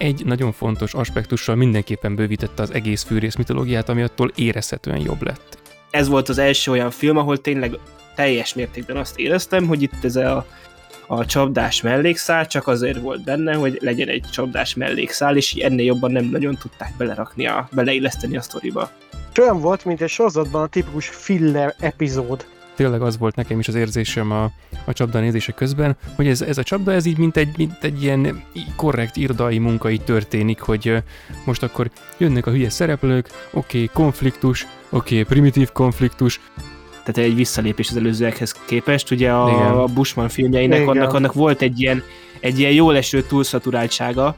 egy 0.00 0.24
nagyon 0.24 0.52
fontos 0.52 0.94
aspektussal 0.94 1.54
mindenképpen 1.54 2.14
bővítette 2.14 2.62
az 2.62 2.74
egész 2.74 3.02
fűrész 3.02 3.36
mitológiát, 3.36 3.88
ami 3.88 4.02
attól 4.02 4.30
érezhetően 4.34 5.00
jobb 5.00 5.22
lett. 5.22 5.58
Ez 5.90 6.08
volt 6.08 6.28
az 6.28 6.38
első 6.38 6.70
olyan 6.70 6.90
film, 6.90 7.16
ahol 7.16 7.40
tényleg 7.40 7.78
teljes 8.14 8.54
mértékben 8.54 8.96
azt 8.96 9.18
éreztem, 9.18 9.66
hogy 9.66 9.82
itt 9.82 10.04
ez 10.04 10.16
a, 10.16 10.46
a 11.06 11.26
csapdás 11.26 11.82
mellékszál 11.82 12.46
csak 12.46 12.66
azért 12.66 13.00
volt 13.00 13.24
benne, 13.24 13.54
hogy 13.54 13.78
legyen 13.80 14.08
egy 14.08 14.26
csapdás 14.32 14.74
mellékszál, 14.74 15.36
és 15.36 15.54
ennél 15.54 15.86
jobban 15.86 16.12
nem 16.12 16.24
nagyon 16.24 16.56
tudták 16.56 16.92
belerakni, 16.96 17.46
a, 17.46 17.68
beleilleszteni 17.72 18.36
a 18.36 18.40
sztoriba. 18.40 18.90
Olyan 19.40 19.60
volt, 19.60 19.84
mint 19.84 20.00
egy 20.00 20.08
sorozatban 20.08 20.62
a 20.62 20.66
tipikus 20.66 21.08
filler 21.08 21.74
epizód 21.80 22.46
tényleg 22.80 23.02
az 23.02 23.18
volt 23.18 23.34
nekem 23.34 23.58
is 23.58 23.68
az 23.68 23.74
érzésem 23.74 24.30
a, 24.30 24.50
a 24.84 24.92
csapda 24.92 25.20
nézése 25.20 25.52
közben, 25.52 25.96
hogy 26.16 26.26
ez, 26.26 26.42
ez 26.42 26.58
a 26.58 26.62
csapda, 26.62 26.92
ez 26.92 27.06
így 27.06 27.18
mint 27.18 27.36
egy, 27.36 27.48
mint 27.56 27.84
egy 27.84 28.02
ilyen 28.02 28.42
korrekt 28.76 29.16
irodai 29.16 29.58
munka 29.58 29.90
így 29.90 30.04
történik, 30.04 30.60
hogy 30.60 31.02
most 31.44 31.62
akkor 31.62 31.90
jönnek 32.18 32.46
a 32.46 32.50
hülye 32.50 32.70
szereplők, 32.70 33.28
oké, 33.52 33.82
okay, 33.82 33.90
konfliktus, 33.92 34.66
oké, 34.90 35.20
okay, 35.20 35.22
primitív 35.22 35.72
konfliktus, 35.72 36.40
tehát 37.04 37.30
egy 37.30 37.34
visszalépés 37.34 37.88
az 37.90 37.96
előzőekhez 37.96 38.52
képest. 38.66 39.10
Ugye 39.10 39.30
a, 39.30 39.82
a 39.82 39.86
Bushman 39.86 40.28
filmjeinek 40.28 40.88
annak, 40.88 41.12
annak 41.12 41.32
volt 41.32 41.62
egy 41.62 41.80
ilyen, 41.80 42.02
egy 42.40 42.58
ilyen 42.58 42.72
jól 42.72 42.96
eső 42.96 43.22
túlszaturáltsága, 43.22 44.36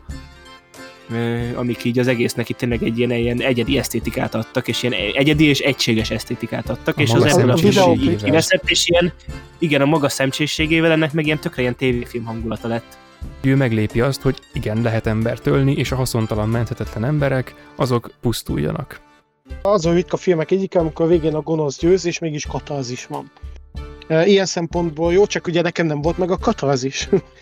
amik 1.54 1.84
így 1.84 1.98
az 1.98 2.06
egésznek 2.06 2.48
itt 2.48 2.56
tényleg 2.56 2.82
egy 2.82 2.98
ilyen, 2.98 3.10
ilyen 3.10 3.40
egyedi 3.40 3.78
esztétikát 3.78 4.34
adtak, 4.34 4.68
és 4.68 4.82
ilyen 4.82 5.12
egyedi 5.14 5.44
és 5.44 5.60
egységes 5.60 6.10
esztétikát 6.10 6.70
adtak, 6.70 6.96
a 6.96 7.00
és 7.00 7.10
az 7.10 7.24
ebből 7.24 7.50
a 7.50 7.56
film 7.56 8.16
kiveszett, 8.16 8.70
és 8.70 8.88
ilyen, 8.88 9.12
igen, 9.58 9.80
a 9.80 9.84
maga 9.84 10.08
szemcsészségével 10.08 10.90
ennek 10.90 11.12
meg 11.12 11.26
ilyen 11.26 11.38
tökre 11.38 11.62
ilyen 11.62 11.76
tévéfilm 11.76 12.24
hangulata 12.24 12.68
lett. 12.68 12.98
Ő 13.40 13.56
meglépi 13.56 14.00
azt, 14.00 14.22
hogy 14.22 14.38
igen, 14.52 14.82
lehet 14.82 15.06
embert 15.06 15.46
ölni, 15.46 15.72
és 15.72 15.92
a 15.92 15.96
haszontalan 15.96 16.48
menthetetlen 16.48 17.04
emberek, 17.04 17.54
azok 17.76 18.10
pusztuljanak. 18.20 19.00
Az 19.62 19.86
a 19.86 19.92
ritka 19.92 20.16
filmek 20.16 20.50
egyik, 20.50 20.76
amikor 20.76 21.06
a 21.06 21.08
végén 21.08 21.34
a 21.34 21.40
gonosz 21.40 21.78
győz, 21.78 22.04
és 22.04 22.18
mégis 22.18 22.46
katarzis 22.46 23.06
van. 23.06 23.30
Ilyen 24.08 24.46
szempontból 24.46 25.12
jó, 25.12 25.26
csak 25.26 25.46
ugye 25.46 25.62
nekem 25.62 25.86
nem 25.86 26.00
volt 26.00 26.18
meg 26.18 26.30
a 26.30 26.38
katarzis. 26.38 27.08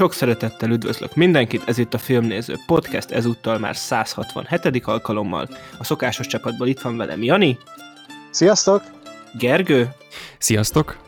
Sok 0.00 0.12
szeretettel 0.12 0.70
üdvözlök 0.70 1.14
mindenkit, 1.14 1.62
ez 1.66 1.78
itt 1.78 1.94
a 1.94 1.98
Filmnéző 1.98 2.54
Podcast, 2.66 3.10
ezúttal 3.10 3.58
már 3.58 3.76
167. 3.76 4.86
alkalommal. 4.86 5.48
A 5.78 5.84
szokásos 5.84 6.26
csapatból 6.26 6.68
itt 6.68 6.80
van 6.80 6.96
velem 6.96 7.22
Jani. 7.22 7.58
Sziasztok! 8.30 8.82
Gergő. 9.38 9.88
Sziasztok! 10.38 10.98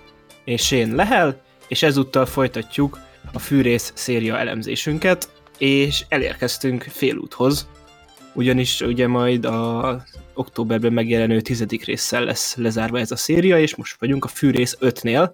És 0.45 0.71
én 0.71 0.95
Lehel, 0.95 1.43
és 1.69 1.83
ezúttal 1.83 2.27
folytatjuk 2.27 2.99
a 3.33 3.39
fűrész 3.39 3.93
széria 3.95 4.39
elemzésünket, 4.39 5.31
és 5.59 6.05
elérkeztünk 6.09 6.83
félúthoz, 6.83 7.69
ugyanis 8.35 8.81
ugye 8.81 9.09
majd 9.09 9.45
a 9.45 10.03
októberben 10.35 10.93
megjelenő 10.93 11.41
tizedik 11.41 11.85
résszel 11.85 12.25
lesz 12.25 12.57
lezárva 12.57 12.99
ez 12.99 13.11
a 13.11 13.17
széria, 13.17 13.59
és 13.59 13.77
most 13.77 13.97
vagyunk 14.01 14.25
a 14.25 14.29
fűrész 14.29 14.77
5-nél. 14.81 15.31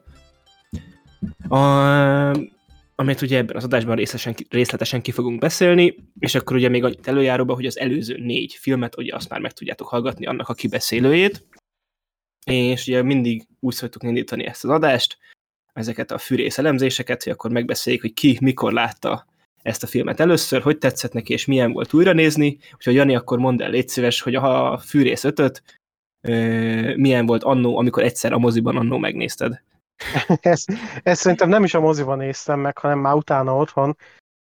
A, 1.49 2.58
amit 3.01 3.23
ugye 3.23 3.37
ebben 3.37 3.57
az 3.57 3.65
adásban 3.65 3.97
részletesen, 3.97 4.35
részletesen 4.49 5.03
ki 5.03 5.11
fogunk 5.11 5.41
beszélni, 5.41 5.95
és 6.19 6.35
akkor 6.35 6.57
ugye 6.57 6.69
még 6.69 6.85
annyit 6.85 7.09
előjáróba, 7.09 7.55
hogy 7.55 7.67
az 7.67 7.79
előző 7.79 8.17
négy 8.17 8.55
filmet, 8.61 8.97
ugye 8.97 9.15
azt 9.15 9.29
már 9.29 9.41
meg 9.41 9.53
tudjátok 9.53 9.89
hallgatni 9.89 10.27
annak 10.27 10.49
a 10.49 10.55
kibeszélőjét, 10.55 11.47
és 12.47 12.87
ugye 12.87 13.03
mindig 13.03 13.47
úgy 13.61 13.75
szoktuk 13.75 14.03
indítani 14.03 14.45
ezt 14.45 14.65
az 14.65 14.71
adást, 14.71 15.19
ezeket 15.73 16.11
a 16.11 16.19
fűrész 16.19 16.59
elemzéseket, 16.59 17.23
hogy 17.23 17.33
akkor 17.33 17.51
megbeszéljük, 17.51 18.03
hogy 18.03 18.15
ki 18.15 18.39
mikor 18.41 18.73
látta 18.73 19.27
ezt 19.63 19.83
a 19.83 19.87
filmet 19.87 20.21
először, 20.21 20.63
hogy 20.63 20.79
tetszett 20.79 21.13
neki, 21.13 21.33
és 21.33 21.45
milyen 21.45 21.73
volt 21.73 21.93
újra 21.93 22.13
nézni. 22.13 22.59
Úgyhogy 22.75 22.95
Jani, 22.95 23.17
akkor 23.17 23.39
mondd 23.39 23.63
el, 23.63 23.71
légy 23.71 23.89
szíves, 23.89 24.21
hogy 24.21 24.35
a 24.35 24.79
fűrész 24.79 25.25
ötöt 25.25 25.63
milyen 26.97 27.27
volt 27.27 27.43
annó, 27.43 27.77
amikor 27.79 28.03
egyszer 28.03 28.33
a 28.33 28.39
moziban 28.39 28.77
annó 28.77 28.99
megnézted. 28.99 29.63
ezt, 30.41 30.73
ezt 31.03 31.21
szerintem 31.21 31.49
nem 31.49 31.65
is 31.65 31.75
a 31.75 31.81
moziban 31.81 32.19
néztem 32.19 32.61
meg, 32.61 32.79
hanem 32.79 32.99
már 32.99 33.15
utána 33.15 33.57
otthon, 33.57 33.97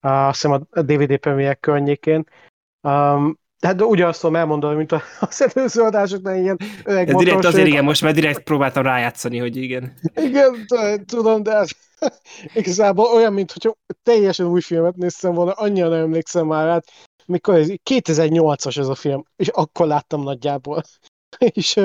azt 0.00 0.40
hiszem 0.40 0.66
a 0.70 0.82
DVD 0.82 1.16
premier 1.16 1.60
környékén. 1.60 2.24
Um, 2.88 3.38
tehát 3.58 3.82
ugyanazt 3.82 4.20
tudom 4.20 4.36
elmondani, 4.36 4.76
mint 4.76 4.92
az 5.20 5.52
előző 5.54 5.82
adásoknál 5.82 6.36
ilyen 6.36 6.58
öreg 6.84 7.06
de 7.06 7.14
direkt 7.14 7.44
azért 7.44 7.66
igen, 7.66 7.84
most 7.84 8.02
már 8.02 8.14
direkt 8.14 8.42
próbáltam 8.42 8.82
rájátszani, 8.82 9.38
hogy 9.38 9.56
igen. 9.56 9.94
Igen, 10.14 10.66
tudom, 11.06 11.42
de 11.42 11.52
ez 11.52 11.70
igazából 12.54 13.04
olyan, 13.14 13.32
mint 13.32 13.52
hogyha 13.52 13.76
teljesen 14.02 14.46
új 14.46 14.60
filmet 14.60 14.96
néztem 14.96 15.34
volna, 15.34 15.52
annyira 15.52 15.88
nem 15.88 15.98
emlékszem 15.98 16.46
már 16.46 16.66
rá, 16.66 16.80
mikor 17.26 17.54
ez 17.54 17.68
2008-as 17.90 18.78
ez 18.78 18.88
a 18.88 18.94
film, 18.94 19.24
és 19.36 19.48
akkor 19.48 19.86
láttam 19.86 20.22
nagyjából. 20.22 20.82
és 21.38 21.80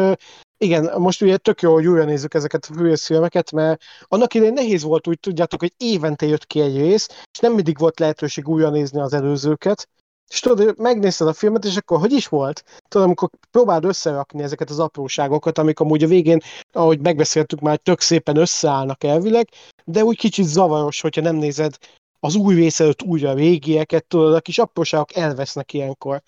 igen, 0.65 1.01
most 1.01 1.21
ugye 1.21 1.37
tök 1.37 1.61
jó, 1.61 1.73
hogy 1.73 1.87
újra 1.87 2.03
nézzük 2.03 2.33
ezeket 2.33 2.67
a 2.69 2.73
fűrész 2.73 3.05
filmeket, 3.05 3.51
mert 3.51 3.81
annak 4.03 4.33
idején 4.33 4.53
nehéz 4.53 4.83
volt 4.83 5.07
úgy, 5.07 5.19
tudjátok, 5.19 5.59
hogy 5.59 5.73
évente 5.77 6.25
jött 6.25 6.45
ki 6.45 6.59
egy 6.59 6.77
rész, 6.77 7.07
és 7.31 7.39
nem 7.39 7.53
mindig 7.53 7.77
volt 7.77 7.99
lehetőség 7.99 8.47
újra 8.47 8.69
nézni 8.69 8.99
az 8.99 9.13
előzőket, 9.13 9.89
és 10.29 10.39
tudod, 10.39 10.79
megnézted 10.79 11.27
a 11.27 11.33
filmet, 11.33 11.65
és 11.65 11.75
akkor 11.75 11.99
hogy 11.99 12.11
is 12.11 12.27
volt? 12.27 12.63
Tudod, 12.87 13.05
amikor 13.05 13.29
próbáld 13.51 13.85
összerakni 13.85 14.43
ezeket 14.43 14.69
az 14.69 14.79
apróságokat, 14.79 15.57
amik 15.57 15.79
amúgy 15.79 16.03
a 16.03 16.07
végén, 16.07 16.39
ahogy 16.71 16.99
megbeszéltük 16.99 17.59
már, 17.59 17.77
tök 17.77 18.01
szépen 18.01 18.37
összeállnak 18.37 19.03
elvileg, 19.03 19.49
de 19.85 20.03
úgy 20.03 20.17
kicsit 20.17 20.45
zavaros, 20.45 21.01
hogyha 21.01 21.21
nem 21.21 21.35
nézed 21.35 21.77
az 22.19 22.35
új 22.35 22.55
rész 22.55 22.79
előtt 22.79 23.01
újra 23.01 23.29
a 23.29 23.33
régieket, 23.33 24.05
tudod, 24.05 24.33
a 24.33 24.41
kis 24.41 24.57
apróságok 24.57 25.15
elvesznek 25.15 25.73
ilyenkor. 25.73 26.21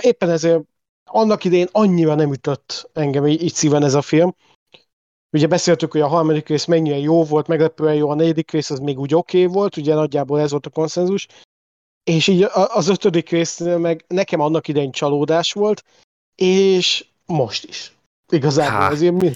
Éppen 0.00 0.30
ezért 0.30 0.62
annak 1.04 1.44
idején 1.44 1.68
annyira 1.72 2.14
nem 2.14 2.32
ütött 2.32 2.90
engem 2.92 3.26
így, 3.26 3.42
így 3.42 3.54
szíven 3.54 3.82
ez 3.82 3.94
a 3.94 4.02
film. 4.02 4.34
Ugye 5.32 5.46
beszéltük, 5.46 5.92
hogy 5.92 6.00
a 6.00 6.06
harmadik 6.06 6.48
rész 6.48 6.64
mennyire 6.64 6.96
jó 6.96 7.24
volt, 7.24 7.46
meglepően 7.46 7.94
jó, 7.94 8.08
a 8.10 8.14
negyedik 8.14 8.50
rész 8.50 8.70
az 8.70 8.78
még 8.78 8.98
úgy 8.98 9.14
oké 9.14 9.44
okay 9.44 9.54
volt, 9.54 9.76
ugye 9.76 9.94
nagyjából 9.94 10.40
ez 10.40 10.50
volt 10.50 10.66
a 10.66 10.70
konszenzus, 10.70 11.26
és 12.04 12.26
így 12.26 12.46
az 12.52 12.88
ötödik 12.88 13.30
rész 13.30 13.60
meg 13.60 14.04
nekem 14.08 14.40
annak 14.40 14.68
idején 14.68 14.92
csalódás 14.92 15.52
volt, 15.52 15.84
és 16.34 17.06
most 17.26 17.64
is. 17.64 17.92
Igazából 18.28 18.80
Há, 18.80 18.90
azért 18.90 19.14
mi... 19.14 19.30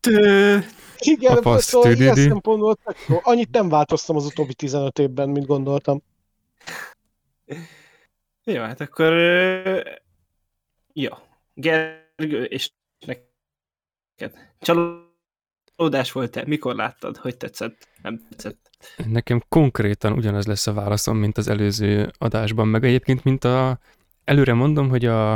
Tü. 0.00 0.58
Igen, 0.98 1.58
szóval 1.58 1.92
ilyen 1.92 2.14
szempontból 2.14 2.78
annyit 3.22 3.50
nem 3.50 3.68
változtam 3.68 4.16
az 4.16 4.24
utóbbi 4.24 4.54
15 4.54 4.98
évben, 4.98 5.28
mint 5.28 5.46
gondoltam. 5.46 6.02
Jó, 8.44 8.62
hát 8.62 8.80
akkor 8.80 9.12
Ja, 10.92 11.22
Gergő, 11.54 12.44
és 12.44 12.70
neked 13.06 14.38
csalódás 14.60 16.12
volt-e? 16.12 16.44
Mikor 16.46 16.74
láttad? 16.74 17.16
Hogy 17.16 17.36
tetszett? 17.36 17.88
Nem 18.02 18.26
tetszett? 18.28 18.70
Nekem 19.06 19.42
konkrétan 19.48 20.12
ugyanaz 20.12 20.46
lesz 20.46 20.66
a 20.66 20.72
válaszom, 20.72 21.16
mint 21.16 21.38
az 21.38 21.48
előző 21.48 22.10
adásban, 22.18 22.68
meg 22.68 22.84
egyébként, 22.84 23.24
mint 23.24 23.44
a... 23.44 23.78
Előre 24.24 24.54
mondom, 24.54 24.88
hogy 24.88 25.04
a, 25.04 25.34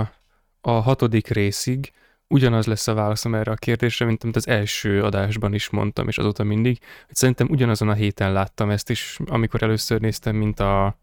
a 0.60 0.70
hatodik 0.70 1.28
részig 1.28 1.92
ugyanaz 2.32 2.66
lesz 2.66 2.88
a 2.88 2.94
válaszom 2.94 3.34
erre 3.34 3.50
a 3.50 3.54
kérdésre, 3.54 4.06
mint 4.06 4.22
amit 4.22 4.36
az 4.36 4.48
első 4.48 5.02
adásban 5.02 5.54
is 5.54 5.70
mondtam, 5.70 6.08
és 6.08 6.18
azóta 6.18 6.44
mindig, 6.44 6.78
hogy 7.06 7.14
szerintem 7.14 7.48
ugyanazon 7.50 7.88
a 7.88 7.94
héten 7.94 8.32
láttam 8.32 8.70
ezt 8.70 8.90
is, 8.90 9.18
amikor 9.24 9.62
először 9.62 10.00
néztem, 10.00 10.36
mint, 10.36 10.60
a, 10.60 10.98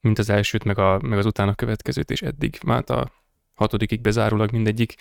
mint 0.00 0.18
az 0.18 0.30
elsőt, 0.30 0.64
meg, 0.64 0.78
a, 0.78 1.00
meg 1.02 1.18
az 1.18 1.26
utána 1.26 1.54
következőt, 1.54 2.10
és 2.10 2.22
eddig. 2.22 2.58
Már 2.64 2.90
a 2.90 3.19
hatodikig 3.60 4.00
bezárólag 4.00 4.52
mindegyik, 4.52 4.94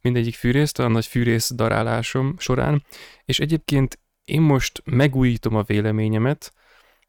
mindegyik 0.00 0.34
fűrészt, 0.34 0.78
a 0.78 0.88
nagy 0.88 1.06
fűrész 1.06 1.50
darálásom 1.54 2.34
során, 2.38 2.84
és 3.24 3.40
egyébként 3.40 3.98
én 4.24 4.40
most 4.40 4.82
megújítom 4.84 5.56
a 5.56 5.62
véleményemet, 5.62 6.52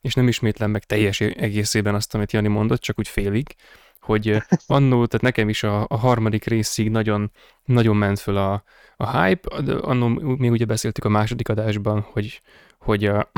és 0.02 0.14
nem 0.14 0.28
ismétlem 0.28 0.72
meg 0.72 0.84
teljes 0.84 1.22
egészében 1.22 1.96
azt, 1.96 2.16
amit 2.16 2.32
Jani 2.32 2.48
mondott, 2.48 2.82
csak 2.82 3.00
úgy 3.00 3.08
félig, 3.08 3.56
hogy 4.00 4.38
annó, 4.68 5.06
tehát 5.06 5.22
nekem 5.22 5.50
is 5.50 5.64
a, 5.64 5.86
a 5.90 5.98
harmadik 5.98 6.46
részig 6.46 6.90
nagyon, 6.90 7.32
nagyon 7.64 7.96
ment 7.96 8.20
föl 8.20 8.38
a, 8.38 8.64
a 8.98 9.22
hype, 9.22 9.56
annó 9.76 10.08
még 10.38 10.52
ugye 10.52 10.66
beszéltük 10.66 11.06
a 11.06 11.10
második 11.10 11.50
adásban, 11.50 12.02
hogy, 12.02 12.42
hogy 12.80 13.06
a, 13.06 13.32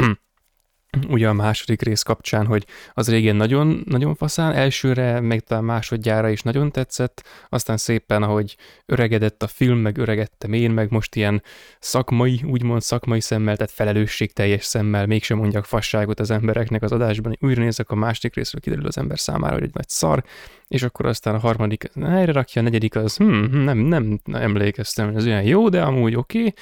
ugye 1.07 1.27
a 1.27 1.33
második 1.33 1.81
rész 1.81 2.01
kapcsán, 2.01 2.45
hogy 2.45 2.65
az 2.93 3.09
régen 3.09 3.35
nagyon, 3.35 3.83
nagyon 3.85 4.15
faszán, 4.15 4.53
elsőre, 4.53 5.19
meg 5.19 5.43
a 5.47 5.61
másodjára 5.61 6.29
is 6.29 6.41
nagyon 6.41 6.71
tetszett, 6.71 7.23
aztán 7.49 7.77
szépen, 7.77 8.23
ahogy 8.23 8.57
öregedett 8.85 9.43
a 9.43 9.47
film, 9.47 9.77
meg 9.77 9.97
öregettem 9.97 10.53
én, 10.53 10.71
meg 10.71 10.91
most 10.91 11.15
ilyen 11.15 11.43
szakmai, 11.79 12.41
úgymond 12.45 12.81
szakmai 12.81 13.19
szemmel, 13.19 13.55
tehát 13.55 13.71
felelősségteljes 13.71 14.63
szemmel, 14.63 15.05
mégsem 15.05 15.37
mondjak 15.37 15.65
fasságot 15.65 16.19
az 16.19 16.31
embereknek 16.31 16.83
az 16.83 16.91
adásban, 16.91 17.37
újra 17.39 17.63
nézek 17.63 17.89
a 17.89 17.95
második 17.95 18.35
részről, 18.35 18.61
kiderül 18.61 18.87
az 18.87 18.97
ember 18.97 19.19
számára, 19.19 19.53
hogy 19.53 19.63
egy 19.63 19.73
nagy 19.73 19.89
szar, 19.89 20.23
és 20.67 20.83
akkor 20.83 21.05
aztán 21.05 21.35
a 21.35 21.39
harmadik 21.39 21.91
helyre 22.01 22.31
rakja, 22.31 22.61
a 22.61 22.63
negyedik 22.63 22.95
az, 22.95 23.17
hm, 23.17 23.63
nem, 23.63 23.77
nem, 23.77 24.19
nem 24.23 24.41
emlékeztem, 24.41 25.15
ez 25.15 25.25
olyan 25.25 25.43
jó, 25.43 25.69
de 25.69 25.81
amúgy 25.81 26.15
oké, 26.15 26.37
okay. 26.37 26.53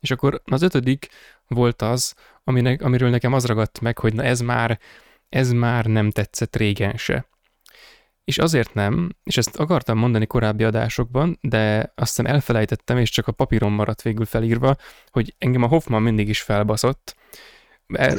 és 0.00 0.10
akkor 0.10 0.42
az 0.44 0.62
ötödik 0.62 1.08
volt 1.52 1.82
az, 1.82 2.14
aminek, 2.44 2.82
amiről 2.82 3.10
nekem 3.10 3.32
az 3.32 3.46
ragadt 3.46 3.80
meg, 3.80 3.98
hogy 3.98 4.14
na 4.14 4.22
ez 4.22 4.40
már, 4.40 4.78
ez 5.28 5.52
már 5.52 5.84
nem 5.84 6.10
tetszett 6.10 6.56
régen 6.56 6.96
se. 6.96 7.26
És 8.24 8.38
azért 8.38 8.74
nem, 8.74 9.16
és 9.24 9.36
ezt 9.36 9.56
akartam 9.56 9.98
mondani 9.98 10.26
korábbi 10.26 10.64
adásokban, 10.64 11.38
de 11.40 11.92
aztán 11.94 12.26
elfelejtettem, 12.26 12.98
és 12.98 13.10
csak 13.10 13.26
a 13.26 13.32
papíron 13.32 13.72
maradt 13.72 14.02
végül 14.02 14.24
felírva, 14.24 14.76
hogy 15.10 15.34
engem 15.38 15.62
a 15.62 15.66
Hoffman 15.66 16.02
mindig 16.02 16.28
is 16.28 16.40
felbaszott, 16.40 17.16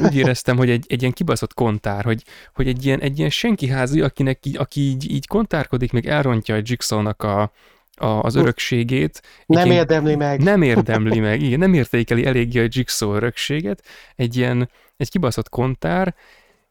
úgy 0.02 0.16
éreztem, 0.16 0.58
hogy 0.58 0.70
egy, 0.70 0.86
egy 0.88 1.02
ilyen 1.02 1.14
kibaszott 1.14 1.54
kontár, 1.54 2.04
hogy, 2.04 2.24
hogy 2.54 2.68
egy 2.68 2.86
ilyen, 2.86 3.00
egy 3.00 3.18
ilyen 3.18 3.30
senkiházi, 3.30 4.02
akinek 4.02 4.46
így, 4.46 4.58
aki 4.58 4.82
így, 4.82 5.12
így 5.12 5.28
kontárkodik, 5.28 5.92
még 5.92 6.08
elrontja 6.08 6.56
a 6.56 6.62
Jigsaw-nak 6.64 7.24
a, 7.24 7.52
a, 7.96 8.06
az 8.06 8.36
örökségét. 8.36 9.22
Nem 9.46 9.66
ilyen, 9.66 9.78
érdemli 9.78 10.16
meg. 10.16 10.42
Nem 10.42 10.62
érdemli 10.62 11.20
meg, 11.20 11.42
igen, 11.42 11.60
nem 11.60 11.74
értékeli 11.74 12.26
eléggé 12.26 12.60
a 12.60 12.68
Jigsaw 12.70 13.14
örökséget. 13.14 13.84
Egy 14.16 14.38
ilyen, 14.38 14.70
egy 14.98 15.10
kibaszott 15.10 15.50
kontár, 15.50 16.16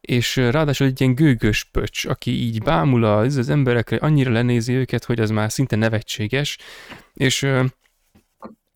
és 0.01 0.35
ráadásul 0.35 0.87
egy 0.87 1.01
ilyen 1.01 1.15
gőgös 1.15 1.63
pöcs, 1.63 2.05
aki 2.05 2.31
így 2.31 2.63
bámul 2.63 3.03
az, 3.03 3.35
az 3.35 3.49
emberekre, 3.49 3.97
annyira 3.97 4.31
lenézi 4.31 4.73
őket, 4.73 5.03
hogy 5.03 5.19
az 5.19 5.29
már 5.29 5.51
szinte 5.51 5.75
nevetséges, 5.75 6.57
és 7.13 7.47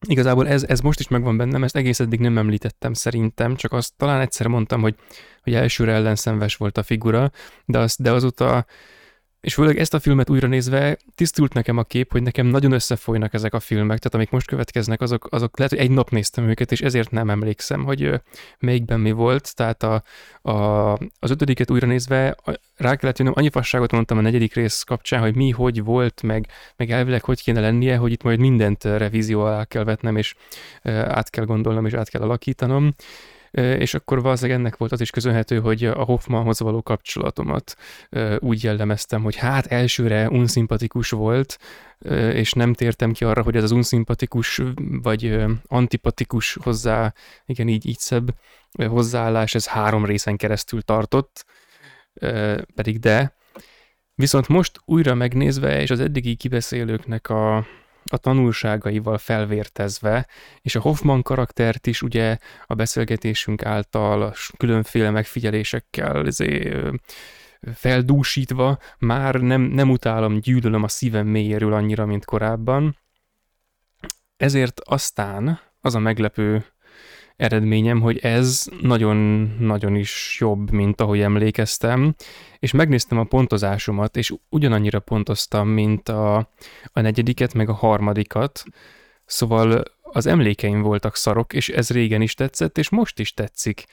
igazából 0.07 0.47
ez, 0.47 0.63
ez 0.63 0.79
most 0.79 0.99
is 0.99 1.07
megvan 1.07 1.37
bennem, 1.37 1.63
ezt 1.63 1.75
egész 1.75 1.99
eddig 1.99 2.19
nem 2.19 2.37
említettem 2.37 2.93
szerintem, 2.93 3.55
csak 3.55 3.73
azt 3.73 3.93
talán 3.97 4.21
egyszer 4.21 4.47
mondtam, 4.47 4.81
hogy, 4.81 4.95
hogy 5.43 5.53
elsőre 5.53 5.91
ellenszenves 5.91 6.55
volt 6.55 6.77
a 6.77 6.83
figura, 6.83 7.31
de, 7.65 7.79
az, 7.79 7.95
de 7.99 8.11
azóta 8.11 8.65
és 9.41 9.53
főleg 9.53 9.77
ezt 9.77 9.93
a 9.93 9.99
filmet 9.99 10.29
újra 10.29 10.47
nézve 10.47 10.97
tisztult 11.15 11.53
nekem 11.53 11.77
a 11.77 11.83
kép, 11.83 12.11
hogy 12.11 12.23
nekem 12.23 12.45
nagyon 12.45 12.71
összefolynak 12.71 13.33
ezek 13.33 13.53
a 13.53 13.59
filmek, 13.59 13.97
tehát 13.97 14.13
amik 14.13 14.29
most 14.29 14.47
következnek, 14.47 15.01
azok, 15.01 15.27
azok 15.29 15.57
lehet, 15.57 15.73
hogy 15.73 15.81
egy 15.81 15.91
nap 15.91 16.09
néztem 16.09 16.49
őket, 16.49 16.71
és 16.71 16.81
ezért 16.81 17.11
nem 17.11 17.29
emlékszem, 17.29 17.83
hogy 17.83 18.21
melyikben 18.59 18.99
mi 18.99 19.11
volt. 19.11 19.55
Tehát 19.55 19.83
a, 19.83 20.03
a, 20.41 20.91
az 21.19 21.29
ötödiket 21.29 21.71
újra 21.71 21.87
nézve 21.87 22.37
rá 22.75 22.95
kellett 22.95 23.17
jönnöm, 23.17 23.33
annyi 23.37 23.49
fasságot 23.49 23.91
mondtam 23.91 24.17
a 24.17 24.21
negyedik 24.21 24.53
rész 24.53 24.83
kapcsán, 24.83 25.21
hogy 25.21 25.35
mi, 25.35 25.49
hogy 25.49 25.83
volt, 25.83 26.21
meg, 26.21 26.47
meg 26.75 26.91
elvileg 26.91 27.23
hogy 27.23 27.41
kéne 27.41 27.59
lennie, 27.59 27.97
hogy 27.97 28.11
itt 28.11 28.23
majd 28.23 28.39
mindent 28.39 28.83
revízió 28.83 29.41
alá 29.41 29.65
kell 29.65 29.83
vetnem, 29.83 30.17
és 30.17 30.35
át 30.83 31.29
kell 31.29 31.45
gondolnom, 31.45 31.85
és 31.85 31.93
át 31.93 32.09
kell 32.09 32.21
alakítanom 32.21 32.95
és 33.51 33.93
akkor 33.93 34.21
valószínűleg 34.21 34.59
ennek 34.59 34.77
volt 34.77 34.91
az 34.91 35.01
is 35.01 35.09
köszönhető, 35.09 35.59
hogy 35.59 35.85
a 35.85 36.03
Hoffmanhoz 36.03 36.59
való 36.59 36.81
kapcsolatomat 36.81 37.75
úgy 38.39 38.63
jellemeztem, 38.63 39.23
hogy 39.23 39.35
hát 39.35 39.65
elsőre 39.65 40.29
unszimpatikus 40.29 41.09
volt, 41.09 41.57
és 42.33 42.53
nem 42.53 42.73
tértem 42.73 43.11
ki 43.11 43.23
arra, 43.23 43.41
hogy 43.41 43.55
ez 43.55 43.63
az 43.63 43.71
unszimpatikus 43.71 44.61
vagy 45.01 45.45
antipatikus 45.67 46.57
hozzá, 46.61 47.13
igen, 47.45 47.67
így, 47.67 47.85
így 47.85 47.99
szebb 47.99 48.33
hozzáállás, 48.87 49.55
ez 49.55 49.67
három 49.67 50.05
részen 50.05 50.37
keresztül 50.37 50.81
tartott, 50.81 51.45
pedig 52.75 52.99
de. 52.99 53.35
Viszont 54.15 54.47
most 54.47 54.81
újra 54.85 55.13
megnézve, 55.13 55.81
és 55.81 55.89
az 55.89 55.99
eddigi 55.99 56.35
kibeszélőknek 56.35 57.29
a, 57.29 57.65
a 58.09 58.17
tanulságaival 58.17 59.17
felvértezve, 59.17 60.27
és 60.61 60.75
a 60.75 60.79
Hoffman 60.81 61.21
karaktert 61.21 61.87
is 61.87 62.01
ugye 62.01 62.37
a 62.65 62.73
beszélgetésünk 62.73 63.65
által 63.65 64.21
a 64.21 64.33
különféle 64.57 65.09
megfigyelésekkel 65.09 66.25
azért, 66.25 66.91
feldúsítva, 67.73 68.77
már 68.99 69.35
nem, 69.35 69.61
nem 69.61 69.89
utálom, 69.89 70.39
gyűlölöm 70.39 70.83
a 70.83 70.87
szívem 70.87 71.27
mélyéről 71.27 71.73
annyira, 71.73 72.05
mint 72.05 72.25
korábban. 72.25 72.97
Ezért 74.37 74.79
aztán 74.79 75.59
az 75.81 75.95
a 75.95 75.99
meglepő 75.99 76.65
eredményem, 77.37 78.01
hogy 78.01 78.17
ez 78.17 78.65
nagyon-nagyon 78.81 79.95
is 79.95 80.37
jobb, 80.39 80.71
mint 80.71 81.01
ahogy 81.01 81.19
emlékeztem, 81.19 82.15
és 82.59 82.71
megnéztem 82.71 83.17
a 83.17 83.23
pontozásomat, 83.23 84.17
és 84.17 84.33
ugyanannyira 84.49 84.99
pontoztam, 84.99 85.67
mint 85.67 86.09
a, 86.09 86.35
a 86.83 87.01
negyediket, 87.01 87.53
meg 87.53 87.69
a 87.69 87.73
harmadikat, 87.73 88.63
szóval 89.25 89.83
az 90.01 90.25
emlékeim 90.25 90.81
voltak 90.81 91.15
szarok, 91.15 91.53
és 91.53 91.69
ez 91.69 91.89
régen 91.89 92.21
is 92.21 92.33
tetszett, 92.33 92.77
és 92.77 92.89
most 92.89 93.19
is 93.19 93.33
tetszik. 93.33 93.85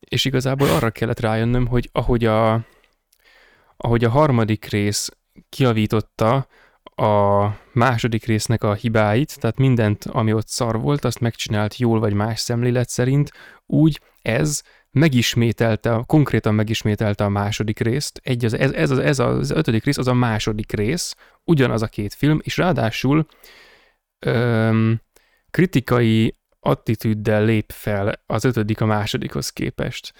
És 0.00 0.24
igazából 0.24 0.68
arra 0.68 0.90
kellett 0.90 1.20
rájönnöm, 1.20 1.66
hogy 1.66 1.88
ahogy 1.92 2.24
a, 2.24 2.66
ahogy 3.76 4.04
a 4.04 4.10
harmadik 4.10 4.64
rész 4.64 5.10
kiavította 5.48 6.46
a 6.98 7.56
második 7.72 8.24
résznek 8.24 8.62
a 8.64 8.74
hibáit, 8.74 9.40
tehát 9.40 9.58
mindent, 9.58 10.04
ami 10.04 10.32
ott 10.32 10.48
szar 10.48 10.80
volt, 10.80 11.04
azt 11.04 11.20
megcsinált 11.20 11.76
jól 11.76 12.00
vagy 12.00 12.12
más 12.12 12.40
szemlélet 12.40 12.88
szerint, 12.88 13.32
úgy 13.66 14.00
ez 14.22 14.62
megismételte, 14.90 16.02
konkrétan 16.06 16.54
megismételte 16.54 17.24
a 17.24 17.28
második 17.28 17.78
részt. 17.78 18.20
Egy 18.22 18.44
az, 18.44 18.54
ez, 18.54 18.72
ez, 18.72 18.90
az, 18.90 18.98
ez 18.98 19.18
az 19.18 19.50
ötödik 19.50 19.84
rész, 19.84 19.98
az 19.98 20.08
a 20.08 20.14
második 20.14 20.72
rész, 20.72 21.14
ugyanaz 21.44 21.82
a 21.82 21.86
két 21.86 22.14
film, 22.14 22.40
és 22.42 22.56
ráadásul 22.56 23.26
öm, 24.18 25.00
kritikai 25.50 26.36
attitűddel 26.60 27.44
lép 27.44 27.72
fel 27.72 28.22
az 28.26 28.44
ötödik 28.44 28.80
a 28.80 28.86
másodikhoz 28.86 29.50
képest. 29.50 30.12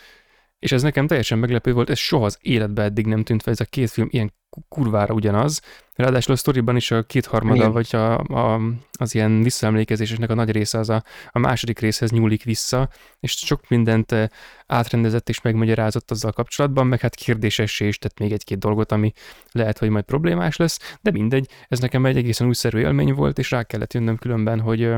És 0.58 0.72
ez 0.72 0.82
nekem 0.82 1.06
teljesen 1.06 1.38
meglepő 1.38 1.72
volt, 1.72 1.90
ez 1.90 1.98
soha 1.98 2.24
az 2.24 2.38
életbe 2.40 2.82
eddig 2.82 3.06
nem 3.06 3.24
tűnt 3.24 3.42
fel, 3.42 3.52
ez 3.52 3.60
a 3.60 3.64
két 3.64 3.90
film 3.90 4.08
ilyen 4.10 4.32
kurvára 4.68 5.14
ugyanaz. 5.14 5.60
Ráadásul 5.94 6.34
a 6.34 6.36
sztoriban 6.36 6.76
is 6.76 6.90
a 6.90 7.02
kétharmada, 7.02 7.70
vagy 7.70 7.88
a, 7.92 8.18
a, 8.18 8.60
az 8.92 9.14
ilyen 9.14 9.42
visszaemlékezésnek 9.42 10.30
a 10.30 10.34
nagy 10.34 10.50
része 10.50 10.78
az 10.78 10.88
a, 10.88 11.02
a 11.30 11.38
második 11.38 11.78
részhez 11.78 12.10
nyúlik 12.10 12.42
vissza, 12.42 12.88
és 13.20 13.32
sok 13.32 13.68
mindent 13.68 14.12
eh, 14.12 14.26
átrendezett 14.66 15.28
és 15.28 15.40
megmagyarázott 15.40 16.10
azzal 16.10 16.32
kapcsolatban, 16.32 16.86
meg 16.86 17.00
hát 17.00 17.14
kérdésessé 17.14 17.86
is 17.86 17.98
tett 17.98 18.18
még 18.18 18.32
egy-két 18.32 18.58
dolgot, 18.58 18.92
ami 18.92 19.12
lehet, 19.52 19.78
hogy 19.78 19.88
majd 19.88 20.04
problémás 20.04 20.56
lesz, 20.56 20.96
de 21.00 21.10
mindegy, 21.10 21.48
ez 21.68 21.78
nekem 21.78 22.06
egy 22.06 22.16
egészen 22.16 22.46
újszerű 22.46 22.78
élmény 22.78 23.12
volt, 23.14 23.38
és 23.38 23.50
rá 23.50 23.62
kellett 23.62 23.92
jönnöm 23.92 24.16
különben, 24.16 24.60
hogy, 24.60 24.94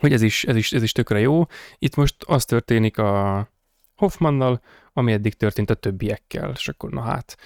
hogy 0.00 0.12
ez 0.12 0.22
is, 0.22 0.44
ez 0.44 0.56
is, 0.56 0.72
ez 0.72 0.82
is 0.82 0.92
tökre 0.92 1.20
jó. 1.20 1.46
Itt 1.78 1.96
most 1.96 2.14
az 2.26 2.44
történik 2.44 2.98
a 2.98 3.48
Hoffmannal, 4.00 4.60
ami 4.92 5.12
eddig 5.12 5.34
történt 5.34 5.70
a 5.70 5.74
többiekkel, 5.74 6.50
és 6.50 6.68
akkor 6.68 6.90
na 6.90 7.00
hát 7.00 7.36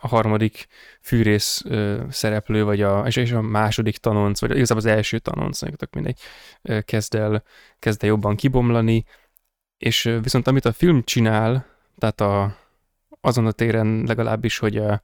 a 0.00 0.08
harmadik 0.08 0.66
fűrész 1.00 1.64
szereplő, 2.08 2.64
vagy 2.64 2.82
a, 2.82 3.06
és 3.06 3.32
a 3.32 3.40
második 3.40 3.96
tanonc, 3.96 4.40
vagy 4.40 4.50
igazából 4.50 4.82
az 4.82 4.88
első 4.96 5.18
tanonc, 5.18 5.60
mindegy, 5.92 6.18
kezd 6.84 7.14
el, 7.14 7.42
kezd 7.78 8.02
el 8.02 8.08
jobban 8.08 8.36
kibomlani, 8.36 9.04
és 9.78 10.18
viszont 10.22 10.46
amit 10.46 10.64
a 10.64 10.72
film 10.72 11.02
csinál, 11.02 11.66
tehát 11.98 12.20
a, 12.20 12.56
azon 13.20 13.46
a 13.46 13.52
téren 13.52 14.04
legalábbis, 14.06 14.58
hogy 14.58 14.76
a, 14.76 15.02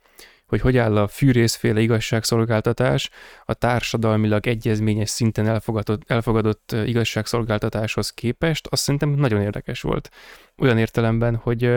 hogy 0.50 0.60
hogy 0.60 0.76
áll 0.76 0.96
a 0.96 1.08
fűrészféle 1.08 1.80
igazságszolgáltatás 1.80 3.10
a 3.44 3.54
társadalmilag 3.54 4.46
egyezményes 4.46 5.10
szinten 5.10 5.46
elfogadott, 5.46 6.10
elfogadott 6.10 6.72
igazságszolgáltatáshoz 6.84 8.10
képest, 8.10 8.66
azt 8.66 8.82
szerintem 8.82 9.10
nagyon 9.10 9.42
érdekes 9.42 9.80
volt. 9.80 10.10
Olyan 10.58 10.78
értelemben, 10.78 11.36
hogy 11.36 11.72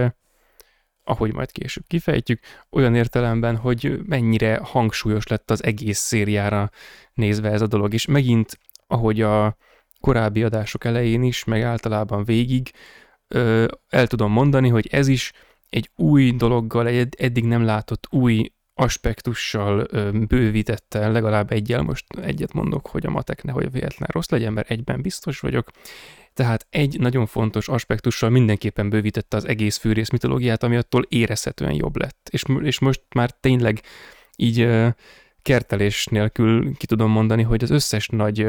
ahogy 1.04 1.34
majd 1.34 1.52
később 1.52 1.84
kifejtjük, 1.88 2.40
olyan 2.70 2.96
értelemben, 2.96 3.56
hogy 3.56 4.00
mennyire 4.06 4.60
hangsúlyos 4.64 5.28
lett 5.28 5.52
az 5.52 5.64
egész 5.64 6.00
szériára 6.00 6.70
nézve 7.14 7.50
ez 7.50 7.62
a 7.62 7.68
dolog, 7.68 7.94
és 7.94 8.06
megint, 8.06 8.60
ahogy 8.88 9.22
a 9.22 9.58
korábbi 10.00 10.44
adások 10.44 10.86
elején 10.86 11.24
is, 11.24 11.44
meg 11.44 11.62
általában 11.62 12.24
végig, 12.24 12.72
el 13.90 14.08
tudom 14.08 14.32
mondani, 14.32 14.70
hogy 14.70 14.88
ez 14.92 15.08
is 15.08 15.32
egy 15.70 15.90
új 15.96 16.32
dologgal, 16.32 16.88
egy 16.88 17.16
eddig 17.18 17.46
nem 17.46 17.64
látott 17.64 18.08
új 18.10 18.52
aspektussal 18.74 19.88
bővítette, 20.28 21.08
legalább 21.08 21.52
egyel, 21.52 21.82
most 21.82 22.06
egyet 22.22 22.54
mondok, 22.54 22.88
hogy 22.88 23.06
a 23.06 23.10
matek 23.10 23.44
nehogy 23.44 23.72
véletlen 23.72 24.10
rossz 24.12 24.30
legyen, 24.30 24.54
mert 24.54 24.70
egyben 24.70 25.02
biztos 25.02 25.40
vagyok. 25.40 25.70
Tehát 26.34 26.68
egy 26.70 27.00
nagyon 27.00 27.26
fontos 27.26 27.68
aspektussal 27.68 28.30
mindenképpen 28.30 28.90
bővítette 28.90 29.38
az 29.38 29.48
egész 29.48 29.78
fűrész 29.78 30.10
mitológiát, 30.10 30.64
ami 30.64 30.76
attól 30.76 31.06
érezhetően 31.10 31.74
jobb 31.74 31.98
lett. 31.98 32.28
És, 32.32 32.44
és 32.62 32.80
most 32.80 33.02
már 33.16 33.32
tényleg 33.32 33.82
így 34.36 34.70
kertelés 35.42 36.06
nélkül 36.06 36.78
ki 36.78 36.86
tudom 36.86 37.12
mondani, 37.12 37.44
hogy 37.44 37.64
az 37.64 37.70
összes 37.70 38.08
nagy, 38.08 38.46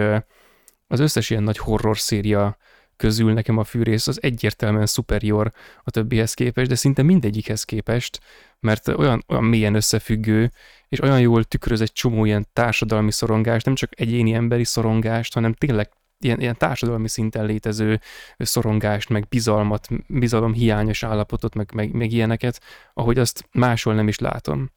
az 0.87 1.00
összes 1.00 1.31
ilyen 1.31 1.43
nagy 1.43 1.59
horror 1.59 1.99
széria 1.99 2.57
közül 2.97 3.33
nekem 3.33 3.59
a 3.59 3.65
fűrész 3.65 4.07
az 4.07 4.23
egyértelműen 4.23 4.87
superior 4.87 5.53
a 5.83 5.91
többihez 5.91 6.35
képest, 6.35 6.69
de 6.69 6.75
szinte 6.75 7.03
mindegyikhez 7.03 7.65
képest, 7.65 8.21
mert 8.61 8.89
olyan, 8.89 9.25
olyan 9.29 9.45
mélyen 9.45 9.75
összefüggő, 9.75 10.51
és 10.89 11.01
olyan 11.01 11.21
jól 11.21 11.45
tükröz 11.45 11.81
egy 11.81 11.93
csomó 11.93 12.25
ilyen 12.25 12.47
társadalmi 12.53 13.13
szorongást, 13.13 13.65
nem 13.65 13.75
csak 13.75 14.01
egyéni 14.01 14.33
emberi 14.33 14.65
szorongást, 14.65 15.35
hanem 15.35 15.53
tényleg 15.53 15.91
ilyen, 16.19 16.41
ilyen 16.41 16.57
társadalmi 16.59 17.09
szinten 17.09 17.47
létező 17.47 18.01
szorongást, 18.37 19.09
meg 19.09 19.29
bizalmat, 19.29 19.89
bizalom 20.07 20.53
hiányos 20.53 21.03
állapotot, 21.03 21.55
meg, 21.55 21.71
meg, 21.75 21.93
meg 21.93 22.13
ilyeneket, 22.13 22.61
ahogy 22.95 23.19
azt 23.19 23.49
máshol 23.53 23.95
nem 23.95 24.09
is 24.09 24.19
látom. 24.19 24.71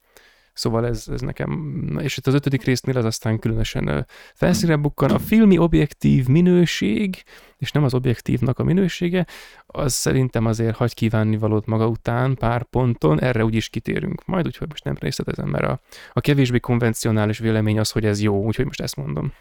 Szóval 0.58 0.86
ez, 0.86 1.04
ez 1.12 1.20
nekem, 1.20 1.98
és 2.02 2.16
itt 2.16 2.26
az 2.26 2.34
ötödik 2.34 2.62
résznél 2.62 2.96
az 2.96 3.04
aztán 3.04 3.38
különösen 3.38 4.06
felszínre 4.34 4.76
bukkan. 4.76 5.10
A 5.10 5.18
filmi 5.18 5.58
objektív 5.58 6.26
minőség, 6.26 7.22
és 7.56 7.72
nem 7.72 7.84
az 7.84 7.94
objektívnak 7.94 8.58
a 8.58 8.64
minősége, 8.64 9.26
az 9.66 9.92
szerintem 9.92 10.46
azért 10.46 10.76
hagy 10.76 10.94
kívánni 10.94 11.36
valót 11.36 11.66
maga 11.66 11.86
után 11.86 12.34
pár 12.34 12.62
ponton, 12.62 13.20
erre 13.20 13.44
úgyis 13.44 13.68
kitérünk. 13.68 14.24
Majd 14.24 14.46
úgyhogy 14.46 14.68
most 14.68 14.84
nem 14.84 14.96
részletezem, 15.00 15.48
mert 15.48 15.64
a, 15.64 15.80
a 16.12 16.20
kevésbé 16.20 16.58
konvencionális 16.58 17.38
vélemény 17.38 17.78
az, 17.78 17.90
hogy 17.90 18.04
ez 18.04 18.22
jó, 18.22 18.44
úgyhogy 18.44 18.64
most 18.64 18.80
ezt 18.80 18.96
mondom, 18.96 19.32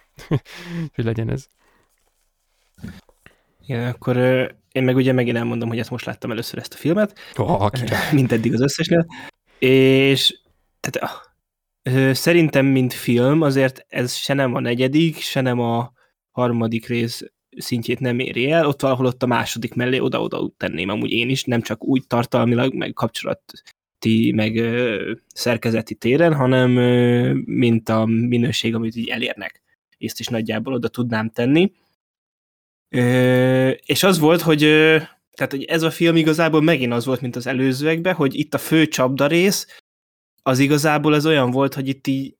hogy 0.95 1.03
legyen 1.03 1.29
ez. 1.29 1.47
Igen, 3.65 3.87
akkor 3.87 4.17
én 4.71 4.83
meg 4.83 4.95
ugye 4.95 5.13
megint 5.13 5.37
elmondom, 5.37 5.69
hogy 5.69 5.79
ezt 5.79 5.89
most 5.89 6.05
láttam 6.05 6.31
először 6.31 6.59
ezt 6.59 6.73
a 6.73 6.77
filmet, 6.77 7.19
oh, 7.35 7.69
mint 8.13 8.31
eddig 8.31 8.53
az 8.53 8.61
összesnél, 8.61 9.05
és 9.59 10.45
tehát, 10.89 12.15
szerintem, 12.15 12.65
mint 12.65 12.93
film, 12.93 13.41
azért 13.41 13.85
ez 13.87 14.13
se 14.15 14.33
nem 14.33 14.55
a 14.55 14.59
negyedik, 14.59 15.17
se 15.19 15.41
nem 15.41 15.59
a 15.59 15.91
harmadik 16.31 16.87
rész 16.87 17.23
szintjét 17.57 17.99
nem 17.99 18.19
éri 18.19 18.51
el, 18.51 18.67
ott 18.67 18.81
valahol 18.81 19.05
ott 19.05 19.23
a 19.23 19.27
második 19.27 19.73
mellé 19.73 19.99
oda-oda 19.99 20.51
tenném 20.57 20.89
amúgy 20.89 21.11
én 21.11 21.29
is, 21.29 21.43
nem 21.43 21.61
csak 21.61 21.83
úgy 21.83 22.07
tartalmilag, 22.07 22.73
meg 22.73 22.93
kapcsolati, 22.93 24.31
meg 24.35 24.55
ö, 24.55 25.11
szerkezeti 25.33 25.95
téren, 25.95 26.33
hanem 26.33 26.77
ö, 26.77 27.33
mint 27.45 27.89
a 27.89 28.05
minőség, 28.05 28.75
amit 28.75 28.95
így 28.95 29.07
elérnek. 29.07 29.61
Ezt 29.97 30.19
is 30.19 30.27
nagyjából 30.27 30.73
oda 30.73 30.87
tudnám 30.87 31.29
tenni. 31.29 31.71
Ö, 32.89 33.69
és 33.69 34.03
az 34.03 34.19
volt, 34.19 34.41
hogy 34.41 34.63
ö, 34.63 34.97
tehát 35.31 35.51
hogy 35.51 35.63
ez 35.63 35.83
a 35.83 35.91
film 35.91 36.15
igazából 36.15 36.61
megint 36.61 36.93
az 36.93 37.05
volt, 37.05 37.21
mint 37.21 37.35
az 37.35 37.47
előzőekben, 37.47 38.13
hogy 38.13 38.35
itt 38.35 38.53
a 38.53 38.57
fő 38.57 38.87
csapda 38.87 39.27
rész, 39.27 39.81
az 40.47 40.59
igazából 40.59 41.13
az 41.13 41.25
olyan 41.25 41.51
volt, 41.51 41.73
hogy 41.73 41.87
itt 41.87 42.07
így, 42.07 42.35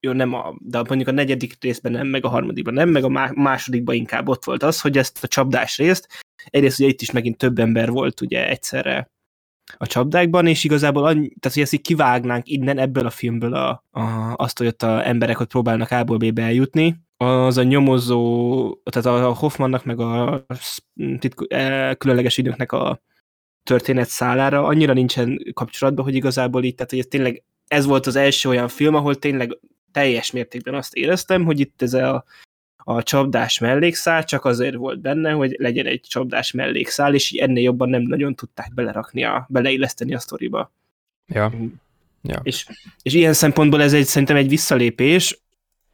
jó, 0.00 0.12
nem 0.12 0.32
a, 0.32 0.54
de 0.58 0.78
mondjuk 0.78 1.08
a 1.08 1.12
negyedik 1.12 1.56
részben 1.60 1.92
nem, 1.92 2.06
meg 2.06 2.24
a 2.24 2.28
harmadikban 2.28 2.74
nem, 2.74 2.88
meg 2.88 3.04
a 3.04 3.32
másodikban 3.34 3.94
inkább 3.94 4.28
ott 4.28 4.44
volt 4.44 4.62
az, 4.62 4.80
hogy 4.80 4.98
ezt 4.98 5.24
a 5.24 5.26
csapdás 5.26 5.78
részt, 5.78 6.08
egyrészt 6.44 6.80
ugye 6.80 6.88
itt 6.88 7.00
is 7.00 7.10
megint 7.10 7.38
több 7.38 7.58
ember 7.58 7.90
volt 7.90 8.20
ugye 8.20 8.48
egyszerre 8.48 9.10
a 9.76 9.86
csapdákban, 9.86 10.46
és 10.46 10.64
igazából 10.64 11.04
annyi, 11.04 11.28
tehát, 11.28 11.52
hogy 11.52 11.62
ezt 11.62 11.72
így 11.72 11.80
kivágnánk 11.80 12.48
innen 12.48 12.78
ebből 12.78 13.06
a 13.06 13.10
filmből 13.10 13.54
a, 13.54 13.84
a, 13.90 14.34
azt, 14.36 14.58
hogy 14.58 14.66
ott 14.66 14.82
a 14.82 15.06
emberek 15.06 15.40
ott 15.40 15.50
próbálnak 15.50 15.90
A-ból 15.90 16.16
B-be 16.16 16.42
eljutni, 16.42 16.96
az 17.16 17.56
a 17.56 17.62
nyomozó, 17.62 18.80
tehát 18.90 19.22
a 19.22 19.32
Hoffmannak 19.32 19.84
meg 19.84 20.00
a 20.00 20.44
titko, 21.18 21.44
e, 21.48 21.94
különleges 21.94 22.38
időknek 22.38 22.72
a 22.72 23.02
történet 23.64 24.08
szálára 24.08 24.64
annyira 24.64 24.92
nincsen 24.92 25.40
kapcsolatban, 25.52 26.04
hogy 26.04 26.14
igazából 26.14 26.64
itt, 26.64 26.76
tehát 26.76 26.90
hogy 26.90 27.00
ez 27.00 27.06
tényleg 27.06 27.42
ez 27.68 27.84
volt 27.84 28.06
az 28.06 28.16
első 28.16 28.48
olyan 28.48 28.68
film, 28.68 28.94
ahol 28.94 29.14
tényleg 29.14 29.58
teljes 29.92 30.30
mértékben 30.30 30.74
azt 30.74 30.94
éreztem, 30.94 31.44
hogy 31.44 31.60
itt 31.60 31.82
ez 31.82 31.94
a, 31.94 32.24
a 32.76 33.02
csapdás 33.02 33.58
mellékszál 33.58 34.24
csak 34.24 34.44
azért 34.44 34.74
volt 34.74 35.00
benne, 35.00 35.30
hogy 35.30 35.56
legyen 35.58 35.86
egy 35.86 36.00
csapdás 36.00 36.52
mellékszál, 36.52 37.14
és 37.14 37.32
ennél 37.32 37.62
jobban 37.62 37.88
nem 37.88 38.02
nagyon 38.02 38.34
tudták 38.34 38.74
belerakni, 38.74 39.24
a, 39.24 39.46
beleilleszteni 39.48 40.14
a 40.14 40.18
sztoriba. 40.18 40.72
Ja. 41.26 41.52
ja. 42.22 42.40
És, 42.42 42.66
és 43.02 43.14
ilyen 43.14 43.32
szempontból 43.32 43.82
ez 43.82 43.92
egy, 43.92 44.06
szerintem 44.06 44.36
egy 44.36 44.48
visszalépés, 44.48 45.38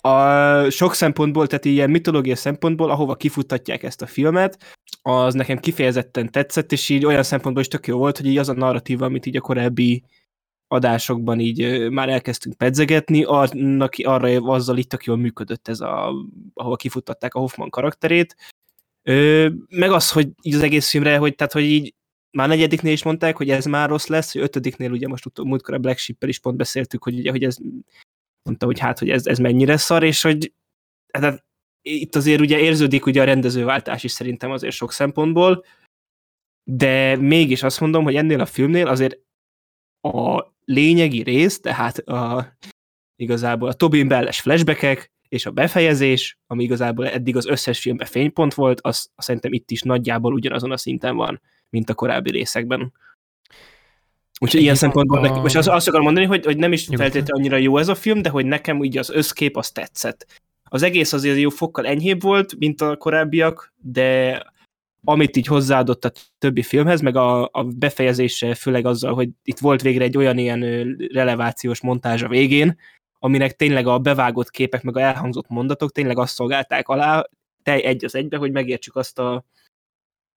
a 0.01 0.71
sok 0.71 0.95
szempontból, 0.95 1.47
tehát 1.47 1.65
ilyen 1.65 1.91
mitológiai 1.91 2.37
szempontból, 2.37 2.91
ahova 2.91 3.15
kifutatják 3.15 3.83
ezt 3.83 4.03
a 4.03 4.07
filmet, 4.07 4.77
az 5.03 5.35
nekem 5.35 5.59
kifejezetten 5.59 6.31
tetszett, 6.31 6.73
és 6.73 6.89
így 6.89 7.05
olyan 7.05 7.23
szempontból 7.23 7.63
is 7.63 7.69
tök 7.69 7.87
jó 7.87 7.99
volt, 7.99 8.17
hogy 8.17 8.27
így 8.27 8.39
az 8.39 8.49
a 8.49 8.53
narratíva, 8.53 9.05
amit 9.05 9.27
így 9.27 9.37
a 9.37 9.41
korábbi 9.41 10.03
adásokban 10.69 11.41
így 11.41 11.89
már 11.91 12.09
elkezdtünk 12.09 12.57
pedzegetni, 12.57 13.25
annak 13.25 13.95
arra 14.03 14.43
azzal 14.43 14.79
itt 14.79 14.89
tök 14.89 15.05
jól 15.05 15.17
működött 15.17 15.69
ez, 15.69 15.81
a, 15.81 16.13
ahova 16.55 16.77
kifutatták 16.77 17.35
a 17.35 17.39
Hoffman 17.39 17.71
karakterét. 17.71 18.37
Ö, 19.03 19.49
meg 19.69 19.91
az, 19.91 20.11
hogy 20.11 20.29
így 20.43 20.55
az 20.55 20.63
egész 20.63 20.89
filmre, 20.89 21.17
hogy, 21.17 21.35
tehát, 21.35 21.53
hogy 21.53 21.63
így 21.63 21.95
már 22.31 22.49
negyediknél 22.49 22.93
is 22.93 23.03
mondták, 23.03 23.37
hogy 23.37 23.51
ez 23.51 23.65
már 23.65 23.89
rossz 23.89 24.07
lesz, 24.07 24.33
hogy 24.33 24.43
ötödiknél 24.43 24.91
ugye 24.91 25.09
most 25.09 25.27
múltkor 25.43 25.75
a 25.75 25.79
Black 25.79 25.99
Sheep-el 25.99 26.29
is 26.29 26.39
pont 26.39 26.57
beszéltük, 26.57 27.03
hogy, 27.03 27.19
ugye, 27.19 27.31
hogy 27.31 27.45
ez 27.45 27.57
mondta, 28.43 28.67
hogy 28.67 28.79
hát, 28.79 28.99
hogy 28.99 29.11
ez, 29.11 29.27
ez 29.27 29.39
mennyire 29.39 29.77
szar, 29.77 30.03
és 30.03 30.23
hogy 30.23 30.53
hát, 31.13 31.45
itt 31.83 32.15
azért 32.15 32.41
ugye 32.41 32.59
érződik 32.59 33.07
ugye 33.07 33.21
a 33.21 33.25
rendezőváltás 33.25 34.05
is 34.05 34.13
szerintem 34.13 34.51
azért 34.51 34.75
sok 34.75 34.93
szempontból, 34.93 35.65
de 36.71 37.17
mégis 37.17 37.63
azt 37.63 37.81
mondom, 37.81 38.05
hogy 38.05 38.17
ennél 38.17 38.41
a 38.41 38.47
filmnél 38.47 38.87
azért 38.87 39.19
a 40.01 40.45
lényegi 40.65 41.23
rész, 41.23 41.61
tehát 41.61 41.99
a, 41.99 42.53
igazából 43.17 43.69
a 43.69 43.73
Tobin 43.73 44.09
Belles 44.09 44.41
flashbackek 44.41 45.13
és 45.29 45.47
a 45.47 45.51
befejezés, 45.51 46.39
ami 46.47 46.63
igazából 46.63 47.09
eddig 47.09 47.37
az 47.37 47.47
összes 47.47 47.81
filmben 47.81 48.07
fénypont 48.07 48.55
volt, 48.55 48.81
az, 48.81 49.11
az 49.15 49.25
szerintem 49.25 49.53
itt 49.53 49.71
is 49.71 49.83
nagyjából 49.83 50.33
ugyanazon 50.33 50.73
a 50.73 50.77
szinten 50.77 51.17
van, 51.17 51.41
mint 51.69 51.91
a 51.91 51.95
korábbi 51.95 52.31
részekben. 52.31 52.93
Úgyhogy 54.43 54.61
ilyen 54.61 54.75
szempontból, 54.75 55.25
a... 55.25 55.41
most 55.41 55.57
azt, 55.57 55.69
azt 55.69 55.89
akarom 55.89 56.05
mondani, 56.05 56.27
hogy, 56.27 56.45
hogy 56.45 56.57
nem 56.57 56.73
is 56.73 56.87
feltétlenül 56.87 57.35
annyira 57.35 57.57
jó 57.57 57.79
ez 57.79 57.89
a 57.89 57.95
film, 57.95 58.23
de 58.23 58.29
hogy 58.29 58.47
nekem 58.47 58.79
úgy 58.79 58.99
az 58.99 59.11
összkép 59.11 59.57
az 59.57 59.71
tetszett. 59.71 60.27
Az 60.65 60.83
egész 60.83 61.13
azért 61.13 61.39
jó 61.39 61.49
fokkal 61.49 61.87
enyhébb 61.87 62.23
volt, 62.23 62.57
mint 62.59 62.81
a 62.81 62.97
korábbiak, 62.97 63.73
de 63.77 64.43
amit 65.05 65.37
így 65.37 65.47
hozzáadott 65.47 66.05
a 66.05 66.13
többi 66.39 66.63
filmhez, 66.63 67.01
meg 67.01 67.17
a, 67.17 67.49
a 67.53 67.65
befejezése 67.65 68.55
főleg 68.55 68.87
azzal, 68.87 69.15
hogy 69.15 69.29
itt 69.43 69.59
volt 69.59 69.83
végre 69.83 70.05
egy 70.05 70.17
olyan 70.17 70.39
ilyen 70.39 70.61
relevációs 71.13 71.81
montázs 71.81 72.23
a 72.23 72.29
végén, 72.29 72.79
aminek 73.19 73.57
tényleg 73.57 73.87
a 73.87 73.99
bevágott 73.99 74.51
képek, 74.51 74.83
meg 74.83 74.97
a 74.97 75.01
elhangzott 75.01 75.49
mondatok 75.49 75.93
tényleg 75.93 76.19
azt 76.19 76.35
szolgálták 76.35 76.89
alá, 76.89 77.29
te 77.63 77.73
egy 77.73 78.05
az 78.05 78.15
egybe, 78.15 78.37
hogy 78.37 78.53
megértsük 78.53 78.97
azt, 78.97 79.19
a, 79.19 79.45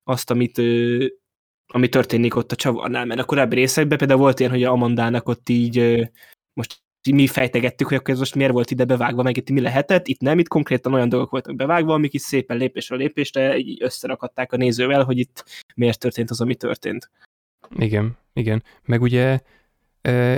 azt 0.03 0.31
amit 0.31 0.62
ami 1.74 1.89
történik 1.89 2.36
ott 2.36 2.51
a 2.51 2.56
csavarnál, 2.56 3.06
mert 3.06 3.20
a 3.20 3.25
korábbi 3.25 3.56
részekben 3.56 3.98
például 3.98 4.20
volt 4.20 4.39
ilyen, 4.39 4.51
hogy 4.51 4.63
a 4.63 4.72
Amandának 4.72 5.30
ott 5.30 5.50
így 5.50 6.10
most 6.53 6.82
mi 7.12 7.27
fejtegettük, 7.27 7.88
hogy 7.88 7.98
akkor 7.98 8.13
ez 8.13 8.20
most 8.20 8.36
miért 8.36 8.51
volt 8.51 8.72
ide 8.72 8.86
bevágva, 8.86 9.24
meg 9.24 9.38
itt 9.38 9.50
mi 9.50 9.62
lehetett, 9.62 10.08
itt 10.08 10.20
nem, 10.20 10.39
itt 10.39 10.48
konkrétan 10.48 10.94
olyan 10.94 11.10
dolgok 11.10 11.30
voltak 11.30 11.56
bevágva, 11.56 11.94
amik 11.94 12.13
itt 12.13 12.22
szépen 12.22 12.58
lépésről 12.58 13.00
lépésre 13.00 13.58
így 13.58 13.84
összerakadták 13.84 14.53
a 14.53 14.58
nézővel, 14.58 15.03
hogy 15.03 15.18
itt 15.18 15.46
miért 15.75 16.00
történt 16.00 16.30
az, 16.30 16.42
ami 16.42 16.56
történt. 16.56 17.10
Igen, 17.75 18.18
igen. 18.34 18.63
Meg 18.84 19.01
ugye, 19.01 19.39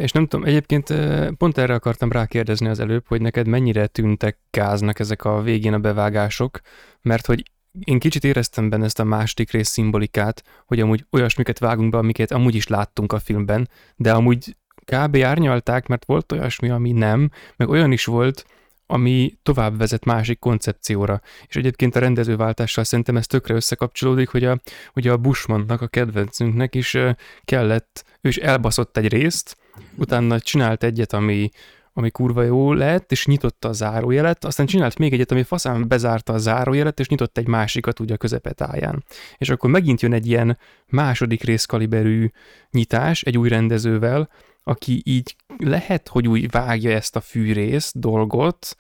és 0.02 0.12
nem 0.12 0.28
tudom, 0.28 0.46
egyébként 0.46 0.94
pont 1.38 1.58
erre 1.58 1.74
akartam 1.74 2.12
rákérdezni 2.12 2.68
az 2.68 2.80
előbb, 2.80 3.08
hogy 3.08 3.22
neked 3.22 3.48
mennyire 3.48 3.88
tűntek 3.88 4.40
gáznak 4.52 5.00
ezek 5.00 5.24
a 5.24 5.42
végén 5.42 5.74
a 5.74 5.80
bevágások, 5.80 6.60
mert 7.02 7.26
hogy 7.26 7.44
én 7.84 8.00
kicsit 8.00 8.24
éreztem 8.24 8.70
benne 8.70 8.86
ezt 8.86 9.00
a 9.00 9.04
második 9.04 9.52
rész 9.52 9.70
szimbolikát, 9.70 10.44
hogy 10.66 10.80
amúgy 10.80 11.06
olyasmiket 11.12 11.60
vágunk 11.60 11.92
be, 11.92 11.98
amiket 11.98 12.32
amúgy 12.32 12.56
is 12.56 12.68
láttunk 12.68 13.14
a 13.14 13.20
filmben, 13.20 13.70
de 13.96 14.14
amúgy 14.14 14.56
kb. 14.86 15.16
árnyalták, 15.16 15.88
mert 15.88 16.06
volt 16.06 16.32
olyasmi, 16.32 16.70
ami 16.70 16.92
nem, 16.92 17.32
meg 17.56 17.70
olyan 17.70 17.92
is 17.92 18.06
volt, 18.06 18.46
ami 18.88 19.38
tovább 19.44 19.78
vezet 19.78 20.06
másik 20.06 20.40
koncepcióra. 20.40 21.22
És 21.48 21.56
egyébként 21.56 21.96
a 21.96 22.00
rendezőváltással 22.00 22.84
szerintem 22.84 23.18
ez 23.18 23.28
tökre 23.28 23.54
összekapcsolódik, 23.54 24.30
hogy 24.30 24.44
a, 24.44 24.60
hogy 24.94 25.08
a 25.08 25.18
Bushmannak, 25.18 25.82
a 25.82 25.88
kedvencünknek 25.88 26.76
is 26.76 26.98
kellett, 27.44 28.06
ő 28.22 28.30
is 28.30 28.38
elbaszott 28.38 28.98
egy 28.98 29.08
részt, 29.08 29.58
utána 29.96 30.40
csinált 30.40 30.84
egyet, 30.84 31.14
ami, 31.14 31.50
ami 31.98 32.10
kurva 32.10 32.44
jó 32.44 32.74
lett, 32.74 33.12
és 33.12 33.26
nyitotta 33.26 33.68
a 33.68 33.74
zárójelet, 33.74 34.46
aztán 34.46 34.66
csinált 34.66 34.98
még 34.98 35.14
egyet, 35.14 35.32
ami 35.32 35.44
faszán 35.44 35.88
bezárta 35.88 36.34
a 36.34 36.38
zárójelet, 36.38 37.00
és 37.00 37.08
nyitott 37.08 37.38
egy 37.38 37.48
másikat 37.48 38.00
ugye 38.00 38.14
a 38.14 38.18
közepetáján. 38.18 39.04
És 39.38 39.50
akkor 39.50 39.70
megint 39.70 40.02
jön 40.02 40.14
egy 40.14 40.28
ilyen 40.28 40.58
második 40.88 41.44
részkaliberű 41.44 42.30
nyitás 42.72 43.22
egy 43.22 43.38
új 43.38 43.50
rendezővel, 43.50 44.30
aki 44.64 45.02
így 45.06 45.36
lehet, 45.58 46.08
hogy 46.08 46.28
úgy 46.28 46.50
vágja 46.50 46.92
ezt 46.92 47.16
a 47.16 47.22
fűrész 47.22 47.92
dolgot, 47.96 48.76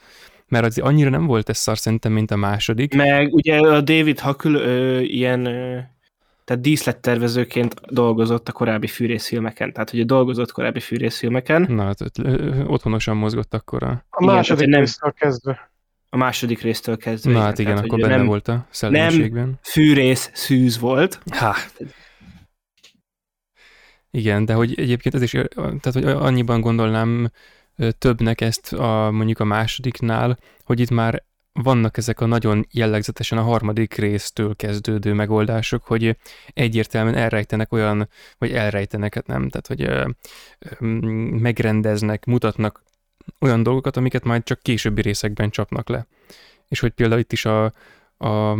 mert 0.47 0.65
az 0.65 0.77
annyira 0.77 1.09
nem 1.09 1.25
volt 1.25 1.49
ez 1.49 1.57
szar 1.57 1.77
szerintem, 1.77 2.11
mint 2.11 2.31
a 2.31 2.35
második. 2.35 2.95
Meg 2.95 3.33
ugye 3.33 3.57
a 3.57 3.81
David 3.81 4.19
Hakül 4.19 4.59
ilyen 5.01 5.47
tehát 6.45 6.61
díszlettervezőként 6.61 7.73
dolgozott 7.73 8.49
a 8.49 8.51
korábbi 8.51 8.87
fűrészfilmeken, 8.87 9.73
tehát 9.73 9.89
hogy 9.89 10.05
dolgozott 10.05 10.51
korábbi 10.51 10.79
fűrészfilmeken. 10.79 11.65
Na, 11.69 11.83
hát 11.83 11.99
otthonosan 12.65 13.17
mozgott 13.17 13.53
akkor 13.53 13.83
a... 13.83 14.05
A 14.09 14.25
második 14.25 14.67
nem... 14.67 14.79
résztől 14.79 15.11
kezdve. 15.11 15.71
A 16.09 16.17
második 16.17 16.61
résztől 16.61 16.97
kezdve. 16.97 17.31
Na 17.31 17.39
hát 17.39 17.59
igen, 17.59 17.71
tehát, 17.71 17.85
akkor 17.87 17.99
benne 17.99 18.15
nem 18.15 18.25
volt 18.25 18.47
a 18.47 18.65
szellemiségben. 18.69 19.59
fűrész 19.61 20.29
szűz 20.33 20.79
volt. 20.79 21.19
Há. 21.31 21.55
Igen, 24.11 24.45
de 24.45 24.53
hogy 24.53 24.79
egyébként 24.79 25.15
ez 25.15 25.21
is, 25.21 25.31
tehát 25.55 25.93
hogy 25.93 26.05
annyiban 26.05 26.61
gondolnám 26.61 27.31
többnek 27.97 28.41
ezt 28.41 28.73
a, 28.73 29.11
mondjuk 29.11 29.39
a 29.39 29.43
másodiknál, 29.43 30.37
hogy 30.63 30.79
itt 30.79 30.89
már 30.89 31.23
vannak 31.63 31.97
ezek 31.97 32.19
a 32.19 32.25
nagyon 32.25 32.67
jellegzetesen 32.71 33.37
a 33.37 33.41
harmadik 33.41 33.93
résztől 33.93 34.55
kezdődő 34.55 35.13
megoldások, 35.13 35.83
hogy 35.83 36.17
egyértelműen 36.53 37.15
elrejtenek 37.15 37.71
olyan, 37.71 38.09
vagy 38.37 38.51
elrejtenek, 38.51 39.13
hát 39.13 39.27
nem, 39.27 39.49
tehát 39.49 39.67
hogy 39.67 39.81
ö, 39.81 40.09
ö, 40.59 40.85
megrendeznek, 41.39 42.25
mutatnak 42.25 42.83
olyan 43.39 43.63
dolgokat, 43.63 43.97
amiket 43.97 44.23
majd 44.23 44.43
csak 44.43 44.59
későbbi 44.61 45.01
részekben 45.01 45.49
csapnak 45.49 45.89
le. 45.89 46.07
És 46.67 46.79
hogy 46.79 46.91
például 46.91 47.19
itt 47.19 47.31
is 47.31 47.45
a, 47.45 47.63
a 48.17 48.55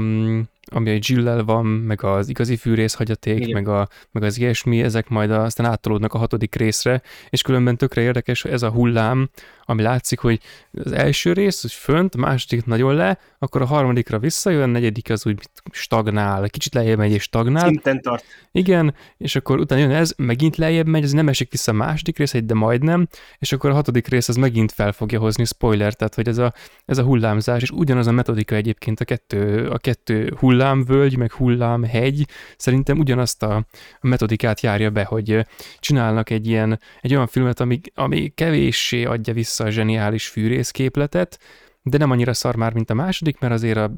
ami 0.71 0.89
egy 0.89 1.09
Jill-lel 1.09 1.43
van, 1.43 1.65
meg 1.65 2.03
az 2.03 2.29
igazi 2.29 2.55
fűrészhagyaték, 2.55 3.39
Igen. 3.39 3.49
meg, 3.49 3.67
a, 3.67 3.87
meg 4.11 4.23
az 4.23 4.39
ilyesmi, 4.39 4.81
ezek 4.81 5.09
majd 5.09 5.31
aztán 5.31 5.65
áttolódnak 5.65 6.13
a 6.13 6.17
hatodik 6.17 6.55
részre, 6.55 7.01
és 7.29 7.41
különben 7.41 7.77
tökre 7.77 8.01
érdekes, 8.01 8.41
hogy 8.41 8.51
ez 8.51 8.63
a 8.63 8.69
hullám, 8.69 9.29
ami 9.65 9.81
látszik, 9.81 10.19
hogy 10.19 10.39
az 10.83 10.91
első 10.91 11.33
rész, 11.33 11.61
hogy 11.61 11.71
fönt, 11.71 12.15
a 12.15 12.17
második 12.17 12.65
nagyon 12.65 12.95
le, 12.95 13.19
akkor 13.39 13.61
a 13.61 13.65
harmadikra 13.65 14.19
visszajön, 14.19 14.61
a 14.61 14.65
negyedik 14.65 15.09
az 15.09 15.25
úgy 15.25 15.39
stagnál, 15.71 16.49
kicsit 16.49 16.73
lejjebb 16.73 16.97
megy 16.97 17.11
és 17.11 17.21
stagnál, 17.21 17.67
Szinten 17.67 18.01
tart. 18.01 18.23
igen, 18.51 18.95
és 19.17 19.35
akkor 19.35 19.59
utána 19.59 19.81
jön 19.81 19.91
ez, 19.91 20.13
megint 20.17 20.55
lejjebb 20.55 20.87
megy, 20.87 21.03
ez 21.03 21.11
nem 21.11 21.27
esik 21.27 21.51
vissza 21.51 21.71
a 21.71 21.75
második 21.75 22.17
rész, 22.17 22.35
de 22.43 22.53
majdnem, 22.53 23.07
és 23.39 23.51
akkor 23.51 23.69
a 23.69 23.73
hatodik 23.73 24.07
rész 24.07 24.29
az 24.29 24.35
megint 24.35 24.71
fel 24.71 24.91
fogja 24.91 25.19
hozni, 25.19 25.45
spoiler, 25.45 25.93
tehát 25.93 26.15
hogy 26.15 26.27
ez 26.27 26.37
a, 26.37 26.53
ez 26.85 26.97
a 26.97 27.03
hullámzás, 27.03 27.61
és 27.61 27.69
ugyanaz 27.69 28.07
a 28.07 28.11
metodika 28.11 28.55
egyébként 28.55 28.99
a 28.99 29.05
kettő, 29.05 29.67
a 29.69 29.77
kettő 29.77 30.33
hullámvölgy, 30.55 31.17
meg 31.17 31.31
hullámhegy, 31.31 32.27
szerintem 32.57 32.99
ugyanazt 32.99 33.43
a, 33.43 33.55
a 33.99 34.07
metodikát 34.07 34.61
járja 34.61 34.89
be, 34.89 35.03
hogy 35.03 35.31
ö, 35.31 35.41
csinálnak 35.79 36.29
egy 36.29 36.47
ilyen, 36.47 36.79
egy 37.01 37.13
olyan 37.13 37.27
filmet, 37.27 37.59
ami, 37.59 37.81
ami 37.93 38.31
kevéssé 38.35 39.03
adja 39.03 39.33
vissza 39.33 39.63
a 39.63 39.69
zseniális 39.69 40.27
fűrészképletet, 40.27 41.39
de 41.81 41.97
nem 41.97 42.11
annyira 42.11 42.33
szar 42.33 42.55
már, 42.55 42.73
mint 42.73 42.89
a 42.89 42.93
második, 42.93 43.39
mert 43.39 43.53
azért 43.53 43.77
a, 43.77 43.91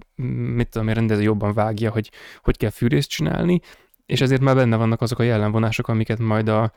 mit 0.56 0.70
tudom, 0.70 0.88
én, 0.88 0.94
rendező 0.94 1.22
jobban 1.22 1.54
vágja, 1.54 1.92
hogy 1.92 2.12
hogy 2.42 2.58
kell 2.58 2.70
fűrészt 2.70 3.10
csinálni, 3.10 3.62
és 4.06 4.22
ezért 4.22 4.42
már 4.42 4.56
benne 4.56 4.76
vannak 4.76 5.02
azok 5.02 5.20
a 5.20 5.24
jellemvonások, 5.24 5.88
amiket 5.88 6.20
majd 6.20 6.48
a, 6.50 6.74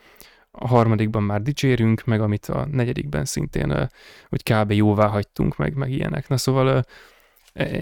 a 0.50 0.66
harmadikban 0.66 1.22
már 1.22 1.42
dicsérünk, 1.42 2.04
meg 2.04 2.20
amit 2.20 2.46
a 2.46 2.66
negyedikben 2.70 3.24
szintén 3.24 3.70
ö, 3.70 3.84
hogy 4.28 4.42
kb. 4.42 4.72
jóvá 4.72 5.06
hagytunk, 5.06 5.56
meg, 5.56 5.74
meg 5.74 5.90
ilyenek. 5.90 6.28
Na 6.28 6.36
szóval 6.36 6.66
ö, 6.66 6.76
e- 6.76 6.84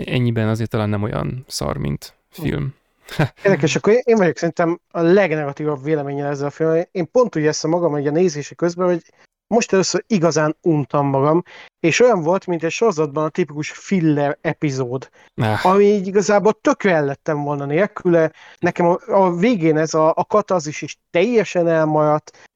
ennyiben 0.05 0.49
azért 0.49 0.71
talán 0.71 0.89
nem 0.89 1.03
olyan 1.03 1.45
szar, 1.49 1.77
mint 1.77 2.15
film. 2.29 2.75
Érdekes, 3.45 3.77
akkor 3.77 3.93
én 4.03 4.17
vagyok 4.17 4.37
szerintem 4.37 4.81
a 4.91 5.01
legnegatívabb 5.01 5.83
véleménye 5.83 6.27
ezzel 6.27 6.47
a 6.47 6.51
filmmel. 6.51 6.89
Én 6.91 7.11
pont 7.11 7.37
úgy 7.37 7.47
ezt 7.47 7.65
a 7.65 7.69
magam, 7.69 7.93
hogy 7.93 8.07
a 8.07 8.11
nézése 8.11 8.55
közben, 8.55 8.87
hogy 8.87 9.03
most 9.47 9.73
először 9.73 10.05
igazán 10.07 10.57
untam 10.63 11.07
magam, 11.07 11.43
és 11.81 12.01
olyan 12.01 12.23
volt, 12.23 12.47
mint 12.47 12.65
egy 12.65 12.71
sorozatban 12.71 13.25
a 13.25 13.29
tipikus 13.29 13.71
filler 13.71 14.39
epizód, 14.41 15.11
Ah, 15.35 15.67
ami 15.67 15.85
így 15.85 16.07
igazából 16.07 16.59
tökre 16.61 16.95
el 16.95 17.05
lettem 17.05 17.43
volna 17.43 17.65
nélküle. 17.65 18.33
Nekem 18.59 18.87
a, 18.87 18.99
a 19.07 19.37
végén 19.37 19.77
ez 19.77 19.95
a, 19.95 20.13
a 20.17 20.25
katazis 20.25 20.83
is 20.83 20.99
teljesen 21.11 21.69
elmaradt. 21.69 22.49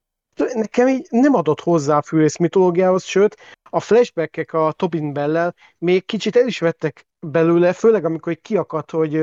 Nekem 0.52 0.88
így 0.88 1.06
nem 1.10 1.34
adott 1.34 1.60
hozzá 1.60 1.96
a 1.96 2.02
fűrész 2.02 2.36
mitológiához, 2.36 3.04
sőt, 3.04 3.36
a 3.74 3.80
flashbackek 3.80 4.52
a 4.52 4.72
Tobin 4.72 5.12
Bellel 5.12 5.54
még 5.78 6.04
kicsit 6.04 6.36
el 6.36 6.46
is 6.46 6.58
vettek 6.58 7.06
belőle, 7.26 7.72
főleg 7.72 8.04
amikor 8.04 8.38
kiakadt, 8.42 8.90
hogy 8.90 9.20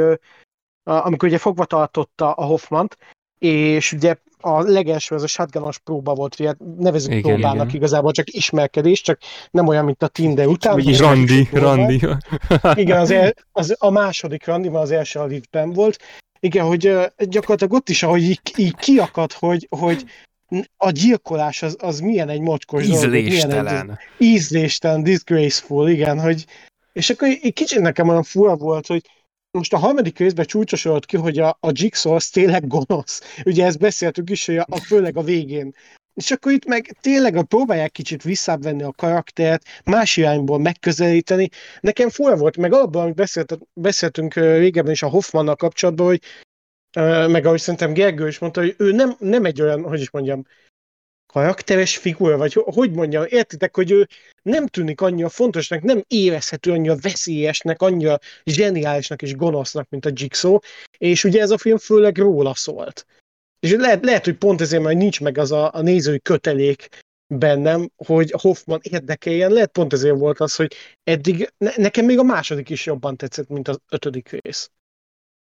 amikor 0.83 1.27
ugye 1.27 1.37
fogva 1.37 1.65
tartotta 1.65 2.31
a 2.31 2.43
Hoffmant, 2.43 2.97
és 3.37 3.91
ugye 3.91 4.15
a 4.37 4.61
legelső 4.61 5.15
az 5.15 5.23
a 5.23 5.27
shotgunos 5.27 5.77
próba 5.77 6.13
volt, 6.13 6.39
ugye 6.39 6.53
nevezük 6.77 7.11
Igen, 7.11 7.21
próbának 7.21 7.67
igen. 7.67 7.75
igazából, 7.75 8.11
csak 8.11 8.29
ismerkedés, 8.29 9.01
csak 9.01 9.19
nem 9.51 9.67
olyan, 9.67 9.85
mint 9.85 10.03
a 10.03 10.07
Tinder 10.07 10.47
után. 10.47 10.81
Hanem 10.81 10.99
Randi. 10.99 11.49
Randi. 11.51 12.01
Igen, 12.81 12.99
az, 12.99 13.11
el, 13.11 13.33
az 13.51 13.75
a 13.79 13.89
második 13.89 14.45
randi, 14.45 14.69
mert 14.69 14.83
az 14.83 14.91
első 14.91 15.19
a 15.19 15.25
liftben 15.25 15.73
volt. 15.73 15.99
Igen, 16.39 16.65
hogy 16.65 16.81
gyakorlatilag 17.17 17.73
ott 17.73 17.89
is, 17.89 18.03
ahogy 18.03 18.21
így, 18.21 18.41
így 18.55 18.75
kiakadt, 18.75 19.33
hogy, 19.33 19.67
hogy 19.69 20.05
a 20.77 20.89
gyilkolás 20.89 21.61
az, 21.63 21.75
az 21.79 21.99
milyen 21.99 22.29
egy 22.29 22.41
mocskos 22.41 22.87
dolog, 22.87 23.01
hogy 23.01 23.11
milyen 23.11 23.25
egy 23.25 23.25
Ízléstelen. 23.25 23.99
ízléstelen, 24.17 25.03
disgraceful, 25.03 25.89
igen, 25.89 26.19
hogy 26.19 26.45
és 26.93 27.09
akkor 27.09 27.27
egy 27.27 27.53
kicsit 27.53 27.79
nekem 27.79 28.07
olyan 28.09 28.23
fura 28.23 28.55
volt, 28.55 28.87
hogy 28.87 29.01
most 29.51 29.73
a 29.73 29.77
harmadik 29.77 30.17
részben 30.17 30.45
csúcsosodott 30.45 31.05
ki, 31.05 31.17
hogy 31.17 31.39
a, 31.39 31.57
a 31.59 31.69
Jigsaw 31.71 32.13
az 32.13 32.29
tényleg 32.29 32.67
gonosz. 32.67 33.21
Ugye 33.45 33.65
ezt 33.65 33.79
beszéltük 33.79 34.29
is, 34.29 34.45
hogy 34.45 34.57
a, 34.57 34.65
a, 34.69 34.77
főleg 34.77 35.17
a 35.17 35.23
végén. 35.23 35.75
És 36.13 36.31
akkor 36.31 36.51
itt 36.51 36.65
meg 36.65 36.97
tényleg 37.01 37.35
a 37.35 37.43
próbálják 37.43 37.91
kicsit 37.91 38.23
visszávenni 38.23 38.83
a 38.83 38.91
karaktert, 38.91 39.63
más 39.85 40.17
irányból 40.17 40.59
megközelíteni. 40.59 41.49
Nekem 41.79 42.09
fura 42.09 42.35
volt, 42.35 42.57
meg 42.57 42.73
amit 42.73 43.15
beszélt, 43.15 43.59
beszéltünk 43.73 44.33
régebben 44.33 44.91
is 44.91 45.03
a 45.03 45.09
Hoffmannal 45.09 45.55
kapcsolatban, 45.55 46.05
hogy 46.05 46.21
meg 47.27 47.45
ahogy 47.45 47.59
szerintem 47.59 47.93
Gergő 47.93 48.27
is 48.27 48.39
mondta, 48.39 48.61
hogy 48.61 48.75
ő 48.77 48.91
nem, 48.91 49.15
nem 49.19 49.45
egy 49.45 49.61
olyan, 49.61 49.83
hogy 49.83 50.01
is 50.01 50.09
mondjam, 50.09 50.45
karakteres 51.33 51.97
figura, 51.97 52.37
vagy 52.37 52.53
ho- 52.53 52.73
hogy 52.73 52.91
mondjam, 52.91 53.25
értitek, 53.27 53.75
hogy 53.75 53.91
ő 53.91 54.07
nem 54.41 54.67
tűnik 54.67 55.01
annyira 55.01 55.29
fontosnak, 55.29 55.81
nem 55.81 56.03
érezhető 56.07 56.71
annyira 56.71 56.95
veszélyesnek, 57.01 57.81
annyira 57.81 58.19
zseniálisnak 58.43 59.21
és 59.21 59.35
gonosznak, 59.35 59.89
mint 59.89 60.05
a 60.05 60.11
Jigsaw, 60.13 60.57
és 60.97 61.23
ugye 61.23 61.41
ez 61.41 61.51
a 61.51 61.57
film 61.57 61.77
főleg 61.77 62.17
róla 62.17 62.55
szólt. 62.55 63.05
És 63.59 63.71
lehet, 63.71 64.05
lehet 64.05 64.25
hogy 64.25 64.37
pont 64.37 64.61
ezért 64.61 64.83
már 64.83 64.95
nincs 64.95 65.21
meg 65.21 65.37
az 65.37 65.51
a, 65.51 65.73
a 65.73 65.81
nézői 65.81 66.19
kötelék 66.19 66.87
bennem, 67.33 67.89
hogy 67.95 68.31
Hoffman 68.31 68.79
érdekeljen, 68.83 69.51
lehet 69.51 69.71
pont 69.71 69.93
ezért 69.93 70.17
volt 70.17 70.39
az, 70.39 70.55
hogy 70.55 70.73
eddig, 71.03 71.53
ne, 71.57 71.71
nekem 71.75 72.05
még 72.05 72.19
a 72.19 72.23
második 72.23 72.69
is 72.69 72.85
jobban 72.85 73.17
tetszett, 73.17 73.47
mint 73.47 73.67
az 73.67 73.79
ötödik 73.89 74.29
rész. 74.41 74.71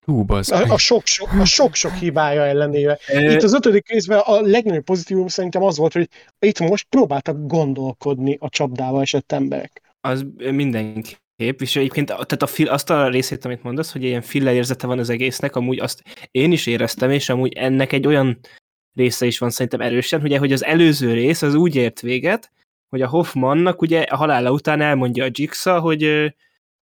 Hú, 0.05 0.25
A, 0.27 0.71
a 0.71 0.77
sok-sok, 0.77 1.31
a 1.39 1.45
sok-sok 1.45 1.93
hibája 1.93 2.45
ellenére. 2.45 2.99
Itt 3.13 3.43
az 3.43 3.53
ötödik 3.53 3.89
részben 3.89 4.19
a 4.19 4.41
legnagyobb 4.41 4.83
pozitívum 4.83 5.27
szerintem 5.27 5.63
az 5.63 5.77
volt, 5.77 5.93
hogy 5.93 6.09
itt 6.39 6.59
most 6.59 6.87
próbáltak 6.89 7.37
gondolkodni 7.47 8.37
a 8.39 8.49
csapdával 8.49 9.01
esett 9.01 9.31
emberek. 9.31 9.81
Az 10.01 10.25
mindenképp, 10.51 11.61
és 11.61 11.75
egyébként 11.75 12.07
tehát 12.07 12.41
a 12.41 12.47
fil, 12.47 12.67
azt 12.67 12.89
a 12.89 13.09
részét, 13.09 13.45
amit 13.45 13.63
mondasz, 13.63 13.91
hogy 13.91 14.03
ilyen 14.03 14.21
filler 14.21 14.53
érzete 14.53 14.87
van 14.87 14.99
az 14.99 15.09
egésznek, 15.09 15.55
amúgy 15.55 15.79
azt 15.79 16.03
én 16.31 16.51
is 16.51 16.67
éreztem, 16.67 17.09
és 17.09 17.29
amúgy 17.29 17.53
ennek 17.53 17.91
egy 17.91 18.07
olyan 18.07 18.39
része 18.93 19.25
is 19.25 19.37
van 19.37 19.49
szerintem 19.49 19.81
erősen, 19.81 20.21
ugye, 20.21 20.37
hogy 20.37 20.51
az 20.51 20.63
előző 20.63 21.13
rész 21.13 21.41
az 21.41 21.53
úgy 21.53 21.75
ért 21.75 22.01
véget, 22.01 22.51
hogy 22.89 23.01
a 23.01 23.07
Hoffmannak 23.07 23.81
ugye 23.81 24.01
a 24.01 24.15
halála 24.15 24.51
után 24.51 24.81
elmondja 24.81 25.25
a 25.25 25.29
Jigsaw, 25.31 25.79
hogy 25.79 26.33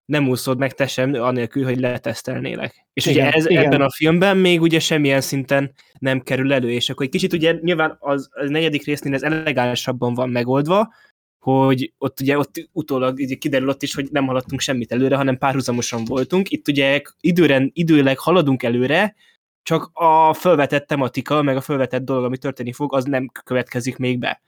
nem 0.05 0.29
úszod 0.29 0.57
meg 0.57 0.73
te 0.73 0.87
sem, 0.87 1.13
anélkül, 1.13 1.63
hogy 1.63 1.79
letesztelnélek. 1.79 2.87
És 2.93 3.05
Igen, 3.05 3.27
ugye 3.27 3.37
ez, 3.37 3.49
igen. 3.49 3.63
ebben 3.63 3.81
a 3.81 3.91
filmben 3.91 4.37
még 4.37 4.61
ugye 4.61 4.79
semmilyen 4.79 5.21
szinten 5.21 5.73
nem 5.99 6.21
kerül 6.21 6.53
elő, 6.53 6.71
és 6.71 6.89
akkor 6.89 7.05
egy 7.05 7.11
kicsit 7.11 7.33
ugye 7.33 7.57
nyilván 7.61 7.95
az, 7.99 8.29
a 8.31 8.43
negyedik 8.43 8.85
résznél 8.85 9.13
ez 9.13 9.23
elegánsabban 9.23 10.13
van 10.13 10.29
megoldva, 10.29 10.93
hogy 11.39 11.93
ott 11.97 12.19
ugye 12.19 12.37
ott 12.37 12.69
utólag 12.71 13.17
ugye 13.19 13.35
kiderül 13.35 13.69
ott 13.69 13.83
is, 13.83 13.93
hogy 13.95 14.07
nem 14.11 14.25
haladtunk 14.25 14.61
semmit 14.61 14.91
előre, 14.91 15.15
hanem 15.15 15.37
párhuzamosan 15.37 16.05
voltunk. 16.05 16.49
Itt 16.49 16.67
ugye 16.67 17.01
időren, 17.19 17.71
időleg 17.73 18.19
haladunk 18.19 18.63
előre, 18.63 19.15
csak 19.63 19.89
a 19.93 20.33
felvetett 20.33 20.87
tematika, 20.87 21.41
meg 21.41 21.55
a 21.55 21.61
felvetett 21.61 22.03
dolog, 22.03 22.23
ami 22.23 22.37
történni 22.37 22.73
fog, 22.73 22.93
az 22.93 23.05
nem 23.05 23.29
következik 23.43 23.97
még 23.97 24.19
be. 24.19 24.41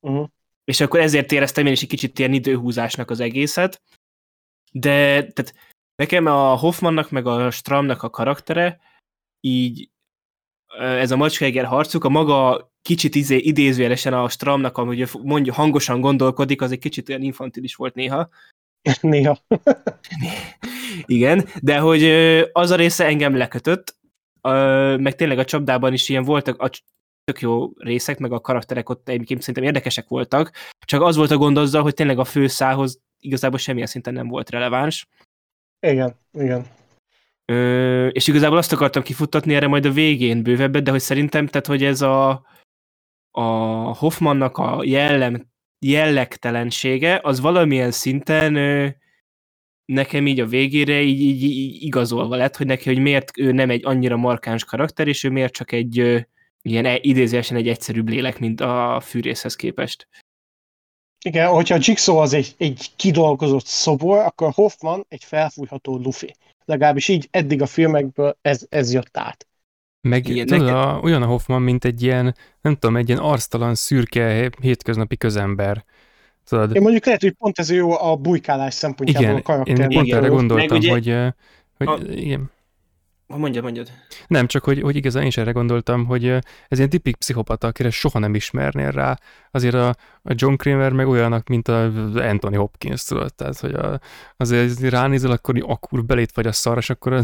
Uh-huh. 0.00 0.28
És 0.64 0.80
akkor 0.80 1.00
ezért 1.00 1.32
éreztem 1.32 1.66
én 1.66 1.72
is 1.72 1.82
egy 1.82 1.88
kicsit 1.88 2.18
ilyen 2.18 2.32
időhúzásnak 2.32 3.10
az 3.10 3.20
egészet. 3.20 3.82
De 4.78 4.92
tehát 5.32 5.54
nekem 5.96 6.26
a 6.26 6.56
Hoffmannak 6.56 7.10
meg 7.10 7.26
a 7.26 7.50
Stramnak 7.50 8.02
a 8.02 8.10
karaktere 8.10 8.80
így 9.40 9.88
ez 10.78 11.10
a 11.10 11.16
Macskeiger 11.16 11.64
harcuk, 11.64 12.04
a 12.04 12.08
maga 12.08 12.70
kicsit 12.82 13.14
izé, 13.14 13.36
idézőjelesen 13.36 14.14
a 14.14 14.28
Stramnak, 14.28 14.78
ahogy 14.78 15.10
mondja, 15.22 15.52
hangosan 15.52 16.00
gondolkodik, 16.00 16.62
az 16.62 16.72
egy 16.72 16.78
kicsit 16.78 17.08
olyan 17.08 17.22
infantilis 17.22 17.74
volt 17.74 17.94
néha. 17.94 18.28
Néha. 19.00 19.38
Igen, 21.06 21.48
de 21.62 21.78
hogy 21.78 22.04
az 22.52 22.70
a 22.70 22.76
része 22.76 23.06
engem 23.06 23.36
lekötött, 23.36 23.96
meg 24.98 25.14
tényleg 25.14 25.38
a 25.38 25.44
csapdában 25.44 25.92
is 25.92 26.08
ilyen 26.08 26.24
voltak 26.24 26.62
a 26.62 26.70
tök 27.24 27.40
jó 27.40 27.70
részek, 27.76 28.18
meg 28.18 28.32
a 28.32 28.40
karakterek 28.40 28.88
ott 28.88 29.08
egyébként 29.08 29.40
szerintem 29.40 29.64
érdekesek 29.64 30.08
voltak, 30.08 30.52
csak 30.86 31.02
az 31.02 31.16
volt 31.16 31.30
a 31.30 31.36
gond 31.36 31.56
azzal, 31.56 31.82
hogy 31.82 31.94
tényleg 31.94 32.18
a 32.18 32.24
főszához 32.24 33.00
igazából 33.24 33.58
semmilyen 33.58 33.86
szinten 33.86 34.12
nem 34.12 34.28
volt 34.28 34.50
releváns. 34.50 35.08
Igen, 35.86 36.14
igen. 36.32 36.66
Ö, 37.44 38.06
és 38.06 38.26
igazából 38.26 38.58
azt 38.58 38.72
akartam 38.72 39.02
kifuttatni 39.02 39.54
erre 39.54 39.66
majd 39.66 39.84
a 39.84 39.92
végén 39.92 40.42
bővebbet, 40.42 40.82
de 40.82 40.90
hogy 40.90 41.00
szerintem, 41.00 41.46
tehát 41.46 41.66
hogy 41.66 41.84
ez 41.84 42.00
a, 42.00 42.46
a 43.30 43.42
Hoffmannak 43.96 44.58
a 44.58 44.80
jellem, 44.84 45.46
jellegtelensége, 45.78 47.20
az 47.22 47.40
valamilyen 47.40 47.90
szinten 47.90 48.54
ö, 48.54 48.88
nekem 49.84 50.26
így 50.26 50.40
a 50.40 50.46
végére 50.46 51.00
így, 51.00 51.20
így, 51.20 51.42
így 51.42 51.82
igazolva 51.82 52.36
lett, 52.36 52.56
hogy 52.56 52.66
neki, 52.66 52.88
hogy 52.88 53.02
miért 53.02 53.38
ő 53.38 53.52
nem 53.52 53.70
egy 53.70 53.84
annyira 53.84 54.16
markáns 54.16 54.64
karakter, 54.64 55.08
és 55.08 55.24
ő 55.24 55.30
miért 55.30 55.52
csak 55.52 55.72
egy 55.72 55.98
ö, 55.98 56.18
ilyen 56.62 56.84
e- 56.84 56.98
idézőesen 57.00 57.56
egy 57.56 57.68
egyszerűbb 57.68 58.08
lélek, 58.08 58.38
mint 58.38 58.60
a 58.60 59.00
fűrészhez 59.00 59.56
képest. 59.56 60.08
Igen, 61.24 61.48
hogyha 61.48 61.74
a 61.74 61.78
Jigsaw 61.80 62.16
az 62.16 62.32
egy, 62.32 62.54
egy 62.58 62.90
kidolgozott 62.96 63.66
szobor, 63.66 64.18
akkor 64.18 64.52
Hoffman 64.54 65.04
egy 65.08 65.24
felfújható 65.24 65.96
lufi. 65.96 66.34
Legalábbis 66.64 67.08
így 67.08 67.28
eddig 67.30 67.62
a 67.62 67.66
filmekből 67.66 68.36
ez, 68.42 68.66
ez 68.68 68.92
jött 68.92 69.16
át. 69.16 69.46
Meg 70.00 70.28
Igen, 70.28 70.46
tudod, 70.46 70.60
neked- 70.66 70.76
a, 70.84 71.00
olyan 71.02 71.22
a 71.22 71.26
Hoffman, 71.26 71.62
mint 71.62 71.84
egy 71.84 72.02
ilyen, 72.02 72.34
nem 72.60 72.74
tudom, 72.76 72.96
egy 72.96 73.08
ilyen 73.08 73.20
arctalan, 73.20 73.74
szürke, 73.74 74.50
hétköznapi 74.60 75.16
közember. 75.16 75.84
Tudod, 76.48 76.74
Én 76.74 76.82
mondjuk 76.82 77.04
lehet, 77.04 77.20
hogy 77.20 77.32
pont 77.32 77.58
ez 77.58 77.70
jó 77.70 78.00
a 78.02 78.16
bujkálás 78.16 78.74
szempontjából 78.74 79.22
igen, 79.22 79.34
a 79.34 79.38
én 79.38 79.42
karakternek. 79.42 79.88
pont 79.88 80.06
Igen, 80.06 80.18
erre 80.18 80.28
meg 80.28 80.36
gondoltam, 80.36 80.76
ugye- 80.76 80.90
hogy, 80.90 81.34
hogy 81.76 81.88
a- 81.88 82.12
igen. 82.12 82.50
Ha 83.28 83.36
mondjad, 83.36 83.62
mondjad. 83.62 83.90
Nem, 84.26 84.46
csak 84.46 84.64
hogy, 84.64 84.80
hogy 84.80 84.96
igazán 84.96 85.22
én 85.22 85.28
is 85.28 85.36
erre 85.36 85.50
gondoltam, 85.50 86.04
hogy 86.04 86.26
ez 86.68 86.78
ilyen 86.78 86.88
tipik 86.88 87.16
pszichopata, 87.16 87.66
akire 87.66 87.90
soha 87.90 88.18
nem 88.18 88.34
ismernél 88.34 88.90
rá. 88.90 89.18
Azért 89.50 89.74
a, 89.74 89.88
a 90.22 90.32
John 90.34 90.54
Kramer 90.54 90.92
meg 90.92 91.08
olyanak, 91.08 91.48
mint 91.48 91.68
a 91.68 91.84
Anthony 92.14 92.56
Hopkins, 92.56 93.04
tudod, 93.04 93.34
tehát 93.34 93.58
hogy 93.58 93.74
a, 93.74 94.00
azért 94.36 94.80
ránézel, 94.80 95.30
akkor 95.30 95.64
akkor 95.66 96.04
belét 96.04 96.32
vagy 96.34 96.46
a 96.46 96.52
szar, 96.52 96.76
és 96.76 96.90
akkor 96.90 97.22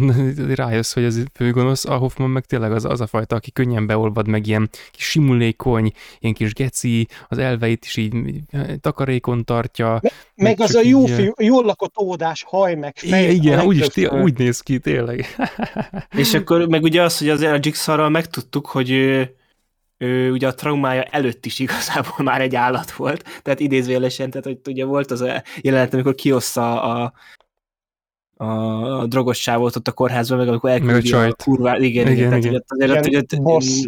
rájössz, 0.54 0.92
hogy 0.92 1.04
ez 1.04 1.22
főgonosz, 1.32 1.84
a 1.84 1.96
Hoffman 1.96 2.30
meg 2.30 2.44
tényleg 2.44 2.72
az, 2.72 2.84
az 2.84 3.00
a 3.00 3.06
fajta, 3.06 3.36
aki 3.36 3.52
könnyen 3.52 3.86
beolvad, 3.86 4.28
meg 4.28 4.46
ilyen 4.46 4.70
kis 4.90 5.04
simulékony, 5.04 5.92
ilyen 6.18 6.34
kis 6.34 6.52
geci, 6.52 7.08
az 7.28 7.38
elveit 7.38 7.84
is 7.84 7.96
így 7.96 8.40
takarékon 8.80 9.44
tartja. 9.44 10.00
Meg 10.34 10.60
az 10.60 10.74
a 10.74 10.80
jó 10.82 11.00
így, 11.00 11.10
fiú, 11.10 11.32
jól 11.38 11.64
lakott 11.64 11.98
óvodás 12.00 12.42
haj, 12.42 12.74
meg 12.74 12.96
fej. 12.96 13.22
Igen, 13.22 13.30
igen 13.30 13.58
a 13.58 13.64
úgy, 13.64 13.74
is, 13.74 13.80
legtöbbször. 13.80 14.10
té- 14.10 14.22
úgy 14.22 14.38
néz 14.38 14.60
ki, 14.60 14.78
tényleg. 14.78 15.26
És 16.16 16.35
akkor 16.35 16.68
meg 16.68 16.83
ugye 16.83 17.03
az, 17.03 17.18
hogy 17.18 17.29
azért 17.29 17.53
a 17.53 17.59
Jigsaw-ral 17.62 18.09
megtudtuk, 18.09 18.66
hogy 18.66 18.90
ő, 18.90 19.35
ő 19.98 20.31
ugye 20.31 20.46
a 20.46 20.55
traumája 20.55 21.03
előtt 21.03 21.46
is 21.46 21.59
igazából 21.59 22.24
már 22.24 22.40
egy 22.40 22.55
állat 22.57 22.90
volt, 22.92 23.24
tehát 23.42 23.61
idézőjelesen, 23.61 24.31
tehát 24.31 24.46
hogy 24.46 24.59
ugye 24.66 24.85
volt 24.85 25.11
az 25.11 25.20
a 25.20 25.42
jelenet, 25.61 25.94
amikor 25.94 26.14
kiossza 26.14 26.83
a, 26.83 27.12
a, 28.37 28.44
a 29.00 29.07
drogos 29.07 29.40
sávot 29.40 29.76
ott 29.76 29.88
a 29.88 29.92
kórházban, 29.92 30.38
meg 30.38 30.48
amikor 30.48 30.70
elküldi 30.70 31.09
a, 31.09 31.11
csajt. 31.11 31.42
kurvá, 31.42 31.76
igen, 31.76 31.87
igen, 31.87 32.07
Igen, 32.12 32.12
igen, 32.12 32.40
tehát, 32.40 32.44
igen. 32.44 32.90
azért, 32.90 33.07
Igen, 33.07 33.20
ott, 33.20 33.42
boss. 33.42 33.87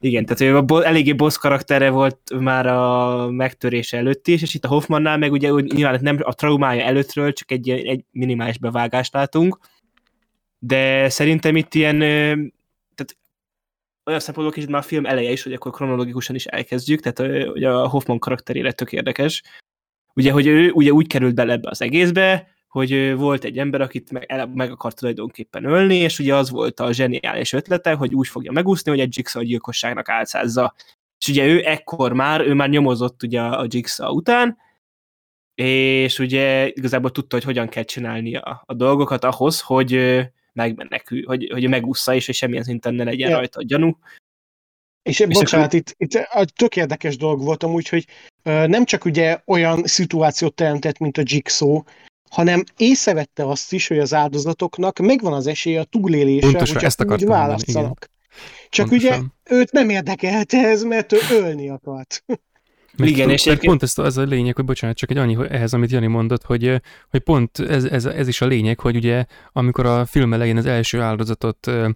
igen, 0.00 0.24
tehát 0.24 0.38
hogy 0.38 0.48
a 0.48 0.62
bo- 0.62 0.84
eléggé 0.84 1.12
boss 1.12 1.36
karaktere 1.38 1.90
volt 1.90 2.18
már 2.38 2.66
a 2.66 3.30
megtörése 3.30 3.96
előtt 3.96 4.28
is, 4.28 4.42
és 4.42 4.54
itt 4.54 4.64
a 4.64 4.68
Hoffmannál 4.68 5.18
meg 5.18 5.32
ugye 5.32 5.52
úgy, 5.52 5.72
nyilván 5.72 5.98
nem 6.02 6.18
a 6.22 6.34
traumája 6.34 6.84
előttről, 6.84 7.32
csak 7.32 7.50
egy, 7.50 7.68
egy 7.70 8.04
minimális 8.10 8.58
bevágást 8.58 9.12
látunk, 9.12 9.58
de 10.64 11.08
szerintem 11.08 11.56
itt 11.56 11.74
ilyen, 11.74 11.98
tehát 12.94 13.16
olyan 14.04 14.20
szempontból 14.20 14.54
kicsit 14.54 14.70
már 14.70 14.80
a 14.80 14.84
film 14.84 15.06
eleje 15.06 15.30
is, 15.30 15.42
hogy 15.42 15.52
akkor 15.52 15.72
kronológikusan 15.72 16.34
is 16.34 16.46
elkezdjük, 16.46 17.00
tehát 17.00 17.48
ugye 17.48 17.70
a 17.70 17.88
Hoffman 17.88 18.18
karakterére 18.18 18.72
tök 18.72 18.92
érdekes. 18.92 19.42
Ugye, 20.14 20.32
hogy 20.32 20.46
ő 20.46 20.70
ugye 20.70 20.90
úgy 20.90 21.06
került 21.06 21.34
bele 21.34 21.52
ebbe 21.52 21.70
az 21.70 21.82
egészbe, 21.82 22.48
hogy 22.68 23.14
volt 23.16 23.44
egy 23.44 23.58
ember, 23.58 23.80
akit 23.80 24.10
meg, 24.10 24.48
meg 24.54 24.70
akart 24.70 24.96
tulajdonképpen 24.96 25.64
ölni, 25.64 25.96
és 25.96 26.18
ugye 26.18 26.34
az 26.34 26.50
volt 26.50 26.80
a 26.80 26.92
zseniális 26.92 27.52
ötlete, 27.52 27.92
hogy 27.92 28.14
úgy 28.14 28.28
fogja 28.28 28.52
megúszni, 28.52 28.90
hogy 28.90 29.00
egy 29.00 29.16
Jigsaw 29.16 29.42
gyilkosságnak 29.42 30.08
álcázza. 30.08 30.74
És 31.18 31.28
ugye 31.28 31.46
ő 31.46 31.62
ekkor 31.64 32.12
már, 32.12 32.40
ő 32.40 32.54
már 32.54 32.68
nyomozott 32.68 33.22
ugye 33.22 33.40
a 33.40 33.66
Jigsaw 33.68 34.14
után, 34.16 34.56
és 35.54 36.18
ugye 36.18 36.68
igazából 36.68 37.10
tudta, 37.10 37.36
hogy 37.36 37.44
hogyan 37.44 37.68
kell 37.68 37.82
csinálni 37.82 38.36
a, 38.36 38.62
a 38.66 38.74
dolgokat 38.74 39.24
ahhoz, 39.24 39.60
hogy 39.60 40.20
megmenekül, 40.52 41.24
hogy, 41.26 41.50
hogy 41.52 41.68
megúszza, 41.68 42.14
és 42.14 42.26
hogy 42.26 42.34
semmilyen 42.34 42.64
szinten 42.64 42.94
ne 42.94 43.04
legyen 43.04 43.30
Ja. 43.30 43.36
rajta 43.36 43.58
a 43.58 43.62
gyanú. 43.62 43.98
És, 45.02 45.20
És 45.20 45.26
bocsánat, 45.26 45.72
itt, 45.72 45.94
itt 45.98 46.14
egy 46.14 46.52
tök 46.56 46.76
érdekes 46.76 47.16
dolog 47.16 47.42
volt 47.42 47.62
amúgy, 47.62 47.88
hogy 47.88 48.06
ö, 48.42 48.66
nem 48.66 48.84
csak 48.84 49.04
ugye 49.04 49.40
olyan 49.46 49.84
szituációt 49.84 50.54
teremtett, 50.54 50.98
mint 50.98 51.18
a 51.18 51.22
Jigsaw, 51.24 51.82
hanem 52.30 52.64
észrevette 52.76 53.46
azt 53.46 53.72
is, 53.72 53.88
hogy 53.88 53.98
az 53.98 54.14
áldozatoknak 54.14 54.98
megvan 54.98 55.32
az 55.32 55.46
esélye 55.46 55.80
a 55.80 55.84
túlélésre, 55.84 56.40
Pontosan, 56.50 56.72
hogyha 56.72 56.86
ezt 56.86 57.00
úgy 57.00 57.06
mondani, 57.08 57.30
választanak. 57.30 58.10
Csak 58.68 58.88
Pontosan. 58.88 59.18
ugye 59.18 59.56
őt 59.56 59.72
nem 59.72 59.88
érdekelte 59.88 60.58
ez, 60.58 60.82
mert 60.82 61.12
ő 61.12 61.18
ölni 61.30 61.68
akart. 61.68 62.24
Meg 62.96 63.08
Igen, 63.08 63.30
és 63.30 63.40
egyébként- 63.46 63.66
pont 63.68 63.82
ez, 63.82 63.98
az 63.98 64.16
a 64.16 64.22
lényeg, 64.22 64.54
hogy 64.54 64.64
bocsánat, 64.64 64.96
csak 64.96 65.10
egy 65.10 65.16
annyi 65.16 65.34
hogy 65.34 65.46
ehhez, 65.50 65.74
amit 65.74 65.90
Jani 65.90 66.06
mondott, 66.06 66.42
hogy, 66.44 66.64
ö, 66.66 66.76
hogy 67.10 67.20
pont 67.20 67.58
ez, 67.58 67.84
ez, 67.84 68.04
ez 68.04 68.28
is 68.28 68.40
a 68.40 68.46
lényeg, 68.46 68.80
hogy 68.80 68.96
ugye 68.96 69.24
amikor 69.52 69.86
a 69.86 70.04
film 70.04 70.32
elején 70.32 70.56
az 70.56 70.66
első 70.66 71.00
áldozatot 71.00 71.66
ö, 71.66 71.88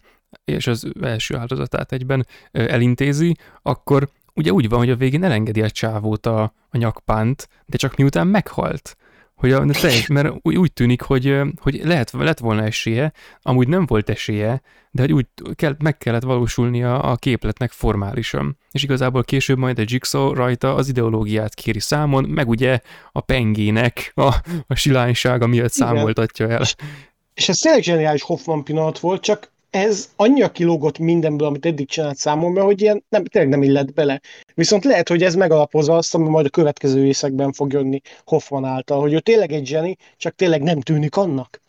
és 0.44 0.66
az 0.66 0.90
első 1.02 1.36
áldozatát 1.36 1.92
egyben 1.92 2.26
ö, 2.52 2.68
elintézi, 2.68 3.36
akkor 3.62 4.08
ugye 4.34 4.52
úgy 4.52 4.68
van, 4.68 4.78
hogy 4.78 4.90
a 4.90 4.96
végén 4.96 5.24
elengedi 5.24 5.62
a 5.62 5.70
csávót 5.70 6.26
a, 6.26 6.42
a 6.70 6.76
nyakpánt, 6.76 7.48
de 7.66 7.76
csak 7.76 7.96
miután 7.96 8.26
meghalt. 8.26 8.96
Hogy 9.36 9.52
a, 9.52 9.64
teljes, 9.66 10.06
mert 10.06 10.34
úgy, 10.42 10.56
úgy 10.56 10.72
tűnik, 10.72 11.02
hogy, 11.02 11.40
hogy 11.60 11.80
lehet, 11.84 12.10
lett 12.12 12.38
volna 12.38 12.62
esélye, 12.62 13.12
amúgy 13.42 13.68
nem 13.68 13.86
volt 13.86 14.10
esélye, 14.10 14.62
de 14.90 15.02
hogy 15.02 15.12
úgy 15.12 15.26
kell, 15.54 15.76
meg 15.78 15.98
kellett 15.98 16.22
valósulnia 16.22 17.00
a 17.00 17.16
képletnek 17.16 17.70
formálisan. 17.70 18.58
És 18.70 18.82
igazából 18.82 19.24
később 19.24 19.58
majd 19.58 19.78
a 19.78 19.84
Jigsaw 19.86 20.34
rajta 20.34 20.74
az 20.74 20.88
ideológiát 20.88 21.54
kéri 21.54 21.80
számon, 21.80 22.24
meg 22.24 22.48
ugye 22.48 22.80
a 23.12 23.20
pengének 23.20 24.12
a, 24.14 24.34
a 24.66 24.74
silánysága 24.74 25.46
miatt 25.46 25.74
Igen. 25.74 25.88
számoltatja 25.88 26.48
el. 26.48 26.62
És 27.34 27.48
ez 27.48 27.58
tényleg 27.58 27.82
zseniális 27.82 28.22
Hoffman 28.22 28.64
pillanat 28.64 28.98
volt, 28.98 29.22
csak 29.22 29.52
ez 29.76 30.12
annyira 30.16 30.50
kilógott 30.50 30.98
mindenből, 30.98 31.46
amit 31.46 31.66
eddig 31.66 31.88
csinált 31.88 32.16
számomra, 32.16 32.64
hogy 32.64 32.80
ilyen 32.80 33.04
nem, 33.08 33.24
tényleg 33.24 33.50
nem 33.50 33.62
illett 33.62 33.92
bele. 33.92 34.20
Viszont 34.54 34.84
lehet, 34.84 35.08
hogy 35.08 35.22
ez 35.22 35.34
megalapozza 35.34 35.96
azt, 35.96 36.14
ami 36.14 36.28
majd 36.28 36.46
a 36.46 36.50
következő 36.50 37.02
részekben 37.02 37.52
fog 37.52 37.72
jönni 37.72 38.00
Hoffman 38.24 38.64
által, 38.64 39.00
hogy 39.00 39.12
ő 39.12 39.20
tényleg 39.20 39.52
egy 39.52 39.66
zseni, 39.66 39.96
csak 40.16 40.34
tényleg 40.34 40.62
nem 40.62 40.80
tűnik 40.80 41.16
annak. 41.16 41.60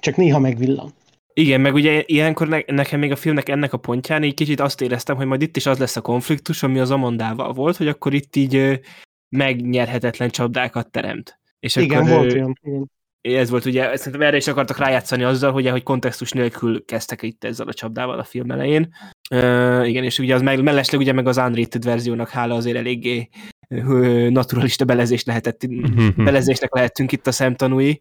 Csak 0.00 0.16
néha 0.16 0.38
megvillan. 0.38 0.92
Igen, 1.32 1.60
meg 1.60 1.74
ugye 1.74 2.02
ilyenkor 2.06 2.48
ne, 2.48 2.58
nekem 2.66 2.98
még 2.98 3.10
a 3.10 3.16
filmnek 3.16 3.48
ennek 3.48 3.72
a 3.72 3.76
pontján 3.76 4.24
így 4.24 4.34
kicsit 4.34 4.60
azt 4.60 4.80
éreztem, 4.80 5.16
hogy 5.16 5.26
majd 5.26 5.42
itt 5.42 5.56
is 5.56 5.66
az 5.66 5.78
lesz 5.78 5.96
a 5.96 6.00
konfliktus, 6.00 6.62
ami 6.62 6.78
az 6.78 6.90
Amondával 6.90 7.52
volt, 7.52 7.76
hogy 7.76 7.88
akkor 7.88 8.14
itt 8.14 8.36
így 8.36 8.80
megnyerhetetlen 9.28 10.30
csapdákat 10.30 10.90
teremt. 10.90 11.38
És 11.60 11.76
Igen, 11.76 12.02
akkor, 12.02 12.16
volt 12.16 12.32
olyan. 12.32 12.58
Igen. 12.62 12.90
Ez 13.20 13.50
volt 13.50 13.64
ugye, 13.64 13.96
szerintem 13.96 14.22
erre 14.22 14.36
is 14.36 14.46
akartak 14.46 14.78
rájátszani 14.78 15.22
azzal, 15.22 15.52
hogy, 15.52 15.68
hogy 15.68 15.82
kontextus 15.82 16.32
nélkül 16.32 16.84
kezdtek 16.84 17.22
itt 17.22 17.44
ezzel 17.44 17.68
a 17.68 17.72
csapdával 17.72 18.18
a 18.18 18.24
film 18.24 18.50
elején. 18.50 18.94
Uh, 19.30 19.88
igen, 19.88 20.04
és 20.04 20.18
ugye 20.18 20.34
az 20.34 20.42
meg, 20.42 20.62
mellesleg 20.62 21.00
ugye 21.00 21.12
meg 21.12 21.26
az 21.26 21.36
unrated 21.36 21.84
verziónak 21.84 22.28
hála 22.28 22.54
azért 22.54 22.76
eléggé 22.76 23.28
ö, 23.68 24.28
naturalista 24.30 24.84
belezés 24.84 25.24
lehetett, 25.24 25.60
belezésnek 26.16 26.74
lehettünk 26.74 27.12
itt 27.12 27.26
a 27.26 27.32
szemtanúi. 27.32 28.00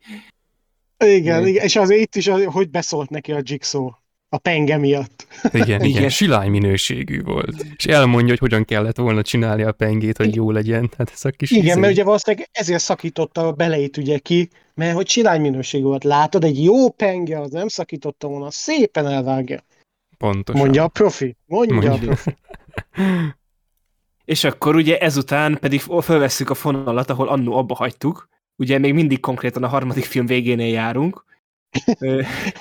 Igen, 0.98 1.16
Igen. 1.16 1.48
igen, 1.48 1.64
és 1.64 1.76
azért 1.76 2.02
itt 2.02 2.16
is, 2.16 2.28
az, 2.28 2.44
hogy 2.44 2.70
beszólt 2.70 3.10
neki 3.10 3.32
a 3.32 3.42
Jigsaw 3.44 3.90
a 4.30 4.38
penge 4.38 4.78
miatt. 4.78 5.28
Igen, 5.52 5.64
igen, 5.68 5.86
Igen. 5.86 6.10
silány 6.10 6.50
minőségű 6.50 7.22
volt. 7.22 7.66
És 7.78 7.86
elmondja, 7.86 8.30
hogy 8.30 8.40
hogyan 8.40 8.66
kellett 8.66 8.98
volna 8.98 9.22
csinálni 9.22 9.64
a 9.64 9.72
pengét, 9.72 10.18
hogy 10.18 10.36
jó 10.36 10.52
legyen. 10.52 10.90
Hát 10.98 11.12
ez 11.14 11.26
a 11.26 11.30
kis 11.30 11.52
Igen, 11.52 11.66
izé. 11.66 11.80
mert 11.80 11.94
ugye 11.94 12.04
valószínűleg 12.04 12.50
ezért 12.52 12.82
szakította 12.82 13.48
a 13.48 13.52
beleit 13.52 13.98
ugye 13.98 14.18
ki, 14.18 14.50
mert 14.74 14.96
hogy 14.96 15.10
silány 15.10 15.42
minőségű 15.42 15.84
volt. 15.84 16.04
Látod, 16.04 16.44
egy 16.44 16.64
jó 16.64 16.90
penge, 16.90 17.40
az 17.40 17.52
nem 17.52 17.68
szakította 17.68 18.28
volna, 18.28 18.52
szépen 18.52 19.08
elvágja. 19.08 19.64
Pontosan. 20.18 20.62
Mondja 20.62 20.84
a 20.84 20.88
profi. 20.88 21.36
Mondja, 21.46 21.76
Mondja. 21.76 21.94
a 21.94 21.98
profi. 21.98 22.36
És 24.26 24.44
akkor 24.44 24.76
ugye 24.76 24.98
ezután 24.98 25.58
pedig 25.60 25.82
felvesszük 26.00 26.50
a 26.50 26.54
fonalat, 26.54 27.10
ahol 27.10 27.28
annó 27.28 27.58
abba 27.58 27.76
hagytuk. 27.76 28.28
Ugye 28.56 28.78
még 28.78 28.94
mindig 28.94 29.20
konkrétan 29.20 29.64
a 29.64 29.68
harmadik 29.68 30.04
film 30.04 30.26
végénél 30.26 30.74
járunk. 30.74 31.24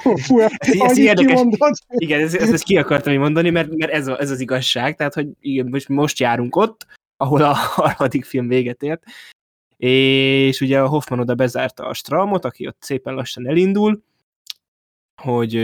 Fú, 0.03 0.41
Ez- 0.41 0.53
ez 0.59 0.81
annyit 0.81 0.97
érdekes. 0.97 1.41
Igen, 1.89 2.21
ezt, 2.21 2.35
ezt, 2.35 2.53
ezt 2.53 2.63
ki 2.63 2.77
akartam 2.77 3.15
mondani, 3.15 3.51
mert, 3.51 3.75
mert 3.77 3.93
ez, 3.93 4.07
a, 4.07 4.21
ez 4.21 4.31
az 4.31 4.41
igazság, 4.41 4.97
tehát 4.97 5.15
hogy 5.15 5.29
igen, 5.41 5.67
most, 5.67 5.89
most 5.89 6.19
járunk 6.19 6.57
ott, 6.57 6.87
ahol 7.17 7.43
a 7.43 7.53
harmadik 7.83 8.25
film 8.25 8.49
véget 8.49 8.83
ért, 8.83 9.03
és 9.77 10.61
ugye 10.61 10.81
a 10.81 10.89
Hoffman 10.89 11.21
oda 11.21 11.35
bezárta 11.35 11.87
a 11.87 11.95
Stramot, 11.95 12.45
aki 12.45 12.67
ott 12.67 12.83
szépen 12.83 13.15
lassan 13.15 13.49
elindul, 13.49 14.03
hogy 15.23 15.55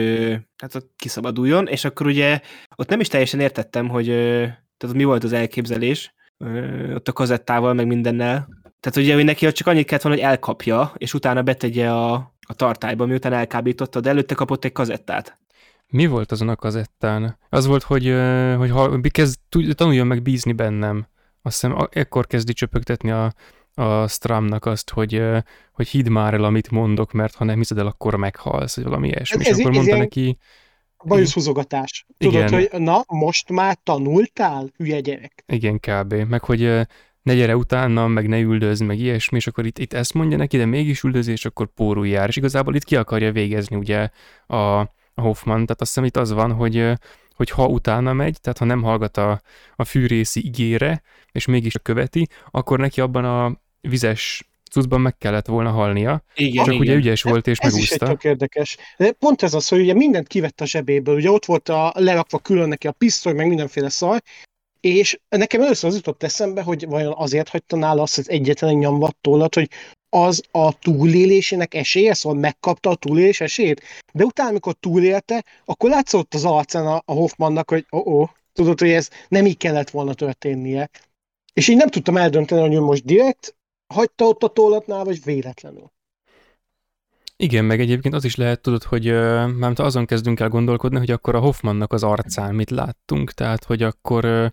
hát 0.57 0.75
ott 0.75 0.91
kiszabaduljon, 0.97 1.67
és 1.67 1.85
akkor 1.85 2.07
ugye 2.07 2.41
ott 2.77 2.89
nem 2.89 3.01
is 3.01 3.09
teljesen 3.09 3.41
értettem, 3.41 3.89
hogy 3.89 4.07
tehát 4.77 4.97
mi 4.97 5.05
volt 5.05 5.25
az 5.25 5.33
elképzelés, 5.33 6.15
ott 6.95 7.09
a 7.09 7.13
kazettával, 7.13 7.75
meg 7.75 7.87
mindennel. 7.87 8.49
Tehát 8.81 8.99
ugye, 8.99 9.15
hogy 9.15 9.25
neki 9.25 9.47
ott 9.47 9.55
csak 9.55 9.67
annyit 9.67 9.87
kellett 9.87 10.03
volna, 10.03 10.19
hogy 10.19 10.29
elkapja, 10.29 10.93
és 10.97 11.15
utána 11.15 11.43
betegye 11.43 11.91
a, 11.91 12.34
a 12.47 12.55
tartályba, 12.55 13.07
miután 13.07 13.33
elkábította, 13.33 14.01
de 14.01 14.09
előtte 14.09 14.35
kapott 14.35 14.65
egy 14.65 14.73
kazettát. 14.73 15.39
Mi 15.87 16.07
volt 16.07 16.33
azon 16.33 16.49
a 16.49 16.57
kazettán? 16.57 17.39
Az 17.49 17.67
volt, 17.67 17.83
hogy, 17.83 18.15
hogy 18.57 18.71
ha 18.71 19.01
kezd, 19.01 19.39
tanuljon 19.75 20.07
meg 20.07 20.23
bízni 20.23 20.53
bennem. 20.53 21.07
Azt 21.43 21.61
hiszem, 21.61 21.89
ekkor 21.91 22.27
kezdi 22.27 22.53
csöpögtetni 22.53 23.11
a, 23.11 23.33
a 23.75 24.09
Stramnak 24.09 24.67
azt, 24.67 24.91
hogy, 24.91 25.23
hogy 25.73 25.89
hidd 25.89 26.11
már 26.11 26.35
el, 26.35 26.45
amit 26.45 26.71
mondok, 26.71 27.13
mert 27.13 27.35
ha 27.35 27.45
nem 27.45 27.57
hiszed 27.57 27.79
el, 27.79 27.87
akkor 27.87 28.15
meghalsz, 28.15 28.77
vagy 28.77 28.85
valami 28.85 29.09
ilyesmi. 29.09 29.41
Ez, 29.41 29.47
és 29.47 29.53
akkor 29.53 29.71
ez 29.71 29.77
mondta 29.77 29.97
neki... 29.97 30.39
Bajuszhúzogatás. 31.05 32.07
Tudod, 32.19 32.35
igen. 32.35 32.53
hogy 32.53 32.81
na, 32.81 33.05
most 33.07 33.51
már 33.51 33.79
tanultál, 33.83 34.71
hülye 34.77 35.01
gyerek. 35.01 35.45
Igen, 35.47 35.81
kb. 35.81 36.15
Meg 36.15 36.45
hogy 36.45 36.87
ne 37.25 37.35
gyere 37.35 37.57
utána, 37.57 38.07
meg 38.07 38.29
ne 38.29 38.39
üldöz, 38.39 38.81
meg 38.81 38.99
ilyesmi, 38.99 39.37
és 39.37 39.47
akkor 39.47 39.67
itt, 39.67 39.79
itt 39.79 39.93
ezt 39.93 40.15
mondja 40.15 40.37
neki, 40.37 40.57
de 40.57 40.65
mégis 40.65 41.03
üldözés, 41.03 41.45
akkor 41.45 41.67
pórul 41.67 42.07
jár. 42.07 42.29
És 42.29 42.37
igazából 42.37 42.75
itt 42.75 42.85
ki 42.85 42.97
akarja 42.97 43.33
végezni 43.33 43.77
ugye 43.77 44.09
a, 44.47 44.57
a 44.57 45.21
Hoffman, 45.21 45.67
tehát 45.67 45.81
azt 45.81 45.95
hiszem 45.95 46.05
itt 46.05 46.17
az 46.17 46.33
van, 46.33 46.53
hogy 46.53 46.93
hogy 47.35 47.51
ha 47.51 47.67
utána 47.67 48.13
megy, 48.13 48.41
tehát 48.41 48.59
ha 48.59 48.65
nem 48.65 48.83
hallgat 48.83 49.17
a, 49.17 49.41
a 49.77 49.85
fűrészi 49.85 50.45
igére, 50.47 51.03
és 51.33 51.47
mégis 51.47 51.75
a 51.75 51.79
követi, 51.79 52.29
akkor 52.51 52.79
neki 52.79 53.01
abban 53.01 53.25
a 53.25 53.61
vizes 53.81 54.49
cuccban 54.71 55.01
meg 55.01 55.19
kellett 55.19 55.47
volna 55.47 55.71
halnia. 55.71 56.25
Igen, 56.35 56.65
csak 56.65 56.75
igen. 56.75 56.87
ugye 56.87 56.95
ügyes 56.95 57.23
volt 57.23 57.47
és 57.47 57.59
ez 57.59 57.73
megúszta. 57.73 57.95
Ez 57.95 58.01
is 58.01 58.09
egy 58.09 58.17
tök 58.17 58.25
érdekes. 58.25 58.77
De 58.97 59.13
pont 59.13 59.43
ez 59.43 59.55
az, 59.55 59.69
hogy 59.69 59.81
ugye 59.81 59.95
mindent 59.95 60.27
kivett 60.27 60.61
a 60.61 60.67
zsebéből, 60.67 61.17
ugye 61.17 61.31
ott 61.31 61.45
volt 61.45 61.69
a 61.69 61.93
lerakva 61.97 62.39
külön 62.39 62.69
neki 62.69 62.87
a 62.87 62.93
pisztoly, 62.93 63.33
meg 63.33 63.47
mindenféle 63.47 63.89
szaj, 63.89 64.19
és 64.85 65.21
nekem 65.29 65.61
először 65.61 65.89
az 65.91 65.97
jutott 65.97 66.23
eszembe, 66.23 66.63
hogy 66.63 66.87
vajon 66.87 67.13
azért 67.17 67.49
hagyta 67.49 67.77
nála 67.77 68.03
azt 68.03 68.19
az 68.19 68.31
egyetlen 68.31 68.75
nyomvattollat, 68.75 69.55
hogy 69.55 69.71
az 70.09 70.43
a 70.51 70.79
túlélésének 70.79 71.75
esélye, 71.75 72.15
szóval 72.15 72.39
megkapta 72.39 72.91
a 72.91 72.95
túlélés 72.95 73.41
esélyét, 73.41 73.83
de 74.13 74.25
utána, 74.25 74.49
amikor 74.49 74.75
túlélte, 74.81 75.45
akkor 75.65 75.91
látszott 75.91 76.35
az 76.35 76.45
arcán 76.45 76.87
a 77.05 77.13
Hoffmannak, 77.13 77.71
hogy 77.71 77.87
ó, 77.93 77.99
oh, 77.99 78.07
oh, 78.07 78.29
tudod, 78.53 78.81
hogy 78.81 78.91
ez 78.91 79.11
nem 79.29 79.47
így 79.47 79.57
kellett 79.57 79.91
volna 79.91 80.15
történnie. 80.15 80.91
És 81.53 81.69
így 81.69 81.77
nem 81.77 81.89
tudtam 81.89 82.17
eldönteni, 82.17 82.61
hogy 82.61 82.75
ő 82.75 82.81
most 82.81 83.05
direkt 83.05 83.57
hagyta 83.95 84.25
ott 84.25 84.43
a 84.43 84.49
tollatnál, 84.49 85.05
vagy 85.05 85.25
véletlenül. 85.25 85.93
Igen, 87.37 87.65
meg 87.65 87.81
egyébként 87.81 88.15
az 88.15 88.25
is 88.25 88.37
lehet, 88.37 88.61
tudod, 88.61 88.83
hogy 88.83 89.05
mert 89.57 89.79
azon 89.79 90.07
kezdünk 90.07 90.41
el 90.41 90.49
gondolkodni, 90.49 90.99
hogy 90.99 91.11
akkor 91.11 91.35
a 91.35 91.41
Hoffmannak 91.41 91.93
az 91.93 92.03
arcán 92.03 92.55
mit 92.55 92.71
láttunk, 92.71 93.33
tehát 93.33 93.65
hogy 93.65 93.83
akkor 93.83 94.53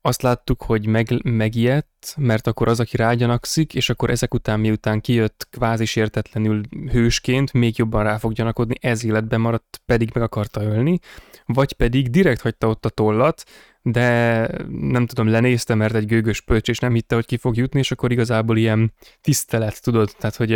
azt 0.00 0.22
láttuk, 0.22 0.62
hogy 0.62 0.86
meg, 0.86 1.20
megijedt, 1.22 2.14
mert 2.16 2.46
akkor 2.46 2.68
az, 2.68 2.80
aki 2.80 2.96
rágyanakszik, 2.96 3.74
és 3.74 3.90
akkor 3.90 4.10
ezek 4.10 4.34
után, 4.34 4.60
miután 4.60 5.00
kijött 5.00 5.46
kvázi 5.50 5.84
sértetlenül 5.84 6.60
hősként, 6.90 7.52
még 7.52 7.78
jobban 7.78 8.02
rá 8.02 8.18
fog 8.18 8.32
gyanakodni, 8.32 8.74
ez 8.80 9.04
életben 9.04 9.40
maradt, 9.40 9.80
pedig 9.86 10.10
meg 10.14 10.22
akarta 10.22 10.62
ölni, 10.62 10.98
vagy 11.46 11.72
pedig 11.72 12.10
direkt 12.10 12.40
hagyta 12.40 12.68
ott 12.68 12.84
a 12.84 12.88
tollat, 12.88 13.44
de 13.82 14.46
nem 14.70 15.06
tudom, 15.06 15.28
lenézte, 15.28 15.74
mert 15.74 15.94
egy 15.94 16.06
gőgös 16.06 16.40
pöcs, 16.40 16.68
és 16.68 16.78
nem 16.78 16.94
hitte, 16.94 17.14
hogy 17.14 17.26
ki 17.26 17.36
fog 17.36 17.56
jutni, 17.56 17.78
és 17.78 17.90
akkor 17.90 18.12
igazából 18.12 18.56
ilyen 18.56 18.92
tisztelet, 19.20 19.82
tudod, 19.82 20.10
tehát 20.18 20.36
hogy, 20.36 20.50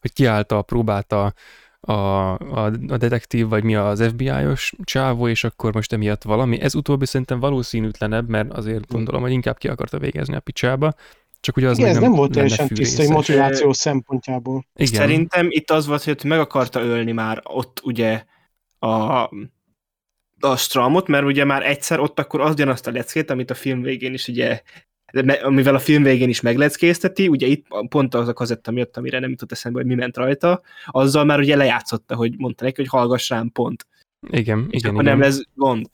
hogy 0.00 0.12
kiállta, 0.12 0.62
próbálta 0.62 1.34
a, 1.80 1.92
a, 1.92 2.64
a 2.88 2.96
detektív, 2.96 3.48
vagy 3.48 3.64
mi 3.64 3.74
az 3.74 4.02
FBI-os 4.02 4.72
csávó, 4.84 5.28
és 5.28 5.44
akkor 5.44 5.74
most 5.74 5.92
emiatt 5.92 6.22
valami. 6.22 6.60
Ez 6.60 6.74
utóbbi 6.74 7.06
szerintem 7.06 7.40
valószínűtlenebb, 7.40 8.28
mert 8.28 8.52
azért 8.52 8.86
gondolom, 8.92 9.22
hogy 9.22 9.32
inkább 9.32 9.58
ki 9.58 9.68
akarta 9.68 9.98
végezni 9.98 10.34
a 10.34 10.40
picsába. 10.40 10.94
Csak 11.40 11.56
ugye 11.56 11.68
az 11.68 11.78
Igen, 11.78 11.90
ez 11.90 11.96
nem, 11.96 12.04
nem 12.04 12.12
volt 12.12 12.32
teljesen 12.32 12.68
tiszta 12.68 13.12
motiváció 13.12 13.72
szempontjából. 13.72 14.66
Igen. 14.74 15.00
Szerintem 15.00 15.46
itt 15.50 15.70
az 15.70 15.86
volt, 15.86 16.04
hogy 16.04 16.24
meg 16.24 16.38
akarta 16.38 16.80
ölni 16.80 17.12
már 17.12 17.40
ott 17.44 17.80
ugye 17.82 18.24
a, 18.78 19.28
a 20.40 20.56
Stramot, 20.56 21.06
mert 21.06 21.24
ugye 21.24 21.44
már 21.44 21.66
egyszer 21.66 22.00
ott 22.00 22.18
akkor 22.18 22.40
az 22.40 22.60
azt 22.60 22.86
a 22.86 22.90
leckét, 22.90 23.30
amit 23.30 23.50
a 23.50 23.54
film 23.54 23.82
végén 23.82 24.12
is 24.12 24.28
ugye 24.28 24.62
mivel 25.48 25.74
a 25.74 25.78
film 25.78 26.02
végén 26.02 26.28
is 26.28 26.40
megleckézteti, 26.40 27.28
ugye 27.28 27.46
itt 27.46 27.66
pont 27.88 28.14
az 28.14 28.28
a 28.28 28.32
kazetta 28.32 28.70
miatt, 28.70 28.96
amire 28.96 29.18
nem 29.18 29.30
jutott 29.30 29.52
eszembe, 29.52 29.78
hogy 29.78 29.88
mi 29.88 29.94
ment 29.94 30.16
rajta, 30.16 30.60
azzal 30.86 31.24
már 31.24 31.38
ugye 31.38 31.56
lejátszotta, 31.56 32.14
hogy 32.14 32.34
mondta 32.38 32.64
neki, 32.64 32.76
hogy 32.76 32.90
hallgass 32.90 33.28
rám 33.28 33.52
pont. 33.52 33.86
Igen, 34.30 34.66
és 34.70 34.78
igen, 34.78 34.90
akkor 34.90 35.02
igen. 35.02 35.18
nem 35.18 35.28
lesz 35.28 35.42
gond. 35.54 35.86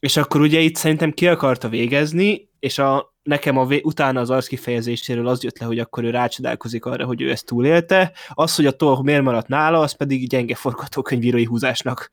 És 0.00 0.16
akkor 0.16 0.40
ugye 0.40 0.60
itt 0.60 0.76
szerintem 0.76 1.12
ki 1.12 1.28
akarta 1.28 1.68
végezni, 1.68 2.48
és 2.58 2.78
a, 2.78 3.14
nekem 3.22 3.58
a 3.58 3.66
vé, 3.66 3.80
utána 3.84 4.20
az 4.20 4.30
arc 4.30 4.46
kifejezéséről 4.46 5.28
az 5.28 5.42
jött 5.42 5.58
le, 5.58 5.66
hogy 5.66 5.78
akkor 5.78 6.04
ő 6.04 6.10
rácsodálkozik 6.10 6.84
arra, 6.84 7.04
hogy 7.04 7.22
ő 7.22 7.30
ezt 7.30 7.46
túlélte. 7.46 8.12
Az, 8.28 8.54
hogy 8.54 8.66
a 8.66 8.70
tolh 8.70 9.02
miért 9.02 9.22
maradt 9.22 9.48
nála, 9.48 9.80
az 9.80 9.92
pedig 9.92 10.28
gyenge 10.28 10.54
forgatókönyvírói 10.54 11.44
húzásnak 11.44 12.10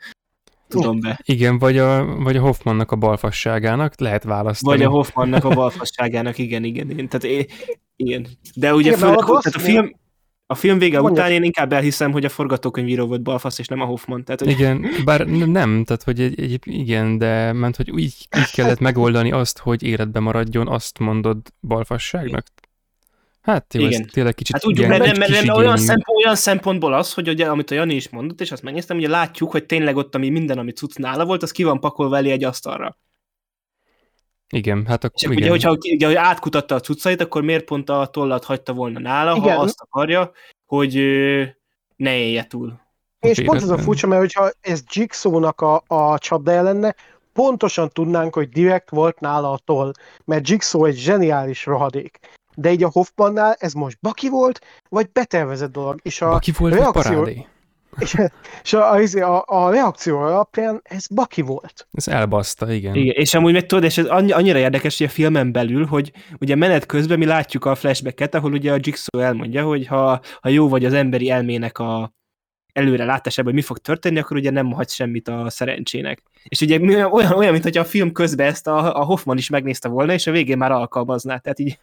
tudom 0.72 1.00
be. 1.00 1.20
Igen, 1.24 1.60
vagy 1.60 1.78
a, 1.78 2.06
vagy 2.06 2.36
a 2.36 2.42
Hoffmannak 2.42 2.92
a 2.92 2.96
balfasságának 2.96 4.00
lehet 4.00 4.24
választani. 4.24 4.78
Vagy 4.78 4.86
a 4.86 4.90
Hoffmannak 4.90 5.44
a 5.44 5.50
balfasságának, 5.50 6.38
igen, 6.38 6.64
igen, 6.64 6.90
igen. 6.90 7.08
Tehát 7.08 7.24
én, 7.24 7.46
igen. 7.96 8.28
De 8.56 8.74
ugye 8.74 8.88
igen, 8.88 9.00
főleg, 9.00 9.26
tehát 9.26 9.46
a 9.56 9.60
film, 9.60 9.92
a 10.46 10.56
film 10.56 10.78
vége 10.78 11.00
Mondja. 11.00 11.22
után 11.22 11.32
én 11.34 11.44
inkább 11.44 11.74
elhiszem, 11.74 12.12
hogy 12.12 12.26
a 12.26 12.30
forgatókönyvíró 12.30 13.08
volt 13.08 13.22
Balfasz, 13.22 13.60
és 13.60 13.68
nem 13.68 13.82
a 13.82 13.86
Hoffman. 13.86 14.24
Tehát, 14.24 14.40
hogy... 14.40 14.50
Igen, 14.50 14.86
bár 15.06 15.26
nem, 15.28 15.84
tehát 15.84 16.04
hogy 16.04 16.20
egy, 16.20 16.40
egy, 16.42 16.60
igen, 16.64 17.18
de 17.18 17.54
ment, 17.54 17.76
hogy 17.76 17.92
úgy, 17.92 18.04
így 18.38 18.52
kellett 18.54 18.80
megoldani 18.80 19.32
azt, 19.32 19.58
hogy 19.58 19.84
életbe 19.84 20.20
maradjon, 20.20 20.68
azt 20.68 21.00
mondod 21.00 21.38
balfasságnak. 21.62 22.46
Hát 23.42 23.74
jó, 23.74 23.86
Igen. 23.86 24.02
ez 24.02 24.08
tényleg 24.12 24.34
kicsit 24.34 24.56
hát 24.56 24.66
úgy, 24.66 24.78
igen, 24.78 24.90
mert, 24.90 25.18
mert, 25.18 25.32
mert 25.32 25.58
olyan, 25.58 25.78
szempont, 25.78 26.18
olyan 26.18 26.36
szempontból 26.36 26.94
az, 26.94 27.14
hogy 27.14 27.30
ugye, 27.30 27.46
amit 27.46 27.72
a 27.72 27.74
Jani 27.74 27.96
is 27.96 28.10
mondott, 28.10 28.42
és 28.42 28.52
azt 28.52 28.64
megnéztem, 28.64 28.98
ugye 28.98 29.08
látjuk, 29.08 29.52
hogy 29.52 29.66
tényleg 29.66 29.96
ott, 29.96 30.16
ami 30.16 30.30
minden, 30.30 30.58
ami 30.58 30.72
cucc 30.72 30.98
nála 30.98 31.26
volt, 31.26 31.44
az 31.44 31.52
ki 31.52 31.64
van 31.64 31.80
pakolva 31.80 32.18
elé 32.18 32.32
egy 32.32 32.44
asztalra. 32.44 32.98
Igen, 34.50 34.86
hát 34.86 35.04
akkor 35.04 35.16
és 35.16 35.24
igen. 35.24 35.38
ugye, 35.38 35.50
hogyha 35.50 35.78
ugye, 35.94 36.06
hogy 36.06 36.16
átkutatta 36.16 36.76
a 36.76 36.80
cuccait, 36.80 37.22
akkor 37.22 37.42
miért 37.42 37.66
pont 37.66 37.90
a 37.90 38.10
tollat 38.12 38.44
hagyta 38.44 38.74
volna 38.74 39.00
nála, 39.00 39.36
igen. 39.36 39.56
ha 39.56 39.62
azt 39.62 39.82
akarja, 39.82 40.32
hogy 40.66 40.94
ne 41.96 42.18
élje 42.18 42.44
túl. 42.44 42.80
És 43.20 43.36
Féletlen. 43.36 43.46
pont 43.46 43.62
ez 43.62 43.80
a 43.80 43.84
furcsa, 43.84 44.08
mert 44.08 44.22
hogyha 44.22 44.52
ez 44.62 44.84
Jigsaw-nak 44.90 45.62
a, 45.62 45.84
a 45.88 46.18
csapdája 46.18 46.62
lenne, 46.62 46.96
pontosan 47.34 47.90
tudnánk, 47.90 48.34
hogy 48.34 48.50
direkt 48.50 48.90
volt 48.90 49.20
nála 49.20 49.52
a 49.52 49.60
toll, 49.66 49.92
mert 50.26 50.50
Jigsaw 50.50 50.86
egy 50.86 50.98
zseniális 50.98 51.66
rohadék 51.66 52.20
de 52.56 52.72
így 52.72 52.84
a 52.84 52.90
Hoffmannál 52.94 53.56
ez 53.60 53.74
most 53.74 53.98
Baki 54.02 54.30
volt, 54.30 54.62
vagy 54.90 55.10
betervezett 55.12 55.72
dolog. 55.72 56.00
És 56.02 56.22
a 56.22 56.30
Baki 56.30 56.52
volt, 56.58 56.74
reakció... 56.74 57.24
vagy 57.24 57.46
És, 58.00 58.18
és 58.64 58.74
a, 58.74 58.96
a, 59.36 59.44
a 59.46 59.70
reakció 59.70 60.20
alapján 60.20 60.82
ez 60.84 61.08
Baki 61.08 61.42
volt. 61.42 61.88
Ez 61.92 62.08
elbaszta, 62.08 62.72
igen. 62.72 62.96
igen. 62.96 63.16
És 63.16 63.34
amúgy 63.34 63.54
meg 63.54 63.66
tudod, 63.66 63.84
és 63.84 63.98
ez 63.98 64.06
annyira 64.06 64.58
érdekes, 64.58 64.98
hogy 64.98 65.08
a 65.08 65.10
filmen 65.10 65.52
belül, 65.52 65.86
hogy 65.86 66.12
ugye 66.40 66.56
menet 66.56 66.86
közben 66.86 67.18
mi 67.18 67.26
látjuk 67.26 67.66
a 67.66 67.76
flashbacket, 67.76 68.36
ahol 68.36 68.54
ugye 68.54 68.72
a 68.72 68.80
Jigsaw 68.80 69.22
elmondja, 69.22 69.64
hogy 69.64 69.88
ha, 69.88 70.22
ha 70.42 70.50
jó 70.50 70.70
vagy 70.70 70.86
az 70.86 70.94
emberi 70.94 71.30
elmének 71.30 71.78
a 71.80 72.14
előre 72.74 73.06
látásában, 73.06 73.52
hogy 73.52 73.62
mi 73.62 73.68
fog 73.68 73.78
történni, 73.78 74.20
akkor 74.20 74.38
ugye 74.38 74.50
nem 74.50 74.72
hagy 74.72 74.90
semmit 74.90 75.28
a 75.28 75.50
szerencsének. 75.50 76.24
És 76.44 76.62
ugye 76.62 76.80
olyan, 77.08 77.32
olyan 77.32 77.52
mint 77.52 77.64
hogy 77.64 77.78
a 77.78 77.86
film 77.86 78.12
közben 78.12 78.48
ezt 78.48 78.68
a, 78.68 79.00
a 79.00 79.04
Hoffman 79.04 79.38
is 79.38 79.50
megnézte 79.50 79.88
volna, 79.88 80.14
és 80.14 80.28
a 80.28 80.32
végén 80.32 80.58
már 80.58 80.72
alkalmazná. 80.72 81.38
Tehát 81.38 81.60
így 81.60 81.80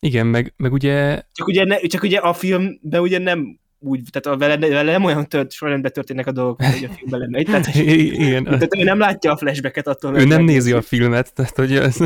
igen, 0.00 0.26
meg, 0.26 0.54
meg 0.56 0.72
ugye... 0.72 1.22
Csak 1.32 1.46
ugye, 1.46 1.64
ne, 1.64 1.78
csak 1.78 2.02
ugye 2.02 2.18
a 2.18 2.32
filmben 2.32 3.00
ugye 3.00 3.18
nem 3.18 3.58
úgy, 3.80 4.02
tehát 4.10 4.38
a 4.38 4.40
vele, 4.40 4.68
vele 4.68 4.92
nem 4.92 5.04
olyan 5.04 5.28
tört, 5.28 5.52
sorrendben 5.52 5.92
történnek 5.92 6.26
a 6.26 6.32
dolgok, 6.32 6.62
hogy 6.62 6.88
a 6.90 6.92
filmben 6.92 7.20
lenne. 7.20 7.42
Tehát, 7.42 7.74
igen. 8.24 8.44
Tehát 8.44 8.76
ő 8.76 8.82
nem 8.82 8.98
látja 8.98 9.32
a 9.32 9.36
flashbacket 9.36 9.86
attól. 9.86 10.18
Ő 10.18 10.24
nem 10.24 10.44
nézi 10.44 10.72
a 10.72 10.82
filmet, 10.82 11.34
tehát 11.34 11.56
hogy 11.56 11.76
ez, 11.76 11.96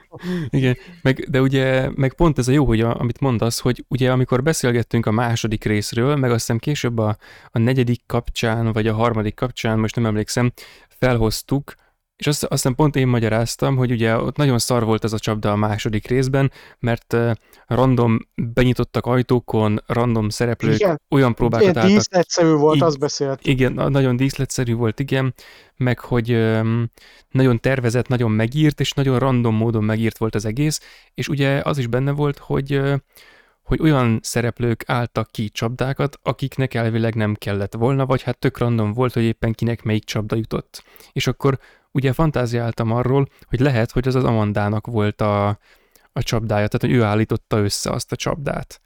igen, 0.50 0.76
meg, 1.02 1.30
de 1.30 1.40
ugye, 1.40 1.90
meg 1.94 2.14
pont 2.14 2.38
ez 2.38 2.48
a 2.48 2.52
jó, 2.52 2.64
hogy 2.64 2.80
a, 2.80 3.00
amit 3.00 3.20
mondasz, 3.20 3.60
hogy 3.60 3.84
ugye 3.88 4.10
amikor 4.10 4.42
beszélgettünk 4.42 5.06
a 5.06 5.10
második 5.10 5.64
részről, 5.64 6.16
meg 6.16 6.30
azt 6.30 6.40
hiszem 6.40 6.58
később 6.58 6.98
a, 6.98 7.16
a 7.50 7.58
negyedik 7.58 8.00
kapcsán, 8.06 8.72
vagy 8.72 8.86
a 8.86 8.94
harmadik 8.94 9.34
kapcsán, 9.34 9.78
most 9.78 9.94
nem 9.94 10.06
emlékszem, 10.06 10.52
felhoztuk, 10.88 11.74
és 12.18 12.26
azt, 12.26 12.42
azt 12.42 12.52
hiszem 12.52 12.74
pont 12.74 12.96
én 12.96 13.06
magyaráztam, 13.06 13.76
hogy 13.76 13.90
ugye 13.90 14.16
ott 14.16 14.36
nagyon 14.36 14.58
szar 14.58 14.84
volt 14.84 15.04
ez 15.04 15.12
a 15.12 15.18
csapda 15.18 15.52
a 15.52 15.56
második 15.56 16.06
részben, 16.06 16.52
mert 16.78 17.16
random 17.66 18.18
benyitottak 18.34 19.06
ajtókon, 19.06 19.82
random 19.86 20.28
szereplők 20.28 20.74
igen. 20.74 21.00
olyan 21.10 21.34
próbákat 21.34 21.76
álltak. 21.76 21.84
díszletszerű 21.84 22.50
volt, 22.50 22.76
így, 22.76 22.82
az 22.82 22.96
beszélt. 22.96 23.46
Igen, 23.46 23.72
nagyon 23.72 24.16
díszletszerű 24.16 24.74
volt, 24.74 25.00
igen, 25.00 25.34
meg 25.76 25.98
hogy 25.98 26.32
um, 26.32 26.90
nagyon 27.30 27.60
tervezett, 27.60 28.08
nagyon 28.08 28.30
megírt, 28.30 28.80
és 28.80 28.92
nagyon 28.92 29.18
random 29.18 29.54
módon 29.54 29.84
megírt 29.84 30.18
volt 30.18 30.34
az 30.34 30.44
egész, 30.44 30.80
és 31.14 31.28
ugye 31.28 31.60
az 31.64 31.78
is 31.78 31.86
benne 31.86 32.10
volt, 32.10 32.38
hogy 32.38 32.80
hogy 33.62 33.80
olyan 33.80 34.20
szereplők 34.22 34.84
álltak 34.86 35.30
ki 35.30 35.48
csapdákat, 35.48 36.18
akiknek 36.22 36.74
elvileg 36.74 37.14
nem 37.14 37.34
kellett 37.34 37.74
volna, 37.74 38.06
vagy 38.06 38.22
hát 38.22 38.38
tök 38.38 38.58
random 38.58 38.92
volt, 38.92 39.12
hogy 39.12 39.22
éppen 39.22 39.52
kinek 39.52 39.82
melyik 39.82 40.04
csapda 40.04 40.36
jutott. 40.36 40.84
És 41.12 41.26
akkor 41.26 41.58
ugye 41.98 42.12
fantáziáltam 42.12 42.92
arról, 42.92 43.28
hogy 43.44 43.60
lehet, 43.60 43.90
hogy 43.90 44.08
az 44.08 44.14
az 44.14 44.24
Amandának 44.24 44.86
volt 44.86 45.20
a, 45.20 45.48
a 46.12 46.22
csapdája, 46.22 46.66
tehát 46.66 46.80
hogy 46.80 46.92
ő 46.92 47.02
állította 47.02 47.58
össze 47.58 47.90
azt 47.90 48.12
a 48.12 48.16
csapdát. 48.16 48.80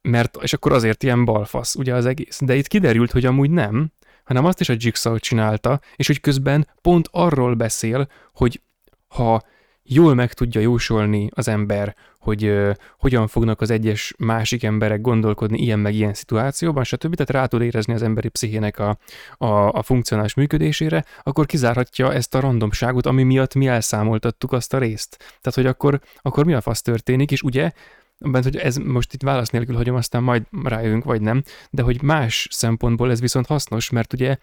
Mert, 0.00 0.36
és 0.42 0.52
akkor 0.52 0.72
azért 0.72 1.02
ilyen 1.02 1.24
balfasz, 1.24 1.74
ugye 1.74 1.94
az 1.94 2.06
egész. 2.06 2.40
De 2.44 2.54
itt 2.54 2.66
kiderült, 2.66 3.10
hogy 3.10 3.26
amúgy 3.26 3.50
nem, 3.50 3.92
hanem 4.24 4.44
azt 4.44 4.60
is 4.60 4.68
a 4.68 4.74
Jigsaw 4.76 5.18
csinálta, 5.18 5.80
és 5.96 6.06
hogy 6.06 6.20
közben 6.20 6.68
pont 6.82 7.08
arról 7.10 7.54
beszél, 7.54 8.08
hogy 8.32 8.62
ha 9.08 9.42
jól 9.88 10.14
meg 10.14 10.32
tudja 10.32 10.60
jósolni 10.60 11.28
az 11.34 11.48
ember, 11.48 11.96
hogy 12.18 12.44
uh, 12.44 12.74
hogyan 12.98 13.26
fognak 13.26 13.60
az 13.60 13.70
egyes 13.70 14.14
másik 14.18 14.64
emberek 14.64 15.00
gondolkodni 15.00 15.58
ilyen 15.58 15.78
meg 15.78 15.94
ilyen 15.94 16.14
szituációban, 16.14 16.84
stb. 16.84 17.14
Tehát 17.14 17.30
rá 17.30 17.46
tud 17.46 17.62
érezni 17.62 17.92
az 17.92 18.02
emberi 18.02 18.28
pszichének 18.28 18.78
a, 18.78 18.98
a, 19.36 19.46
a 19.46 19.82
funkcionális 19.82 20.34
működésére, 20.34 21.04
akkor 21.22 21.46
kizárhatja 21.46 22.12
ezt 22.12 22.34
a 22.34 22.40
randomságot, 22.40 23.06
ami 23.06 23.22
miatt 23.22 23.54
mi 23.54 23.66
elszámoltattuk 23.66 24.52
azt 24.52 24.74
a 24.74 24.78
részt. 24.78 25.16
Tehát, 25.18 25.54
hogy 25.54 25.66
akkor, 25.66 26.00
akkor 26.22 26.44
mi 26.44 26.54
a 26.54 26.60
fasz 26.60 26.82
történik, 26.82 27.30
és 27.30 27.42
ugye 27.42 27.70
mert 28.18 28.44
hogy 28.44 28.56
ez 28.56 28.76
most 28.76 29.12
itt 29.12 29.22
válasz 29.22 29.50
nélkül 29.50 29.74
hagyom, 29.74 29.96
aztán 29.96 30.22
majd 30.22 30.42
rájövünk, 30.62 31.04
vagy 31.04 31.20
nem, 31.20 31.42
de 31.70 31.82
hogy 31.82 32.02
más 32.02 32.48
szempontból 32.50 33.10
ez 33.10 33.20
viszont 33.20 33.46
hasznos, 33.46 33.90
mert 33.90 34.12
ugye 34.12 34.36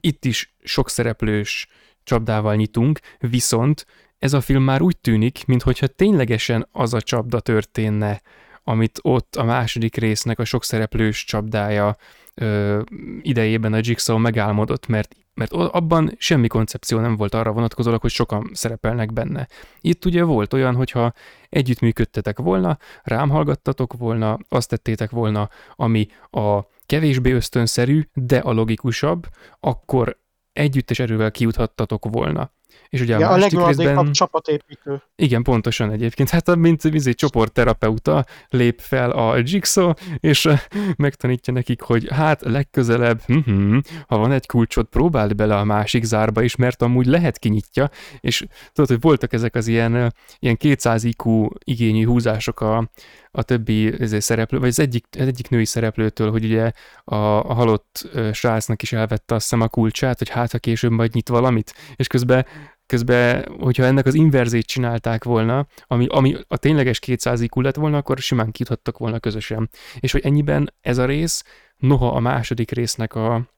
itt 0.00 0.24
is 0.24 0.54
sok 0.62 0.90
szereplős 0.90 1.68
csapdával 2.06 2.54
nyitunk, 2.54 3.00
viszont 3.18 3.86
ez 4.18 4.32
a 4.32 4.40
film 4.40 4.62
már 4.62 4.82
úgy 4.82 4.96
tűnik, 4.98 5.46
mintha 5.46 5.86
ténylegesen 5.86 6.68
az 6.72 6.94
a 6.94 7.00
csapda 7.00 7.40
történne, 7.40 8.20
amit 8.64 8.98
ott 9.02 9.36
a 9.36 9.44
második 9.44 9.96
résznek 9.96 10.38
a 10.38 10.44
sok 10.44 10.64
szereplős 10.64 11.24
csapdája 11.24 11.96
ö, 12.34 12.80
idejében 13.22 13.72
a 13.72 13.80
Jigsaw 13.80 14.18
megálmodott, 14.18 14.86
mert, 14.86 15.16
mert 15.34 15.52
abban 15.52 16.14
semmi 16.18 16.46
koncepció 16.46 16.98
nem 16.98 17.16
volt 17.16 17.34
arra 17.34 17.52
vonatkozólag, 17.52 18.00
hogy 18.00 18.10
sokan 18.10 18.50
szerepelnek 18.52 19.12
benne. 19.12 19.48
Itt 19.80 20.04
ugye 20.04 20.22
volt 20.22 20.52
olyan, 20.52 20.74
hogyha 20.74 21.12
együttműködtetek 21.48 22.38
volna, 22.38 22.78
rám 23.02 23.28
hallgattatok 23.28 23.92
volna, 23.92 24.38
azt 24.48 24.68
tettétek 24.68 25.10
volna, 25.10 25.48
ami 25.74 26.08
a 26.30 26.60
kevésbé 26.86 27.32
ösztönszerű, 27.32 28.02
de 28.12 28.38
a 28.38 28.52
logikusabb, 28.52 29.26
akkor 29.60 30.18
együttes 30.52 30.98
erővel 30.98 31.30
kijuthattatok 31.30 32.04
volna. 32.10 32.50
És 32.88 33.00
ugye 33.00 33.18
ja, 33.18 33.28
a 33.28 33.36
másik 33.36 33.58
a 33.58 33.66
részben... 33.66 34.12
csapatépítő. 34.12 35.02
Igen, 35.16 35.42
pontosan 35.42 35.90
egyébként. 35.90 36.30
Hát 36.30 36.56
mint 36.56 36.84
egy 36.84 37.14
csoportterapeuta 37.14 38.24
lép 38.48 38.80
fel 38.80 39.10
a 39.10 39.36
Jigsaw, 39.36 39.92
és 40.20 40.48
megtanítja 40.96 41.52
nekik, 41.52 41.80
hogy 41.80 42.08
hát 42.12 42.42
legközelebb, 42.42 43.20
hm, 43.26 43.78
ha 44.06 44.18
van 44.18 44.32
egy 44.32 44.46
kulcsot, 44.46 44.88
próbáld 44.88 45.34
bele 45.34 45.56
a 45.56 45.64
másik 45.64 46.04
zárba 46.04 46.42
is, 46.42 46.56
mert 46.56 46.82
amúgy 46.82 47.06
lehet 47.06 47.38
kinyitja, 47.38 47.90
és 48.20 48.44
tudod, 48.72 48.90
hogy 48.90 49.00
voltak 49.00 49.32
ezek 49.32 49.54
az 49.54 49.66
ilyen, 49.66 50.14
ilyen 50.38 50.56
200 50.56 51.04
IQ 51.04 51.48
igényű 51.64 52.06
húzások 52.06 52.60
a, 52.60 52.90
a 53.36 53.42
többi 53.42 54.00
ezért 54.00 54.22
szereplő, 54.22 54.58
vagy 54.58 54.68
az 54.68 54.78
egyik, 54.78 55.04
az 55.18 55.26
egyik 55.26 55.48
női 55.48 55.64
szereplőtől, 55.64 56.30
hogy 56.30 56.44
ugye 56.44 56.72
a, 57.04 57.14
a 57.14 57.54
halott 57.54 58.08
srácnak 58.32 58.82
is 58.82 58.92
elvette 58.92 59.34
azt 59.34 59.42
hiszem 59.42 59.60
a 59.60 59.68
kulcsát, 59.68 60.18
hogy 60.18 60.28
hát 60.28 60.52
ha 60.52 60.58
később 60.58 60.90
majd 60.90 61.14
nyit 61.14 61.28
valamit, 61.28 61.74
és 61.96 62.06
közben 62.06 62.46
Közben, 62.86 63.44
hogyha 63.60 63.84
ennek 63.84 64.06
az 64.06 64.14
inverzét 64.14 64.66
csinálták 64.66 65.24
volna, 65.24 65.66
ami, 65.86 66.06
ami 66.08 66.36
a 66.48 66.56
tényleges 66.56 66.98
200 66.98 67.40
IQ 67.40 67.60
lett 67.60 67.74
volna, 67.74 67.96
akkor 67.96 68.18
simán 68.18 68.50
kithattak 68.50 68.98
volna 68.98 69.18
közösen. 69.18 69.70
És 70.00 70.12
hogy 70.12 70.20
ennyiben 70.24 70.72
ez 70.80 70.98
a 70.98 71.04
rész, 71.04 71.44
noha 71.76 72.08
a 72.08 72.20
második 72.20 72.70
résznek 72.70 73.14
a 73.14 73.50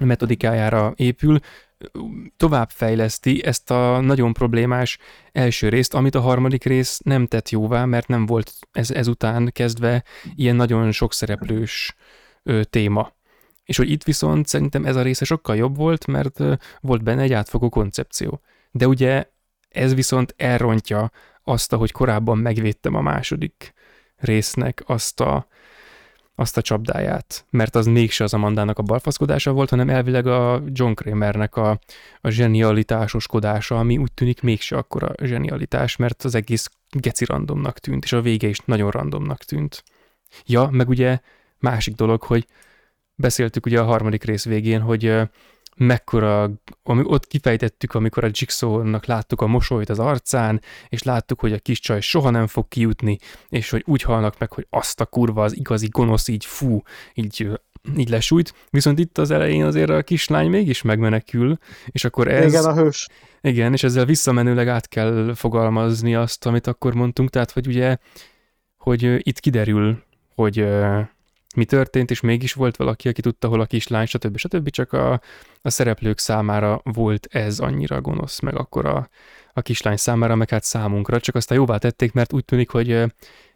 metodikájára 0.00 0.92
épül, 0.96 1.38
továbbfejleszti 2.36 3.44
ezt 3.44 3.70
a 3.70 4.00
nagyon 4.00 4.32
problémás 4.32 4.98
első 5.32 5.68
részt, 5.68 5.94
amit 5.94 6.14
a 6.14 6.20
harmadik 6.20 6.64
rész 6.64 6.98
nem 7.04 7.26
tett 7.26 7.48
jóvá, 7.48 7.84
mert 7.84 8.08
nem 8.08 8.26
volt 8.26 8.52
ez, 8.72 8.90
ezután 8.90 9.50
kezdve 9.52 10.04
ilyen 10.34 10.56
nagyon 10.56 10.92
sok 10.92 11.12
szereplős 11.12 11.94
ö, 12.42 12.64
téma. 12.64 13.12
És 13.64 13.76
hogy 13.76 13.90
itt 13.90 14.02
viszont 14.02 14.46
szerintem 14.46 14.84
ez 14.84 14.96
a 14.96 15.02
része 15.02 15.24
sokkal 15.24 15.56
jobb 15.56 15.76
volt, 15.76 16.06
mert 16.06 16.40
ö, 16.40 16.52
volt 16.80 17.02
benne 17.02 17.22
egy 17.22 17.32
átfogó 17.32 17.68
koncepció. 17.68 18.40
De 18.70 18.86
ugye 18.86 19.26
ez 19.68 19.94
viszont 19.94 20.34
elrontja 20.36 21.10
azt, 21.44 21.72
ahogy 21.72 21.92
korábban 21.92 22.38
megvédtem 22.38 22.94
a 22.94 23.00
második 23.00 23.74
résznek 24.16 24.82
azt 24.86 25.20
a, 25.20 25.46
azt 26.34 26.56
a 26.56 26.62
csapdáját, 26.62 27.46
mert 27.50 27.74
az 27.74 27.86
mégse 27.86 28.24
az 28.24 28.34
Amandának 28.34 28.78
a 28.78 28.82
balfaszkodása 28.82 29.52
volt, 29.52 29.70
hanem 29.70 29.88
elvileg 29.88 30.26
a 30.26 30.62
John 30.72 30.92
Kramernek 30.92 31.56
a, 31.56 31.78
a 32.20 32.28
zsenialitásoskodása, 32.28 33.78
ami 33.78 33.96
úgy 33.98 34.12
tűnik 34.12 34.42
mégse 34.42 34.76
akkora 34.76 35.12
zsenialitás, 35.22 35.96
mert 35.96 36.22
az 36.22 36.34
egész 36.34 36.70
geci 36.90 37.24
randomnak 37.24 37.78
tűnt, 37.78 38.04
és 38.04 38.12
a 38.12 38.20
vége 38.20 38.48
is 38.48 38.58
nagyon 38.64 38.90
randomnak 38.90 39.44
tűnt. 39.44 39.84
Ja, 40.46 40.68
meg 40.70 40.88
ugye 40.88 41.18
másik 41.58 41.94
dolog, 41.94 42.22
hogy 42.22 42.46
beszéltük 43.14 43.66
ugye 43.66 43.80
a 43.80 43.84
harmadik 43.84 44.24
rész 44.24 44.44
végén, 44.44 44.80
hogy 44.80 45.20
mekkora, 45.76 46.50
ami 46.82 47.02
ott 47.04 47.26
kifejtettük, 47.26 47.94
amikor 47.94 48.24
a 48.24 48.30
Jigsaw-nak 48.32 49.06
láttuk 49.06 49.40
a 49.40 49.46
mosolyt 49.46 49.88
az 49.88 49.98
arcán, 49.98 50.60
és 50.88 51.02
láttuk, 51.02 51.40
hogy 51.40 51.52
a 51.52 51.58
kis 51.58 51.80
csaj 51.80 52.00
soha 52.00 52.30
nem 52.30 52.46
fog 52.46 52.68
kijutni, 52.68 53.18
és 53.48 53.70
hogy 53.70 53.82
úgy 53.86 54.02
halnak 54.02 54.38
meg, 54.38 54.52
hogy 54.52 54.66
azt 54.70 55.00
a 55.00 55.06
kurva, 55.06 55.42
az 55.42 55.56
igazi 55.56 55.88
gonosz 55.88 56.28
így 56.28 56.44
fú, 56.44 56.82
így 57.14 57.48
így 57.96 58.08
lesújt, 58.08 58.54
viszont 58.70 58.98
itt 58.98 59.18
az 59.18 59.30
elején 59.30 59.64
azért 59.64 59.90
a 59.90 60.02
kislány 60.02 60.48
mégis 60.48 60.82
megmenekül, 60.82 61.58
és 61.86 62.04
akkor 62.04 62.28
ez... 62.28 62.52
Igen, 62.52 62.64
a 62.64 62.74
hős. 62.74 63.08
Igen, 63.40 63.72
és 63.72 63.82
ezzel 63.82 64.04
visszamenőleg 64.04 64.68
át 64.68 64.88
kell 64.88 65.32
fogalmazni 65.34 66.14
azt, 66.14 66.46
amit 66.46 66.66
akkor 66.66 66.94
mondtunk, 66.94 67.30
tehát, 67.30 67.50
hogy 67.50 67.66
ugye, 67.66 67.96
hogy 68.76 69.28
itt 69.28 69.40
kiderül, 69.40 70.02
hogy 70.34 70.66
mi 71.54 71.64
történt, 71.64 72.10
és 72.10 72.20
mégis 72.20 72.52
volt 72.52 72.76
valaki, 72.76 73.08
aki 73.08 73.20
tudta, 73.20 73.48
hol 73.48 73.60
a 73.60 73.66
kislány, 73.66 74.06
stb. 74.06 74.36
stb. 74.36 74.70
Csak 74.70 74.92
a, 74.92 75.20
a 75.62 75.70
szereplők 75.70 76.18
számára 76.18 76.80
volt 76.84 77.26
ez 77.30 77.58
annyira 77.58 78.00
gonosz, 78.00 78.40
meg 78.40 78.56
akkor 78.56 78.86
a, 78.86 79.08
a 79.52 79.62
kislány 79.62 79.96
számára, 79.96 80.34
meg 80.34 80.50
hát 80.50 80.64
számunkra, 80.64 81.20
csak 81.20 81.34
aztán 81.34 81.58
jóvá 81.58 81.76
tették, 81.76 82.12
mert 82.12 82.32
úgy 82.32 82.44
tűnik, 82.44 82.70
hogy 82.70 83.04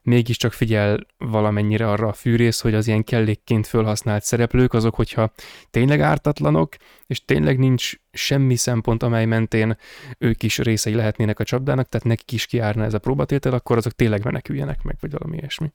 mégiscsak 0.02 0.52
figyel 0.52 1.06
valamennyire 1.18 1.90
arra 1.90 2.08
a 2.08 2.12
fűrész, 2.12 2.60
hogy 2.60 2.74
az 2.74 2.86
ilyen 2.86 3.04
kellékként 3.04 3.66
fölhasznált 3.66 4.24
szereplők, 4.24 4.72
azok, 4.72 4.94
hogyha 4.94 5.32
tényleg 5.70 6.00
ártatlanok, 6.00 6.76
és 7.06 7.24
tényleg 7.24 7.58
nincs 7.58 7.92
semmi 8.12 8.56
szempont, 8.56 9.02
amely 9.02 9.24
mentén 9.24 9.76
ők 10.18 10.42
is 10.42 10.58
részei 10.58 10.94
lehetnének 10.94 11.38
a 11.38 11.44
csapdának, 11.44 11.88
tehát 11.88 12.06
nekik 12.06 12.32
is 12.32 12.46
kiárna 12.46 12.84
ez 12.84 12.94
a 12.94 12.98
próbatétel, 12.98 13.52
akkor 13.52 13.76
azok 13.76 13.92
tényleg 13.92 14.24
meneküljenek 14.24 14.82
meg, 14.82 14.96
vagy 15.00 15.10
valami 15.10 15.36
ilyesmi. 15.36 15.72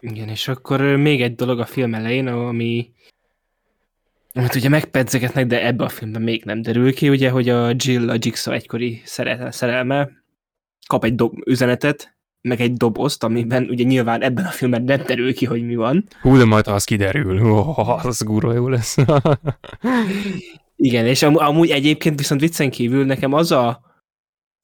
Igen, 0.00 0.28
és 0.28 0.48
akkor 0.48 0.80
még 0.80 1.22
egy 1.22 1.34
dolog 1.34 1.60
a 1.60 1.64
film 1.64 1.94
elején, 1.94 2.26
ami 2.26 2.90
amit 4.34 4.54
ugye 4.54 4.68
megpedzegetnek, 4.68 5.46
de 5.46 5.66
ebbe 5.66 5.84
a 5.84 5.88
filmben 5.88 6.22
még 6.22 6.44
nem 6.44 6.62
derül 6.62 6.94
ki, 6.94 7.08
ugye, 7.08 7.30
hogy 7.30 7.48
a 7.48 7.72
Jill, 7.76 8.10
a 8.10 8.16
Jigsaw 8.18 8.54
egykori 8.54 9.02
szerelme 9.50 10.08
kap 10.86 11.04
egy 11.04 11.14
dob 11.14 11.32
üzenetet, 11.46 12.16
meg 12.40 12.60
egy 12.60 12.72
dobozt, 12.72 13.24
amiben 13.24 13.66
ugye 13.70 13.84
nyilván 13.84 14.22
ebben 14.22 14.44
a 14.44 14.50
filmben 14.50 14.82
nem 14.82 15.02
derül 15.06 15.34
ki, 15.34 15.44
hogy 15.44 15.66
mi 15.66 15.74
van. 15.74 16.08
Hú, 16.20 16.36
de 16.36 16.44
majd 16.44 16.66
az 16.66 16.84
kiderül. 16.84 17.50
Oh, 17.50 18.06
az 18.06 18.22
guró 18.22 18.52
jó 18.52 18.68
lesz. 18.68 18.96
Igen, 20.76 21.06
és 21.06 21.22
am- 21.22 21.36
amúgy 21.36 21.70
egyébként 21.70 22.18
viszont 22.18 22.40
viccen 22.40 22.70
kívül 22.70 23.04
nekem 23.04 23.32
az 23.32 23.52
a 23.52 23.80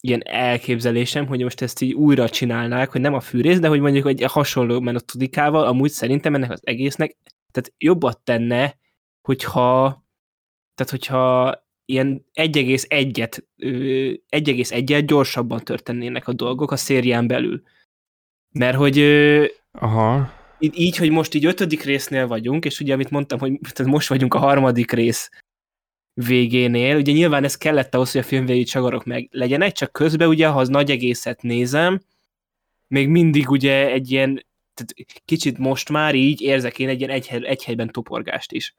ilyen 0.04 0.22
elképzelésem, 0.24 1.26
hogy 1.26 1.42
most 1.42 1.60
ezt 1.60 1.80
így 1.80 1.92
újra 1.92 2.28
csinálnák, 2.28 2.90
hogy 2.90 3.00
nem 3.00 3.14
a 3.14 3.20
fűrész, 3.20 3.58
de 3.58 3.68
hogy 3.68 3.80
mondjuk 3.80 4.06
egy 4.06 4.22
hasonló 4.22 4.80
menotudikával, 4.80 5.66
amúgy 5.66 5.90
szerintem 5.90 6.34
ennek 6.34 6.50
az 6.50 6.60
egésznek, 6.62 7.16
tehát 7.50 7.72
jobbat 7.78 8.20
tenne, 8.20 8.78
hogyha 9.22 10.00
tehát 10.74 10.90
hogyha 10.90 11.54
ilyen 11.84 12.26
1,1-et 12.34 13.44
1,1-et 14.28 15.02
gyorsabban 15.06 15.64
történnének 15.64 16.28
a 16.28 16.32
dolgok 16.32 16.70
a 16.70 16.76
szérián 16.76 17.26
belül. 17.26 17.62
Mert 18.52 18.76
hogy 18.76 18.98
Aha. 19.72 20.32
így, 20.58 20.96
hogy 20.96 21.10
most 21.10 21.34
így 21.34 21.44
ötödik 21.44 21.82
résznél 21.82 22.26
vagyunk, 22.26 22.64
és 22.64 22.80
ugye 22.80 22.92
amit 22.94 23.10
mondtam, 23.10 23.38
hogy 23.38 23.58
most 23.84 24.08
vagyunk 24.08 24.34
a 24.34 24.38
harmadik 24.38 24.92
rész 24.92 25.30
végénél, 26.14 26.96
ugye 26.96 27.12
nyilván 27.12 27.44
ez 27.44 27.56
kellett 27.56 27.94
ahhoz, 27.94 28.12
hogy 28.12 28.20
a 28.20 28.24
film 28.24 28.46
végig 28.46 28.66
csagarok 28.66 29.04
meg 29.04 29.28
legyenek, 29.30 29.72
csak 29.72 29.92
közben 29.92 30.28
ugye, 30.28 30.46
ha 30.46 30.58
az 30.58 30.68
nagy 30.68 30.90
egészet 30.90 31.42
nézem, 31.42 32.00
még 32.86 33.08
mindig 33.08 33.50
ugye 33.50 33.90
egy 33.90 34.10
ilyen, 34.10 34.46
tehát 34.74 35.20
kicsit 35.24 35.58
most 35.58 35.88
már 35.90 36.14
így 36.14 36.40
érzek 36.40 36.78
én 36.78 36.88
egy 36.88 36.98
ilyen 36.98 37.10
egy, 37.10 37.28
egy 37.42 37.64
helyben 37.64 37.88
toporgást 37.88 38.52
is. 38.52 38.74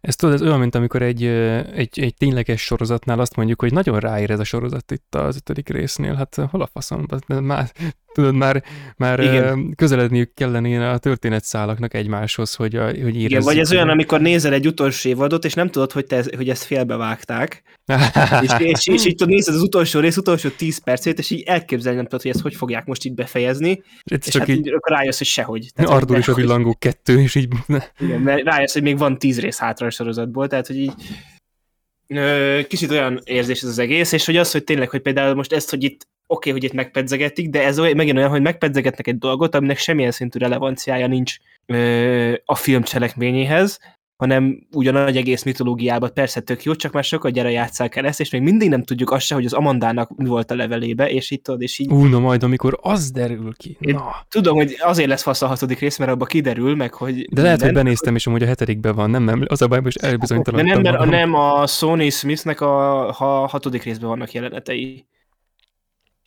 Ez 0.00 0.16
tudod, 0.16 0.34
ez 0.34 0.42
olyan, 0.42 0.58
mint 0.58 0.74
amikor 0.74 1.02
egy, 1.02 1.24
egy, 1.24 2.00
egy 2.00 2.14
tényleges 2.14 2.62
sorozatnál 2.62 3.20
azt 3.20 3.36
mondjuk, 3.36 3.60
hogy 3.60 3.72
nagyon 3.72 4.00
ráér 4.00 4.30
ez 4.30 4.38
a 4.38 4.44
sorozat 4.44 4.90
itt 4.90 5.14
az 5.14 5.36
ötödik 5.36 5.68
résznél, 5.68 6.14
hát 6.14 6.34
hol 6.34 6.62
a 6.62 6.66
faszom, 6.66 7.06
már 7.26 7.72
tudod, 8.16 8.34
már, 8.34 8.62
már 8.96 9.20
Igen. 9.20 9.74
közeledniük 9.74 10.34
kellene 10.34 10.90
a 10.90 10.98
történetszálaknak 10.98 11.94
egymáshoz, 11.94 12.54
hogy, 12.54 12.78
hogy 13.02 13.20
Igen, 13.22 13.42
vagy 13.42 13.58
ez 13.58 13.72
olyan, 13.72 13.88
amikor 13.88 14.20
nézel 14.20 14.52
egy 14.52 14.66
utolsó 14.66 15.08
évadot, 15.08 15.44
és 15.44 15.54
nem 15.54 15.70
tudod, 15.70 15.92
hogy, 15.92 16.06
te, 16.06 16.24
hogy 16.36 16.48
ezt 16.48 16.64
félbevágták, 16.64 17.62
és, 18.42 18.50
és, 18.58 18.86
és, 18.86 19.06
így 19.06 19.14
tudod, 19.14 19.32
nézed 19.34 19.54
az 19.54 19.62
utolsó 19.62 20.00
rész, 20.00 20.16
utolsó 20.16 20.48
10 20.48 20.78
percét, 20.78 21.18
és 21.18 21.30
így 21.30 21.42
elképzelni 21.42 21.96
nem 21.96 22.06
tudod, 22.06 22.22
hogy 22.22 22.30
ezt 22.30 22.40
hogy 22.40 22.54
fogják 22.54 22.86
most 22.86 23.04
itt 23.04 23.14
befejezni, 23.14 23.82
ez 24.04 24.18
és 24.26 24.32
csak 24.32 24.40
hát 24.40 24.50
így, 24.50 24.66
így 24.66 24.74
akkor 24.74 24.96
rájössz, 24.96 25.18
hogy 25.18 25.26
sehogy. 25.26 25.70
Tehát, 25.74 25.90
Ardur 25.90 26.16
és 26.16 26.28
a 26.28 26.34
villangó 26.34 26.76
kettő, 26.78 27.20
és 27.20 27.34
így... 27.34 27.48
Igen, 27.98 28.20
mert 28.20 28.44
rájössz, 28.44 28.72
hogy 28.72 28.82
még 28.82 28.98
van 28.98 29.18
10 29.18 29.40
rész 29.40 29.58
hátra 29.58 29.86
a 29.86 29.90
sorozatból, 29.90 30.48
tehát 30.48 30.66
hogy 30.66 30.78
így 30.78 30.92
kicsit 32.68 32.90
olyan 32.90 33.20
érzés 33.24 33.62
ez 33.62 33.68
az 33.68 33.78
egész, 33.78 34.12
és 34.12 34.26
hogy 34.26 34.36
az, 34.36 34.52
hogy 34.52 34.64
tényleg, 34.64 34.90
hogy 34.90 35.00
például 35.00 35.34
most 35.34 35.52
ezt, 35.52 35.70
hogy 35.70 35.84
itt 35.84 36.06
oké, 36.26 36.48
okay, 36.48 36.52
hogy 36.52 36.64
itt 36.64 36.76
megpedzegetik, 36.76 37.50
de 37.50 37.64
ez 37.64 37.76
megint 37.76 38.16
olyan, 38.16 38.30
hogy 38.30 38.42
megpedzegetnek 38.42 39.06
egy 39.06 39.18
dolgot, 39.18 39.54
aminek 39.54 39.78
semmilyen 39.78 40.10
szintű 40.10 40.38
relevanciája 40.38 41.06
nincs 41.06 41.36
ö, 41.66 42.34
a 42.44 42.54
film 42.54 42.82
cselekményéhez, 42.82 43.78
hanem 44.16 44.66
ugyan 44.72 44.96
egy 44.96 45.16
egész 45.16 45.42
mitológiában 45.42 46.10
persze 46.14 46.40
tök 46.40 46.62
jó, 46.62 46.74
csak 46.74 46.92
már 46.92 47.04
sokat 47.04 47.32
gyere 47.32 47.50
játsszák 47.50 47.96
el 47.96 48.06
ezt, 48.06 48.20
és 48.20 48.30
még 48.30 48.42
mindig 48.42 48.68
nem 48.68 48.82
tudjuk 48.82 49.10
azt 49.10 49.26
se, 49.26 49.34
hogy 49.34 49.44
az 49.44 49.52
Amandának 49.52 50.16
mi 50.16 50.28
volt 50.28 50.50
a 50.50 50.54
levelébe, 50.54 51.10
és 51.10 51.30
itt 51.30 51.44
tudod, 51.44 51.62
és 51.62 51.78
így... 51.78 51.92
Ú, 51.92 52.04
na 52.04 52.18
majd, 52.18 52.42
amikor 52.42 52.78
az 52.82 53.10
derül 53.10 53.54
ki. 53.56 53.76
Na. 53.80 53.88
Én 53.88 54.00
tudom, 54.28 54.56
hogy 54.56 54.76
azért 54.78 55.08
lesz 55.08 55.22
fasz 55.22 55.42
a 55.42 55.46
hatodik 55.46 55.78
rész, 55.78 55.96
mert 55.98 56.10
abba 56.10 56.24
kiderül, 56.24 56.74
meg 56.74 56.94
hogy... 56.94 57.14
De 57.14 57.18
minden... 57.18 57.44
lehet, 57.44 57.62
hogy 57.62 57.72
benéztem, 57.72 58.14
és 58.14 58.26
amúgy 58.26 58.42
a 58.42 58.46
hetedikben 58.46 58.94
van, 58.94 59.10
nem, 59.10 59.22
nem, 59.22 59.44
az 59.48 59.62
a 59.62 59.66
baj, 59.66 59.80
most 59.80 60.02
elbizonytalanodtam. 60.02 60.82
De 60.82 60.90
nem, 60.90 60.98
mert 60.98 61.12
a, 61.12 61.16
nem 61.16 61.34
a 61.34 61.66
Sony 61.66 62.10
Smithnek 62.10 62.60
a, 62.60 63.08
a 63.08 63.46
hatodik 63.46 63.82
részben 63.82 64.08
vannak 64.08 64.32
jelenetei. 64.32 65.06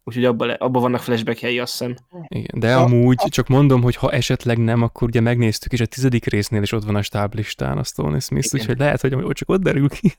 Úgyhogy 0.04 0.26
abban 0.26 0.50
abba 0.50 0.80
vannak 0.80 1.02
flashbackjei, 1.02 1.60
azt 1.60 1.72
hiszem. 1.72 1.96
Igen, 2.28 2.60
de 2.60 2.76
amúgy 2.76 3.18
csak 3.30 3.48
mondom, 3.48 3.82
hogy 3.82 3.96
ha 3.96 4.12
esetleg 4.12 4.58
nem, 4.58 4.82
akkor 4.82 5.08
ugye 5.08 5.20
megnéztük, 5.20 5.72
és 5.72 5.80
a 5.80 5.86
tizedik 5.86 6.26
résznél 6.26 6.62
is 6.62 6.72
ott 6.72 6.84
van 6.84 6.96
a 6.96 7.02
stáblistán 7.02 7.78
a 7.78 7.84
Stone 7.84 8.20
Smith, 8.20 8.54
úgyhogy 8.54 8.78
lehet, 8.78 9.02
hogy 9.02 9.34
csak 9.34 9.50
ott 9.50 9.62
derül 9.62 9.90
ki. 9.90 10.14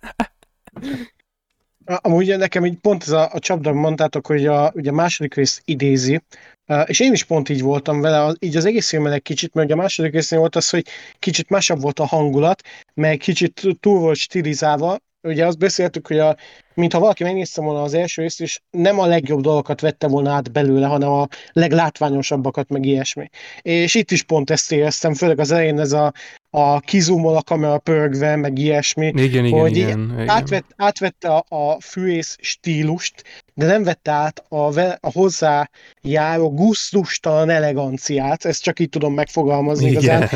Amúgy 1.85 2.37
nekem 2.37 2.65
így 2.65 2.79
pont 2.79 3.03
ez 3.03 3.11
a, 3.11 3.29
a 3.33 3.39
csapda, 3.39 3.73
mondtátok, 3.73 4.27
hogy 4.27 4.47
a, 4.47 4.73
ugye 4.75 4.91
a 4.91 4.95
második 4.95 5.35
rész 5.35 5.63
idézi, 5.65 6.23
és 6.85 7.01
én 7.01 7.13
is 7.13 7.25
pont 7.25 7.49
így 7.49 7.63
voltam 7.63 8.01
vele, 8.01 8.35
így 8.39 8.57
az 8.57 8.65
egész 8.65 8.89
filmben 8.89 9.13
egy 9.13 9.23
kicsit, 9.23 9.55
mert 9.55 9.67
ugye 9.67 9.77
a 9.77 9.83
második 9.83 10.13
résznél 10.13 10.39
volt 10.39 10.57
az, 10.57 10.71
hogy 10.71 10.87
kicsit 11.19 11.49
másabb 11.49 11.81
volt 11.81 11.99
a 11.99 12.07
hangulat, 12.07 12.63
meg 12.95 13.17
kicsit 13.17 13.77
túl 13.81 13.99
volt 13.99 14.17
stilizálva, 14.17 14.99
ugye 15.23 15.47
azt 15.47 15.59
beszéltük, 15.59 16.07
hogy 16.07 16.19
a, 16.19 16.37
mintha 16.75 16.99
valaki 16.99 17.23
megnézte 17.23 17.61
volna 17.61 17.83
az 17.83 17.95
első 17.95 18.23
részt, 18.23 18.41
és 18.41 18.61
nem 18.71 18.99
a 18.99 19.07
legjobb 19.07 19.41
dolgokat 19.41 19.81
vette 19.81 20.09
volna 20.09 20.33
át 20.33 20.53
belőle, 20.53 20.87
hanem 20.87 21.11
a 21.11 21.27
leglátványosabbakat, 21.53 22.69
meg 22.69 22.85
ilyesmi. 22.85 23.29
És 23.63 23.95
itt 23.95 24.11
is 24.11 24.23
pont 24.23 24.51
ezt 24.51 24.73
éreztem, 24.73 25.15
főleg 25.15 25.39
az 25.39 25.51
elején 25.51 25.81
ez 25.81 25.93
a, 25.93 26.13
a 26.51 26.81
kizumol 26.81 27.37
a 27.37 27.43
kamera 27.43 27.79
pörgve, 27.79 28.37
meg 28.37 28.59
ilyesmi, 28.59 29.07
igen, 29.07 29.45
igen, 29.45 29.61
hogy 29.61 29.77
igen, 29.77 30.11
igen. 30.13 30.29
Átvett, 30.29 30.67
átvette 30.77 31.29
a, 31.29 31.45
a 31.49 31.81
fűész 31.81 32.37
stílust, 32.41 33.25
de 33.55 33.67
nem 33.67 33.83
vette 33.83 34.11
át 34.11 34.45
a, 34.49 34.57
a 35.01 35.11
hozzá 35.13 35.71
járó 36.03 36.51
gusztustalan 36.55 37.51
eleganciát, 37.51 38.45
ezt 38.45 38.63
csak 38.63 38.81
így 38.81 38.89
tudom 38.89 39.15
megfogalmazni 39.15 39.91
igen. 39.91 40.03
igazán. 40.03 40.29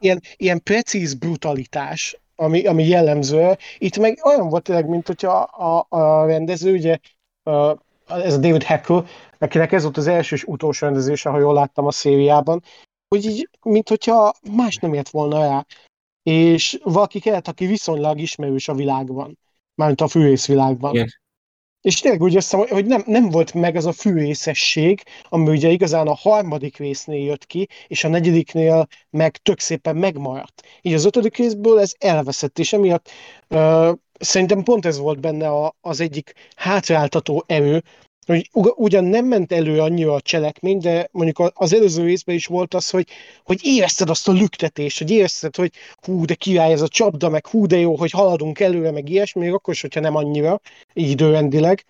Ilyen, 0.00 0.22
ilyen 0.36 0.62
precíz 0.62 1.14
brutalitás, 1.14 2.16
ami, 2.40 2.66
ami 2.66 2.86
jellemző. 2.86 3.56
Itt 3.78 3.98
meg 3.98 4.18
olyan 4.24 4.48
volt 4.48 4.62
tényleg, 4.62 4.88
mint 4.88 5.06
hogyha 5.06 5.38
a, 5.38 5.86
a, 5.88 6.26
rendező, 6.26 6.72
ugye 6.72 6.98
a, 7.42 7.70
ez 8.06 8.34
a 8.34 8.38
David 8.38 8.62
Hackle, 8.62 9.04
akinek 9.38 9.72
ez 9.72 9.82
volt 9.82 9.96
az 9.96 10.06
első 10.06 10.34
és 10.34 10.44
utolsó 10.44 10.86
rendezése, 10.86 11.28
ha 11.28 11.38
jól 11.38 11.54
láttam 11.54 11.86
a 11.86 11.90
szériában, 11.90 12.62
hogy 13.08 13.24
így, 13.24 13.48
mint 13.62 13.88
hogyha 13.88 14.34
más 14.52 14.76
nem 14.76 14.94
ért 14.94 15.08
volna 15.08 15.40
rá. 15.40 15.66
És 16.22 16.78
valaki 16.82 17.20
kellett, 17.20 17.48
aki 17.48 17.66
viszonylag 17.66 18.20
ismerős 18.20 18.68
a 18.68 18.74
világban, 18.74 19.38
mármint 19.74 20.00
a 20.00 20.08
fűrészvilágban. 20.08 20.94
Igen. 20.94 21.08
És 21.80 21.94
tényleg 21.94 22.22
úgy 22.22 22.36
összem, 22.36 22.66
hogy 22.68 22.86
nem, 22.86 23.02
nem 23.06 23.28
volt 23.28 23.54
meg 23.54 23.76
az 23.76 23.86
a 23.86 23.92
fűrészesség, 23.92 25.02
ami 25.28 25.48
ugye 25.48 25.68
igazán 25.68 26.06
a 26.06 26.14
harmadik 26.14 26.76
résznél 26.76 27.24
jött 27.24 27.46
ki, 27.46 27.68
és 27.86 28.04
a 28.04 28.08
negyediknél 28.08 28.86
meg 29.10 29.36
tök 29.36 29.60
szépen 29.60 29.96
megmaradt. 29.96 30.62
Így 30.82 30.92
az 30.92 31.04
ötödik 31.04 31.36
részből 31.36 31.80
ez 31.80 31.92
elveszett, 31.98 32.58
és 32.58 32.72
emiatt 32.72 33.10
uh, 33.48 33.92
szerintem 34.18 34.62
pont 34.62 34.86
ez 34.86 34.98
volt 34.98 35.20
benne 35.20 35.48
a, 35.48 35.76
az 35.80 36.00
egyik 36.00 36.32
hátráltató 36.56 37.44
erő, 37.46 37.82
hogy 38.28 38.50
ugyan 38.76 39.04
nem 39.04 39.26
ment 39.26 39.52
elő 39.52 39.80
annyira 39.80 40.14
a 40.14 40.20
cselekmény, 40.20 40.78
de 40.78 41.08
mondjuk 41.12 41.52
az 41.54 41.72
előző 41.72 42.04
részben 42.04 42.34
is 42.34 42.46
volt 42.46 42.74
az, 42.74 42.90
hogy, 42.90 43.08
hogy 43.44 43.60
érezted 43.62 44.10
azt 44.10 44.28
a 44.28 44.32
lüktetést, 44.32 44.98
hogy 44.98 45.10
érezted, 45.10 45.56
hogy 45.56 45.72
hú, 46.02 46.24
de 46.24 46.34
király 46.34 46.72
ez 46.72 46.82
a 46.82 46.88
csapda, 46.88 47.28
meg 47.28 47.46
hú, 47.46 47.66
de 47.66 47.76
jó, 47.76 47.96
hogy 47.96 48.10
haladunk 48.10 48.60
előre, 48.60 48.90
meg 48.90 49.08
ilyesmi, 49.08 49.40
még 49.40 49.52
akkor 49.52 49.74
is, 49.74 49.80
hogyha 49.80 50.00
nem 50.00 50.14
annyira, 50.14 50.60
így 50.94 51.10
időrendileg. 51.10 51.84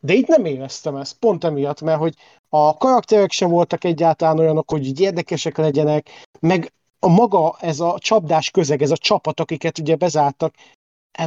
De 0.00 0.12
itt 0.12 0.26
nem 0.26 0.44
éreztem 0.44 0.96
ezt, 0.96 1.18
pont 1.18 1.44
emiatt, 1.44 1.80
mert 1.80 1.98
hogy 1.98 2.14
a 2.48 2.76
karakterek 2.76 3.30
sem 3.30 3.50
voltak 3.50 3.84
egyáltalán 3.84 4.38
olyanok, 4.38 4.70
hogy 4.70 5.00
érdekesek 5.00 5.56
legyenek, 5.56 6.08
meg 6.40 6.72
a 6.98 7.08
maga 7.08 7.56
ez 7.60 7.80
a 7.80 7.96
csapdás 7.98 8.50
közeg, 8.50 8.82
ez 8.82 8.90
a 8.90 8.96
csapat, 8.96 9.40
akiket 9.40 9.78
ugye 9.78 9.96
bezártak, 9.96 10.54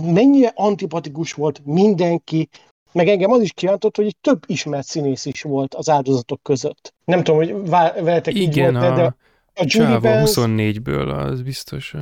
mennyire 0.01 0.51
antipatikus 0.55 1.33
volt 1.33 1.61
mindenki, 1.65 2.49
meg 2.91 3.07
engem 3.07 3.31
az 3.31 3.41
is 3.41 3.53
kívántott, 3.53 3.95
hogy 3.95 4.15
több 4.21 4.43
ismert 4.45 4.87
színész 4.87 5.25
is 5.25 5.41
volt 5.41 5.73
az 5.75 5.89
áldozatok 5.89 6.43
között. 6.43 6.93
Nem 7.05 7.23
tudom, 7.23 7.39
hogy 7.39 7.69
veletek 8.03 8.33
Igen, 8.33 8.73
így 8.73 8.79
volt, 8.79 8.91
a, 8.91 8.95
de 8.95 9.15
a 9.55 9.63
Julie 9.65 9.99
Benz... 9.99 10.33
24-ből, 10.35 11.29
az 11.29 11.41
biztos. 11.41 11.95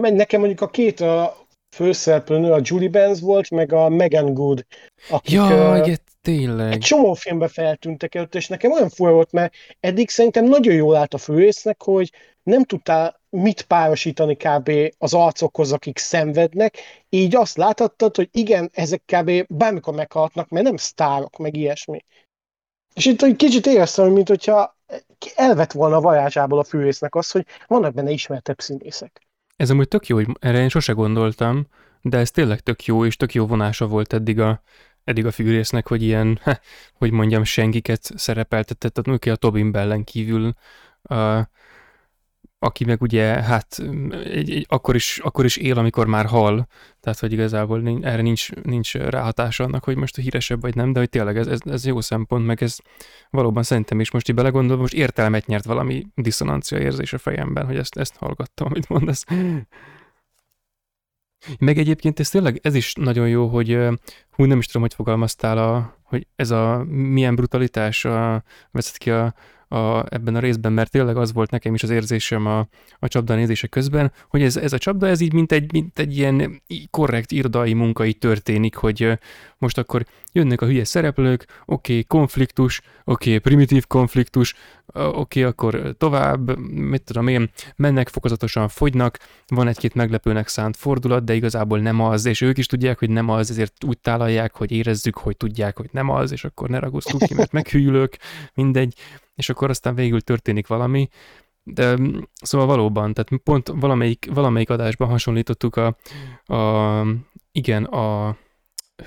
Nekem 0.00 0.40
mondjuk 0.40 0.60
a 0.60 0.68
két 0.68 1.00
a 1.00 1.46
főszereplőnő, 1.70 2.52
a 2.52 2.60
Julie 2.62 2.88
Benz 2.88 3.20
volt, 3.20 3.50
meg 3.50 3.72
a 3.72 3.88
Megan 3.88 4.34
Good. 4.34 4.66
Akik, 5.10 5.34
ja, 5.34 5.80
uh, 5.80 5.94
tényleg. 6.22 6.72
Egy 6.72 6.78
csomó 6.78 7.14
filmbe 7.14 7.48
feltűntek 7.48 8.14
előtt, 8.14 8.34
és 8.34 8.48
nekem 8.48 8.72
olyan 8.72 8.88
fura 8.88 9.12
volt, 9.12 9.32
mert 9.32 9.54
eddig 9.80 10.10
szerintem 10.10 10.44
nagyon 10.44 10.74
jól 10.74 10.96
állt 10.96 11.14
a 11.14 11.18
főrésznek, 11.18 11.82
hogy 11.82 12.12
nem 12.42 12.64
tudtál 12.64 13.20
mit 13.42 13.62
párosítani 13.62 14.36
kb. 14.36 14.70
az 14.98 15.14
arcokhoz, 15.14 15.72
akik 15.72 15.98
szenvednek, 15.98 16.78
így 17.08 17.36
azt 17.36 17.56
láthattad, 17.56 18.16
hogy 18.16 18.28
igen, 18.32 18.70
ezek 18.72 19.02
kb. 19.04 19.30
bármikor 19.48 19.94
meghalhatnak, 19.94 20.48
mert 20.48 20.64
nem 20.64 20.76
sztárok, 20.76 21.36
meg 21.36 21.56
ilyesmi. 21.56 22.04
És 22.94 23.04
itt 23.06 23.22
egy 23.22 23.36
kicsit 23.36 23.66
éreztem, 23.66 24.12
mint 24.12 24.28
hogyha 24.28 24.76
elvett 25.34 25.72
volna 25.72 25.96
a 25.96 26.00
varázsából 26.00 26.58
a 26.58 26.64
fűrésznek 26.64 27.14
az, 27.14 27.30
hogy 27.30 27.46
vannak 27.66 27.94
benne 27.94 28.10
ismertebb 28.10 28.60
színészek. 28.60 29.20
Ez 29.56 29.70
amúgy 29.70 29.88
tök 29.88 30.06
jó, 30.06 30.16
hogy 30.16 30.26
erre 30.38 30.60
én 30.60 30.68
sose 30.68 30.92
gondoltam, 30.92 31.66
de 32.00 32.18
ez 32.18 32.30
tényleg 32.30 32.60
tök 32.60 32.84
jó, 32.84 33.04
és 33.04 33.16
tök 33.16 33.34
jó 33.34 33.46
vonása 33.46 33.86
volt 33.86 34.12
eddig 34.12 34.40
a, 34.40 34.62
eddig 35.04 35.26
a 35.26 35.30
fűrésznek, 35.30 35.88
hogy 35.88 36.02
ilyen, 36.02 36.40
hogy 36.98 37.10
mondjam, 37.10 37.44
senkiket 37.44 38.10
szerepeltetett, 38.14 38.98
a 38.98 39.36
Tobin 39.36 39.72
Bellen 39.72 40.04
kívül 40.04 40.52
uh, 41.02 41.40
aki 42.58 42.84
meg 42.84 43.02
ugye, 43.02 43.24
hát 43.24 43.78
egy, 44.24 44.50
egy, 44.50 44.66
akkor, 44.68 44.94
is, 44.94 45.18
akkor 45.18 45.44
is 45.44 45.56
él, 45.56 45.78
amikor 45.78 46.06
már 46.06 46.26
hal, 46.26 46.66
tehát 47.00 47.18
hogy 47.18 47.32
igazából 47.32 47.80
nincs, 47.80 48.04
erre 48.04 48.22
nincs, 48.22 48.52
nincs 48.52 48.94
ráhatása 48.94 49.64
annak, 49.64 49.84
hogy 49.84 49.96
most 49.96 50.18
a 50.18 50.20
híresebb 50.20 50.60
vagy 50.60 50.74
nem, 50.74 50.92
de 50.92 50.98
hogy 50.98 51.08
tényleg 51.08 51.36
ez, 51.36 51.46
ez, 51.46 51.58
ez 51.64 51.86
jó 51.86 52.00
szempont, 52.00 52.46
meg 52.46 52.62
ez 52.62 52.76
valóban 53.30 53.62
szerintem 53.62 54.00
is 54.00 54.10
most 54.10 54.28
így 54.28 54.34
belegondolva, 54.34 54.80
most 54.80 54.94
értelmet 54.94 55.46
nyert 55.46 55.64
valami 55.64 56.06
diszonancia 56.14 56.78
érzés 56.78 57.12
a 57.12 57.18
fejemben, 57.18 57.66
hogy 57.66 57.76
ezt, 57.76 57.96
ezt 57.96 58.16
hallgattam, 58.16 58.66
amit 58.66 58.88
mondasz. 58.88 59.24
Meg 61.58 61.78
egyébként 61.78 62.20
ez 62.20 62.28
tényleg, 62.28 62.60
ez 62.62 62.74
is 62.74 62.94
nagyon 62.94 63.28
jó, 63.28 63.46
hogy 63.48 63.78
hú, 64.30 64.44
nem 64.44 64.58
is 64.58 64.66
tudom, 64.66 64.82
hogy 64.82 64.94
fogalmaztál, 64.94 65.58
a, 65.58 65.98
hogy 66.02 66.26
ez 66.36 66.50
a 66.50 66.84
milyen 66.88 67.34
brutalitás 67.34 68.04
a, 68.04 68.42
vezet 68.70 68.96
ki 68.96 69.10
a, 69.10 69.34
a, 69.68 70.14
ebben 70.14 70.34
a 70.34 70.38
részben, 70.38 70.72
mert 70.72 70.90
tényleg 70.90 71.16
az 71.16 71.32
volt 71.32 71.50
nekem 71.50 71.74
is 71.74 71.82
az 71.82 71.90
érzésem 71.90 72.46
a, 72.46 72.68
a 72.98 73.08
csapda 73.08 73.34
nézése 73.34 73.66
közben, 73.66 74.12
hogy 74.28 74.42
ez, 74.42 74.56
ez 74.56 74.72
a 74.72 74.78
csapda, 74.78 75.06
ez 75.06 75.20
így 75.20 75.32
mint 75.32 75.52
egy, 75.52 75.72
mint 75.72 75.98
egy 75.98 76.16
ilyen 76.16 76.62
korrekt 76.90 77.32
irodai 77.32 77.72
munka 77.72 78.04
így 78.04 78.18
történik, 78.18 78.76
hogy 78.76 79.18
most 79.58 79.78
akkor 79.78 80.04
jönnek 80.32 80.60
a 80.60 80.66
hülye 80.66 80.84
szereplők, 80.84 81.46
oké, 81.66 81.92
okay, 81.92 82.04
konfliktus, 82.04 82.80
oké, 83.04 83.28
okay, 83.28 83.38
primitív 83.38 83.86
konfliktus, 83.86 84.54
oké, 84.86 85.08
okay, 85.08 85.42
akkor 85.42 85.94
tovább, 85.98 86.58
mit 86.68 87.02
tudom 87.02 87.28
én, 87.28 87.50
mennek, 87.76 88.08
fokozatosan 88.08 88.68
fogynak, 88.68 89.18
van 89.46 89.68
egy-két 89.68 89.94
meglepőnek 89.94 90.48
szánt 90.48 90.76
fordulat, 90.76 91.24
de 91.24 91.34
igazából 91.34 91.78
nem 91.78 92.00
az, 92.00 92.24
és 92.24 92.40
ők 92.40 92.58
is 92.58 92.66
tudják, 92.66 92.98
hogy 92.98 93.10
nem 93.10 93.28
az, 93.28 93.50
ezért 93.50 93.84
úgy 93.84 93.98
tálalják, 93.98 94.54
hogy 94.54 94.72
érezzük, 94.72 95.16
hogy 95.16 95.36
tudják, 95.36 95.76
hogy 95.76 95.88
nem 95.92 96.10
az, 96.10 96.32
és 96.32 96.44
akkor 96.44 96.68
ne 96.68 96.78
ragozzuk 96.78 97.20
ki, 97.20 97.34
mert 97.34 97.52
meghűlök, 97.52 98.16
mindegy 98.54 98.94
és 99.36 99.48
akkor 99.48 99.70
aztán 99.70 99.94
végül 99.94 100.20
történik 100.20 100.66
valami, 100.66 101.08
de 101.62 101.98
szóval 102.42 102.66
valóban, 102.66 103.14
tehát 103.14 103.42
pont 103.42 103.68
valamelyik, 103.68 104.28
valamelyik 104.34 104.70
adásban 104.70 105.08
hasonlítottuk 105.08 105.76
a, 105.76 105.96
a 106.54 107.06
igen, 107.52 107.84
a 107.84 108.36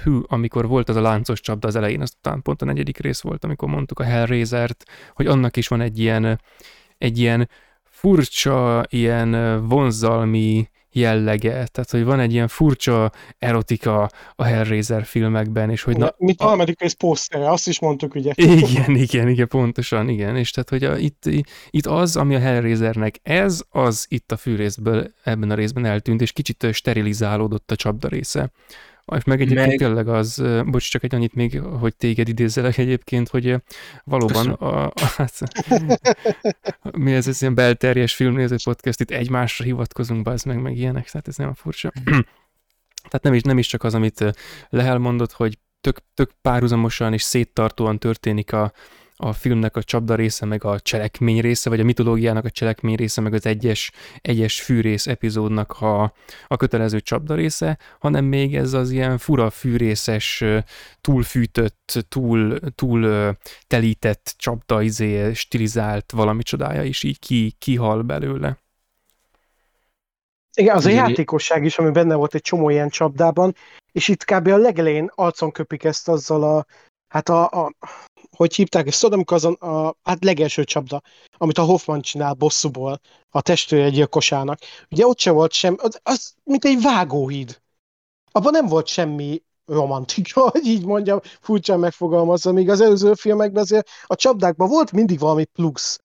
hű, 0.04 0.20
amikor 0.28 0.68
volt 0.68 0.90
az 0.90 0.96
a 0.96 1.02
láncos 1.02 1.40
csapda 1.42 1.68
az 1.68 1.76
elején, 1.76 2.02
aztán 2.02 2.42
pont 2.42 2.62
a 2.62 2.66
negyedik 2.66 2.98
rész 2.98 3.22
volt, 3.22 3.44
amikor 3.44 3.70
mondtuk 3.70 4.00
a 4.00 4.04
Hellraiser-t, 4.04 4.86
hogy 5.14 5.28
annak 5.28 5.58
is 5.58 5.68
van 5.68 5.82
egy 5.82 6.00
ilyen, 6.00 6.42
egy 6.98 7.18
ilyen 7.20 7.50
furcsa, 7.84 8.86
ilyen 8.90 9.62
vonzalmi 9.68 10.70
jellege, 10.92 11.50
tehát 11.50 11.90
hogy 11.92 12.04
van 12.04 12.20
egy 12.20 12.34
ilyen 12.34 12.48
furcsa 12.48 13.12
erotika 13.38 14.10
a 14.36 14.44
Hellraiser 14.44 15.06
filmekben, 15.06 15.70
és 15.70 15.84
hogy... 15.84 15.98
Na, 15.98 16.14
Mint 16.18 16.42
a 16.42 16.46
harmadik 16.46 16.80
rész 16.80 16.94
posztere, 16.94 17.52
azt 17.52 17.68
is 17.68 17.80
mondtuk, 17.80 18.16
ugye. 18.16 18.34
Igen, 18.70 18.96
igen, 18.96 19.28
igen, 19.28 19.48
pontosan, 19.48 20.10
igen, 20.10 20.36
és 20.36 20.52
tehát, 20.52 20.70
hogy 20.70 20.84
a, 20.84 20.98
itt, 20.98 21.24
itt 21.70 21.86
az, 21.86 22.16
ami 22.16 22.36
a 22.36 22.40
Hellraisernek 22.40 23.20
ez, 23.24 23.62
az 23.70 24.06
itt 24.10 24.32
a 24.32 24.38
fűrészből 24.38 25.14
ebben 25.24 25.52
a 25.52 25.56
részben 25.56 25.86
eltűnt, 25.86 26.22
és 26.22 26.32
kicsit 26.32 26.68
sterilizálódott 26.72 27.72
a 27.72 27.76
csapda 27.76 28.08
része. 28.08 28.52
És 29.16 29.24
meg 29.24 29.42
egyébként 29.42 29.68
meg... 29.68 29.78
tényleg 29.78 30.08
az, 30.08 30.44
bocs, 30.66 30.92
csak 30.92 31.04
egy 31.04 31.16
annyit 31.16 31.34
még, 31.34 31.60
hogy 31.60 31.96
téged 31.96 32.28
idézzelek 32.28 32.78
egyébként, 32.78 33.30
hogy 33.30 33.56
valóban 34.04 34.50
a, 34.50 34.86
a, 34.86 34.94
hát, 35.18 35.42
mi 36.92 37.14
ez, 37.14 37.28
ez 37.28 37.42
ilyen 37.42 37.56
belterjes 37.56 38.16
filmnéző 38.16 38.56
podcast, 38.64 39.00
itt 39.00 39.12
egymásra 39.12 39.66
hivatkozunk, 39.66 40.28
az 40.28 40.44
meg, 40.44 40.62
meg 40.62 40.78
ilyenek, 40.78 41.10
tehát 41.10 41.28
ez 41.28 41.36
nem 41.36 41.50
a 41.50 41.54
furcsa. 41.54 41.92
tehát 43.10 43.24
nem 43.24 43.34
is, 43.34 43.42
nem 43.42 43.58
is 43.58 43.68
csak 43.68 43.84
az, 43.84 43.94
amit 43.94 44.26
Lehel 44.70 44.98
mondott, 44.98 45.32
hogy 45.32 45.58
tök, 45.82 45.98
tök 46.14 46.32
párhuzamosan 46.42 47.14
és 47.14 47.22
széttartóan 47.22 48.00
történik 48.00 48.54
a, 48.54 48.72
a 49.22 49.34
filmnek 49.34 49.76
a 49.76 49.84
csapda 49.84 50.16
része, 50.16 50.46
meg 50.46 50.64
a 50.64 50.80
cselekmény 50.80 51.42
része, 51.42 51.70
vagy 51.70 51.80
a 51.80 51.84
mitológiának 51.84 52.46
a 52.46 52.50
cselekmény 52.50 52.96
része, 52.96 53.22
meg 53.22 53.34
az 53.34 53.46
egyes, 53.46 53.92
egyes 54.22 54.62
fűrész 54.62 55.08
epizódnak 55.08 55.82
a, 55.82 56.14
a 56.48 56.58
kötelező 56.58 57.00
csapda 57.00 57.36
része, 57.36 57.78
hanem 58.00 58.26
még 58.26 58.56
ez 58.56 58.74
az 58.74 58.92
ilyen 58.92 59.18
fura 59.18 59.50
fűrészes, 59.50 60.44
túlfűtött, 61.02 62.06
túl, 62.10 62.60
túl 62.76 63.36
telített 63.68 64.34
csapda, 64.38 64.82
izé, 64.82 65.34
stilizált 65.34 66.12
valami 66.12 66.44
csodája 66.44 66.84
is 66.84 67.04
így 67.04 67.20
ki, 67.20 67.56
kihal 67.60 68.02
belőle. 68.02 68.58
Igen, 70.54 70.76
az 70.76 70.86
a 70.86 70.90
játékosság 70.90 71.64
is, 71.64 71.78
ami 71.78 71.92
benne 71.92 72.16
volt 72.16 72.36
egy 72.36 72.42
csomó 72.42 72.70
ilyen 72.70 72.90
csapdában, 72.90 73.56
és 73.92 74.08
itt 74.08 74.24
kb. 74.24 74.48
a 74.48 74.58
legelején 74.58 75.12
arcon 75.16 75.52
köpik 75.52 75.84
ezt 75.84 76.08
azzal 76.08 76.44
a, 76.44 76.66
hát 77.08 77.30
a, 77.30 77.44
a 77.44 77.74
hogy 78.40 78.56
hívták, 78.56 78.88
és 78.88 79.04
amikor 79.04 79.38
azon 79.38 79.54
a 79.54 79.96
hát 80.04 80.24
legelső 80.24 80.64
csapda, 80.64 81.02
amit 81.38 81.58
a 81.58 81.64
Hoffman 81.64 82.02
csinál 82.02 82.34
bosszúból 82.34 83.00
a 83.30 83.42
testvére 83.42 83.90
gyilkosának. 83.90 84.60
Ugye 84.90 85.06
ott 85.06 85.20
se 85.20 85.32
volt 85.32 85.52
sem, 85.52 85.76
az, 85.78 86.00
az 86.04 86.34
mint 86.44 86.66
egy 86.66 86.82
vágóhíd. 86.82 87.62
Abban 88.32 88.52
nem 88.52 88.66
volt 88.66 88.88
semmi 88.88 89.42
romantika, 89.66 90.42
hogy 90.52 90.66
így 90.66 90.86
mondjam, 90.86 91.20
furcsán 91.42 91.80
megfogalmazza, 91.80 92.52
míg 92.52 92.70
az 92.70 92.82
előző 92.82 93.14
filmekben 93.14 93.64
azért 93.64 93.90
a 94.06 94.16
csapdákban 94.16 94.68
volt 94.70 94.92
mindig 94.92 95.20
valami 95.20 95.46
plusz. 95.46 96.00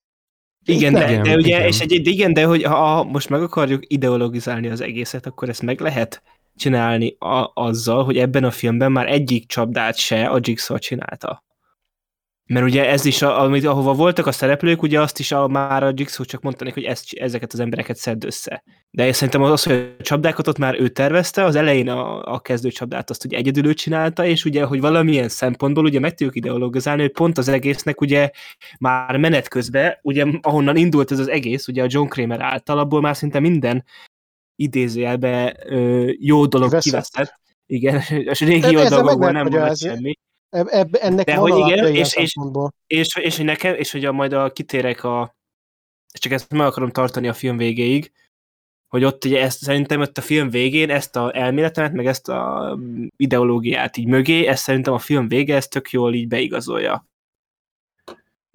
Igen, 0.64 0.92
de, 0.92 1.06
de, 1.06 1.20
de 1.20 1.34
ugye, 1.36 1.46
igen. 1.46 1.66
és 1.66 1.80
egy, 1.80 2.02
de 2.02 2.10
igen, 2.10 2.32
de 2.32 2.44
hogy 2.44 2.62
ha 2.62 3.04
most 3.04 3.28
meg 3.28 3.42
akarjuk 3.42 3.82
ideologizálni 3.86 4.68
az 4.68 4.80
egészet, 4.80 5.26
akkor 5.26 5.48
ezt 5.48 5.62
meg 5.62 5.80
lehet 5.80 6.22
csinálni 6.56 7.16
a, 7.18 7.50
azzal, 7.54 8.04
hogy 8.04 8.18
ebben 8.18 8.44
a 8.44 8.50
filmben 8.50 8.92
már 8.92 9.08
egyik 9.08 9.46
csapdát 9.46 9.96
se 9.96 10.26
a 10.26 10.38
Jigsaw 10.42 10.78
csinálta. 10.78 11.42
Mert 12.46 12.66
ugye 12.66 12.88
ez 12.88 13.04
is, 13.04 13.22
amit, 13.22 13.64
ahova 13.64 13.94
voltak 13.94 14.26
a 14.26 14.32
szereplők, 14.32 14.82
ugye 14.82 15.00
azt 15.00 15.18
is 15.18 15.32
a, 15.32 15.48
már 15.48 15.82
a 15.82 15.92
Jigsaw 15.94 16.24
csak 16.24 16.42
mondta 16.42 16.70
hogy 16.72 16.82
ezt, 16.82 17.12
ezeket 17.12 17.52
az 17.52 17.60
embereket 17.60 17.96
szedd 17.96 18.26
össze. 18.26 18.62
De 18.90 19.06
én 19.06 19.12
szerintem 19.12 19.42
az, 19.42 19.62
hogy 19.62 19.94
a 19.98 20.02
csapdákat 20.02 20.48
ott 20.48 20.58
már 20.58 20.80
ő 20.80 20.88
tervezte, 20.88 21.44
az 21.44 21.54
elején 21.54 21.88
a, 21.88 22.32
a 22.32 22.40
kezdő 22.40 22.70
csapdát 22.70 23.10
azt 23.10 23.24
ugye 23.24 23.36
egyedül 23.36 23.66
ő 23.66 23.74
csinálta, 23.74 24.24
és 24.26 24.44
ugye, 24.44 24.64
hogy 24.64 24.80
valamilyen 24.80 25.28
szempontból 25.28 25.84
ugye 25.84 26.00
meg 26.00 26.14
tudjuk 26.14 26.36
ideologizálni, 26.36 27.02
hogy 27.02 27.12
pont 27.12 27.38
az 27.38 27.48
egésznek 27.48 28.00
ugye 28.00 28.30
már 28.78 29.16
menet 29.16 29.48
közben, 29.48 29.98
ugye 30.02 30.26
ahonnan 30.40 30.76
indult 30.76 31.10
ez 31.10 31.18
az 31.18 31.28
egész, 31.28 31.68
ugye 31.68 31.82
a 31.82 31.88
John 31.88 32.08
Kramer 32.08 32.40
által, 32.40 32.78
abból 32.78 33.00
már 33.00 33.16
szinte 33.16 33.40
minden 33.40 33.84
idézőjelbe 34.56 35.56
jó 36.18 36.46
dolog 36.46 36.78
kiveszett. 36.78 37.40
Igen, 37.66 38.02
és 38.30 38.40
régi 38.40 38.70
jó 38.70 38.88
dolgokból 38.88 39.30
nem 39.30 39.46
volt 39.46 39.78
semmi. 39.78 40.18
Eb, 40.54 40.96
ennek 41.00 41.26
De 41.26 41.34
hogy 41.34 41.56
igen, 41.56 41.86
és, 41.86 42.16
és, 42.16 42.36
és, 42.86 43.16
és, 43.20 43.36
hogy 43.36 43.44
nekem, 43.44 43.74
és 43.74 43.92
hogy 43.92 44.04
a, 44.04 44.12
majd 44.12 44.32
a 44.32 44.52
kitérek 44.52 45.04
a, 45.04 45.36
csak 46.18 46.32
ezt 46.32 46.52
meg 46.52 46.66
akarom 46.66 46.90
tartani 46.90 47.28
a 47.28 47.32
film 47.32 47.56
végéig, 47.56 48.12
hogy 48.88 49.04
ott 49.04 49.24
ugye 49.24 49.40
ezt, 49.40 49.58
szerintem 49.58 50.00
ott 50.00 50.18
a 50.18 50.20
film 50.20 50.50
végén 50.50 50.90
ezt 50.90 51.16
a 51.16 51.36
elméletet, 51.36 51.92
meg 51.92 52.06
ezt 52.06 52.28
a 52.28 52.78
ideológiát 53.16 53.96
így 53.96 54.06
mögé, 54.06 54.46
ezt 54.46 54.62
szerintem 54.62 54.92
a 54.92 54.98
film 54.98 55.28
vége 55.28 55.54
ezt 55.54 55.70
tök 55.70 55.90
jól 55.90 56.14
így 56.14 56.28
beigazolja. 56.28 57.06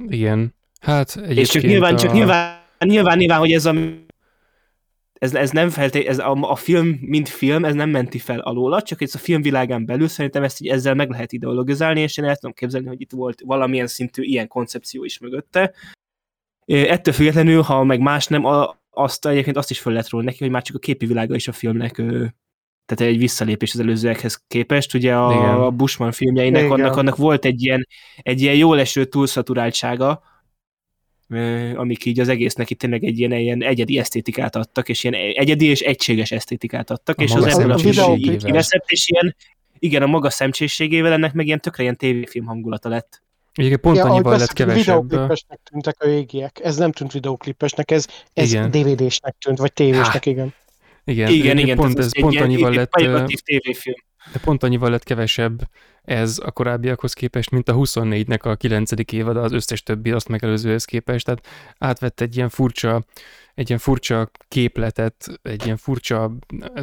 Igen. 0.07 0.55
Hát 0.81 1.09
egyébként 1.15 1.37
És 1.37 1.49
csak 1.49 1.61
nyilván, 1.61 1.93
a... 1.93 1.97
csak 1.97 2.11
nyilván, 2.11 2.61
nyilván, 2.79 3.17
nyilván, 3.17 3.39
hogy 3.39 3.51
ez 3.51 3.65
a 3.65 3.73
ez, 5.19 5.33
ez 5.35 5.51
nem 5.51 5.69
felté, 5.69 6.05
ez 6.05 6.19
a, 6.19 6.31
a 6.31 6.55
film, 6.55 6.87
mint 7.01 7.29
film, 7.29 7.65
ez 7.65 7.73
nem 7.73 7.89
menti 7.89 8.19
fel 8.19 8.39
alóla, 8.39 8.81
csak 8.81 9.01
ez 9.01 9.15
a 9.15 9.17
filmvilágán 9.17 9.85
belül 9.85 10.07
szerintem 10.07 10.43
ezt 10.43 10.61
így 10.61 10.67
ezzel 10.67 10.93
meg 10.93 11.09
lehet 11.09 11.31
ideologizálni, 11.31 12.01
és 12.01 12.17
én 12.17 12.25
el 12.25 12.35
tudom 12.35 12.55
képzelni, 12.55 12.87
hogy 12.87 13.01
itt 13.01 13.11
volt 13.11 13.41
valamilyen 13.45 13.87
szintű 13.87 14.21
ilyen 14.21 14.47
koncepció 14.47 15.03
is 15.03 15.19
mögötte. 15.19 15.73
Ettől 16.65 17.13
függetlenül, 17.13 17.61
ha 17.61 17.83
meg 17.83 17.99
más 17.99 18.27
nem, 18.27 18.45
azt 18.89 19.25
egyébként 19.25 19.57
azt 19.57 19.69
is 19.69 19.79
föl 19.79 19.93
lehet 19.93 20.09
róla 20.09 20.23
neki, 20.23 20.37
hogy 20.39 20.49
már 20.49 20.61
csak 20.61 20.75
a 20.75 20.79
képi 20.79 21.05
világa 21.05 21.35
is 21.35 21.47
a 21.47 21.51
filmnek 21.51 22.01
tehát 22.85 23.13
egy 23.13 23.17
visszalépés 23.17 23.73
az 23.73 23.79
előzőekhez 23.79 24.43
képest. 24.47 24.93
Ugye 24.93 25.15
a, 25.15 25.65
a 25.65 25.71
Bushman 25.71 26.11
filmjeinek 26.11 26.71
annak, 26.71 26.95
annak 26.95 27.15
volt 27.15 27.45
egy 27.45 27.63
ilyen, 27.63 27.87
egy 28.17 28.41
ilyen 28.41 28.55
jól 28.55 28.79
eső 28.79 29.05
túlszaturáltsága, 29.05 30.21
amik 31.75 32.05
így 32.05 32.19
az 32.19 32.27
egésznek 32.27 32.69
itt 32.69 32.79
tényleg 32.79 33.03
egy 33.03 33.19
ilyen, 33.19 33.31
ilyen 33.31 33.63
egyedi 33.63 33.97
esztétikát 33.97 34.55
adtak, 34.55 34.89
és 34.89 35.03
ilyen 35.03 35.33
egyedi 35.35 35.65
és 35.65 35.79
egységes 35.79 36.31
esztétikát 36.31 36.89
adtak, 36.89 37.19
a 37.19 37.23
és 37.23 37.31
az 37.31 37.45
ebből 37.45 37.71
a 37.71 37.75
kiveszett, 38.37 38.83
és 38.87 39.09
ilyen, 39.09 39.35
igen, 39.79 40.01
a 40.01 40.05
maga 40.05 40.29
szemcséségével 40.29 41.11
ennek 41.11 41.33
meg 41.33 41.45
ilyen 41.45 41.59
tökre 41.59 41.83
ilyen 41.83 41.97
tévéfilm 41.97 42.45
hangulata 42.45 42.89
lett. 42.89 43.21
Igen, 43.53 43.79
pont 43.79 43.97
ja, 43.97 44.05
annyival 44.05 44.37
lett 44.37 44.53
kevesebb. 44.53 45.01
Videoklipesnek 45.01 45.59
tűntek 45.71 45.95
a 45.99 46.05
régiek. 46.05 46.59
Ez 46.63 46.77
nem 46.77 46.91
tűnt 46.91 47.11
videoklipesnek, 47.11 47.91
ez, 47.91 48.07
ez 48.33 48.51
DVD-snek 48.51 49.35
tűnt, 49.39 49.57
vagy 49.57 49.73
tévésnek, 49.73 50.23
Há. 50.23 50.31
igen. 50.31 50.53
Igen, 51.03 51.31
igen, 51.31 51.57
igen 51.57 51.77
pont, 51.77 51.99
ez, 51.99 52.19
pont 52.19 52.39
annyival 52.39 52.73
lett... 52.73 52.91
tévéfilm. 53.43 53.95
De 54.33 54.39
pont 54.39 54.63
annyival 54.63 54.89
lett 54.89 55.03
kevesebb 55.03 55.61
ez 56.09 56.39
a 56.43 56.51
korábbiakhoz 56.51 57.13
képest, 57.13 57.49
mint 57.49 57.69
a 57.69 57.73
24-nek 57.73 58.41
a 58.41 58.55
9. 58.55 58.91
évad 59.11 59.37
az 59.37 59.51
összes 59.51 59.83
többi 59.83 60.11
azt 60.11 60.27
megelőzőhez 60.27 60.85
képest, 60.85 61.25
tehát 61.25 61.47
átvett 61.77 62.21
egy 62.21 62.35
ilyen 62.35 62.49
furcsa, 62.49 63.03
egy 63.55 63.67
ilyen 63.67 63.79
furcsa 63.79 64.31
képletet, 64.47 65.39
egy 65.41 65.65
ilyen 65.65 65.77
furcsa, 65.77 66.31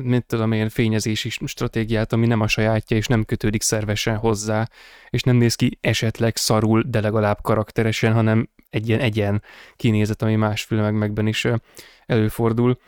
mint 0.02 0.26
tudom 0.26 0.52
én, 0.52 0.68
fényezési 0.68 1.28
stratégiát, 1.44 2.12
ami 2.12 2.26
nem 2.26 2.40
a 2.40 2.48
sajátja, 2.48 2.96
és 2.96 3.06
nem 3.06 3.24
kötődik 3.24 3.62
szervesen 3.62 4.16
hozzá, 4.16 4.68
és 5.10 5.22
nem 5.22 5.36
néz 5.36 5.54
ki 5.54 5.78
esetleg 5.80 6.36
szarul, 6.36 6.82
de 6.86 7.00
legalább 7.00 7.38
karakteresen, 7.42 8.12
hanem 8.12 8.48
egy 8.70 8.88
ilyen 8.88 9.00
egyen 9.00 9.42
kinézet, 9.76 10.22
ami 10.22 10.36
más 10.36 10.62
filmekben 10.62 11.26
is 11.26 11.46
előfordul. 12.06 12.78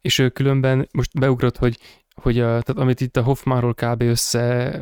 És 0.00 0.28
különben 0.32 0.88
most 0.92 1.18
beugrott, 1.18 1.56
hogy 1.56 1.78
hogy 2.22 2.38
a, 2.38 2.44
tehát 2.46 2.78
amit 2.78 3.00
itt 3.00 3.16
a 3.16 3.22
Hoffmanról 3.22 3.74
kb. 3.74 4.02
össze 4.02 4.80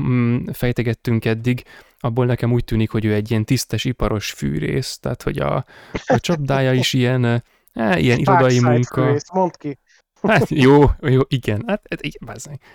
mm, 0.00 0.46
fejtegettünk 0.52 1.24
eddig, 1.24 1.64
abból 1.98 2.26
nekem 2.26 2.52
úgy 2.52 2.64
tűnik, 2.64 2.90
hogy 2.90 3.04
ő 3.04 3.14
egy 3.14 3.30
ilyen 3.30 3.44
tisztes 3.44 3.84
iparos 3.84 4.30
fűrész, 4.30 4.98
tehát 4.98 5.22
hogy 5.22 5.38
a, 5.38 5.64
a 6.06 6.20
csapdája 6.20 6.72
is 6.72 6.92
ilyen, 6.92 7.42
eh, 7.72 8.02
ilyen 8.02 8.18
irodai 8.18 8.60
munka. 8.60 9.02
Fűrész, 9.02 9.30
mondd 9.32 9.50
ki. 9.58 9.78
Hát 10.26 10.48
jó, 10.48 10.84
jó, 11.00 11.20
igen, 11.28 11.64
hát 11.66 11.82
ez, 11.84 11.98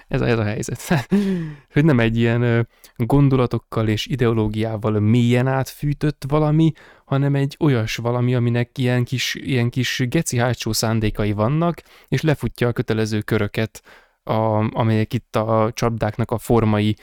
ez, 0.08 0.22
a, 0.22 0.28
ez 0.28 0.38
a 0.38 0.44
helyzet. 0.44 1.08
hogy 1.74 1.86
nem 1.86 2.00
egy 2.00 2.18
ilyen 2.18 2.68
gondolatokkal 2.96 3.88
és 3.88 4.06
ideológiával 4.06 5.00
mélyen 5.00 5.48
átfűtött 5.48 6.24
valami, 6.28 6.72
hanem 7.06 7.36
egy 7.36 7.56
olyas 7.60 7.96
valami, 7.96 8.36
aminek 8.36 8.78
ilyen 8.78 9.04
kis, 9.04 9.36
ilyen 9.36 9.70
kis 9.70 10.04
geci 10.10 10.38
hátsó 10.38 10.72
szándékai 10.72 11.32
vannak, 11.32 11.82
és 12.08 12.22
lefutja 12.22 12.68
a 12.68 12.72
kötelező 12.72 13.22
köröket, 13.22 13.82
a, 14.24 14.78
amelyek 14.80 15.14
itt 15.14 15.36
a 15.36 15.72
csapdáknak 15.74 16.32
a 16.32 16.38
formai 16.38 16.96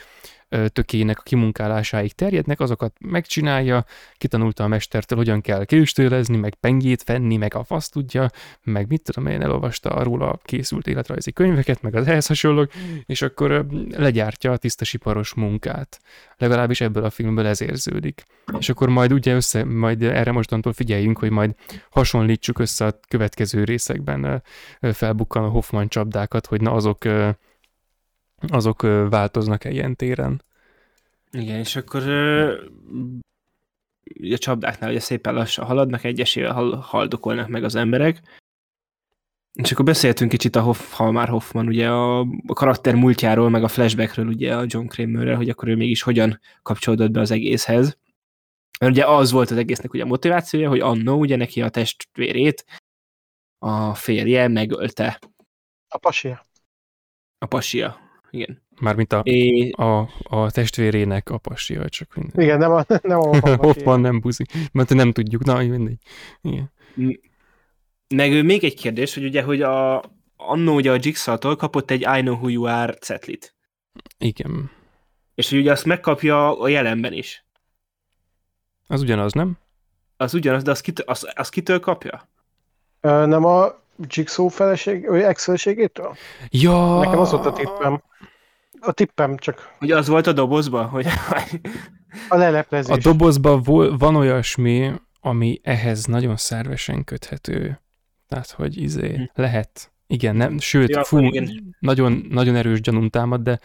tökének 0.73 1.19
a 1.19 1.23
kimunkálásáig 1.23 2.13
terjednek, 2.13 2.61
azokat 2.61 2.93
megcsinálja, 3.01 3.85
kitanulta 4.17 4.65
a 4.65 4.69
mestertől, 4.69 5.19
hogyan 5.19 5.41
kell 5.41 5.65
késtőlezni, 5.65 6.37
meg 6.37 6.55
pengét 6.55 7.03
fenni, 7.03 7.37
meg 7.37 7.55
a 7.55 7.65
fasz 7.65 7.89
tudja, 7.89 8.31
meg 8.63 8.89
mit 8.89 9.03
tudom 9.03 9.31
én, 9.31 9.43
elolvasta 9.43 10.03
róla 10.03 10.39
készült 10.45 10.87
életrajzi 10.87 11.33
könyveket, 11.33 11.83
meg 11.83 11.95
az 11.95 12.07
ehhez 12.07 12.27
hasonlók, 12.27 12.73
és 13.07 13.23
akkor 13.23 13.67
legyártja 13.91 14.53
a 14.53 14.57
tisztasiparos 14.57 15.35
munkát. 15.35 16.01
Legalábbis 16.37 16.81
ebből 16.81 17.05
a 17.05 17.11
filmből 17.11 17.47
ez 17.47 17.61
érződik. 17.61 18.23
És 18.59 18.69
akkor 18.69 18.89
majd 18.89 19.13
ugye 19.13 19.35
össze, 19.35 19.65
majd 19.65 20.03
erre 20.03 20.33
mostantól 20.33 20.73
figyeljünk, 20.73 21.19
hogy 21.19 21.31
majd 21.31 21.55
hasonlítsuk 21.91 22.59
össze 22.59 22.87
a 22.87 22.99
következő 23.09 23.65
részekben 23.65 24.43
felbukkan 24.81 25.45
a 25.45 25.49
Hoffman 25.49 25.89
csapdákat, 25.89 26.47
hogy 26.47 26.61
na 26.61 26.73
azok 26.73 27.05
azok 28.49 28.83
változnak-e 29.11 29.71
ilyen 29.71 29.97
téren. 29.97 30.43
Igen, 31.31 31.59
és 31.59 31.77
akkor 31.77 32.09
a 34.33 34.39
csapdáknál 34.39 34.91
ugye 34.91 35.01
szépen 35.01 35.35
lassan 35.35 35.65
haladnak, 35.67 36.05
egyesével 36.05 36.75
haldokolnak 36.75 37.49
meg 37.49 37.65
az 37.65 37.75
emberek, 37.75 38.21
És 39.53 39.73
akkor 39.73 39.85
beszéltünk 39.85 40.31
kicsit 40.31 40.57
a 40.57 40.61
Hoff, 40.61 40.93
ha 40.93 41.11
már 41.11 41.29
Hoffman, 41.29 41.67
ugye 41.67 41.91
a, 41.91 42.21
a 42.21 42.53
karakter 42.55 42.95
múltjáról, 42.95 43.51
meg 43.51 43.63
a 43.63 43.69
flashbackről, 43.69 44.27
ugye 44.27 44.57
a 44.57 44.65
John 44.67 44.87
Kramerrel, 44.87 45.37
hogy 45.37 45.49
akkor 45.49 45.69
ő 45.69 45.77
mégis 45.77 46.03
hogyan 46.03 46.41
kapcsolódott 46.63 47.11
be 47.11 47.21
az 47.21 47.31
egészhez. 47.31 47.99
Mert 48.79 48.93
ugye 48.93 49.05
az 49.07 49.31
volt 49.31 49.51
az 49.51 49.57
egésznek 49.57 49.93
ugye 49.93 50.03
a 50.03 50.07
motivációja, 50.07 50.69
hogy 50.69 50.81
annó 50.81 51.19
ugye 51.19 51.37
neki 51.37 51.63
a 51.63 51.69
testvérét 51.69 52.65
a 53.59 53.95
férje 53.95 54.49
megölte. 54.49 55.19
A 55.89 55.99
pasia. 55.99 56.47
A 57.39 57.47
pasia, 57.47 58.08
igen. 58.31 58.63
Mármint 58.81 59.13
a, 59.13 59.21
É, 59.25 59.71
a, 59.71 60.09
a 60.23 60.51
testvérének 60.51 61.31
a 61.31 61.39
passia, 61.39 61.89
csak 61.89 62.15
minden. 62.15 62.45
Igen, 62.45 62.59
nem 62.59 62.73
a, 62.73 62.85
nem 63.03 63.19
a 63.19 63.23
Hoffman 63.29 63.57
Hoffman 63.57 64.01
nem 64.01 64.21
buzi, 64.21 64.45
mert 64.73 64.95
nem 64.95 65.13
tudjuk, 65.13 65.45
na, 65.45 65.59
mindegy. 65.59 65.99
Igen. 66.43 66.73
meg 68.09 68.45
még 68.45 68.65
egy 68.65 68.75
kérdés, 68.75 69.15
hogy 69.15 69.25
ugye, 69.25 69.43
hogy 69.43 69.63
a, 69.63 70.03
annó 70.37 70.75
ugye 70.75 70.91
a 70.91 70.99
Jigsaw-tól 71.01 71.57
kapott 71.57 71.91
egy 71.91 72.01
I 72.01 72.21
know 72.21 72.35
who 72.35 72.49
you 72.49 72.65
are 72.65 72.93
cetlit. 72.93 73.55
Igen. 74.19 74.71
És 75.35 75.51
hogy 75.51 75.59
ugye 75.59 75.71
azt 75.71 75.85
megkapja 75.85 76.61
a 76.61 76.69
jelenben 76.69 77.13
is. 77.13 77.45
Az 78.87 79.03
ugyanaz, 79.03 79.33
nem? 79.33 79.59
Az 80.17 80.35
ugyanaz, 80.35 80.63
de 80.63 80.71
azt, 80.71 80.81
kitől, 80.81 81.07
azt, 81.07 81.33
azt 81.35 81.51
kitől 81.51 81.81
kapja? 81.81 82.29
Ö, 83.01 83.27
Nem 83.27 83.45
a 83.45 83.81
Jigsaw 84.07 84.49
feleség, 84.49 85.09
vagy 85.09 85.21
ex-feleségétől? 85.21 86.17
Ja! 86.51 86.99
Nekem 86.99 87.19
az 87.19 87.31
volt 87.31 87.47
a 87.47 87.53
tippem. 87.53 88.03
A 88.81 88.93
tippem 88.93 89.37
csak 89.37 89.75
Hogy 89.79 89.91
az 89.91 90.09
volt 90.09 90.27
a 90.27 90.33
dobozban? 90.33 90.87
Hogy... 90.89 91.07
a 92.29 92.37
leleplezés. 92.37 92.97
A 92.97 92.99
dobozban 92.99 93.63
vol- 93.63 93.99
van 93.99 94.17
olyasmi, 94.17 94.93
ami 95.21 95.61
ehhez 95.63 96.05
nagyon 96.05 96.37
szervesen 96.37 97.05
köthető. 97.05 97.81
Tehát, 98.29 98.51
hogy 98.51 98.77
izé, 98.83 99.15
Hm. 99.15 99.23
lehet. 99.35 99.93
Igen, 100.07 100.37
nem, 100.37 100.59
sőt, 100.59 100.89
Ja, 100.89 101.05
fú, 101.05 101.19
igen. 101.19 101.77
nagyon, 101.81 102.27
nagyon 102.31 102.57
erős 102.57 102.81
gyanúm 102.81 103.09
támad, 103.09 103.41
de 103.41 103.59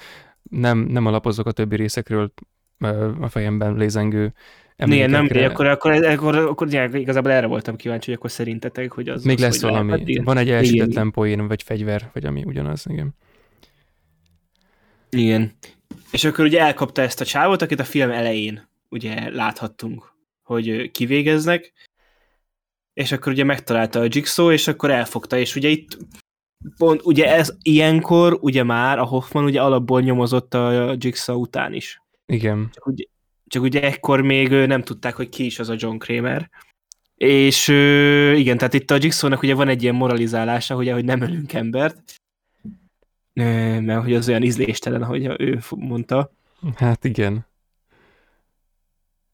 nem, 0.43 0.77
nem 0.77 1.05
alapozok 1.05 1.45
a 1.47 1.51
többi 1.51 1.75
részekről 1.75 2.33
a 3.19 3.29
fejemben 3.29 3.75
lézengő 3.75 4.33
Igen, 4.77 5.09
nem, 5.09 5.19
emlékekre. 5.19 5.45
akkor, 5.45 5.65
akkor, 5.65 5.91
akkor, 5.91 6.35
akkor, 6.35 6.35
akkor 6.35 6.95
igazából 6.95 7.31
erre 7.31 7.45
voltam 7.45 7.75
kíváncsi, 7.75 8.05
hogy 8.05 8.15
akkor 8.17 8.31
szerintetek, 8.31 8.91
hogy 8.91 9.09
az 9.09 9.23
Még 9.23 9.35
az, 9.35 9.41
lesz 9.41 9.61
valami. 9.61 9.91
lehet. 9.91 10.23
Van 10.23 10.37
egy 10.37 10.49
elsütetlen 10.49 11.11
poén, 11.11 11.47
vagy 11.47 11.63
fegyver, 11.63 12.09
vagy 12.13 12.25
ami 12.25 12.43
ugyanaz, 12.45 12.85
igen. 12.89 13.15
Igen. 15.09 15.51
És 16.11 16.23
akkor 16.23 16.45
ugye 16.45 16.59
elkapta 16.59 17.01
ezt 17.01 17.21
a 17.21 17.25
csávot, 17.25 17.61
akit 17.61 17.79
a 17.79 17.83
film 17.83 18.11
elején 18.11 18.67
ugye 18.89 19.29
láthattunk, 19.29 20.13
hogy 20.43 20.91
kivégeznek, 20.91 21.73
és 22.93 23.11
akkor 23.11 23.31
ugye 23.31 23.43
megtalálta 23.43 23.99
a 23.99 24.07
Jigsaw, 24.09 24.51
és 24.51 24.67
akkor 24.67 24.91
elfogta, 24.91 25.37
és 25.37 25.55
ugye 25.55 25.67
itt 25.67 25.97
pont 26.77 27.01
ugye 27.03 27.35
ez 27.35 27.55
ilyenkor 27.61 28.37
ugye 28.41 28.63
már 28.63 28.99
a 28.99 29.03
Hoffman 29.03 29.43
ugye 29.43 29.61
alapból 29.61 30.01
nyomozott 30.01 30.53
a 30.53 30.95
Jigsaw 30.97 31.39
után 31.39 31.73
is. 31.73 32.02
Igen. 32.33 32.69
Csak 32.73 32.87
ugye, 32.87 33.03
csak 33.47 33.63
ugye 33.63 33.81
ekkor 33.81 34.21
még 34.21 34.49
nem 34.49 34.81
tudták, 34.81 35.15
hogy 35.15 35.29
ki 35.29 35.45
is 35.45 35.59
az 35.59 35.69
a 35.69 35.75
John 35.77 35.97
Kramer. 35.97 36.49
És 37.15 37.67
igen, 38.37 38.57
tehát 38.57 38.73
itt 38.73 38.91
a 38.91 38.97
Jigsaw-nak 39.01 39.41
ugye 39.41 39.53
van 39.53 39.67
egy 39.67 39.83
ilyen 39.83 39.95
moralizálása, 39.95 40.75
ugye, 40.75 40.93
hogy 40.93 41.05
nem 41.05 41.21
ölünk 41.21 41.53
embert, 41.53 42.15
mert 43.33 44.03
hogy 44.03 44.13
az 44.13 44.27
olyan 44.27 44.43
ízléstelen, 44.43 45.01
ahogy 45.01 45.25
ő 45.37 45.59
mondta. 45.69 46.31
Hát 46.75 47.05
igen. 47.05 47.45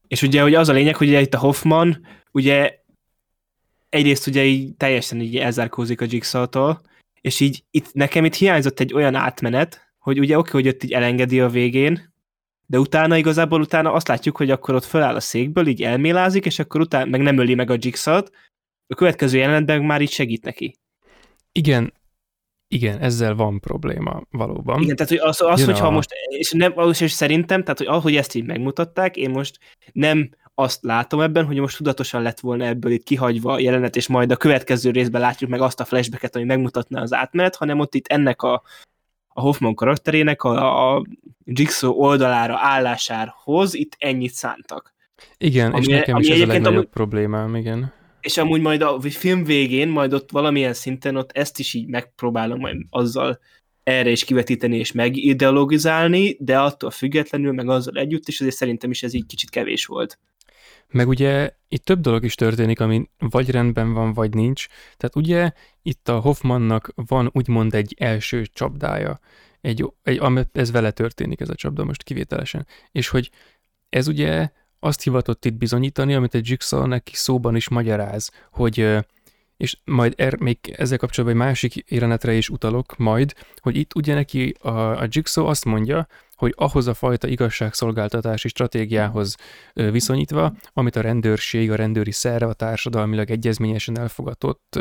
És 0.08 0.22
ugye 0.22 0.42
hogy 0.42 0.54
az 0.54 0.68
a 0.68 0.72
lényeg, 0.72 0.96
hogy 0.96 1.08
ugye 1.08 1.20
itt 1.20 1.34
a 1.34 1.38
Hoffman, 1.38 2.06
ugye 2.32 2.78
egyrészt 3.88 4.26
ugye 4.26 4.44
így 4.44 4.74
teljesen 4.74 5.20
így 5.20 5.36
elzárkózik 5.36 6.00
a 6.00 6.06
Jigsaw-tól, 6.08 6.80
és 7.20 7.40
így 7.40 7.64
itt, 7.70 7.92
nekem 7.92 8.24
itt 8.24 8.34
hiányzott 8.34 8.80
egy 8.80 8.94
olyan 8.94 9.14
átmenet, 9.14 9.92
hogy 9.98 10.18
ugye 10.18 10.38
oké, 10.38 10.50
hogy 10.50 10.68
ott 10.68 10.82
így 10.84 10.92
elengedi 10.92 11.40
a 11.40 11.48
végén, 11.48 12.09
de 12.70 12.78
utána 12.78 13.16
igazából 13.16 13.60
utána 13.60 13.92
azt 13.92 14.08
látjuk, 14.08 14.36
hogy 14.36 14.50
akkor 14.50 14.74
ott 14.74 14.84
föláll 14.84 15.14
a 15.14 15.20
székből, 15.20 15.66
így 15.66 15.82
elmélázik, 15.82 16.46
és 16.46 16.58
akkor 16.58 16.80
utána 16.80 17.10
meg 17.10 17.20
nem 17.20 17.38
öli 17.38 17.54
meg 17.54 17.70
a 17.70 17.76
Jigsaw-t, 17.78 18.30
a 18.86 18.94
következő 18.94 19.38
jelenetben 19.38 19.82
már 19.82 20.00
így 20.00 20.10
segít 20.10 20.44
neki. 20.44 20.76
Igen, 21.52 21.92
igen, 22.68 22.98
ezzel 22.98 23.34
van 23.34 23.60
probléma 23.60 24.22
valóban. 24.30 24.82
Igen, 24.82 24.96
tehát 24.96 25.10
hogy 25.10 25.20
az, 25.20 25.40
az 25.40 25.64
hogyha 25.64 25.86
a- 25.86 25.90
most, 25.90 26.10
és, 26.28 26.52
nem, 26.52 26.74
és 27.00 27.12
szerintem, 27.12 27.62
tehát 27.62 27.78
hogy 27.78 27.86
ahogy 27.86 28.16
ezt 28.16 28.34
így 28.34 28.44
megmutatták, 28.44 29.16
én 29.16 29.30
most 29.30 29.58
nem 29.92 30.30
azt 30.54 30.82
látom 30.82 31.20
ebben, 31.20 31.46
hogy 31.46 31.58
most 31.58 31.76
tudatosan 31.76 32.22
lett 32.22 32.40
volna 32.40 32.64
ebből 32.64 32.92
itt 32.92 33.02
kihagyva 33.02 33.52
a 33.52 33.58
jelenet, 33.58 33.96
és 33.96 34.08
majd 34.08 34.30
a 34.30 34.36
következő 34.36 34.90
részben 34.90 35.20
látjuk 35.20 35.50
meg 35.50 35.60
azt 35.60 35.80
a 35.80 35.84
flashbacket, 35.84 36.36
ami 36.36 36.44
megmutatná 36.44 37.02
az 37.02 37.12
átmenet, 37.12 37.56
hanem 37.56 37.78
ott 37.78 37.94
itt 37.94 38.06
ennek 38.06 38.42
a, 38.42 38.62
a 39.32 39.40
Hoffman 39.40 39.74
karakterének 39.74 40.42
a, 40.42 40.94
a 40.94 41.04
Jigsaw 41.44 41.92
oldalára 41.92 42.58
állásához 42.58 43.74
itt 43.74 43.96
ennyit 43.98 44.32
szántak. 44.32 44.94
Igen, 45.38 45.74
és 45.74 45.86
Ami- 45.86 45.96
nekem 45.96 46.14
ami 46.14 46.24
is 46.24 46.30
ez 46.30 46.40
a 46.40 46.46
legnagyobb 46.46 46.72
amúgy- 46.74 46.88
problémám, 46.88 47.54
igen. 47.54 47.92
És 48.20 48.36
amúgy 48.38 48.60
majd 48.60 48.82
a 48.82 49.00
film 49.00 49.44
végén, 49.44 49.88
majd 49.88 50.12
ott 50.12 50.30
valamilyen 50.30 50.74
szinten 50.74 51.16
ott 51.16 51.32
ezt 51.32 51.58
is 51.58 51.74
így 51.74 51.86
megpróbálom 51.86 52.58
majd 52.58 52.76
azzal 52.90 53.38
erre 53.82 54.10
is 54.10 54.24
kivetíteni 54.24 54.76
és 54.76 54.92
megideologizálni, 54.92 56.36
de 56.38 56.58
attól 56.58 56.90
függetlenül, 56.90 57.52
meg 57.52 57.68
azzal 57.68 57.96
együtt 57.96 58.28
is, 58.28 58.40
azért 58.40 58.56
szerintem 58.56 58.90
is 58.90 59.02
ez 59.02 59.14
így 59.14 59.26
kicsit 59.26 59.50
kevés 59.50 59.86
volt. 59.86 60.18
Meg 60.90 61.08
ugye 61.08 61.50
itt 61.68 61.84
több 61.84 62.00
dolog 62.00 62.24
is 62.24 62.34
történik, 62.34 62.80
ami 62.80 63.10
vagy 63.18 63.50
rendben 63.50 63.92
van, 63.92 64.12
vagy 64.12 64.34
nincs. 64.34 64.66
Tehát 64.96 65.16
ugye 65.16 65.52
itt 65.82 66.08
a 66.08 66.18
Hoffmannak 66.18 66.92
van 66.94 67.30
úgymond 67.32 67.74
egy 67.74 67.94
első 67.98 68.46
csapdája, 68.52 69.20
egy, 69.60 69.84
egy, 70.02 70.20
ez 70.52 70.70
vele 70.70 70.90
történik 70.90 71.40
ez 71.40 71.48
a 71.48 71.54
csapda 71.54 71.84
most 71.84 72.02
kivételesen. 72.02 72.66
És 72.92 73.08
hogy 73.08 73.30
ez 73.88 74.08
ugye 74.08 74.50
azt 74.78 75.02
hivatott 75.02 75.44
itt 75.44 75.54
bizonyítani, 75.54 76.14
amit 76.14 76.34
egy 76.34 76.48
Jigsaw 76.48 76.86
neki 76.86 77.14
szóban 77.14 77.56
is 77.56 77.68
magyaráz, 77.68 78.30
hogy 78.50 78.98
és 79.56 79.76
majd 79.84 80.14
er, 80.16 80.40
még 80.40 80.58
ezzel 80.76 80.98
kapcsolatban 80.98 81.40
egy 81.40 81.46
másik 81.46 81.84
jelenetre 81.90 82.32
is 82.32 82.48
utalok 82.48 82.96
majd, 82.96 83.34
hogy 83.56 83.76
itt 83.76 83.94
ugye 83.94 84.14
neki 84.14 84.54
a, 84.60 84.70
a 84.70 85.06
Jigsaw 85.08 85.46
azt 85.46 85.64
mondja, 85.64 86.06
hogy 86.40 86.54
ahhoz 86.56 86.86
a 86.86 86.94
fajta 86.94 87.28
igazságszolgáltatási 87.28 88.48
stratégiához 88.48 89.36
viszonyítva, 89.72 90.52
amit 90.72 90.96
a 90.96 91.00
rendőrség, 91.00 91.70
a 91.70 91.74
rendőri 91.74 92.12
szerv, 92.12 92.48
a 92.48 92.52
társadalmilag 92.52 93.30
egyezményesen 93.30 93.98
elfogadott, 93.98 94.78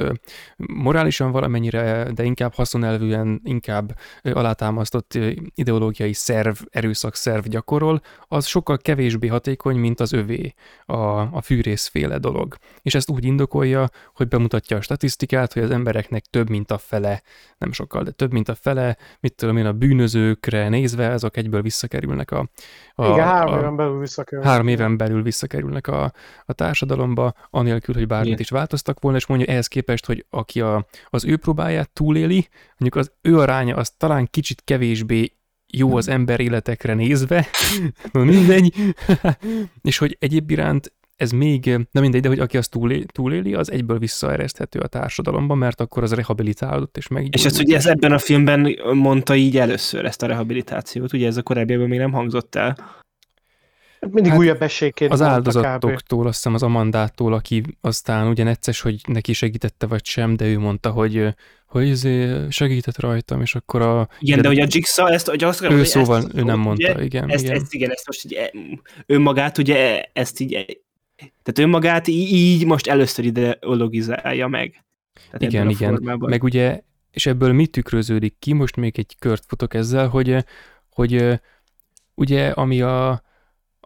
morálisan 0.57 1.31
valamennyire, 1.31 2.11
de 2.13 2.23
inkább 2.23 2.53
haszonelvűen, 2.53 3.41
inkább 3.43 3.97
alátámasztott 4.21 5.17
ideológiai 5.55 6.13
szerv, 6.13 6.55
erőszakszerv 6.69 7.45
gyakorol, 7.45 8.01
az 8.27 8.45
sokkal 8.45 8.77
kevésbé 8.77 9.27
hatékony, 9.27 9.77
mint 9.77 9.99
az 9.99 10.13
övé, 10.13 10.53
a, 10.85 10.95
a 11.19 11.41
fűrészféle 11.41 12.17
dolog. 12.17 12.55
És 12.81 12.95
ezt 12.95 13.09
úgy 13.09 13.25
indokolja, 13.25 13.89
hogy 14.13 14.27
bemutatja 14.27 14.77
a 14.77 14.81
statisztikát, 14.81 15.53
hogy 15.53 15.63
az 15.63 15.71
embereknek 15.71 16.25
több, 16.25 16.49
mint 16.49 16.71
a 16.71 16.77
fele, 16.77 17.21
nem 17.57 17.71
sokkal, 17.71 18.03
de 18.03 18.11
több, 18.11 18.31
mint 18.31 18.49
a 18.49 18.55
fele, 18.55 18.97
mit 19.19 19.35
tudom 19.35 19.57
én, 19.57 19.65
a 19.65 19.73
bűnözőkre 19.73 20.69
nézve, 20.69 21.11
azok 21.11 21.37
egyből 21.49 21.61
visszakerülnek 21.61 22.31
a, 22.31 22.49
a, 22.95 23.05
Igen, 23.05 23.25
három 23.25 23.53
a, 23.53 23.57
éven 23.57 23.75
belül 23.75 23.99
visszakerül. 23.99 24.45
három 24.45 24.67
éven 24.67 24.97
belül 24.97 25.23
visszakerülnek 25.23 25.87
a, 25.87 26.13
a 26.45 26.53
társadalomba, 26.53 27.33
anélkül, 27.49 27.95
hogy 27.95 28.07
bármit 28.07 28.27
Igen. 28.27 28.39
is 28.39 28.49
változtak 28.49 28.99
volna, 28.99 29.17
és 29.17 29.25
mondja 29.25 29.47
ehhez 29.47 29.67
képest, 29.67 30.05
hogy 30.05 30.25
aki 30.29 30.61
a, 30.61 30.85
az 31.05 31.25
ő 31.25 31.37
próbáját 31.37 31.89
túléli, 31.89 32.47
mondjuk 32.77 32.95
az 32.95 33.11
ő 33.21 33.39
aránya 33.39 33.75
az 33.75 33.89
talán 33.97 34.27
kicsit 34.31 34.61
kevésbé 34.65 35.33
jó 35.67 35.95
az 35.95 36.07
ember 36.07 36.39
életekre 36.39 36.93
nézve, 36.93 37.47
mindegy, 38.13 38.73
és 39.81 39.97
hogy 39.97 40.17
egyéb 40.19 40.51
iránt 40.51 40.93
ez 41.19 41.31
még, 41.31 41.65
nem 41.65 42.03
mindegy, 42.03 42.21
de 42.21 42.27
hogy 42.27 42.39
aki 42.39 42.57
azt 42.57 42.71
túlé, 42.71 43.03
túléli, 43.03 43.53
az 43.53 43.71
egyből 43.71 43.99
visszaereszthető 43.99 44.79
a 44.79 44.87
társadalomba, 44.87 45.55
mert 45.55 45.81
akkor 45.81 46.03
az 46.03 46.13
rehabilitálódott, 46.13 46.97
és 46.97 47.07
meg 47.07 47.27
És 47.31 47.45
ezt 47.45 47.59
ugye 47.59 47.75
ez 47.75 47.85
ebben 47.85 48.11
a 48.11 48.17
filmben 48.17 48.79
mondta 48.93 49.35
így 49.35 49.57
először, 49.57 50.05
ezt 50.05 50.23
a 50.23 50.27
rehabilitációt, 50.27 51.13
ugye 51.13 51.27
ez 51.27 51.37
a 51.37 51.41
korábbiakban 51.41 51.87
még 51.89 51.99
nem 51.99 52.11
hangzott 52.11 52.55
el. 52.55 52.77
Mindig 53.99 54.31
Hát 54.31 54.39
újabb 54.39 54.61
esélyként 54.61 55.11
az 55.11 55.21
áldozatoktól, 55.21 56.27
azt 56.27 56.35
hiszem 56.35 56.53
az 56.53 56.63
Amandától, 56.63 57.33
aki 57.33 57.63
aztán 57.81 58.27
ugye 58.27 58.43
necces, 58.43 58.81
hogy 58.81 59.01
neki 59.07 59.33
segítette 59.33 59.85
vagy 59.85 60.05
sem, 60.05 60.35
de 60.35 60.45
ő 60.45 60.59
mondta, 60.59 60.89
hogy, 60.89 61.27
hogy 61.65 61.87
izé 61.87 62.35
segített 62.49 62.99
rajtam, 62.99 63.41
és 63.41 63.55
akkor 63.55 63.81
a... 63.81 64.09
Igen, 64.19 64.41
de, 64.41 64.47
hogy 64.47 64.59
a 64.59 64.65
Jigsaw 64.69 65.07
ezt, 65.07 65.27
hogy 65.27 65.43
azt 65.43 65.61
ő 65.61 65.83
szóval, 65.83 66.17
ezt, 66.17 66.29
ő 66.33 66.43
nem 66.43 66.59
mondta, 66.59 66.93
ugye, 66.93 67.03
igen, 67.03 67.29
ezt, 67.29 67.43
igen. 67.43 67.55
ezt, 67.55 67.73
igen, 67.73 67.91
ezt 67.91 68.07
most 68.07 68.25
így, 68.25 68.51
önmagát 69.05 69.57
ugye 69.57 70.03
ezt 70.13 70.39
így, 70.39 70.81
tehát 71.19 71.59
önmagát 71.59 72.07
így 72.07 72.65
most 72.65 72.87
először 72.87 73.25
ideologizálja 73.25 74.47
meg. 74.47 74.83
Tehát 75.13 75.41
Igen, 75.41 75.69
igen. 75.69 75.89
formában. 75.89 76.29
Meg 76.29 76.43
ugye, 76.43 76.81
és 77.11 77.25
ebből 77.25 77.53
mi 77.53 77.67
tükröződik 77.67 78.35
ki, 78.39 78.53
most 78.53 78.75
még 78.75 78.99
egy 78.99 79.15
kört 79.19 79.43
futok 79.47 79.73
ezzel, 79.73 80.07
hogy, 80.07 80.45
hogy 80.89 81.39
ugye 82.15 82.49
ami 82.49 82.81
a, 82.81 83.09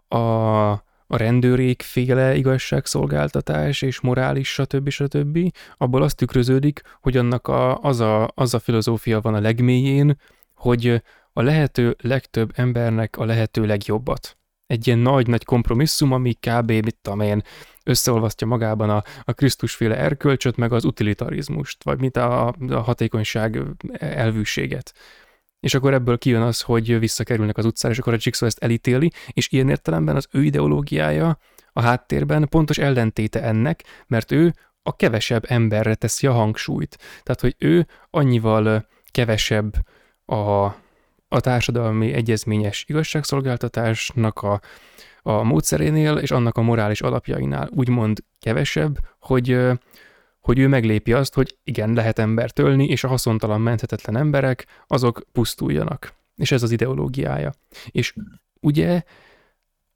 a, 0.08 0.70
a 1.06 1.16
rendőrék 1.16 1.82
féle 1.82 2.34
igazságszolgáltatás 2.36 3.82
és 3.82 4.00
morális, 4.00 4.48
stb. 4.48 4.88
stb. 4.88 5.38
Abból 5.76 6.02
azt 6.02 6.16
tükröződik, 6.16 6.82
hogy 7.00 7.16
annak 7.16 7.48
a, 7.48 7.80
az, 7.80 8.00
a, 8.00 8.30
az 8.34 8.54
a 8.54 8.58
filozófia 8.58 9.20
van 9.20 9.34
a 9.34 9.40
legmélyén, 9.40 10.18
hogy 10.54 11.02
a 11.32 11.42
lehető 11.42 11.96
legtöbb 12.00 12.52
embernek 12.54 13.16
a 13.16 13.24
lehető 13.24 13.66
legjobbat. 13.66 14.36
Egy 14.74 14.86
ilyen 14.86 14.98
nagy-nagy 14.98 15.44
kompromisszum, 15.44 16.12
ami 16.12 16.32
kb. 16.32 16.70
mit 16.70 16.96
tudom 17.02 17.20
én, 17.20 17.42
összeolvasztja 17.84 18.46
magában 18.46 18.90
a, 18.90 19.02
a 19.24 19.32
Krisztusféle 19.32 19.96
erkölcsöt, 19.96 20.56
meg 20.56 20.72
az 20.72 20.84
utilitarizmust, 20.84 21.84
vagy 21.84 22.00
mint 22.00 22.16
a, 22.16 22.54
a 22.68 22.80
hatékonyság 22.80 23.60
elvűséget. 23.98 24.92
És 25.60 25.74
akkor 25.74 25.92
ebből 25.94 26.18
kijön 26.18 26.42
az, 26.42 26.60
hogy 26.60 26.98
visszakerülnek 26.98 27.56
az 27.56 27.64
utcára, 27.64 27.94
és 27.94 28.00
akkor 28.00 28.12
a 28.12 28.18
Jigsaw 28.20 28.48
ezt 28.48 28.62
elítéli, 28.62 29.12
és 29.32 29.48
ilyen 29.52 29.68
értelemben 29.68 30.16
az 30.16 30.28
ő 30.30 30.42
ideológiája 30.42 31.38
a 31.72 31.80
háttérben 31.80 32.48
pontos 32.48 32.78
ellentéte 32.78 33.42
ennek, 33.42 33.82
mert 34.06 34.32
ő 34.32 34.54
a 34.82 34.96
kevesebb 34.96 35.44
emberre 35.48 35.94
teszi 35.94 36.26
a 36.26 36.32
hangsúlyt. 36.32 36.98
Tehát, 37.22 37.40
hogy 37.40 37.54
ő 37.58 37.86
annyival 38.10 38.86
kevesebb 39.10 39.74
a, 40.26 40.74
a 41.28 41.40
társadalmi 41.40 42.12
egyezményes 42.12 42.84
igazságszolgáltatásnak 42.88 44.42
a, 44.42 44.60
a 45.22 45.42
módszerénél 45.42 46.16
és 46.16 46.30
annak 46.30 46.56
a 46.56 46.62
morális 46.62 47.00
alapjainál 47.00 47.68
úgymond 47.74 48.24
kevesebb, 48.40 48.98
hogy, 49.20 49.58
hogy 50.40 50.58
ő 50.58 50.68
meglépi 50.68 51.12
azt, 51.12 51.34
hogy 51.34 51.56
igen, 51.64 51.92
lehet 51.92 52.18
embert 52.18 52.58
ölni, 52.58 52.86
és 52.86 53.04
a 53.04 53.08
haszontalan 53.08 53.60
menthetetlen 53.60 54.16
emberek, 54.16 54.66
azok 54.86 55.22
pusztuljanak. 55.32 56.12
És 56.36 56.52
ez 56.52 56.62
az 56.62 56.70
ideológiája. 56.70 57.52
És 57.90 58.14
ugye, 58.60 59.02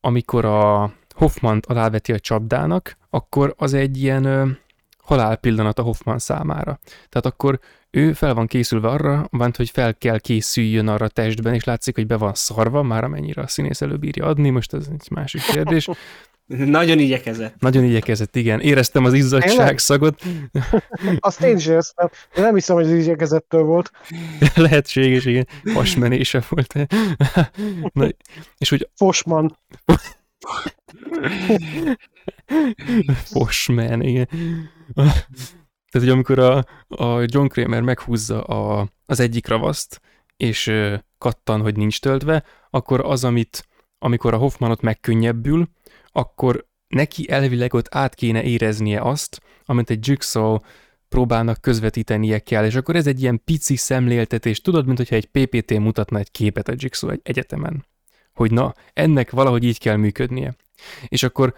amikor 0.00 0.44
a 0.44 0.92
Hoffman 1.14 1.60
aláveti 1.66 2.12
a 2.12 2.18
csapdának, 2.18 2.96
akkor 3.10 3.54
az 3.56 3.74
egy 3.74 4.02
ilyen 4.02 4.56
halálpillanat 4.98 5.78
a 5.78 5.82
Hoffman 5.82 6.18
számára. 6.18 6.78
Tehát 7.08 7.26
akkor 7.26 7.60
ő 7.90 8.12
fel 8.12 8.34
van 8.34 8.46
készülve 8.46 8.88
arra, 8.88 9.26
van, 9.30 9.52
hogy 9.56 9.70
fel 9.70 9.94
kell 9.94 10.18
készüljön 10.18 10.88
arra 10.88 11.04
a 11.04 11.08
testben, 11.08 11.54
és 11.54 11.64
látszik, 11.64 11.94
hogy 11.94 12.06
be 12.06 12.16
van 12.16 12.34
szarva, 12.34 12.82
már 12.82 13.04
amennyire 13.04 13.42
a 13.42 13.46
színész 13.46 13.80
előbírja 13.80 14.24
adni, 14.26 14.50
most 14.50 14.74
ez 14.74 14.86
egy 14.92 15.10
másik 15.10 15.42
kérdés. 15.42 15.88
Nagyon 16.46 16.98
igyekezett. 16.98 17.60
Nagyon 17.60 17.84
igyekezett, 17.84 18.36
igen. 18.36 18.60
Éreztem 18.60 19.04
az 19.04 19.12
izzadság 19.12 19.78
szagot. 19.78 20.22
Azt 21.18 21.42
én 21.42 21.56
is 21.56 21.66
éreztem, 21.66 22.08
de 22.34 22.40
nem 22.40 22.54
hiszem, 22.54 22.76
hogy 22.76 22.84
az 22.84 22.92
igyekezettől 22.92 23.62
volt. 23.62 23.90
Lehetséges, 24.54 25.24
igen. 25.24 25.46
Fasmenése 25.64 26.42
volt. 26.48 26.74
Na, 27.92 28.08
és 28.58 28.68
hogy... 28.68 28.88
Fosman. 28.94 29.58
Fosman, 33.24 34.02
igen. 34.02 34.28
Tehát, 35.90 36.06
hogy 36.06 36.16
amikor 36.16 36.38
a, 36.38 36.56
a 36.88 37.24
John 37.26 37.46
Kramer 37.46 37.82
meghúzza 37.82 38.42
a, 38.42 38.88
az 39.06 39.20
egyik 39.20 39.46
ravaszt, 39.46 40.00
és 40.36 40.72
kattan, 41.18 41.60
hogy 41.60 41.76
nincs 41.76 42.00
töltve, 42.00 42.44
akkor 42.70 43.00
az, 43.04 43.24
amit, 43.24 43.68
amikor 43.98 44.34
a 44.34 44.38
Hoffmanot 44.38 44.80
megkönnyebbül, 44.80 45.68
akkor 46.12 46.66
neki 46.88 47.30
elvileg 47.30 47.74
ott 47.74 47.94
át 47.94 48.14
kéne 48.14 48.42
éreznie 48.42 49.00
azt, 49.00 49.40
amit 49.64 49.90
egy 49.90 50.08
Jigsaw 50.08 50.56
próbálnak 51.08 51.60
közvetítenie 51.60 52.38
kell, 52.38 52.64
és 52.64 52.74
akkor 52.74 52.96
ez 52.96 53.06
egy 53.06 53.22
ilyen 53.22 53.42
pici 53.44 53.76
szemléltetés, 53.76 54.60
tudod, 54.60 54.86
mint 54.86 54.98
hogyha 54.98 55.14
egy 55.14 55.26
PPT 55.26 55.78
mutatna 55.78 56.18
egy 56.18 56.30
képet 56.30 56.68
a 56.68 56.74
Jigsaw 56.76 57.10
egy 57.10 57.20
egyetemen. 57.22 57.86
Hogy 58.34 58.50
na, 58.50 58.74
ennek 58.92 59.30
valahogy 59.30 59.64
így 59.64 59.78
kell 59.78 59.96
működnie. 59.96 60.56
És 61.08 61.22
akkor 61.22 61.54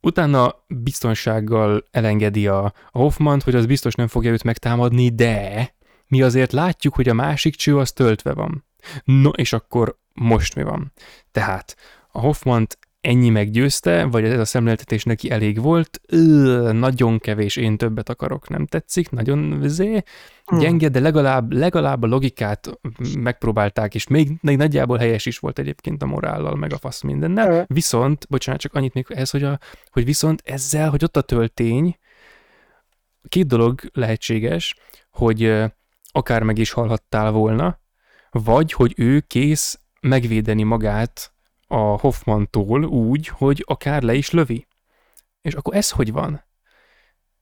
utána 0.00 0.64
biztonsággal 0.66 1.84
elengedi 1.90 2.46
a, 2.46 2.64
a 2.64 2.98
Hoffman, 2.98 3.40
hogy 3.44 3.54
az 3.54 3.66
biztos 3.66 3.94
nem 3.94 4.06
fogja 4.06 4.30
őt 4.30 4.44
megtámadni, 4.44 5.08
de 5.08 5.74
mi 6.06 6.22
azért 6.22 6.52
látjuk, 6.52 6.94
hogy 6.94 7.08
a 7.08 7.14
másik 7.14 7.54
cső 7.54 7.78
az 7.78 7.92
töltve 7.92 8.32
van. 8.32 8.64
No, 9.04 9.30
és 9.30 9.52
akkor 9.52 9.98
most 10.12 10.54
mi 10.54 10.62
van? 10.62 10.92
Tehát 11.32 11.76
a 12.12 12.20
Hoffmant 12.20 12.78
ennyi 13.00 13.28
meggyőzte, 13.28 14.04
vagy 14.04 14.24
ez 14.24 14.38
a 14.38 14.44
szemléltetés 14.44 15.04
neki 15.04 15.30
elég 15.30 15.60
volt, 15.60 16.00
Ö, 16.06 16.70
nagyon 16.72 17.18
kevés, 17.18 17.56
én 17.56 17.76
többet 17.76 18.08
akarok, 18.08 18.48
nem 18.48 18.66
tetszik, 18.66 19.10
nagyon 19.10 19.60
vizé, 19.60 20.02
hmm. 20.44 20.58
gyenge, 20.58 20.88
de 20.88 21.00
legalább, 21.00 21.52
legalább 21.52 22.02
a 22.02 22.06
logikát 22.06 22.70
megpróbálták, 23.18 23.94
és 23.94 24.06
még, 24.06 24.30
még 24.40 24.56
nagyjából 24.56 24.98
helyes 24.98 25.26
is 25.26 25.38
volt 25.38 25.58
egyébként 25.58 26.02
a 26.02 26.06
morállal, 26.06 26.56
meg 26.56 26.72
a 26.72 26.78
fasz 26.78 27.02
mindennel, 27.02 27.64
viszont, 27.68 28.26
bocsánat, 28.28 28.60
csak 28.60 28.74
annyit 28.74 28.94
még 28.94 29.06
ez, 29.08 29.30
hogy, 29.30 29.42
a, 29.42 29.58
hogy 29.90 30.04
viszont 30.04 30.42
ezzel, 30.44 30.90
hogy 30.90 31.04
ott 31.04 31.16
a 31.16 31.22
töltény, 31.22 31.96
két 33.28 33.46
dolog 33.46 33.80
lehetséges, 33.92 34.74
hogy 35.10 35.54
akár 36.12 36.42
meg 36.42 36.58
is 36.58 36.70
halhattál 36.70 37.30
volna, 37.30 37.80
vagy 38.30 38.72
hogy 38.72 38.94
ő 38.96 39.20
kész 39.20 39.80
megvédeni 40.00 40.62
magát 40.62 41.32
a 41.68 41.76
Hoffmantól 41.76 42.84
úgy, 42.84 43.28
hogy 43.28 43.64
akár 43.66 44.02
le 44.02 44.14
is 44.14 44.30
lövi. 44.30 44.66
És 45.42 45.54
akkor 45.54 45.74
ez 45.74 45.90
hogy 45.90 46.12
van? 46.12 46.44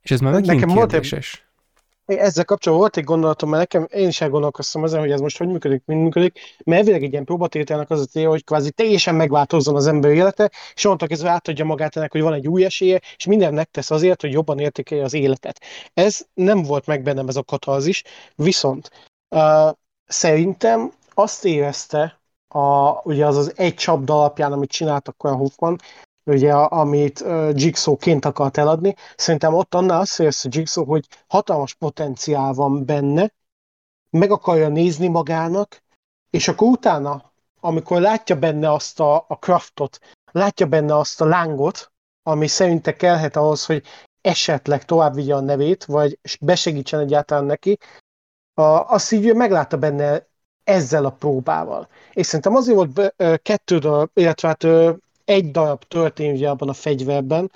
És 0.00 0.10
ez 0.10 0.20
már 0.20 0.32
megint 0.32 0.60
Nekem 0.60 0.76
kérdéses. 0.76 1.46
Volt 2.04 2.20
egy, 2.20 2.26
ezzel 2.26 2.44
kapcsolatban 2.44 2.86
volt 2.86 2.96
egy 2.96 3.04
gondolatom, 3.04 3.50
mert 3.50 3.72
nekem 3.72 4.00
én 4.00 4.08
is 4.08 4.20
elgondolkoztam 4.20 4.84
ezen, 4.84 5.00
hogy 5.00 5.10
ez 5.10 5.20
most 5.20 5.38
hogy 5.38 5.48
működik, 5.48 5.82
mint 5.84 6.02
működik, 6.02 6.38
mert 6.64 6.80
elvileg 6.80 7.02
egy 7.02 7.12
ilyen 7.12 7.24
próbatételnek 7.24 7.90
az 7.90 8.00
a 8.00 8.04
célja, 8.04 8.28
hogy 8.28 8.44
kvázi 8.44 8.70
teljesen 8.70 9.14
megváltozzon 9.14 9.74
az 9.74 9.86
ember 9.86 10.10
élete, 10.10 10.50
és 10.74 10.84
onnantól 10.84 11.08
kezdve 11.08 11.30
átadja 11.30 11.64
magát 11.64 11.96
ennek, 11.96 12.12
hogy 12.12 12.20
van 12.20 12.32
egy 12.32 12.48
új 12.48 12.64
esélye, 12.64 13.00
és 13.16 13.26
minden 13.26 13.54
megtesz 13.54 13.90
azért, 13.90 14.20
hogy 14.20 14.32
jobban 14.32 14.58
értékelje 14.58 15.04
az 15.04 15.14
életet. 15.14 15.60
Ez 15.94 16.26
nem 16.34 16.62
volt 16.62 16.86
meg 16.86 17.02
bennem 17.02 17.28
ez 17.28 17.36
a 17.36 17.42
katalzis, 17.42 18.02
viszont 18.34 18.90
uh, 19.28 19.70
szerintem 20.06 20.92
azt 21.14 21.44
érezte 21.44 22.20
a, 22.56 23.00
ugye 23.04 23.26
az 23.26 23.36
az 23.36 23.52
egy 23.56 23.74
csapda 23.74 24.18
alapján, 24.18 24.52
amit 24.52 24.70
csináltak 24.70 25.24
olyan 25.24 25.36
Hoffman, 25.36 25.78
ugye, 26.24 26.52
amit 26.54 27.20
uh, 27.20 27.50
Jigsaw-ként 27.54 28.24
akart 28.24 28.56
eladni. 28.56 28.94
Szerintem 29.16 29.54
ott 29.54 29.74
annál 29.74 30.00
azt 30.00 30.20
érsz 30.20 30.44
a 30.44 30.48
Jigsaw, 30.52 30.84
hogy 30.84 31.06
hatalmas 31.26 31.74
potenciál 31.74 32.52
van 32.52 32.84
benne, 32.84 33.32
meg 34.10 34.30
akarja 34.30 34.68
nézni 34.68 35.08
magának, 35.08 35.82
és 36.30 36.48
akkor 36.48 36.68
utána, 36.68 37.32
amikor 37.60 38.00
látja 38.00 38.38
benne 38.38 38.72
azt 38.72 39.00
a, 39.00 39.14
a 39.28 39.34
craftot, 39.40 39.98
látja 40.32 40.66
benne 40.66 40.96
azt 40.96 41.20
a 41.20 41.24
lángot, 41.24 41.92
ami 42.22 42.46
szerinte 42.46 42.96
kellhet 42.96 43.36
ahhoz, 43.36 43.66
hogy 43.66 43.82
esetleg 44.20 44.84
tovább 44.84 45.14
vigye 45.14 45.34
a 45.34 45.40
nevét, 45.40 45.84
vagy 45.84 46.18
besegítsen 46.40 47.00
egyáltalán 47.00 47.44
neki, 47.44 47.78
a, 48.54 48.62
azt 48.62 49.12
így 49.12 49.34
meglátta 49.34 49.78
benne 49.78 50.26
ezzel 50.66 51.04
a 51.04 51.10
próbával. 51.10 51.88
És 52.12 52.26
szerintem 52.26 52.54
azért 52.54 52.76
volt 52.76 53.14
kettő 53.42 53.80
illetve 54.14 54.48
hát 54.48 54.66
egy 55.24 55.50
darab 55.50 55.84
történt 55.84 56.36
ugye 56.36 56.48
abban 56.48 56.68
a 56.68 56.72
fegyverben, 56.72 57.50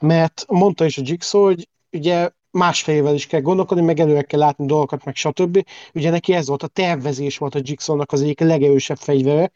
mert 0.00 0.44
mondta 0.48 0.84
is 0.84 0.98
a 0.98 1.02
Jigsaw, 1.04 1.44
hogy 1.44 1.68
ugye 1.92 2.30
másfél 2.50 3.14
is 3.14 3.26
kell 3.26 3.40
gondolkodni, 3.40 3.84
meg 3.84 4.00
előre 4.00 4.22
kell 4.22 4.38
látni 4.38 4.66
dolgokat, 4.66 5.04
meg 5.04 5.14
stb. 5.14 5.66
Ugye 5.94 6.10
neki 6.10 6.32
ez 6.32 6.48
volt 6.48 6.62
a 6.62 6.66
tervezés 6.66 7.38
volt 7.38 7.54
a 7.54 7.60
Jigsawnak 7.62 8.12
az 8.12 8.22
egyik 8.22 8.40
legerősebb 8.40 8.96
fegyvere, 8.96 9.50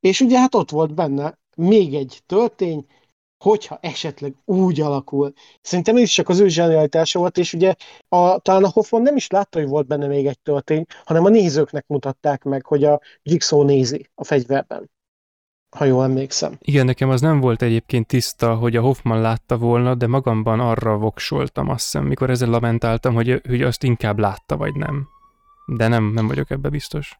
és 0.00 0.20
ugye 0.20 0.38
hát 0.38 0.54
ott 0.54 0.70
volt 0.70 0.94
benne 0.94 1.38
még 1.56 1.94
egy 1.94 2.22
töltény, 2.26 2.86
hogyha 3.42 3.78
esetleg 3.80 4.34
úgy 4.44 4.80
alakul. 4.80 5.32
Szerintem 5.60 5.96
ez 5.96 6.02
is 6.02 6.12
csak 6.12 6.28
az 6.28 6.38
ő 6.38 6.48
zsenialitása 6.48 7.18
volt, 7.18 7.38
és 7.38 7.52
ugye 7.52 7.74
a, 8.08 8.38
talán 8.38 8.64
a 8.64 8.70
Hoffman 8.70 9.02
nem 9.02 9.16
is 9.16 9.26
látta, 9.26 9.58
hogy 9.58 9.68
volt 9.68 9.86
benne 9.86 10.06
még 10.06 10.26
egy 10.26 10.40
töltény, 10.40 10.84
hanem 11.04 11.24
a 11.24 11.28
nézőknek 11.28 11.84
mutatták 11.86 12.44
meg, 12.44 12.66
hogy 12.66 12.84
a 12.84 13.00
Jigsaw 13.22 13.62
nézi 13.62 14.10
a 14.14 14.24
fegyverben 14.24 14.90
ha 15.76 15.84
jól 15.84 16.04
emlékszem. 16.04 16.56
Igen, 16.60 16.84
nekem 16.84 17.08
az 17.08 17.20
nem 17.20 17.40
volt 17.40 17.62
egyébként 17.62 18.06
tiszta, 18.06 18.54
hogy 18.54 18.76
a 18.76 18.80
Hoffman 18.80 19.20
látta 19.20 19.56
volna, 19.58 19.94
de 19.94 20.06
magamban 20.06 20.60
arra 20.60 20.96
voksoltam 20.96 21.68
azt 21.68 21.84
hiszem, 21.84 22.04
mikor 22.04 22.30
ezzel 22.30 22.48
lamentáltam, 22.48 23.14
hogy, 23.14 23.40
hogy 23.48 23.62
azt 23.62 23.82
inkább 23.82 24.18
látta, 24.18 24.56
vagy 24.56 24.74
nem. 24.74 25.08
De 25.66 25.88
nem, 25.88 26.12
nem 26.12 26.26
vagyok 26.26 26.50
ebbe 26.50 26.68
biztos. 26.68 27.18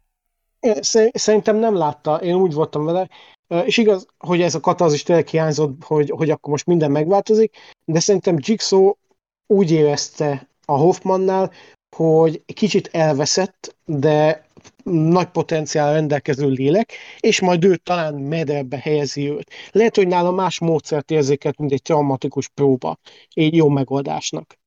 Szerintem 1.12 1.56
nem 1.56 1.74
látta, 1.74 2.16
én 2.16 2.34
úgy 2.34 2.52
voltam 2.52 2.84
vele, 2.84 3.08
és 3.64 3.76
igaz, 3.76 4.06
hogy 4.18 4.42
ez 4.42 4.54
a 4.54 4.60
katarzis 4.60 5.02
tényleg 5.02 5.26
hiányzott, 5.26 5.84
hogy, 5.84 6.10
hogy 6.10 6.30
akkor 6.30 6.50
most 6.50 6.66
minden 6.66 6.90
megváltozik, 6.90 7.56
de 7.84 8.00
szerintem 8.00 8.36
Jigsaw 8.38 8.92
úgy 9.46 9.70
érezte 9.70 10.48
a 10.64 10.76
Hoffmannál, 10.76 11.52
hogy 11.96 12.44
kicsit 12.54 12.88
elveszett, 12.92 13.76
de 13.84 14.46
nagy 14.84 15.26
potenciál 15.26 15.92
rendelkező 15.92 16.48
lélek, 16.48 16.92
és 17.20 17.40
majd 17.40 17.64
ő 17.64 17.76
talán 17.76 18.14
mederbe 18.14 18.78
helyezi 18.78 19.30
őt. 19.30 19.50
Lehet, 19.72 19.96
hogy 19.96 20.06
nála 20.06 20.30
más 20.30 20.58
módszert 20.58 21.10
érzéket, 21.10 21.58
mint 21.58 21.72
egy 21.72 21.82
traumatikus 21.82 22.48
próba, 22.48 22.98
egy 23.32 23.54
jó 23.54 23.68
megoldásnak. 23.68 24.58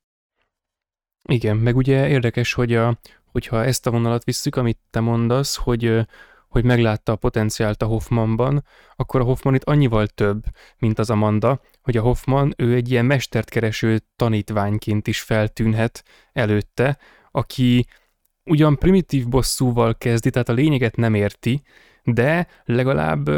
Igen, 1.29 1.57
meg 1.57 1.75
ugye 1.75 2.07
érdekes, 2.07 2.53
hogy 2.53 2.73
a, 2.73 2.97
hogyha 3.31 3.63
ezt 3.63 3.87
a 3.87 3.91
vonalat 3.91 4.23
visszük, 4.23 4.55
amit 4.55 4.77
te 4.89 4.99
mondasz, 4.99 5.55
hogy 5.55 6.05
hogy 6.53 6.63
meglátta 6.63 7.11
a 7.11 7.15
potenciált 7.15 7.81
a 7.81 7.85
Hoffmanban, 7.85 8.63
akkor 8.95 9.21
a 9.21 9.23
Hoffman 9.23 9.55
itt 9.55 9.63
annyival 9.63 10.07
több, 10.07 10.43
mint 10.77 10.99
az 10.99 11.09
Amanda, 11.09 11.61
hogy 11.81 11.97
a 11.97 12.01
Hoffman 12.01 12.53
ő 12.57 12.73
egy 12.73 12.91
ilyen 12.91 13.05
mestert 13.05 13.49
kereső 13.49 13.99
tanítványként 14.15 15.07
is 15.07 15.21
feltűnhet 15.21 16.03
előtte, 16.33 16.97
aki 17.31 17.85
ugyan 18.45 18.77
primitív 18.77 19.27
bosszúval 19.27 19.95
kezdi, 19.97 20.29
tehát 20.29 20.49
a 20.49 20.53
lényeget 20.53 20.95
nem 20.95 21.13
érti, 21.13 21.61
de 22.03 22.47
legalább, 22.65 23.29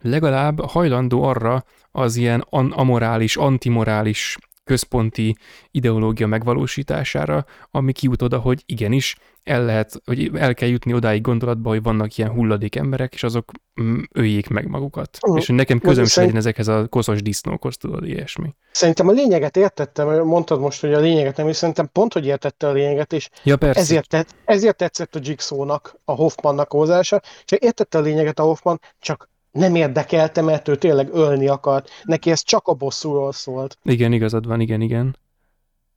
legalább 0.00 0.60
hajlandó 0.60 1.22
arra 1.22 1.64
az 1.90 2.16
ilyen 2.16 2.40
amorális, 2.70 3.36
antimorális 3.36 4.36
központi 4.70 5.36
ideológia 5.70 6.26
megvalósítására, 6.26 7.44
ami 7.70 7.92
kiút 7.92 8.22
oda, 8.22 8.38
hogy 8.38 8.62
igenis 8.66 9.16
el 9.42 9.64
lehet, 9.64 10.00
hogy 10.04 10.30
el 10.34 10.54
kell 10.54 10.68
jutni 10.68 10.94
odáig 10.94 11.20
gondolatba, 11.20 11.68
hogy 11.68 11.82
vannak 11.82 12.16
ilyen 12.16 12.30
hulladék 12.30 12.76
emberek, 12.76 13.14
és 13.14 13.22
azok 13.22 13.52
mm, 13.82 13.98
öljék 14.12 14.48
meg 14.48 14.68
magukat. 14.68 15.18
Uh, 15.26 15.38
és 15.38 15.46
hogy 15.46 15.54
nekem 15.54 15.78
közöm 15.78 16.04
sem 16.04 16.24
legyen 16.24 16.38
ezekhez 16.38 16.68
a 16.68 16.86
koszos 16.88 17.22
disznókhoz, 17.22 17.76
tudod, 17.76 18.06
ilyesmi. 18.06 18.54
Szerintem 18.72 19.08
a 19.08 19.12
lényeget 19.12 19.56
értettem, 19.56 20.26
mondtad 20.26 20.60
most, 20.60 20.80
hogy 20.80 20.92
a 20.92 21.00
lényeget 21.00 21.36
nem, 21.36 21.48
és 21.48 21.56
szerintem 21.56 21.88
pont, 21.92 22.12
hogy 22.12 22.26
értette 22.26 22.68
a 22.68 22.72
lényeget, 22.72 23.12
és 23.12 23.28
ja, 23.42 23.56
persze. 23.56 23.80
Ezért, 23.80 24.08
tett, 24.08 24.34
ezért 24.44 24.76
tetszett 24.76 25.14
a 25.14 25.20
Jigsaw-nak 25.22 26.00
a 26.04 26.12
Hoffmannak 26.12 26.72
hozzása, 26.72 27.20
és 27.44 27.56
értette 27.58 27.98
a 27.98 28.00
lényeget 28.00 28.38
a 28.38 28.42
Hoffman, 28.42 28.80
csak 28.98 29.29
nem 29.52 29.74
érdekelte, 29.74 30.42
mert 30.42 30.68
ő 30.68 30.76
tényleg 30.76 31.08
ölni 31.12 31.48
akart. 31.48 31.88
Neki 32.04 32.30
ez 32.30 32.42
csak 32.42 32.68
a 32.68 32.74
bosszúról 32.74 33.32
szólt. 33.32 33.78
Igen, 33.82 34.12
igazad 34.12 34.46
van, 34.46 34.60
igen, 34.60 34.80
igen. 34.80 35.16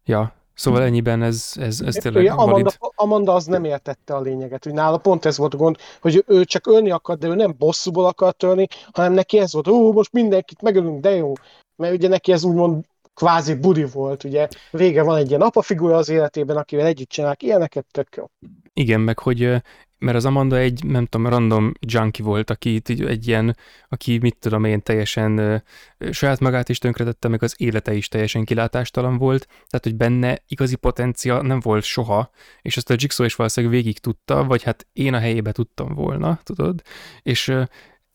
Ja, 0.06 0.34
szóval 0.54 0.82
ennyiben 0.82 1.22
ez, 1.22 1.54
ez, 1.56 1.82
ez 1.82 1.94
tényleg 1.94 2.26
Amanda, 2.26 2.52
valid. 2.52 2.78
Amanda 2.80 3.34
az 3.34 3.46
nem 3.46 3.64
értette 3.64 4.16
a 4.16 4.22
lényeget, 4.22 4.64
hogy 4.64 4.74
nála 4.74 4.98
pont 4.98 5.26
ez 5.26 5.38
volt 5.38 5.54
a 5.54 5.58
gond, 5.58 5.78
hogy 6.02 6.24
ő 6.28 6.44
csak 6.44 6.68
ölni 6.68 6.92
akart, 6.92 7.20
de 7.20 7.28
ő 7.28 7.36
nem 7.36 7.56
bosszúból 7.58 8.06
akart 8.06 8.44
ölni, 8.44 8.68
hanem 8.92 9.14
neki 9.14 9.40
ez 9.40 9.54
volt, 9.54 9.68
ó, 9.68 9.92
most 9.92 10.12
mindenkit 10.12 10.62
megölünk, 10.62 11.02
de 11.02 11.10
jó. 11.10 11.34
Mert 11.76 11.94
ugye 11.94 12.08
neki 12.08 12.32
ez 12.32 12.44
úgymond 12.44 12.86
kvázi 13.14 13.56
budi 13.56 13.86
volt, 13.86 14.24
ugye? 14.24 14.48
Vége 14.72 15.04
van 15.04 15.18
egy 15.18 15.30
ilyen 15.30 15.42
apafigura 15.42 15.96
az 15.96 16.10
életében, 16.10 16.58
akivel 16.58 16.86
együtt 16.86 17.10
csinálnak 17.10 17.44
ilyeneket, 17.44 17.86
tök 17.92 18.16
jó. 18.16 18.26
Igen, 18.74 19.00
meg 19.00 19.20
hogy 19.20 19.62
mert 20.04 20.18
az 20.18 20.26
Amanda 20.26 20.58
egy, 20.58 20.84
nem 20.84 21.06
tudom, 21.06 21.28
random 21.28 21.72
junkie 21.80 22.26
volt, 22.26 22.50
aki 22.50 22.82
egy 22.88 23.28
ilyen, 23.28 23.58
aki 23.90 24.18
mit 24.18 24.38
tudom 24.40 24.64
én, 24.64 24.82
teljesen 24.82 25.64
saját 26.12 26.40
magát 26.40 26.70
is 26.70 26.78
tönkretette, 26.78 27.28
meg 27.28 27.44
az 27.44 27.56
élete 27.58 27.94
is 27.94 28.08
teljesen 28.08 28.46
kilátástalan 28.46 29.18
volt, 29.18 29.46
tehát 29.46 29.84
hogy 29.84 29.96
benne 29.96 30.40
igazi 30.48 30.76
potencia 30.76 31.42
nem 31.42 31.60
volt 31.60 31.84
soha, 31.84 32.30
és 32.62 32.78
azt 32.78 32.90
a 32.90 32.96
Jigsaw 32.98 33.26
is 33.26 33.36
valószínűleg 33.36 33.76
végig 33.76 34.00
tudta, 34.00 34.44
vagy 34.44 34.64
hát 34.64 34.88
én 34.94 35.14
a 35.14 35.20
helyébe 35.20 35.52
tudtam 35.52 35.94
volna, 35.94 36.40
tudod, 36.44 36.82
és 37.22 37.54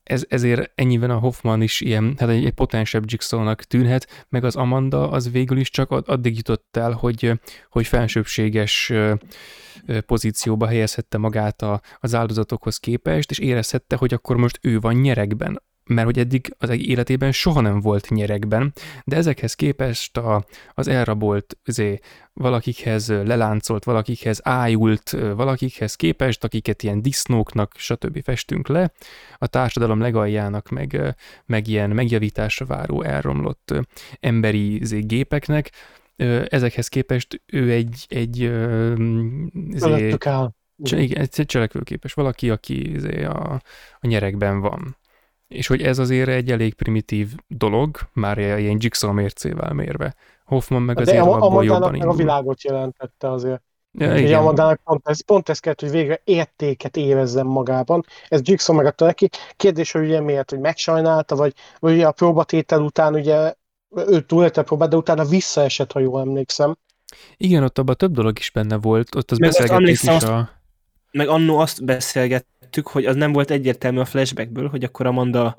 ez, 0.08 0.24
ezért 0.28 0.72
ennyiben 0.74 1.10
a 1.10 1.18
Hoffman 1.18 1.62
is 1.62 1.80
ilyen, 1.80 2.14
hát 2.18 2.28
egy, 2.28 2.44
egy 2.44 2.52
potensebb 2.52 3.04
Jigsaw-nak 3.06 3.62
tűnhet, 3.62 4.26
meg 4.28 4.44
az 4.44 4.56
Amanda 4.56 5.10
az 5.10 5.30
végül 5.30 5.58
is 5.58 5.70
csak 5.70 5.90
addig 5.90 6.36
jutott 6.36 6.76
el, 6.76 6.92
hogy, 6.92 7.32
hogy 7.70 7.86
felsőbséges 7.86 8.92
pozícióba 10.06 10.66
helyezhette 10.66 11.18
magát 11.18 11.62
a, 11.62 11.80
az 11.98 12.14
áldozatokhoz 12.14 12.76
képest, 12.76 13.30
és 13.30 13.38
érezhette, 13.38 13.96
hogy 13.96 14.14
akkor 14.14 14.36
most 14.36 14.58
ő 14.62 14.78
van 14.78 14.94
nyerekben 14.94 15.62
mert 15.88 16.06
hogy 16.06 16.18
eddig 16.18 16.54
az 16.58 16.70
életében 16.70 17.32
soha 17.32 17.60
nem 17.60 17.80
volt 17.80 18.10
nyerekben, 18.10 18.72
de 19.04 19.16
ezekhez 19.16 19.54
képest 19.54 20.16
a, 20.16 20.44
az 20.74 20.88
elrabolt 20.88 21.58
zé, 21.64 21.98
valakikhez 22.32 23.08
leláncolt, 23.08 23.84
valakikhez 23.84 24.40
ájult, 24.42 25.10
valakikhez 25.10 25.94
képest, 25.94 26.44
akiket 26.44 26.82
ilyen 26.82 27.02
disznóknak, 27.02 27.72
stb. 27.76 28.22
festünk 28.22 28.68
le, 28.68 28.92
a 29.36 29.46
társadalom 29.46 30.00
legaljának, 30.00 30.68
meg, 30.68 31.16
meg 31.46 31.66
ilyen 31.66 31.90
megjavításra 31.90 32.66
váró 32.66 33.02
elromlott 33.02 33.74
emberi 34.20 34.84
zé, 34.84 35.00
gépeknek, 35.00 35.70
ezekhez 36.48 36.88
képest 36.88 37.42
ő 37.46 37.70
egy, 37.70 38.06
egy 38.08 38.52
zé, 39.74 40.16
egy 41.14 41.46
cselekvőképes 41.46 42.12
valaki, 42.12 42.50
aki 42.50 42.94
zé, 42.96 43.24
a, 43.24 43.62
a 43.98 44.06
nyerekben 44.06 44.60
van 44.60 44.97
és 45.48 45.66
hogy 45.66 45.82
ez 45.82 45.98
azért 45.98 46.28
egy 46.28 46.50
elég 46.50 46.74
primitív 46.74 47.34
dolog, 47.46 47.98
már 48.12 48.38
ilyen 48.38 48.76
Jigsaw 48.80 49.12
mércével 49.12 49.72
mérve. 49.72 50.14
Hoffman 50.44 50.82
meg 50.82 50.98
azért 51.00 51.18
a, 51.18 51.34
abból 51.34 51.64
jobban 51.64 51.94
indul. 51.94 52.10
a 52.10 52.14
világot 52.14 52.62
jelentette 52.62 53.30
azért. 53.30 53.62
Ja, 53.92 54.16
igen. 54.16 54.38
Amadának 54.38 54.80
pont 54.84 55.08
ez, 55.08 55.20
pont 55.20 55.48
ez 55.48 55.58
kellett, 55.58 55.80
hogy 55.80 55.90
végre 55.90 56.20
értéket 56.24 56.96
érezzen 56.96 57.46
magában. 57.46 58.04
Ez 58.28 58.40
Jigsaw 58.42 58.76
megadta 58.76 59.04
neki. 59.04 59.28
Kérdés, 59.56 59.92
hogy 59.92 60.04
ugye 60.04 60.20
miért, 60.20 60.50
hogy 60.50 60.58
megsajnálta, 60.58 61.36
vagy, 61.36 61.52
vagy 61.78 61.94
ugye 61.94 62.06
a 62.06 62.12
próbatétel 62.12 62.80
után 62.80 63.14
ugye 63.14 63.54
ő 63.96 64.20
túlélte 64.20 64.60
a 64.60 64.64
próbát, 64.64 64.88
de 64.88 64.96
utána 64.96 65.24
visszaesett, 65.24 65.92
ha 65.92 66.00
jól 66.00 66.20
emlékszem. 66.20 66.76
Igen, 67.36 67.62
ott 67.62 67.78
abban 67.78 67.96
több 67.96 68.12
dolog 68.12 68.38
is 68.38 68.50
benne 68.50 68.76
volt. 68.76 69.14
Ott 69.14 69.30
az 69.30 69.38
beszélgetés 69.38 70.02
is 70.02 70.22
a... 70.22 70.50
Meg 71.10 71.28
annó 71.28 71.58
azt 71.58 71.84
beszélget, 71.84 72.46
értettük, 72.68 72.88
hogy 72.88 73.04
az 73.04 73.16
nem 73.16 73.32
volt 73.32 73.50
egyértelmű 73.50 73.98
a 73.98 74.04
flashbackből, 74.04 74.68
hogy 74.68 74.84
akkor 74.84 75.06
Amanda 75.06 75.56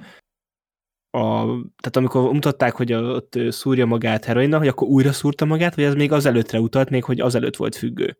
a, 1.11 1.45
tehát 1.81 1.95
amikor 1.95 2.33
mutatták, 2.33 2.75
hogy 2.75 2.93
ott 2.93 3.33
szúrja 3.49 3.85
magát 3.85 4.25
heroinna, 4.25 4.57
hogy 4.57 4.67
akkor 4.67 4.87
újra 4.87 5.11
szúrta 5.11 5.45
magát, 5.45 5.75
vagy 5.75 5.83
az 5.83 5.93
még 5.93 6.11
azelőttre 6.11 6.59
utalt, 6.59 6.89
még 6.89 7.03
hogy 7.03 7.19
azelőtt 7.19 7.55
volt 7.55 7.75
függő. 7.75 8.17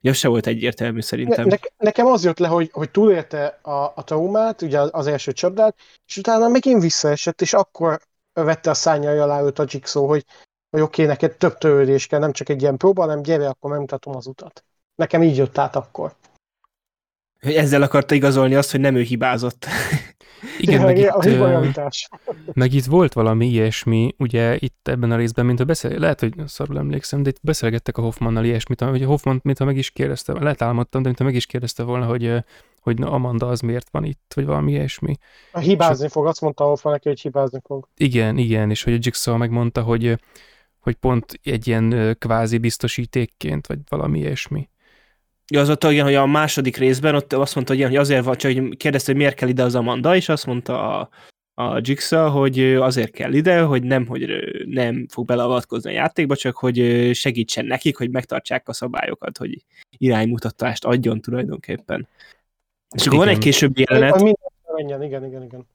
Ja, 0.00 0.12
se 0.12 0.28
volt 0.28 0.46
egyértelmű 0.46 1.00
szerintem. 1.00 1.46
Ne, 1.46 1.56
nekem 1.76 2.06
az 2.06 2.24
jött 2.24 2.38
le, 2.38 2.48
hogy, 2.48 2.70
hogy 2.72 2.90
túlélte 2.90 3.58
a, 3.62 3.92
a 3.94 4.04
traumát, 4.04 4.62
ugye 4.62 4.80
az 4.80 5.06
első 5.06 5.32
csapdát, 5.32 5.76
és 6.06 6.16
utána 6.16 6.48
megint 6.48 6.82
visszaesett, 6.82 7.40
és 7.40 7.52
akkor 7.52 8.00
vette 8.32 8.70
a 8.70 8.74
szányai 8.74 9.18
alá 9.18 9.42
őt 9.42 9.58
a 9.58 9.64
Jigsaw, 9.68 10.06
hogy, 10.06 10.24
hogy 10.70 10.80
oké, 10.80 11.02
okay, 11.02 11.14
neked 11.14 11.36
több 11.36 11.58
törődés 11.58 12.06
kell, 12.06 12.20
nem 12.20 12.32
csak 12.32 12.48
egy 12.48 12.62
ilyen 12.62 12.76
próba, 12.76 13.02
hanem 13.02 13.22
gyere, 13.22 13.48
akkor 13.48 13.70
megmutatom 13.70 14.16
az 14.16 14.26
utat. 14.26 14.64
Nekem 14.94 15.22
így 15.22 15.36
jött 15.36 15.58
át 15.58 15.76
akkor. 15.76 16.14
Hogy 17.40 17.54
ezzel 17.54 17.82
akarta 17.82 18.14
igazolni 18.14 18.54
azt, 18.54 18.70
hogy 18.70 18.80
nem 18.80 18.94
ő 18.94 19.02
hibázott. 19.02 19.66
Igen, 20.58 20.82
meg 20.82 20.98
itt, 20.98 22.54
meg 22.54 22.72
itt 22.72 22.84
volt 22.84 23.12
valami 23.12 23.46
ilyesmi, 23.46 24.14
ugye 24.18 24.56
itt 24.58 24.88
ebben 24.88 25.10
a 25.10 25.16
részben, 25.16 25.46
mint 25.46 25.60
a 25.60 25.64
beszél, 25.64 25.98
lehet, 25.98 26.20
hogy 26.20 26.34
szarul 26.46 26.78
emlékszem, 26.78 27.22
de 27.22 27.28
itt 27.28 27.38
beszélgettek 27.42 27.98
a 27.98 28.02
Hoffmannal 28.02 28.44
ilyesmit, 28.44 28.80
hogy 28.80 29.04
Hoffman, 29.04 29.40
mintha 29.42 29.64
meg 29.64 29.76
is 29.76 29.90
kérdezte, 29.90 30.32
lehet 30.32 30.62
álmodtam, 30.62 31.02
de 31.02 31.06
mintha 31.06 31.24
meg 31.24 31.34
is 31.34 31.46
kérdezte 31.46 31.82
volna, 31.82 32.06
hogy, 32.06 32.34
hogy 32.80 33.02
Amanda 33.02 33.48
az 33.48 33.60
miért 33.60 33.88
van 33.90 34.04
itt, 34.04 34.32
vagy 34.34 34.44
valami 34.44 34.72
ilyesmi. 34.72 35.16
A 35.52 35.58
hibázni 35.58 36.04
és, 36.04 36.12
fog, 36.12 36.26
azt 36.26 36.40
mondta 36.40 36.64
Hoffman 36.64 36.92
neki, 36.92 37.08
hogy 37.08 37.20
hibázni 37.20 37.60
fog. 37.64 37.88
Igen, 37.96 38.38
igen, 38.38 38.70
és 38.70 38.82
hogy 38.82 38.92
a 38.92 38.98
Jigsaw 39.00 39.36
megmondta, 39.36 39.82
hogy, 39.82 40.18
hogy 40.80 40.94
pont 40.94 41.40
egy 41.42 41.66
ilyen 41.66 42.16
kvázi 42.18 42.58
biztosítékként, 42.58 43.66
vagy 43.66 43.78
valami 43.88 44.18
ilyesmi. 44.18 44.68
Ja, 45.50 45.60
az 45.60 45.70
ott 45.70 45.84
igen, 45.84 46.04
hogy 46.04 46.14
a 46.14 46.26
második 46.26 46.76
részben 46.76 47.14
ott 47.14 47.32
azt 47.32 47.54
mondta, 47.54 47.72
hogy, 47.72 47.80
igen, 47.80 47.92
hogy 47.92 48.00
azért 48.00 48.24
van, 48.24 48.36
csak 48.36 48.52
hogy 48.52 48.76
kérdezte, 48.76 49.10
hogy 49.12 49.20
miért 49.20 49.34
kell 49.34 49.48
ide 49.48 49.62
az 49.62 49.74
Amanda, 49.74 50.16
és 50.16 50.28
azt 50.28 50.46
mondta 50.46 50.98
a, 50.98 51.08
a 51.54 51.80
Jigsaw, 51.82 52.30
hogy 52.30 52.60
azért 52.60 53.10
kell 53.10 53.32
ide, 53.32 53.60
hogy 53.60 53.82
nem, 53.82 54.06
hogy 54.06 54.30
nem 54.66 55.06
fog 55.08 55.26
beleavatkozni 55.26 55.90
a 55.90 55.94
játékba, 55.94 56.36
csak 56.36 56.56
hogy 56.56 57.10
segítsen 57.14 57.64
nekik, 57.64 57.96
hogy 57.96 58.10
megtartsák 58.10 58.68
a 58.68 58.72
szabályokat, 58.72 59.38
hogy 59.38 59.64
iránymutatást 59.90 60.84
adjon 60.84 61.20
tulajdonképpen. 61.20 62.08
És 62.94 63.06
akkor 63.06 63.18
van 63.18 63.28
egy 63.28 63.38
későbbi 63.38 63.84
jelenet. 63.88 64.20
Igen, 64.76 65.02
igen, 65.02 65.24
igen, 65.24 65.42
igen. 65.42 65.66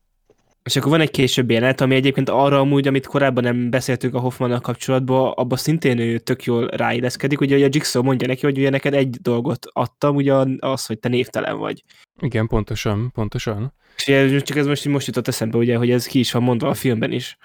És 0.63 0.75
akkor 0.75 0.91
van 0.91 1.01
egy 1.01 1.11
később 1.11 1.51
jelenet, 1.51 1.81
ami 1.81 1.95
egyébként 1.95 2.29
arra 2.29 2.59
amúgy, 2.59 2.87
amit 2.87 3.05
korábban 3.05 3.43
nem 3.43 3.69
beszéltünk 3.69 4.13
a 4.13 4.19
Hoffmannal 4.19 4.59
kapcsolatban, 4.59 5.31
abban 5.31 5.57
szintén 5.57 5.99
ő 5.99 6.17
tök 6.17 6.43
jól 6.43 6.67
ráilleszkedik, 6.67 7.41
ugye 7.41 7.65
a 7.65 7.69
Jigsaw 7.71 8.03
mondja 8.03 8.27
neki, 8.27 8.45
hogy 8.45 8.57
ugye 8.57 8.69
neked 8.69 8.93
egy 8.93 9.09
dolgot 9.09 9.65
adtam, 9.69 10.15
ugye 10.15 10.33
az, 10.59 10.85
hogy 10.85 10.99
te 10.99 11.09
névtelen 11.09 11.57
vagy. 11.57 11.83
Igen, 12.21 12.47
pontosan, 12.47 13.11
pontosan. 13.11 13.73
És 13.97 14.07
ugye, 14.07 14.39
csak 14.39 14.57
ez 14.57 14.65
most, 14.65 14.85
most 14.85 15.07
jutott 15.07 15.27
eszembe, 15.27 15.57
ugye, 15.57 15.77
hogy 15.77 15.91
ez 15.91 16.05
ki 16.05 16.19
is 16.19 16.31
van 16.31 16.43
mondva 16.43 16.67
a 16.67 16.73
filmben 16.73 17.11
is. 17.11 17.37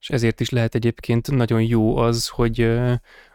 És 0.00 0.10
ezért 0.10 0.40
is 0.40 0.50
lehet 0.50 0.74
egyébként 0.74 1.30
nagyon 1.30 1.62
jó 1.62 1.96
az, 1.96 2.28
hogy 2.28 2.60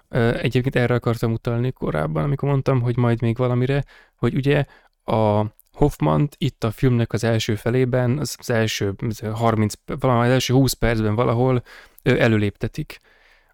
egyébként 0.09 0.75
erre 0.75 0.93
akartam 0.93 1.31
utalni 1.31 1.71
korábban, 1.71 2.23
amikor 2.23 2.49
mondtam, 2.49 2.81
hogy 2.81 2.97
majd 2.97 3.21
még 3.21 3.37
valamire, 3.37 3.83
hogy 4.15 4.35
ugye 4.35 4.65
a 5.03 5.45
Hoffman 5.77 6.29
itt 6.37 6.63
a 6.63 6.71
filmnek 6.71 7.13
az 7.13 7.23
első 7.23 7.55
felében, 7.55 8.17
az, 8.17 8.35
az 8.39 8.49
első 8.49 8.95
30, 9.33 9.73
valami 9.85 10.25
az 10.25 10.31
első 10.31 10.53
20 10.53 10.73
percben 10.73 11.15
valahol 11.15 11.63
előléptetik. 12.03 12.97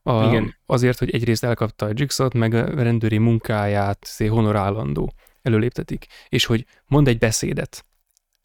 A, 0.01 0.25
Igen. 0.25 0.55
Azért, 0.65 0.99
hogy 0.99 1.09
egyrészt 1.13 1.43
elkapta 1.43 1.85
a 1.85 1.91
Jigsaw-t, 1.93 2.33
meg 2.33 2.53
a 2.53 2.83
rendőri 2.83 3.17
munkáját 3.17 3.97
szé 4.01 4.25
honorálandó 4.25 5.13
előléptetik. 5.41 6.05
És 6.29 6.45
hogy 6.45 6.65
mond 6.85 7.07
egy 7.07 7.17
beszédet, 7.17 7.85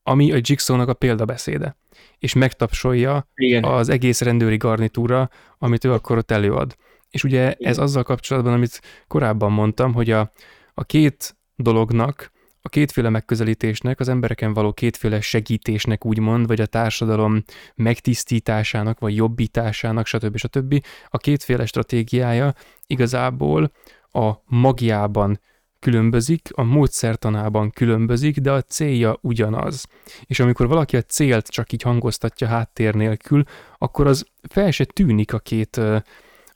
ami 0.02 0.32
a 0.32 0.38
Jigsaw-nak 0.40 0.88
a 0.88 0.94
példabeszéde, 0.94 1.76
és 2.18 2.34
megtapsolja 2.34 3.28
Igen. 3.34 3.64
az 3.64 3.88
egész 3.88 4.20
rendőri 4.20 4.56
garnitúra, 4.56 5.30
amit 5.58 5.84
ő 5.84 5.92
akkor 5.92 6.16
ott 6.16 6.30
előad. 6.30 6.76
És 7.10 7.24
ugye 7.24 7.54
Igen. 7.58 7.70
ez 7.70 7.78
azzal 7.78 8.02
kapcsolatban, 8.02 8.52
amit 8.52 8.80
korábban 9.06 9.52
mondtam, 9.52 9.92
hogy 9.92 10.10
a, 10.10 10.32
a 10.74 10.84
két 10.84 11.36
dolognak 11.56 12.36
a 12.68 12.70
kétféle 12.70 13.08
megközelítésnek, 13.08 14.00
az 14.00 14.08
embereken 14.08 14.52
való 14.52 14.72
kétféle 14.72 15.20
segítésnek 15.20 16.04
úgymond, 16.04 16.46
vagy 16.46 16.60
a 16.60 16.66
társadalom 16.66 17.42
megtisztításának, 17.74 18.98
vagy 18.98 19.16
jobbításának, 19.16 20.06
stb. 20.06 20.36
stb. 20.36 20.84
A 21.08 21.16
kétféle 21.16 21.66
stratégiája 21.66 22.54
igazából 22.86 23.72
a 24.12 24.32
magjában 24.44 25.40
különbözik, 25.78 26.48
a 26.54 26.62
módszertanában 26.62 27.70
különbözik, 27.70 28.38
de 28.38 28.52
a 28.52 28.62
célja 28.62 29.18
ugyanaz. 29.20 29.86
És 30.24 30.40
amikor 30.40 30.68
valaki 30.68 30.96
a 30.96 31.02
célt 31.02 31.46
csak 31.46 31.72
így 31.72 31.82
hangoztatja 31.82 32.46
háttér 32.46 32.94
nélkül, 32.94 33.42
akkor 33.78 34.06
az 34.06 34.26
fel 34.48 34.70
se 34.70 34.84
tűnik 34.84 35.32
a 35.32 35.38
két, 35.38 35.76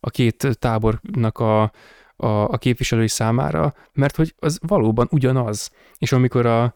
a 0.00 0.10
két 0.10 0.58
tábornak 0.58 1.38
a, 1.38 1.72
a, 2.22 2.48
a 2.48 2.58
képviselői 2.58 3.08
számára, 3.08 3.74
mert 3.92 4.16
hogy 4.16 4.34
az 4.38 4.58
valóban 4.66 5.08
ugyanaz. 5.10 5.70
És 5.98 6.12
amikor 6.12 6.46
a, 6.46 6.74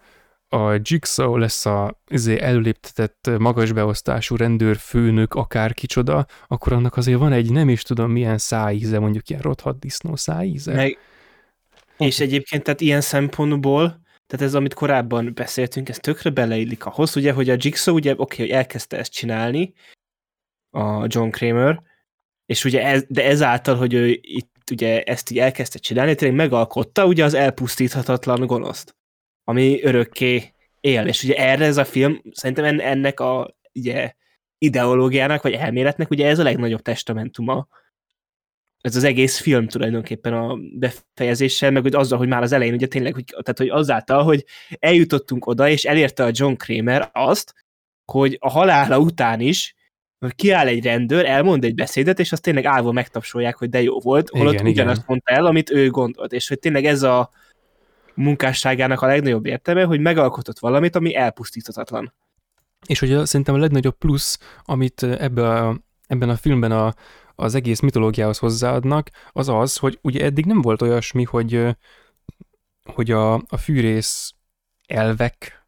a 0.49 0.73
Jigsaw 0.83 1.37
lesz 1.37 1.67
a 1.67 2.01
izé, 2.09 2.41
előléptetett 2.41 3.31
magas 3.39 3.73
beosztású 3.73 4.37
rendőrfőnök, 4.37 5.35
akár 5.35 5.75
kicsoda, 5.75 6.27
akkor 6.47 6.73
annak 6.73 6.97
azért 6.97 7.19
van 7.19 7.33
egy 7.33 7.53
nem 7.53 7.69
is 7.69 7.83
tudom 7.83 8.11
milyen 8.11 8.39
szájíze, 8.39 8.99
mondjuk 8.99 9.29
ilyen 9.29 9.43
rothadt 9.43 9.79
disznó 9.79 10.17
szájíze. 10.17 10.75
Meg, 10.75 10.99
és 11.99 12.21
egyébként 12.21 12.63
tehát 12.63 12.81
ilyen 12.81 13.01
szempontból, 13.01 14.01
tehát 14.27 14.47
ez, 14.47 14.55
amit 14.55 14.75
korábban 14.75 15.33
beszéltünk, 15.35 15.89
ez 15.89 15.99
tökre 15.99 16.31
beleillik 16.31 16.85
ahhoz, 16.85 17.17
ugye, 17.17 17.33
hogy 17.33 17.51
a 17.51 17.57
Jigsaw 17.59 17.95
ugye, 17.95 18.13
oké, 18.13 18.23
okay, 18.23 18.39
hogy 18.47 18.51
elkezdte 18.55 18.99
ezt 18.99 19.13
csinálni, 19.13 19.75
a 20.71 21.05
John 21.09 21.31
Kramer, 21.31 21.83
és 22.47 22.65
ugye 22.65 22.85
ez, 22.85 23.05
de 23.09 23.25
ezáltal, 23.25 23.77
hogy 23.77 23.95
ő 23.95 24.19
itt 24.23 24.56
ugye 24.71 25.03
ezt 25.03 25.31
így 25.31 25.39
elkezdte 25.39 25.79
csinálni, 25.79 26.15
tényleg 26.15 26.37
megalkotta 26.37 27.07
ugye 27.07 27.25
az 27.25 27.35
elpusztíthatatlan 27.35 28.47
gonoszt, 28.47 28.97
ami 29.45 29.83
örökké 29.83 30.55
él, 30.81 31.07
és 31.07 31.23
ugye 31.23 31.35
erre 31.35 31.65
ez 31.65 31.77
a 31.77 31.85
film, 31.85 32.23
szerintem 32.33 32.81
ennek 32.81 33.21
a 33.21 33.57
ugye, 33.75 34.13
ideológiának, 34.59 35.43
vagy 35.43 35.53
elméletnek 35.53 36.11
ugye 36.11 36.27
ez 36.27 36.39
a 36.39 36.43
legnagyobb 36.43 36.83
testamentuma, 36.83 37.69
ez 38.81 38.97
az 38.97 39.05
egész 39.05 39.39
film 39.39 39.69
tulajdonképpen 39.69 40.33
a 40.33 40.57
befejezéssel, 40.79 41.71
meg 41.71 41.83
hogy 41.83 41.95
azzal, 41.95 42.19
hogy 42.19 42.29
már 42.29 42.43
az 42.43 42.53
elején 42.53 42.75
ugye 42.75 42.87
tényleg, 42.87 43.15
hogy, 43.15 43.25
tehát 43.25 43.59
hogy 43.59 43.69
azáltal, 43.69 44.23
hogy 44.23 44.45
eljutottunk 44.79 45.47
oda, 45.47 45.69
és 45.69 45.85
elérte 45.85 46.25
a 46.25 46.31
John 46.33 46.55
Kramer 46.55 47.11
azt, 47.13 47.55
hogy 48.05 48.37
a 48.41 48.51
halála 48.51 48.99
után 48.99 49.41
is 49.41 49.75
kiáll 50.35 50.67
egy 50.67 50.85
rendőr, 50.85 51.25
elmond 51.25 51.65
egy 51.65 51.75
beszédet, 51.75 52.19
és 52.19 52.33
azt 52.33 52.43
tényleg 52.43 52.65
állva 52.65 52.93
megtapsolják, 52.93 53.57
hogy 53.57 53.69
de 53.69 53.83
jó 53.83 54.01
volt, 54.01 54.29
holott 54.29 54.53
igen, 54.53 54.67
ugyanazt 54.67 54.97
igen. 54.97 55.07
mondta 55.09 55.33
el, 55.33 55.47
amit 55.47 55.71
ő 55.71 55.91
gondolt, 55.91 56.33
és 56.33 56.49
hogy 56.49 56.59
tényleg 56.59 56.85
ez 56.85 57.03
a 57.03 57.31
munkásságának 58.15 59.01
a 59.03 59.07
legnagyobb 59.07 59.47
értelme, 59.47 59.85
hogy 59.85 60.01
megalkotott 60.01 60.59
valamit, 60.59 60.97
ami 60.97 61.17
elpusztíthatatlan. 61.17 62.15
És 62.87 62.99
hogy 62.99 63.27
szerintem 63.27 63.55
a 63.55 63.59
legnagyobb 63.59 63.99
plusz, 63.99 64.39
amit 64.65 65.03
ebbe 65.03 65.49
a, 65.49 65.81
ebben 66.07 66.29
a 66.29 66.37
filmben 66.37 66.73
a, 66.73 66.95
az 67.35 67.55
egész 67.55 67.81
mitológiához 67.81 68.39
hozzáadnak, 68.39 69.11
az 69.33 69.49
az, 69.49 69.77
hogy 69.77 69.99
ugye 70.03 70.25
eddig 70.25 70.47
nem 70.47 70.61
volt 70.61 70.83
olyasmi, 70.83 71.25
hogy, 71.25 71.67
hogy 72.95 73.11
a, 73.11 73.35
a 73.35 73.57
fűrész 73.59 74.35
elvek, 74.87 75.66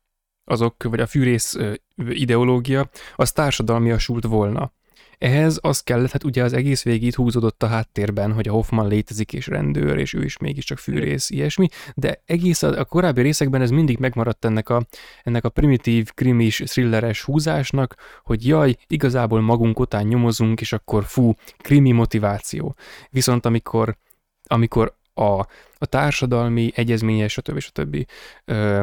azok, 0.49 0.83
vagy 0.83 1.01
a 1.01 1.07
fűrész 1.07 1.57
ideológia, 1.97 2.91
az 3.17 3.33
társadalmiasult 3.33 4.25
volna. 4.25 4.73
Ehhez 5.19 5.59
az 5.61 5.81
kellett, 5.81 6.11
hát 6.11 6.25
ugye 6.25 6.43
az 6.43 6.53
egész 6.53 6.83
végig 6.83 7.15
húzódott 7.15 7.63
a 7.63 7.67
háttérben, 7.67 8.33
hogy 8.33 8.49
a 8.49 8.53
Hoffman 8.53 8.89
létezik 8.89 9.33
és 9.33 9.47
rendőr, 9.47 9.97
és 9.97 10.13
ő 10.13 10.25
is 10.25 10.37
mégiscsak 10.39 10.79
fűrész, 10.79 11.31
ilyesmi, 11.31 11.69
de 11.95 12.23
egész 12.27 12.63
a, 12.63 12.79
a 12.79 12.85
korábbi 12.85 13.23
részekben 13.23 13.61
ez 13.61 13.71
mindig 13.71 13.99
megmaradt 13.99 14.45
ennek 14.45 14.69
a, 14.69 14.87
ennek 15.23 15.45
a 15.45 15.49
primitív, 15.49 16.11
krimis, 16.15 16.57
thrilleres 16.57 17.23
húzásnak, 17.23 17.95
hogy 18.25 18.47
jaj, 18.47 18.77
igazából 18.87 19.41
magunk 19.41 19.81
után 19.81 20.07
nyomozunk, 20.07 20.61
és 20.61 20.73
akkor 20.73 21.05
fú, 21.05 21.35
krimi 21.57 21.93
motiváció. 21.93 22.75
Viszont 23.11 23.47
amikor, 23.47 23.97
amikor 24.45 24.97
a, 25.15 25.39
a 25.79 25.87
társadalmi, 25.87 26.73
egyezményes, 26.75 27.33
stb. 27.33 27.59
stb. 27.59 28.07
Ö, 28.45 28.83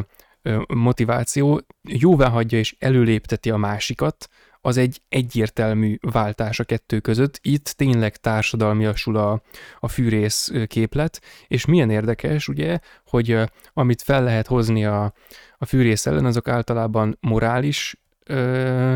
motiváció 0.73 1.61
jóvá 1.81 2.29
hagyja 2.29 2.57
és 2.57 2.75
előlépteti 2.79 3.49
a 3.49 3.57
másikat, 3.57 4.29
az 4.61 4.77
egy 4.77 5.01
egyértelmű 5.09 5.97
váltás 6.01 6.59
a 6.59 6.63
kettő 6.63 6.99
között. 6.99 7.39
Itt 7.41 7.65
tényleg 7.65 8.17
társadalmiasul 8.17 9.17
a, 9.17 9.41
a 9.79 9.87
fűrész 9.87 10.51
képlet, 10.67 11.21
és 11.47 11.65
milyen 11.65 11.89
érdekes, 11.89 12.47
ugye, 12.47 12.79
hogy 13.05 13.37
amit 13.73 14.01
fel 14.01 14.23
lehet 14.23 14.47
hozni 14.47 14.85
a, 14.85 15.13
a 15.57 15.65
fűrész 15.65 16.05
ellen, 16.05 16.25
azok 16.25 16.47
általában 16.47 17.17
morális 17.21 18.01
ö, 18.25 18.95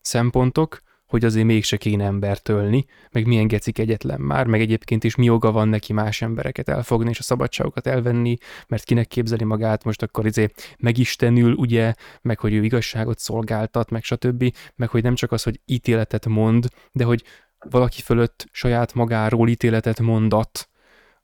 szempontok, 0.00 0.80
hogy 1.06 1.24
azért 1.24 1.46
mégse 1.46 1.76
kéne 1.76 2.04
embert 2.04 2.48
ölni, 2.48 2.84
meg 3.10 3.26
milyen 3.26 3.46
gecik 3.46 3.78
egyetlen 3.78 4.20
már, 4.20 4.46
meg 4.46 4.60
egyébként 4.60 5.04
is 5.04 5.14
mi 5.14 5.24
joga 5.24 5.52
van 5.52 5.68
neki 5.68 5.92
más 5.92 6.22
embereket 6.22 6.68
elfogni 6.68 7.10
és 7.10 7.18
a 7.18 7.22
szabadságokat 7.22 7.86
elvenni, 7.86 8.36
mert 8.68 8.84
kinek 8.84 9.06
képzeli 9.06 9.44
magát 9.44 9.84
most 9.84 10.02
akkor 10.02 10.26
izé 10.26 10.48
megistenül, 10.78 11.52
ugye, 11.52 11.94
meg 12.22 12.38
hogy 12.38 12.54
ő 12.54 12.64
igazságot 12.64 13.18
szolgáltat, 13.18 13.90
meg 13.90 14.02
stb., 14.02 14.54
meg 14.74 14.88
hogy 14.88 15.02
nem 15.02 15.14
csak 15.14 15.32
az, 15.32 15.42
hogy 15.42 15.60
ítéletet 15.64 16.26
mond, 16.26 16.66
de 16.92 17.04
hogy 17.04 17.22
valaki 17.70 18.02
fölött 18.02 18.46
saját 18.52 18.94
magáról 18.94 19.48
ítéletet 19.48 20.00
mondat, 20.00 20.68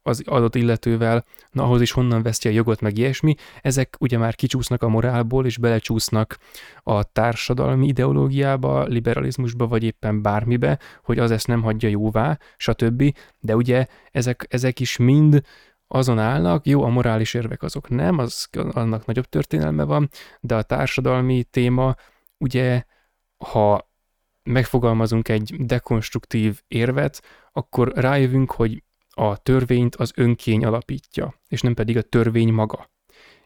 az 0.03 0.22
adott 0.26 0.55
illetővel, 0.55 1.24
na 1.50 1.62
ahhoz 1.62 1.80
is 1.80 1.92
honnan 1.92 2.22
veszti 2.22 2.48
a 2.48 2.50
jogot, 2.50 2.80
meg 2.80 2.98
ilyesmi, 2.98 3.34
ezek 3.61 3.96
ugye 4.00 4.18
már 4.18 4.34
kicsúsznak 4.34 4.82
a 4.82 4.88
morálból, 4.88 5.46
és 5.46 5.59
belecsúsznak 5.59 6.38
a 6.82 7.03
társadalmi 7.03 7.86
ideológiába, 7.86 8.84
liberalizmusba, 8.84 9.66
vagy 9.66 9.84
éppen 9.84 10.22
bármibe, 10.22 10.78
hogy 11.05 11.18
az 11.18 11.30
ezt 11.30 11.46
nem 11.46 11.62
hagyja 11.62 11.88
jóvá, 11.88 12.38
stb. 12.57 13.16
De 13.40 13.57
ugye 13.57 13.86
ezek, 14.11 14.46
ezek 14.48 14.80
is 14.80 14.96
mind 14.96 15.42
azon 15.88 16.18
állnak, 16.18 16.66
jó, 16.66 16.82
a 16.82 16.88
morális 16.88 17.34
érvek 17.34 17.62
azok 17.62 17.88
nem, 17.88 18.18
az, 18.18 18.48
annak 18.53 19.07
nagyobb 19.07 19.26
történelme 19.26 19.84
van, 19.84 20.09
de 20.40 20.55
a 20.55 20.62
társadalmi 20.62 21.44
téma, 21.44 21.94
ugye, 22.38 22.84
ha 23.36 23.90
megfogalmazunk 24.42 25.28
egy 25.28 25.55
dekonstruktív 25.59 26.62
érvet, 26.68 27.22
akkor 27.53 27.92
rájövünk, 27.94 28.50
hogy 28.50 28.82
a 29.14 29.36
törvényt 29.36 29.96
az 29.96 30.12
önkény 30.16 30.64
alapítja, 30.64 31.40
és 31.48 31.60
nem 31.60 31.74
pedig 31.74 31.96
a 31.96 32.02
törvény 32.02 32.52
maga. 32.52 32.90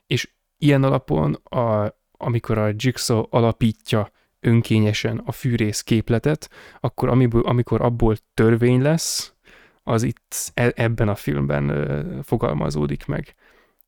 És 0.06 0.30
ilyen 0.58 0.82
alapon, 0.82 1.34
a, 1.34 1.94
amikor 2.12 2.58
a 2.58 2.72
Jigsaw 2.76 3.24
alapítja 3.30 4.10
önkényesen 4.40 5.22
a 5.24 5.32
fűrész 5.32 5.82
képletet, 5.82 6.50
akkor 6.80 7.08
amiből, 7.08 7.42
amikor 7.42 7.80
abból 7.80 8.16
törvény 8.34 8.82
lesz, 8.82 9.34
az 9.82 10.02
itt 10.02 10.50
e, 10.54 10.72
ebben 10.74 11.08
a 11.08 11.14
filmben 11.14 12.22
fogalmazódik 12.22 13.06
meg 13.06 13.34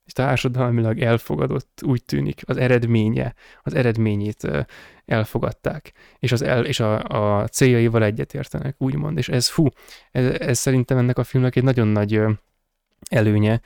és 0.09 0.15
társadalmilag 0.15 1.01
elfogadott, 1.01 1.81
úgy 1.85 2.03
tűnik, 2.03 2.41
az 2.45 2.57
eredménye, 2.57 3.33
az 3.63 3.73
eredményét 3.73 4.47
elfogadták, 5.05 5.91
és, 6.19 6.31
az 6.31 6.41
el, 6.41 6.65
és 6.65 6.79
a, 6.79 7.03
a 7.03 7.47
céljaival 7.47 8.03
egyetértenek, 8.03 8.75
úgymond, 8.77 9.17
és 9.17 9.29
ez 9.29 9.47
fú, 9.47 9.67
ez, 10.11 10.25
ez 10.39 10.59
szerintem 10.59 10.97
ennek 10.97 11.17
a 11.17 11.23
filmnek 11.23 11.55
egy 11.55 11.63
nagyon 11.63 11.87
nagy 11.87 12.21
előnye, 13.09 13.61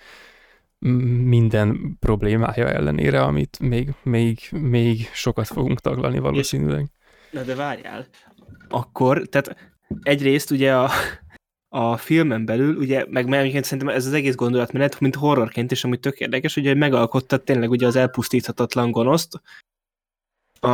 minden 1.25 1.97
problémája 1.99 2.69
ellenére, 2.69 3.21
amit 3.21 3.59
még, 3.59 3.93
még, 4.01 4.39
még 4.51 5.09
sokat 5.13 5.47
fogunk 5.47 5.79
taglalni 5.79 6.19
valószínűleg. 6.19 6.85
Na 7.31 7.41
de 7.41 7.55
várjál, 7.55 8.05
akkor, 8.69 9.21
tehát 9.27 9.73
egyrészt 10.01 10.51
ugye 10.51 10.75
a, 10.75 10.89
a 11.75 11.97
filmen 11.97 12.45
belül, 12.45 12.75
ugye, 12.75 13.05
meg 13.09 13.27
mert 13.27 13.63
szerintem 13.63 13.95
ez 13.95 14.05
az 14.05 14.13
egész 14.13 14.35
gondolatmenet, 14.35 14.99
mint 14.99 15.15
horrorként 15.15 15.71
is, 15.71 15.83
ami 15.83 15.97
tök 15.97 16.19
érdekes, 16.19 16.55
ugye 16.55 16.73
megalkotta 16.73 17.37
tényleg 17.37 17.69
ugye 17.69 17.87
az 17.87 17.95
elpusztíthatatlan 17.95 18.91
gonoszt, 18.91 19.41
a, 20.59 20.67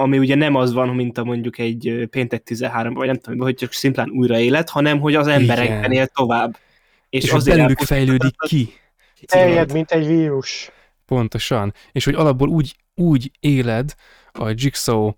ami 0.00 0.18
ugye 0.18 0.34
nem 0.34 0.54
az 0.54 0.72
van, 0.72 0.88
mint 0.88 1.18
a 1.18 1.24
mondjuk 1.24 1.58
egy 1.58 2.06
péntek 2.10 2.42
13 2.42 2.94
vagy 2.94 3.06
nem 3.06 3.18
tudom, 3.18 3.38
hogy 3.38 3.54
csak 3.54 3.72
szimplán 3.72 4.10
újra 4.10 4.38
élet, 4.38 4.70
hanem 4.70 5.00
hogy 5.00 5.14
az 5.14 5.26
emberekben 5.26 5.92
él 5.92 6.06
tovább. 6.06 6.56
És, 7.08 7.24
és 7.24 7.32
azért 7.32 7.56
belőlük 7.56 7.78
fejlődik 7.78 8.36
ki. 8.36 8.72
Terjed, 9.26 9.72
mint 9.72 9.90
egy 9.90 10.06
vírus. 10.06 10.70
Pontosan. 11.06 11.74
És 11.92 12.04
hogy 12.04 12.14
alapból 12.14 12.48
úgy, 12.48 12.76
úgy 12.94 13.30
éled 13.40 13.94
a 14.32 14.48
Jigsaw 14.48 15.12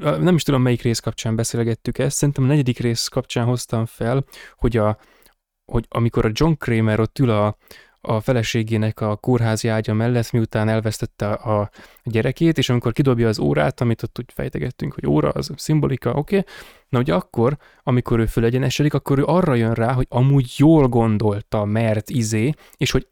nem 0.00 0.34
is 0.34 0.42
tudom 0.42 0.62
melyik 0.62 0.82
rész 0.82 0.98
kapcsán 0.98 1.36
beszélgettük 1.36 1.98
ezt, 1.98 2.16
szerintem 2.16 2.44
a 2.44 2.46
negyedik 2.46 2.78
rész 2.78 3.08
kapcsán 3.08 3.44
hoztam 3.44 3.86
fel, 3.86 4.24
hogy, 4.56 4.76
a, 4.76 4.98
hogy 5.64 5.86
amikor 5.88 6.24
a 6.24 6.30
John 6.32 6.52
Kramer 6.52 7.00
ott 7.00 7.18
ül 7.18 7.30
a, 7.30 7.56
a 8.00 8.20
feleségének 8.20 9.00
a 9.00 9.16
kórházi 9.16 9.68
ágya 9.68 9.94
mellett, 9.94 10.30
miután 10.30 10.68
elvesztette 10.68 11.32
a, 11.32 11.70
gyerekét, 12.04 12.58
és 12.58 12.68
amikor 12.68 12.92
kidobja 12.92 13.28
az 13.28 13.38
órát, 13.38 13.80
amit 13.80 14.02
ott 14.02 14.18
úgy 14.18 14.32
fejtegettünk, 14.34 14.94
hogy 14.94 15.06
óra, 15.06 15.28
az 15.28 15.50
szimbolika, 15.56 16.10
oké, 16.10 16.38
okay. 16.38 16.52
na 16.88 16.98
ugye 16.98 17.14
akkor, 17.14 17.56
amikor 17.82 18.18
ő 18.18 18.26
fölegyenesedik, 18.26 18.94
akkor 18.94 19.18
ő 19.18 19.24
arra 19.24 19.54
jön 19.54 19.74
rá, 19.74 19.92
hogy 19.92 20.06
amúgy 20.08 20.54
jól 20.56 20.88
gondolta, 20.88 21.64
mert 21.64 22.10
izé, 22.10 22.52
és 22.76 22.90
hogy 22.90 23.06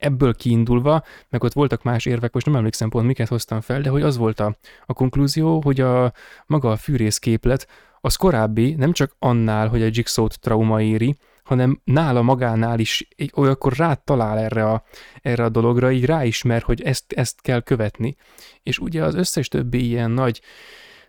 ebből 0.00 0.34
kiindulva, 0.34 1.02
meg 1.28 1.44
ott 1.44 1.52
voltak 1.52 1.82
más 1.82 2.06
érvek, 2.06 2.32
most 2.32 2.46
nem 2.46 2.56
emlékszem 2.56 2.88
pont 2.88 3.06
miket 3.06 3.28
hoztam 3.28 3.60
fel, 3.60 3.80
de 3.80 3.90
hogy 3.90 4.02
az 4.02 4.16
volt 4.16 4.40
a, 4.40 4.56
a 4.86 4.92
konklúzió, 4.92 5.60
hogy 5.64 5.80
a 5.80 6.12
maga 6.46 6.70
a 6.70 6.76
fűrészképlet 6.76 7.66
az 8.00 8.14
korábbi 8.14 8.74
nem 8.74 8.92
csak 8.92 9.16
annál, 9.18 9.68
hogy 9.68 9.82
a 9.82 9.88
Jigsaw-t 9.90 10.40
trauma 10.40 10.82
éri, 10.82 11.16
hanem 11.42 11.80
nála 11.84 12.22
magánál 12.22 12.78
is 12.78 13.08
olyankor 13.34 13.72
rá 13.72 13.94
talál 13.94 14.38
erre 14.38 14.64
a, 14.64 14.82
erre 15.22 15.44
a 15.44 15.48
dologra, 15.48 15.90
így 15.90 16.04
ráismer, 16.04 16.62
hogy 16.62 16.82
ezt, 16.82 17.12
ezt 17.12 17.40
kell 17.40 17.60
követni. 17.60 18.16
És 18.62 18.78
ugye 18.78 19.04
az 19.04 19.14
összes 19.14 19.48
többi 19.48 19.86
ilyen 19.86 20.10
nagy, 20.10 20.40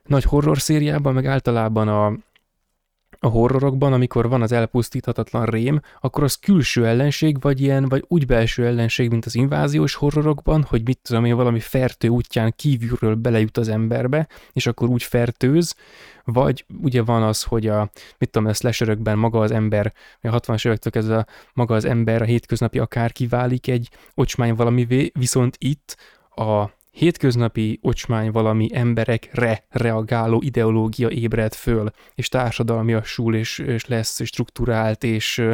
nagy 0.03 0.23
horror 0.23 0.59
szériában, 0.59 1.13
meg 1.13 1.25
általában 1.25 1.87
a, 1.87 2.17
a 3.24 3.28
horrorokban, 3.28 3.93
amikor 3.93 4.30
van 4.30 4.41
az 4.41 4.51
elpusztíthatatlan 4.51 5.45
rém, 5.45 5.82
akkor 5.99 6.24
az 6.24 6.36
külső 6.36 6.88
ellenség, 6.88 7.41
vagy 7.41 7.61
ilyen, 7.61 7.88
vagy 7.89 8.05
úgy 8.07 8.26
belső 8.26 8.65
ellenség, 8.65 9.09
mint 9.09 9.26
az 9.26 9.36
inváziós 9.36 9.93
horrorokban, 9.93 10.65
hogy 10.69 10.82
mit 10.86 10.99
tudom 11.01 11.26
én, 11.26 11.36
valami 11.36 11.59
fertő 11.59 12.07
útján 12.07 12.53
kívülről 12.55 13.15
belejut 13.15 13.57
az 13.57 13.67
emberbe, 13.67 14.28
és 14.53 14.67
akkor 14.67 14.89
úgy 14.89 15.03
fertőz, 15.03 15.76
vagy 16.24 16.65
ugye 16.82 17.01
van 17.01 17.24
az, 17.24 17.43
hogy 17.43 17.67
a, 17.67 17.91
mit 18.17 18.30
tudom, 18.30 18.47
a 18.47 18.53
slasherökben 18.53 19.17
maga 19.17 19.39
az 19.39 19.51
ember, 19.51 19.93
a 20.22 20.39
60-as 20.39 20.65
évektől 20.65 21.13
a, 21.13 21.26
maga 21.53 21.76
az 21.76 21.86
ember, 21.86 22.22
a 22.22 22.26
hétköznapi 22.26 22.80
akár 22.80 23.11
kiválik 23.11 23.67
egy 23.67 23.89
ocsmány 24.13 24.55
valamivé, 24.55 25.11
viszont 25.13 25.55
itt 25.59 25.97
a 26.36 26.80
hétköznapi 26.91 27.79
ocsmány 27.81 28.31
valami 28.31 28.67
emberekre 28.73 29.65
reagáló 29.69 30.41
ideológia 30.41 31.09
ébred 31.09 31.53
föl, 31.53 31.89
és 32.15 32.27
társadalmiasul, 32.27 33.35
és, 33.35 33.59
és 33.59 33.85
lesz 33.85 34.25
struktúrált, 34.25 35.03
és, 35.03 35.47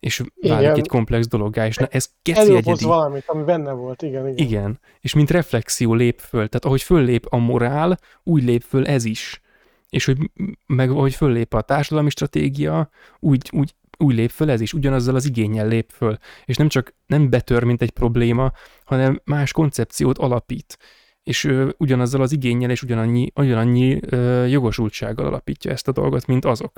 és 0.00 0.18
válik 0.18 0.60
igen. 0.62 0.74
egy 0.74 0.88
komplex 0.88 1.26
dologgá, 1.26 1.66
és 1.66 1.76
na, 1.76 1.86
ez 1.90 2.10
keci 2.22 2.54
egyedi. 2.54 2.84
valamit, 2.84 3.24
ami 3.26 3.42
benne 3.42 3.72
volt, 3.72 4.02
igen, 4.02 4.28
igen. 4.28 4.46
Igen, 4.46 4.80
és 5.00 5.14
mint 5.14 5.30
reflexió 5.30 5.94
lép 5.94 6.20
föl, 6.20 6.48
tehát 6.48 6.64
ahogy 6.64 6.82
föllép 6.82 7.26
a 7.28 7.36
morál, 7.36 7.98
úgy 8.22 8.42
lép 8.42 8.62
föl 8.62 8.86
ez 8.86 9.04
is. 9.04 9.40
És 9.88 10.04
hogy 10.04 10.30
meg 10.66 10.90
ahogy 10.90 11.14
föllép 11.14 11.54
a 11.54 11.60
társadalmi 11.60 12.10
stratégia, 12.10 12.88
úgy, 13.20 13.50
úgy 13.52 13.74
úgy 13.98 14.14
lép 14.14 14.30
föl, 14.30 14.50
ez 14.50 14.60
is 14.60 14.72
ugyanazzal 14.72 15.14
az 15.14 15.24
igényel 15.24 15.68
lép 15.68 15.90
föl, 15.90 16.16
és 16.44 16.56
nem 16.56 16.68
csak 16.68 16.94
nem 17.06 17.30
betör, 17.30 17.62
mint 17.62 17.82
egy 17.82 17.90
probléma, 17.90 18.52
hanem 18.84 19.20
más 19.24 19.52
koncepciót 19.52 20.18
alapít, 20.18 20.78
és 21.22 21.44
ö, 21.44 21.68
ugyanazzal 21.76 22.22
az 22.22 22.32
igényel 22.32 22.70
és 22.70 22.82
ugyanannyi, 22.82 23.30
ugyanannyi 23.34 23.98
ö, 24.06 24.44
jogosultsággal 24.44 25.26
alapítja 25.26 25.70
ezt 25.70 25.88
a 25.88 25.92
dolgot, 25.92 26.26
mint 26.26 26.44
azok. 26.44 26.72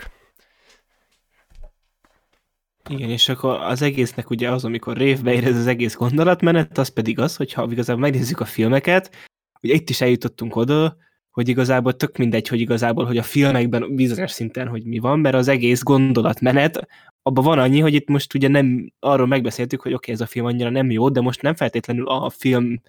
Igen, 2.90 3.10
és 3.10 3.28
akkor 3.28 3.60
az 3.60 3.82
egésznek 3.82 4.30
ugye 4.30 4.50
az, 4.50 4.64
amikor 4.64 4.96
révbe 4.96 5.32
ér 5.32 5.44
ez 5.44 5.56
az 5.56 5.66
egész 5.66 5.94
gondolatmenet, 5.94 6.78
az 6.78 6.88
pedig 6.88 7.18
az, 7.18 7.36
hogy 7.36 7.52
ha 7.52 7.68
igazából 7.70 8.02
megnézzük 8.02 8.40
a 8.40 8.44
filmeket, 8.44 9.16
ugye 9.62 9.74
itt 9.74 9.90
is 9.90 10.00
eljutottunk 10.00 10.56
oda, 10.56 10.96
hogy 11.30 11.48
igazából 11.48 11.96
tök 11.96 12.16
mindegy, 12.16 12.48
hogy 12.48 12.60
igazából, 12.60 13.04
hogy 13.04 13.18
a 13.18 13.22
filmekben 13.22 13.94
bizonyos 13.94 14.30
szinten, 14.30 14.68
hogy 14.68 14.84
mi 14.84 14.98
van, 14.98 15.18
mert 15.18 15.34
az 15.34 15.48
egész 15.48 15.82
gondolatmenet, 15.82 16.88
abban 17.22 17.44
van 17.44 17.58
annyi, 17.58 17.80
hogy 17.80 17.94
itt 17.94 18.08
most 18.08 18.34
ugye 18.34 18.48
nem 18.48 18.92
arról 18.98 19.26
megbeszéltük, 19.26 19.80
hogy 19.80 19.92
oké, 19.92 20.10
okay, 20.10 20.14
ez 20.14 20.28
a 20.28 20.32
film 20.32 20.46
annyira 20.46 20.70
nem 20.70 20.90
jó, 20.90 21.08
de 21.08 21.20
most 21.20 21.42
nem 21.42 21.54
feltétlenül 21.54 22.08
a 22.08 22.30
film 22.30 22.80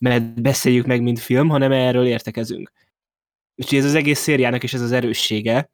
menet 0.00 0.42
beszéljük 0.42 0.86
meg, 0.86 1.02
mint 1.02 1.18
film, 1.18 1.48
hanem 1.48 1.72
erről 1.72 2.06
értekezünk. 2.06 2.72
Úgyhogy 3.56 3.78
ez 3.78 3.84
az 3.84 3.94
egész 3.94 4.18
szériának 4.18 4.62
is 4.62 4.74
ez 4.74 4.80
az 4.80 4.92
erőssége, 4.92 5.70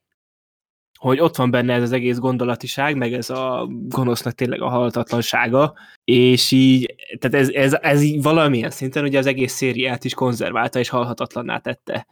hogy 0.98 1.20
ott 1.20 1.36
van 1.36 1.50
benne 1.50 1.74
ez 1.74 1.82
az 1.82 1.92
egész 1.92 2.18
gondolatiság, 2.18 2.96
meg 2.96 3.12
ez 3.12 3.30
a 3.30 3.68
gonosznak 3.70 4.34
tényleg 4.34 4.60
a 4.60 4.68
halhatatlansága, 4.68 5.74
és 6.04 6.50
így, 6.50 6.94
tehát 7.18 7.46
ez, 7.46 7.54
ez, 7.54 7.78
ez 7.80 8.02
így 8.02 8.22
valamilyen 8.22 8.70
szinten 8.70 9.04
ugye 9.04 9.18
az 9.18 9.26
egész 9.26 9.52
szériát 9.52 10.04
is 10.04 10.14
konzerválta 10.14 10.78
és 10.78 10.88
halhatatlanná 10.88 11.58
tette. 11.58 12.06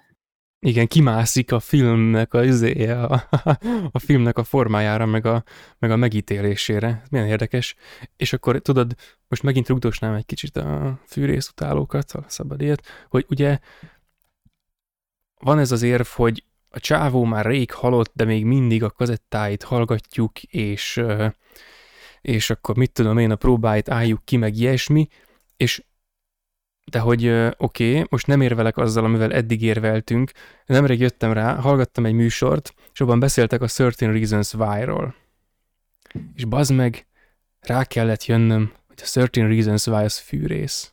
Igen, 0.59 0.87
kimászik 0.87 1.53
a 1.53 1.61
filmnek 1.61 2.35
a, 2.35 2.41
a, 2.41 3.29
a 3.91 3.99
filmnek 3.99 4.39
a 4.39 4.45
formájára, 4.45 5.07
meg 5.07 5.27
a, 5.27 5.43
meg 5.79 5.91
a 5.91 5.97
megítélésére. 5.97 7.01
Ez 7.03 7.09
milyen 7.09 7.27
érdekes. 7.27 7.75
És 8.17 8.33
akkor 8.33 8.59
tudod, 8.59 8.95
most 9.29 9.43
megint 9.43 9.69
rugdosnám 9.69 10.15
egy 10.15 10.27
kicsit 10.27 10.57
a 10.57 11.01
fűrészutálókat, 11.07 12.13
a 12.13 12.25
szabad 12.27 12.61
ilyet, 12.61 12.83
hogy 13.09 13.27
ugye 13.29 13.59
van 15.41 15.59
ez 15.59 15.73
az 15.73 15.83
érv, 15.83 16.07
hogy 16.07 16.45
a 16.77 16.81
csávó 16.81 17.25
már 17.25 17.47
rég 17.47 17.73
halott, 17.73 18.11
de 18.15 18.25
még 18.25 18.45
mindig 18.45 18.83
a 18.83 18.91
kazettáit 18.91 19.63
hallgatjuk, 19.63 20.43
és, 20.43 21.03
és 22.21 22.51
akkor 22.51 22.77
mit 22.77 22.93
tudom 22.93 23.19
én, 23.19 23.31
a 23.31 23.37
próbáit 23.37 23.89
álljuk 23.89 24.25
ki, 24.25 24.37
meg 24.37 24.57
ilyesmi, 24.57 25.09
és 25.57 25.85
de 26.85 26.99
hogy 26.99 27.29
oké, 27.29 27.91
okay, 27.91 28.07
most 28.09 28.27
nem 28.27 28.41
érvelek 28.41 28.77
azzal, 28.77 29.05
amivel 29.05 29.33
eddig 29.33 29.63
érveltünk, 29.63 30.31
nemrég 30.67 31.01
jöttem 31.01 31.33
rá, 31.33 31.55
hallgattam 31.55 32.07
egy 32.07 32.13
műsort, 32.13 32.75
és 32.93 33.01
abban 33.01 33.21
beszéltek 33.21 33.61
a 33.63 33.67
13 33.67 34.15
Reasons 34.17 34.55
Why-ról. 34.55 35.15
És 36.35 36.45
bazd 36.45 36.75
meg, 36.75 37.07
rá 37.61 37.85
kellett 37.85 38.25
jönnöm, 38.25 38.73
hogy 38.87 38.97
a 38.99 39.03
13 39.03 39.51
Reasons 39.51 39.87
Why 39.87 40.05
az 40.05 40.19
fűrész. 40.19 40.93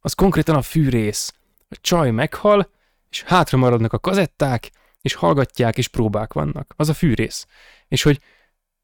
Az 0.00 0.12
konkrétan 0.12 0.54
a 0.54 0.62
fűrész. 0.62 1.32
A 1.68 1.76
csaj 1.80 2.10
meghal, 2.10 2.70
és 3.10 3.22
hátra 3.22 3.58
maradnak 3.58 3.92
a 3.92 3.98
kazetták, 3.98 4.70
és 5.00 5.14
hallgatják, 5.14 5.78
és 5.78 5.88
próbák 5.88 6.32
vannak. 6.32 6.74
Az 6.76 6.88
a 6.88 6.94
fűrész. 6.94 7.46
És 7.88 8.02
hogy 8.02 8.20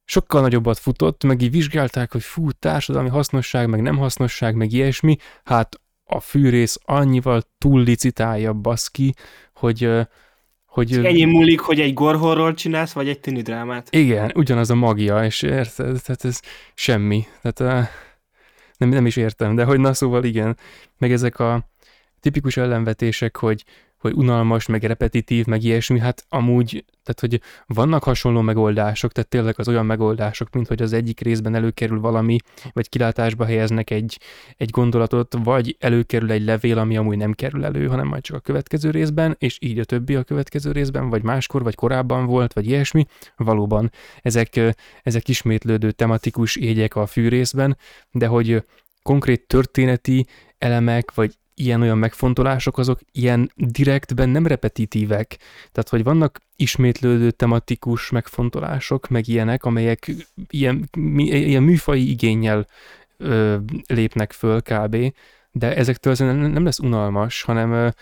sokkal 0.04 0.40
nagyobbat 0.40 0.78
futott, 0.78 1.24
meg 1.24 1.42
így 1.42 1.50
vizsgálták, 1.50 2.12
hogy 2.12 2.22
fú, 2.22 2.50
társadalmi 2.50 3.08
hasznosság, 3.08 3.68
meg 3.68 3.82
nem 3.82 3.96
hasznosság, 3.96 4.54
meg 4.54 4.72
ilyesmi, 4.72 5.16
hát 5.44 5.80
a 6.04 6.20
fűrész 6.20 6.78
annyival 6.84 7.42
túl 7.58 7.82
licitálja 7.82 8.52
baszki, 8.52 9.14
hogy 9.52 10.06
hogy... 10.74 10.92
Ennyi 10.92 11.24
múlik, 11.24 11.60
hogy 11.60 11.80
egy 11.80 11.94
gorhorról 11.94 12.54
csinálsz, 12.54 12.92
vagy 12.92 13.08
egy 13.08 13.20
tini 13.20 13.42
drámát. 13.42 13.88
Igen, 13.90 14.32
ugyanaz 14.34 14.70
a 14.70 14.74
magia, 14.74 15.24
és 15.24 15.42
érted, 15.42 16.02
tehát 16.02 16.24
ez 16.24 16.40
semmi. 16.74 17.26
Tehát 17.42 17.90
nem, 18.76 18.88
nem 18.88 19.06
is 19.06 19.16
értem, 19.16 19.54
de 19.54 19.64
hogy 19.64 19.80
na 19.80 19.94
szóval 19.94 20.24
igen, 20.24 20.56
meg 20.98 21.12
ezek 21.12 21.38
a 21.38 21.68
tipikus 22.20 22.56
ellenvetések, 22.56 23.36
hogy 23.36 23.64
hogy 24.08 24.16
unalmas, 24.16 24.66
meg 24.66 24.82
repetitív, 24.82 25.46
meg 25.46 25.62
ilyesmi, 25.62 25.98
hát 25.98 26.24
amúgy, 26.28 26.84
tehát 27.02 27.20
hogy 27.20 27.40
vannak 27.66 28.04
hasonló 28.04 28.40
megoldások, 28.40 29.12
tehát 29.12 29.30
tényleg 29.30 29.54
az 29.56 29.68
olyan 29.68 29.86
megoldások, 29.86 30.50
mint 30.50 30.68
hogy 30.68 30.82
az 30.82 30.92
egyik 30.92 31.20
részben 31.20 31.54
előkerül 31.54 32.00
valami, 32.00 32.36
vagy 32.72 32.88
kilátásba 32.88 33.44
helyeznek 33.44 33.90
egy, 33.90 34.20
egy 34.56 34.70
gondolatot, 34.70 35.36
vagy 35.44 35.76
előkerül 35.80 36.30
egy 36.30 36.44
levél, 36.44 36.78
ami 36.78 36.96
amúgy 36.96 37.16
nem 37.16 37.32
kerül 37.32 37.64
elő, 37.64 37.86
hanem 37.86 38.06
majd 38.06 38.22
csak 38.22 38.36
a 38.36 38.40
következő 38.40 38.90
részben, 38.90 39.36
és 39.38 39.58
így 39.60 39.78
a 39.78 39.84
többi 39.84 40.14
a 40.14 40.22
következő 40.22 40.72
részben, 40.72 41.08
vagy 41.08 41.22
máskor, 41.22 41.62
vagy 41.62 41.74
korábban 41.74 42.26
volt, 42.26 42.52
vagy 42.52 42.66
ilyesmi. 42.66 43.06
Valóban 43.36 43.90
ezek, 44.22 44.60
ezek 45.02 45.28
ismétlődő 45.28 45.90
tematikus 45.90 46.56
égyek 46.56 46.96
a 46.96 47.06
fűrészben, 47.06 47.76
de 48.10 48.26
hogy 48.26 48.64
konkrét 49.02 49.46
történeti 49.46 50.26
elemek, 50.58 51.14
vagy 51.14 51.34
ilyen-olyan 51.54 51.98
megfontolások, 51.98 52.78
azok 52.78 53.00
ilyen 53.12 53.50
direktben 53.56 54.28
nem 54.28 54.46
repetitívek. 54.46 55.36
Tehát, 55.72 55.88
hogy 55.88 56.04
vannak 56.04 56.40
ismétlődő 56.56 57.30
tematikus 57.30 58.10
megfontolások, 58.10 59.08
meg 59.08 59.28
ilyenek, 59.28 59.64
amelyek 59.64 60.10
ilyen, 60.48 60.88
ilyen 61.16 61.62
műfai 61.62 62.10
igényel 62.10 62.66
ö, 63.16 63.56
lépnek 63.86 64.32
föl 64.32 64.62
kb., 64.62 64.96
de 65.52 65.76
ezektől 65.76 66.14
nem, 66.16 66.64
lesz 66.64 66.78
unalmas, 66.78 67.42
hanem 67.42 67.92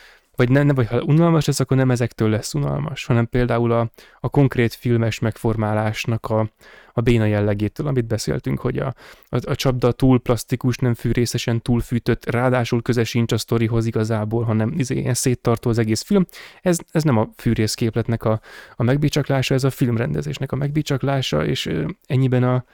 vagy 0.43 0.51
nem, 0.51 0.66
nem, 0.66 0.74
vagy 0.74 0.86
ha 0.86 1.03
unalmas 1.03 1.45
lesz, 1.47 1.61
akkor 1.61 1.76
nem 1.76 1.90
ezektől 1.90 2.28
lesz 2.28 2.55
unalmas, 2.55 3.05
hanem 3.05 3.28
például 3.28 3.72
a, 3.72 3.90
a 4.20 4.28
konkrét 4.28 4.74
filmes 4.74 5.18
megformálásnak 5.18 6.26
a, 6.26 6.51
a 6.93 7.01
béna 7.01 7.24
jellegétől, 7.24 7.86
amit 7.86 8.07
beszéltünk, 8.07 8.61
hogy 8.61 8.78
a, 8.78 8.95
a, 9.28 9.51
a 9.51 9.55
csapda 9.55 9.93
túl 9.93 10.20
plastikus, 10.20 10.76
nem 10.76 10.95
fűrészesen 10.95 11.62
túlfűtött, 11.62 12.30
ráadásul 12.30 12.82
köze 12.82 13.05
sincs 13.05 13.32
a 13.32 13.38
sztorihoz 13.38 13.86
igazából, 13.86 14.44
hanem 14.44 14.73
izé, 14.77 14.98
ilyen 14.98 15.14
széttartó 15.14 15.70
az 15.70 15.78
egész 15.78 16.02
film. 16.02 16.27
Ez, 16.62 16.78
ez 16.90 17.02
nem 17.02 17.19
a 17.19 17.28
fűrészképletnek 17.36 18.24
a, 18.24 18.40
a 18.77 18.82
megbicsaklása, 18.82 19.55
ez 19.55 19.64
a 19.64 19.70
filmrendezésnek 19.70 20.52
a 20.52 20.56
megbicsaklása, 20.56 21.47
és 21.47 21.70
ennyiben 22.06 22.43
a, 22.43 22.64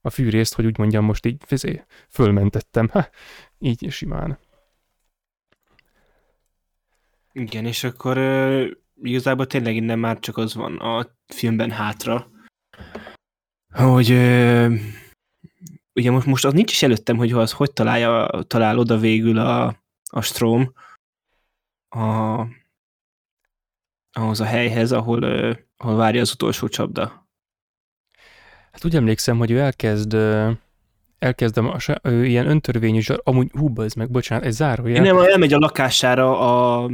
a 0.00 0.10
fűrészt, 0.10 0.54
hogy 0.54 0.66
úgy 0.66 0.78
mondjam, 0.78 1.04
most 1.04 1.26
így 1.26 1.42
fizé, 1.46 1.84
fölmentettem. 2.08 2.88
Ha, 2.92 3.08
így 3.58 3.86
simán. 3.90 4.38
Igen, 7.38 7.66
és 7.66 7.84
akkor 7.84 8.18
uh, 8.18 8.70
igazából 9.02 9.46
tényleg 9.46 9.76
innen 9.76 9.98
már 9.98 10.18
csak 10.18 10.36
az 10.36 10.54
van 10.54 10.76
a 10.76 11.06
filmben 11.26 11.70
hátra, 11.70 12.30
hogy 13.74 14.10
uh, 14.10 14.74
ugye 15.94 16.10
most, 16.10 16.26
most 16.26 16.44
az 16.44 16.52
nincs 16.52 16.72
is 16.72 16.82
előttem, 16.82 17.16
hogy 17.16 17.32
az 17.32 17.52
hogy 17.52 17.72
találja, 17.72 18.42
talál 18.46 18.78
oda 18.78 18.98
végül 18.98 19.38
a, 19.38 19.82
a 20.10 20.20
Strom 20.20 20.72
a, 21.88 22.40
ahhoz 24.12 24.40
a 24.40 24.44
helyhez, 24.44 24.92
ahol, 24.92 25.22
uh, 25.22 25.56
ahol 25.76 25.96
várja 25.96 26.20
az 26.20 26.32
utolsó 26.32 26.68
csapda. 26.68 27.28
Hát 28.72 28.84
úgy 28.84 28.96
emlékszem, 28.96 29.38
hogy 29.38 29.50
ő 29.50 29.58
elkezd 29.58 30.14
elkezdem, 31.18 31.66
a, 31.66 31.78
sa- 31.78 32.00
ö, 32.02 32.22
ilyen 32.22 32.48
öntörvényű 32.48 33.00
amúgy 33.22 33.50
hú, 33.52 33.80
ez 33.82 33.92
meg, 33.92 34.10
bocsánat, 34.10 34.44
egy 34.44 34.52
zárójel. 34.52 35.02
Nem, 35.02 35.18
elmegy 35.18 35.52
a 35.52 35.58
lakására 35.58 36.38
a... 36.38 36.90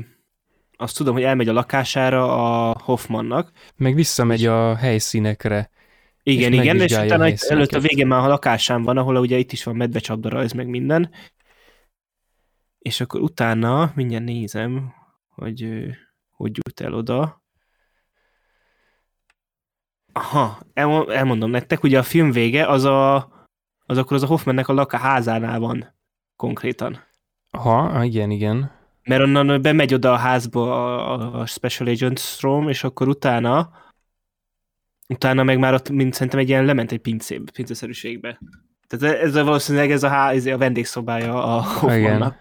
Azt 0.83 0.97
tudom, 0.97 1.15
hogy 1.15 1.23
elmegy 1.23 1.49
a 1.49 1.53
lakására 1.53 2.25
a 2.69 2.77
Hoffmannak. 2.79 3.53
Meg 3.77 3.95
visszamegy 3.95 4.47
a 4.47 4.77
helyszínekre. 4.77 5.71
Igen, 6.23 6.53
És 6.53 6.59
igen, 6.59 6.81
és 6.81 6.93
utána 6.93 7.29
itt 7.29 7.43
előtt 7.43 7.73
a 7.73 7.81
végén 7.81 8.07
már 8.07 8.25
a 8.25 8.29
lakásán 8.29 8.83
van, 8.83 8.97
ahol 8.97 9.17
ugye 9.17 9.39
itt 9.39 9.53
is 9.53 9.65
van 9.65 9.77
medvecsapda 9.77 10.29
rajz, 10.29 10.53
meg 10.53 10.67
minden. 10.67 11.11
És 12.79 13.01
akkor 13.01 13.21
utána 13.21 13.93
mindjárt 13.95 14.25
nézem, 14.25 14.93
hogy 15.29 15.87
hogy 16.31 16.57
jut 16.57 16.81
el 16.81 16.95
oda. 16.95 17.43
Aha, 20.13 20.59
elmo- 20.75 21.11
elmondom 21.11 21.51
nektek, 21.51 21.83
ugye 21.83 21.99
a 21.99 22.03
film 22.03 22.31
vége 22.31 22.67
az 22.67 22.85
a, 22.85 23.17
az 23.87 23.99
akkor 23.99 24.17
az 24.17 24.23
a 24.23 24.27
Hoffmannek 24.27 24.69
a 24.69 24.73
lakaházánál 24.73 25.59
van 25.59 25.95
konkrétan. 26.37 27.05
Aha, 27.51 28.05
igen, 28.05 28.31
igen. 28.31 28.82
Mert 29.05 29.23
onnan 29.23 29.63
bemegy 29.63 29.95
oda 29.95 30.13
a 30.13 30.17
házba 30.17 30.95
a, 31.13 31.41
a 31.41 31.47
Special 31.47 31.89
Agent 31.89 32.19
Strom, 32.19 32.69
és 32.69 32.85
akkor 32.85 33.09
utána 33.09 33.71
utána 35.09 35.43
meg 35.43 35.59
már 35.59 35.75
ott, 35.75 35.91
mint 35.91 36.15
szerintem 36.15 36.41
egy 36.41 36.49
ilyen 36.49 36.65
lement 36.65 36.93
egy 36.93 36.99
pincébe, 36.99 37.51
pinceszerűségbe. 37.55 38.39
Tehát 38.87 39.17
ez 39.21 39.35
a, 39.35 39.45
valószínűleg 39.45 39.91
ez 39.91 40.03
a, 40.03 40.09
há, 40.09 40.33
ez 40.33 40.47
a 40.47 40.59
vendégszobája 40.59 41.57
a 41.57 41.63
Hoffmannak. 41.63 42.37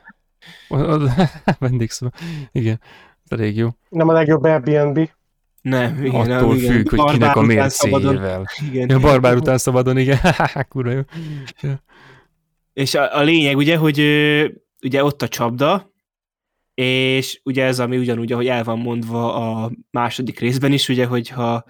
Vendégszoba. 1.59 2.11
Igen, 2.51 2.79
elég 3.27 3.57
jó. 3.57 3.69
Nem 3.89 4.07
a 4.07 4.13
legjobb 4.13 4.43
Airbnb. 4.43 5.09
Nem, 5.61 6.05
igen, 6.05 6.31
Attól 6.31 6.55
igen. 6.55 6.71
függ, 6.71 6.89
hogy 6.89 7.11
kinek 7.11 7.35
a 7.35 7.41
mércéjével. 7.41 8.45
Igen. 8.71 8.89
Ja, 8.89 8.99
barbár 8.99 9.35
után 9.35 9.57
szabadon, 9.57 9.97
igen. 9.97 10.17
Kurva 10.69 10.91
jó. 10.91 11.01
És 12.73 12.95
a, 12.95 13.17
a 13.17 13.21
lényeg 13.21 13.57
ugye, 13.57 13.77
hogy 13.77 13.99
ugye 14.81 15.03
ott 15.03 15.21
a 15.21 15.27
csapda, 15.27 15.90
és 16.73 17.41
ugye 17.43 17.65
ez, 17.65 17.79
ami 17.79 17.97
ugyanúgy, 17.97 18.31
ahogy 18.31 18.47
el 18.47 18.63
van 18.63 18.79
mondva 18.79 19.33
a 19.33 19.71
második 19.91 20.39
részben 20.39 20.71
is, 20.71 20.89
ugye, 20.89 21.05
hogy 21.05 21.29
ha, 21.29 21.63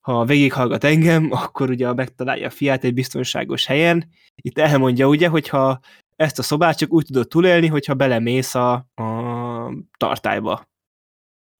ha 0.00 0.24
végighallgat 0.24 0.84
engem, 0.84 1.28
akkor 1.44 1.70
ugye 1.70 1.92
megtalálja 1.92 2.46
a 2.46 2.50
fiát 2.50 2.84
egy 2.84 2.94
biztonságos 2.94 3.66
helyen. 3.66 4.10
Itt 4.42 4.58
elmondja 4.58 5.08
ugye, 5.08 5.28
hogyha 5.28 5.80
ezt 6.16 6.38
a 6.38 6.42
szobát 6.42 6.78
csak 6.78 6.92
úgy 6.92 7.04
tudod 7.04 7.28
túlélni, 7.28 7.66
hogyha 7.66 7.94
belemész 7.94 8.54
a, 8.54 8.72
a 8.72 9.74
tartályba. 9.96 10.68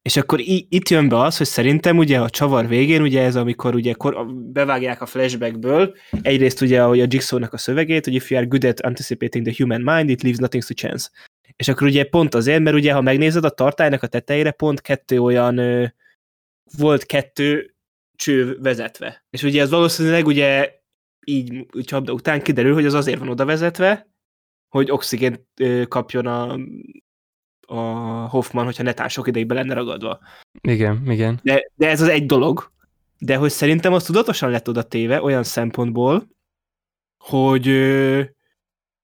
És 0.01 0.17
akkor 0.17 0.39
itt 0.69 0.89
jön 0.89 1.09
be 1.09 1.17
az, 1.17 1.37
hogy 1.37 1.47
szerintem 1.47 1.97
ugye 1.97 2.19
a 2.19 2.29
csavar 2.29 2.67
végén, 2.67 3.01
ugye 3.01 3.21
ez 3.21 3.35
amikor 3.35 3.75
ugye 3.75 3.93
kor- 3.93 4.51
bevágják 4.51 5.01
a 5.01 5.05
flashbackből, 5.05 5.95
egyrészt 6.21 6.61
ugye 6.61 6.83
ahogy 6.83 6.99
a 6.99 7.05
Jigsaw-nak 7.09 7.53
a 7.53 7.57
szövegét, 7.57 8.05
hogy 8.05 8.13
if 8.13 8.29
you 8.29 8.39
are 8.39 8.47
good 8.47 8.65
at 8.65 8.79
anticipating 8.79 9.45
the 9.45 9.55
human 9.57 9.81
mind, 9.81 10.09
it 10.09 10.21
leaves 10.21 10.39
nothing 10.39 10.63
to 10.63 10.73
chance. 10.73 11.09
És 11.55 11.67
akkor 11.67 11.87
ugye 11.87 12.03
pont 12.03 12.35
azért, 12.35 12.61
mert 12.61 12.75
ugye 12.75 12.93
ha 12.93 13.01
megnézed 13.01 13.43
a 13.43 13.49
tartálynak 13.49 14.03
a 14.03 14.07
tetejére, 14.07 14.51
pont 14.51 14.81
kettő 14.81 15.19
olyan 15.19 15.57
ö, 15.57 15.85
volt 16.77 17.05
kettő 17.05 17.75
cső 18.15 18.57
vezetve. 18.59 19.25
És 19.29 19.43
ugye 19.43 19.61
ez 19.61 19.69
valószínűleg 19.69 20.25
ugye 20.25 20.79
így 21.25 21.65
csapda 21.83 22.13
után 22.13 22.41
kiderül, 22.41 22.73
hogy 22.73 22.85
az 22.85 22.93
azért 22.93 23.19
van 23.19 23.29
oda 23.29 23.45
vezetve, 23.45 24.07
hogy 24.69 24.91
oxigént 24.91 25.41
ö, 25.55 25.83
kapjon 25.87 26.25
a, 26.25 26.59
a 27.67 27.81
Hoffman, 28.29 28.65
hogyha 28.65 28.83
netán 28.83 29.09
sok 29.09 29.27
ideig 29.27 29.45
be 29.45 29.53
lenne 29.53 29.73
ragadva. 29.73 30.19
Igen, 30.61 31.11
igen. 31.11 31.39
De, 31.43 31.71
de 31.75 31.89
ez 31.89 32.01
az 32.01 32.07
egy 32.07 32.25
dolog. 32.25 32.71
De 33.19 33.35
hogy 33.35 33.51
szerintem 33.51 33.93
az 33.93 34.03
tudatosan 34.03 34.49
lett 34.49 34.69
oda 34.69 34.83
téve 34.83 35.21
olyan 35.21 35.43
szempontból, 35.43 36.27
hogy 37.23 37.67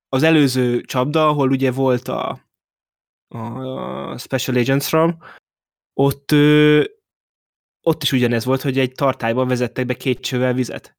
az 0.09 0.23
előző 0.23 0.81
csapda, 0.81 1.27
ahol 1.27 1.49
ugye 1.49 1.71
volt 1.71 2.07
a, 2.07 2.39
a 3.27 4.17
Special 4.17 4.57
Agents 4.57 4.85
From, 4.85 5.17
ott, 5.93 6.31
ott 7.81 8.03
is 8.03 8.11
ugyanez 8.11 8.45
volt, 8.45 8.61
hogy 8.61 8.79
egy 8.79 8.91
tartályban 8.91 9.47
vezettek 9.47 9.85
be 9.85 9.93
két 9.93 10.19
csővel 10.19 10.53
vizet. 10.53 10.97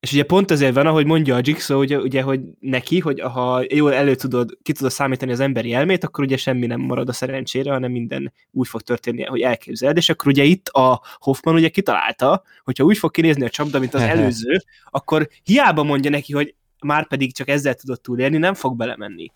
És 0.00 0.12
ugye 0.12 0.24
pont 0.24 0.50
ezért 0.50 0.74
van, 0.74 0.86
ahogy 0.86 1.06
mondja 1.06 1.34
a 1.36 1.40
Jigsaw, 1.42 1.78
ugye, 1.78 1.98
ugye, 1.98 2.22
hogy 2.22 2.40
neki, 2.60 2.98
hogy 2.98 3.20
ha 3.20 3.62
jól 3.68 3.94
elő 3.94 4.14
tudod, 4.14 4.58
ki 4.62 4.72
tudod 4.72 4.90
számítani 4.90 5.32
az 5.32 5.40
emberi 5.40 5.72
elmét, 5.72 6.04
akkor 6.04 6.24
ugye 6.24 6.36
semmi 6.36 6.66
nem 6.66 6.80
marad 6.80 7.08
a 7.08 7.12
szerencsére, 7.12 7.72
hanem 7.72 7.90
minden 7.90 8.32
úgy 8.50 8.68
fog 8.68 8.80
történni, 8.80 9.22
hogy 9.22 9.40
elképzeled. 9.40 9.96
És 9.96 10.08
akkor 10.08 10.28
ugye 10.28 10.42
itt 10.42 10.68
a 10.68 11.02
Hoffman 11.18 11.54
ugye 11.54 11.68
kitalálta, 11.68 12.42
hogyha 12.64 12.84
úgy 12.84 12.98
fog 12.98 13.10
kinézni 13.10 13.44
a 13.44 13.48
csapda, 13.48 13.78
mint 13.78 13.94
az 13.94 14.02
előző, 14.02 14.62
akkor 14.90 15.28
hiába 15.42 15.82
mondja 15.82 16.10
neki, 16.10 16.32
hogy 16.32 16.54
már 16.82 17.06
pedig 17.08 17.34
csak 17.34 17.48
ezzel 17.48 17.74
tudod 17.74 18.00
túlélni, 18.00 18.36
nem 18.36 18.54
fog 18.54 18.76
belemenni. 18.76 19.32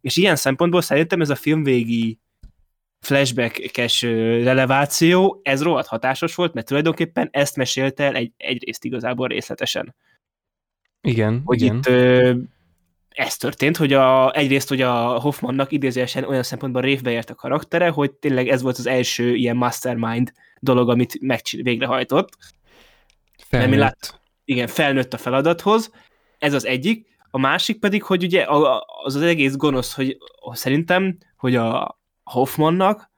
És 0.00 0.16
ilyen 0.16 0.36
szempontból 0.36 0.80
szerintem 0.80 1.20
ez 1.20 1.30
a 1.30 1.34
film 1.34 1.62
végi 1.62 2.18
flashback-es 3.00 4.02
releváció, 4.42 5.40
ez 5.42 5.62
rohadt 5.62 5.86
hatásos 5.86 6.34
volt, 6.34 6.54
mert 6.54 6.66
tulajdonképpen 6.66 7.28
ezt 7.32 7.56
mesélte 7.56 8.04
el 8.04 8.14
egy, 8.14 8.32
egyrészt 8.36 8.84
igazából 8.84 9.28
részletesen. 9.28 9.94
Igen, 11.00 11.42
Hogy 11.44 11.62
igen. 11.62 11.76
itt 11.76 11.86
ö, 11.86 12.34
ez 13.08 13.36
történt, 13.36 13.76
hogy 13.76 13.92
a, 13.92 14.36
egyrészt, 14.36 14.68
hogy 14.68 14.80
a 14.80 15.20
Hoffmannak 15.20 15.72
idézőesen 15.72 16.24
olyan 16.24 16.42
szempontból 16.42 16.82
révbe 16.82 17.10
ért 17.10 17.30
a 17.30 17.34
karaktere, 17.34 17.88
hogy 17.88 18.12
tényleg 18.12 18.48
ez 18.48 18.62
volt 18.62 18.78
az 18.78 18.86
első 18.86 19.34
ilyen 19.34 19.56
mastermind 19.56 20.32
dolog, 20.60 20.88
amit 20.88 21.20
megcsin- 21.20 21.62
végrehajtott. 21.62 22.36
Felnőtt. 23.48 23.70
mi 23.70 23.76
lát- 23.76 24.20
Igen, 24.44 24.66
felnőtt 24.66 25.12
a 25.12 25.18
feladathoz, 25.18 25.90
ez 26.38 26.52
az 26.52 26.64
egyik. 26.66 27.06
A 27.30 27.38
másik 27.38 27.78
pedig, 27.78 28.02
hogy 28.02 28.24
ugye 28.24 28.44
az 29.04 29.14
az 29.14 29.22
egész 29.22 29.56
gonosz, 29.56 29.94
hogy 29.94 30.18
szerintem, 30.52 31.18
hogy 31.36 31.54
a 31.54 32.00
Hoffmannak 32.24 33.10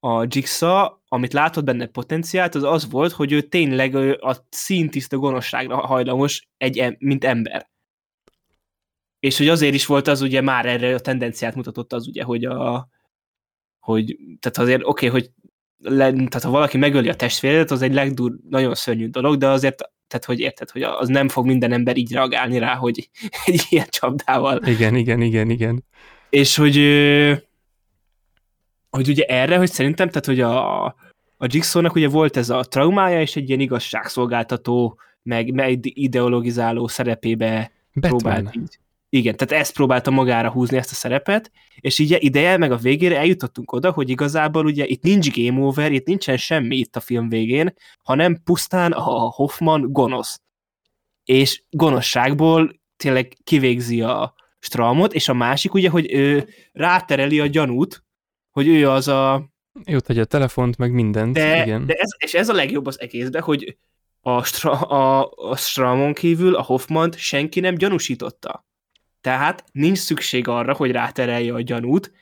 a 0.00 0.22
Jigsaw, 0.28 0.88
amit 1.08 1.32
látott 1.32 1.64
benne 1.64 1.86
potenciált, 1.86 2.54
az 2.54 2.62
az 2.62 2.90
volt, 2.90 3.12
hogy 3.12 3.32
ő 3.32 3.42
tényleg 3.42 3.94
a 4.24 4.46
színtiszta 4.50 5.16
gonoszságra 5.16 5.76
hajlamos, 5.76 6.48
egy, 6.56 6.96
mint 6.98 7.24
ember. 7.24 7.70
És 9.18 9.38
hogy 9.38 9.48
azért 9.48 9.74
is 9.74 9.86
volt 9.86 10.08
az 10.08 10.20
ugye 10.20 10.40
már 10.40 10.66
erre 10.66 10.94
a 10.94 11.00
tendenciát 11.00 11.54
mutatott 11.54 11.92
az 11.92 12.06
ugye, 12.06 12.22
hogy 12.22 12.44
a 12.44 12.88
hogy, 13.78 14.16
tehát 14.40 14.58
azért 14.58 14.82
oké, 14.84 15.06
okay, 15.06 15.20
hogy 15.20 15.30
le, 15.78 16.12
tehát 16.12 16.42
ha 16.42 16.50
valaki 16.50 16.76
megöli 16.76 17.08
a 17.08 17.16
testvéredet, 17.16 17.70
az 17.70 17.82
egy 17.82 17.92
legdur, 17.92 18.38
nagyon 18.48 18.74
szörnyű 18.74 19.08
dolog, 19.08 19.36
de 19.36 19.48
azért, 19.48 19.90
tehát 20.08 20.24
hogy 20.24 20.40
érted, 20.40 20.70
hogy 20.70 20.82
az 20.82 21.08
nem 21.08 21.28
fog 21.28 21.46
minden 21.46 21.72
ember 21.72 21.96
így 21.96 22.12
reagálni 22.12 22.58
rá, 22.58 22.74
hogy 22.74 23.08
egy 23.46 23.66
ilyen 23.68 23.86
csapdával 23.88 24.60
Igen, 24.64 24.94
igen, 24.94 25.20
igen, 25.20 25.50
igen. 25.50 25.84
és 26.30 26.56
hogy, 26.56 26.76
hogy 28.90 29.08
ugye 29.08 29.24
erre, 29.24 29.56
hogy 29.56 29.70
szerintem, 29.70 30.08
tehát 30.08 30.26
hogy 30.26 30.40
a, 30.40 30.84
a 31.36 31.46
Jigsaw-nak 31.46 31.94
ugye 31.94 32.08
volt 32.08 32.36
ez 32.36 32.50
a 32.50 32.62
traumája, 32.62 33.20
és 33.20 33.36
egy 33.36 33.48
ilyen 33.48 33.60
igazságszolgáltató, 33.60 34.98
meg, 35.22 35.52
meg 35.52 35.78
ideologizáló 35.82 36.86
szerepébe 36.86 37.72
próbált 38.00 38.44
Batman. 38.44 38.62
így. 38.62 38.78
Igen, 39.10 39.36
tehát 39.36 39.62
ezt 39.62 39.74
próbálta 39.74 40.10
magára 40.10 40.50
húzni 40.50 40.76
ezt 40.76 40.90
a 40.90 40.94
szerepet, 40.94 41.50
és 41.80 41.98
így 41.98 42.16
ideje, 42.18 42.56
meg 42.56 42.72
a 42.72 42.76
végére 42.76 43.18
eljutottunk 43.18 43.72
oda, 43.72 43.90
hogy 43.90 44.10
igazából 44.10 44.64
ugye 44.64 44.86
itt 44.86 45.02
nincs 45.02 45.32
game 45.32 45.60
over, 45.60 45.92
itt 45.92 46.06
nincsen 46.06 46.36
semmi 46.36 46.76
itt 46.76 46.96
a 46.96 47.00
film 47.00 47.28
végén, 47.28 47.74
hanem 48.02 48.42
pusztán 48.44 48.92
a 48.92 49.30
Hoffman 49.30 49.92
gonosz. 49.92 50.40
És 51.24 51.62
gonoszságból 51.70 52.80
tényleg 52.96 53.36
kivégzi 53.44 54.00
a 54.02 54.34
Stramot, 54.58 55.12
és 55.12 55.28
a 55.28 55.34
másik 55.34 55.74
ugye, 55.74 55.90
hogy 55.90 56.12
ő 56.12 56.48
rátereli 56.72 57.40
a 57.40 57.46
gyanút, 57.46 58.04
hogy 58.50 58.68
ő 58.68 58.88
az 58.88 59.08
a... 59.08 59.50
Jót 59.84 60.06
hagyja 60.06 60.22
a 60.22 60.26
telefont, 60.26 60.76
meg 60.76 60.92
mindent. 60.92 61.32
De, 61.32 61.62
igen. 61.62 61.86
de 61.86 61.94
ez, 61.94 62.08
és 62.18 62.34
ez 62.34 62.48
a 62.48 62.52
legjobb 62.52 62.86
az 62.86 63.00
egészben, 63.00 63.42
hogy 63.42 63.76
a, 64.20 64.42
Stra, 64.42 64.72
a, 64.72 65.30
a 65.36 65.56
Stramon 65.56 66.12
kívül 66.12 66.54
a 66.54 66.62
Hoffmant 66.62 67.16
senki 67.16 67.60
nem 67.60 67.74
gyanúsította. 67.74 68.66
Tehát 69.20 69.64
nincs 69.72 69.98
szükség 69.98 70.48
arra, 70.48 70.74
hogy 70.74 70.90
ráterelje 70.90 71.54
a 71.54 71.60
gyanút. 71.60 72.12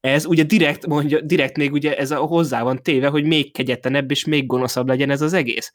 Ez 0.00 0.24
ugye 0.24 0.42
direkt, 0.42 0.86
mondja, 0.86 1.20
direkt 1.20 1.56
még 1.56 1.72
ugye 1.72 1.96
ez 1.96 2.10
a 2.10 2.16
hozzá 2.16 2.62
van 2.62 2.82
téve, 2.82 3.08
hogy 3.08 3.24
még 3.24 3.52
kegyetlenebb 3.52 4.10
és 4.10 4.24
még 4.24 4.46
gonoszabb 4.46 4.88
legyen 4.88 5.10
ez 5.10 5.20
az 5.20 5.32
egész. 5.32 5.72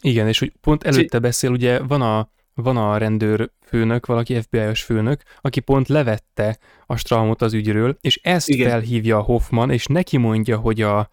Igen, 0.00 0.28
és 0.28 0.38
hogy 0.38 0.52
pont 0.60 0.84
előtte 0.84 1.18
beszél, 1.18 1.50
ugye 1.50 1.78
van 1.78 2.02
a, 2.02 2.30
van 2.54 2.76
a 2.76 2.96
rendőr 2.96 3.50
főnök, 3.64 4.06
valaki 4.06 4.40
FBI-os 4.40 4.82
főnök, 4.82 5.22
aki 5.40 5.60
pont 5.60 5.88
levette 5.88 6.58
a 6.86 6.96
Straumot 6.96 7.42
az 7.42 7.52
ügyről, 7.52 7.96
és 8.00 8.20
ezt 8.22 8.48
Igen. 8.48 8.60
Igen. 8.60 8.70
felhívja 8.70 9.16
a 9.16 9.22
Hoffman, 9.22 9.70
és 9.70 9.86
neki 9.86 10.16
mondja, 10.16 10.56
hogy 10.56 10.82
a, 10.82 11.10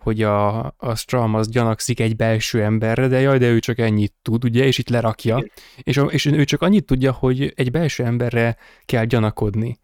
hogy 0.00 0.22
a, 0.22 0.58
a 0.76 0.94
Straum 0.94 1.34
az 1.34 1.48
gyanakszik 1.48 2.00
egy 2.00 2.16
belső 2.16 2.62
emberre, 2.62 3.08
de 3.08 3.20
jaj, 3.20 3.38
de 3.38 3.48
ő 3.48 3.58
csak 3.58 3.78
ennyit 3.78 4.14
tud, 4.22 4.44
ugye, 4.44 4.64
és 4.64 4.78
itt 4.78 4.88
lerakja, 4.88 5.44
és, 5.76 6.00
és 6.08 6.24
ő 6.24 6.44
csak 6.44 6.62
annyit 6.62 6.84
tudja, 6.84 7.12
hogy 7.12 7.52
egy 7.56 7.70
belső 7.70 8.04
emberre 8.04 8.56
kell 8.84 9.04
gyanakodni. 9.04 9.78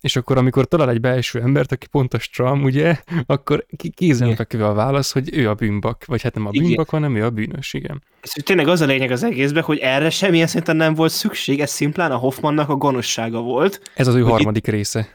És 0.00 0.16
akkor 0.16 0.36
amikor 0.36 0.64
talál 0.64 0.90
egy 0.90 1.00
belső 1.00 1.40
embert, 1.40 1.72
aki 1.72 1.86
pont 1.86 2.14
a 2.14 2.18
Stram, 2.18 2.62
ugye, 2.62 3.00
akkor 3.26 3.66
kézenfekvő 3.94 4.64
a 4.64 4.72
válasz, 4.72 5.12
hogy 5.12 5.36
ő 5.36 5.48
a 5.48 5.54
bűnbak, 5.54 6.04
vagy 6.04 6.22
hát 6.22 6.34
nem 6.34 6.46
a 6.46 6.50
bűnbak, 6.50 6.70
igen. 6.70 6.86
hanem 6.88 7.16
ő 7.16 7.24
a 7.24 7.30
bűnös, 7.30 7.74
igen. 7.74 8.02
Ez 8.20 8.32
tényleg 8.44 8.68
az 8.68 8.80
a 8.80 8.86
lényeg 8.86 9.10
az 9.10 9.22
egészben, 9.22 9.62
hogy 9.62 9.78
erre 9.78 10.10
semmilyen 10.10 10.46
szinten 10.46 10.76
nem 10.76 10.94
volt 10.94 11.12
szükség, 11.12 11.60
ez 11.60 11.70
szimplán 11.70 12.10
a 12.10 12.16
Hoffmannak 12.16 12.68
a 12.68 12.76
gonoszsága 12.76 13.40
volt. 13.40 13.90
Ez 13.94 14.06
az 14.06 14.14
ő 14.14 14.20
harmadik 14.20 14.66
itt... 14.66 14.72
része. 14.72 15.08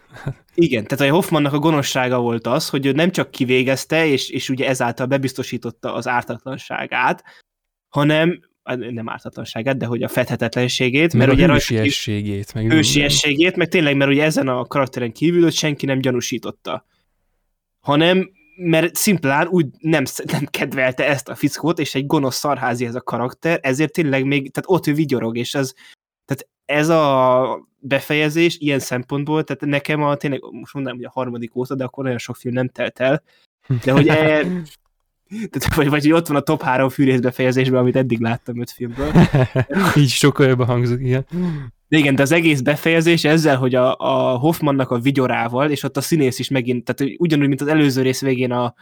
Igen, 0.54 0.84
tehát 0.88 1.12
a 1.12 1.16
Hoffmannak 1.16 1.54
a 1.54 1.60
gonoszsága 1.60 2.20
volt 2.20 2.48
az, 2.48 2.70
hogy 2.70 2.86
ő 2.86 2.92
nem 2.92 3.12
csak 3.12 3.32
kivégezte, 3.32 4.06
és, 4.06 4.30
és 4.30 4.50
ugye 4.50 4.68
ezáltal 4.68 5.06
bebiztosította 5.06 5.94
az 5.94 6.08
ártatlanságát, 6.08 7.24
hanem 7.90 8.40
nem 8.64 9.10
ártatlanságát, 9.10 9.78
de 9.78 9.86
hogy 9.86 10.04
a 10.04 10.08
fedhetetlenségét. 10.08 11.14
Mert, 11.14 11.28
mert 11.28 11.32
ugye 11.32 11.48
hősiességét. 11.48 12.54
Meg 12.54 12.72
hősiességét, 12.72 13.56
meg 13.56 13.68
tényleg, 13.68 13.96
mert 13.96 14.12
ugye 14.12 14.24
ezen 14.24 14.48
a 14.48 14.66
karakteren 14.66 15.12
kívül 15.12 15.44
hogy 15.44 15.54
senki 15.54 15.86
nem 15.86 16.00
gyanúsította. 16.00 16.86
Hanem 17.80 18.32
mert 18.56 18.96
szimplán 18.96 19.48
úgy 19.48 19.68
nem, 19.80 20.04
nem 20.26 20.46
kedvelte 20.46 21.08
ezt 21.08 21.30
a 21.30 21.36
fickót, 21.36 21.80
és 21.80 21.96
egy 21.96 22.06
gonosz 22.06 22.36
szarházi 22.36 22.86
ez 22.86 22.96
a 22.96 23.02
karakter, 23.02 23.60
ezért 23.62 23.94
tényleg 23.94 24.26
még, 24.26 24.52
tehát 24.52 24.70
ott 24.70 24.88
ő 24.88 24.94
vigyorog, 24.94 25.38
és 25.38 25.54
ez, 25.54 25.74
tehát 26.26 26.48
ez 26.66 26.90
a 26.90 27.68
befejezés 27.80 28.58
ilyen 28.58 28.80
szempontból, 28.80 29.44
tehát 29.44 29.66
nekem 29.66 30.04
a 30.04 30.16
tényleg, 30.16 30.42
most 30.52 30.74
mondanám, 30.74 30.98
hogy 30.98 31.08
a 31.08 31.12
harmadik 31.14 31.56
óta, 31.56 31.76
de 31.76 31.84
akkor 31.84 32.06
olyan 32.06 32.18
sok 32.18 32.36
film 32.36 32.54
nem 32.54 32.70
telt 32.70 33.00
el, 33.00 33.24
de 33.84 33.92
hogy 33.92 34.08
e, 34.18 34.46
tehát, 35.32 35.76
vagy, 35.76 35.90
vagy 35.90 36.12
ott 36.12 36.28
van 36.28 36.38
a 36.38 36.42
top 36.42 36.62
három 36.62 36.90
fűrész 36.90 37.20
befejezésben, 37.20 37.80
amit 37.80 37.96
eddig 37.96 38.20
láttam 38.20 38.60
öt 38.60 38.72
filmből. 38.72 39.12
Így 39.98 40.10
sokkal 40.10 40.48
jobban 40.48 40.68
hangzik, 40.68 41.00
igen. 41.00 41.26
De 41.88 41.98
igen, 41.98 42.16
de 42.16 42.22
az 42.22 42.32
egész 42.32 42.62
befejezés 42.62 43.24
ezzel, 43.24 43.58
hogy 43.58 43.76
a, 43.76 43.96
a 43.98 44.38
Hoffmannak 44.38 44.90
a 44.90 45.00
vigyorával, 45.00 45.70
és 45.70 45.84
ott 45.84 45.98
a 45.98 46.02
színész 46.02 46.40
is 46.40 46.50
megint, 46.50 46.86
tehát 46.86 47.14
ugyanúgy, 47.18 47.48
mint 47.48 47.62
az 47.62 47.68
előző 47.68 48.02
rész 48.02 48.22
végén 48.22 48.52
a, 48.52 48.74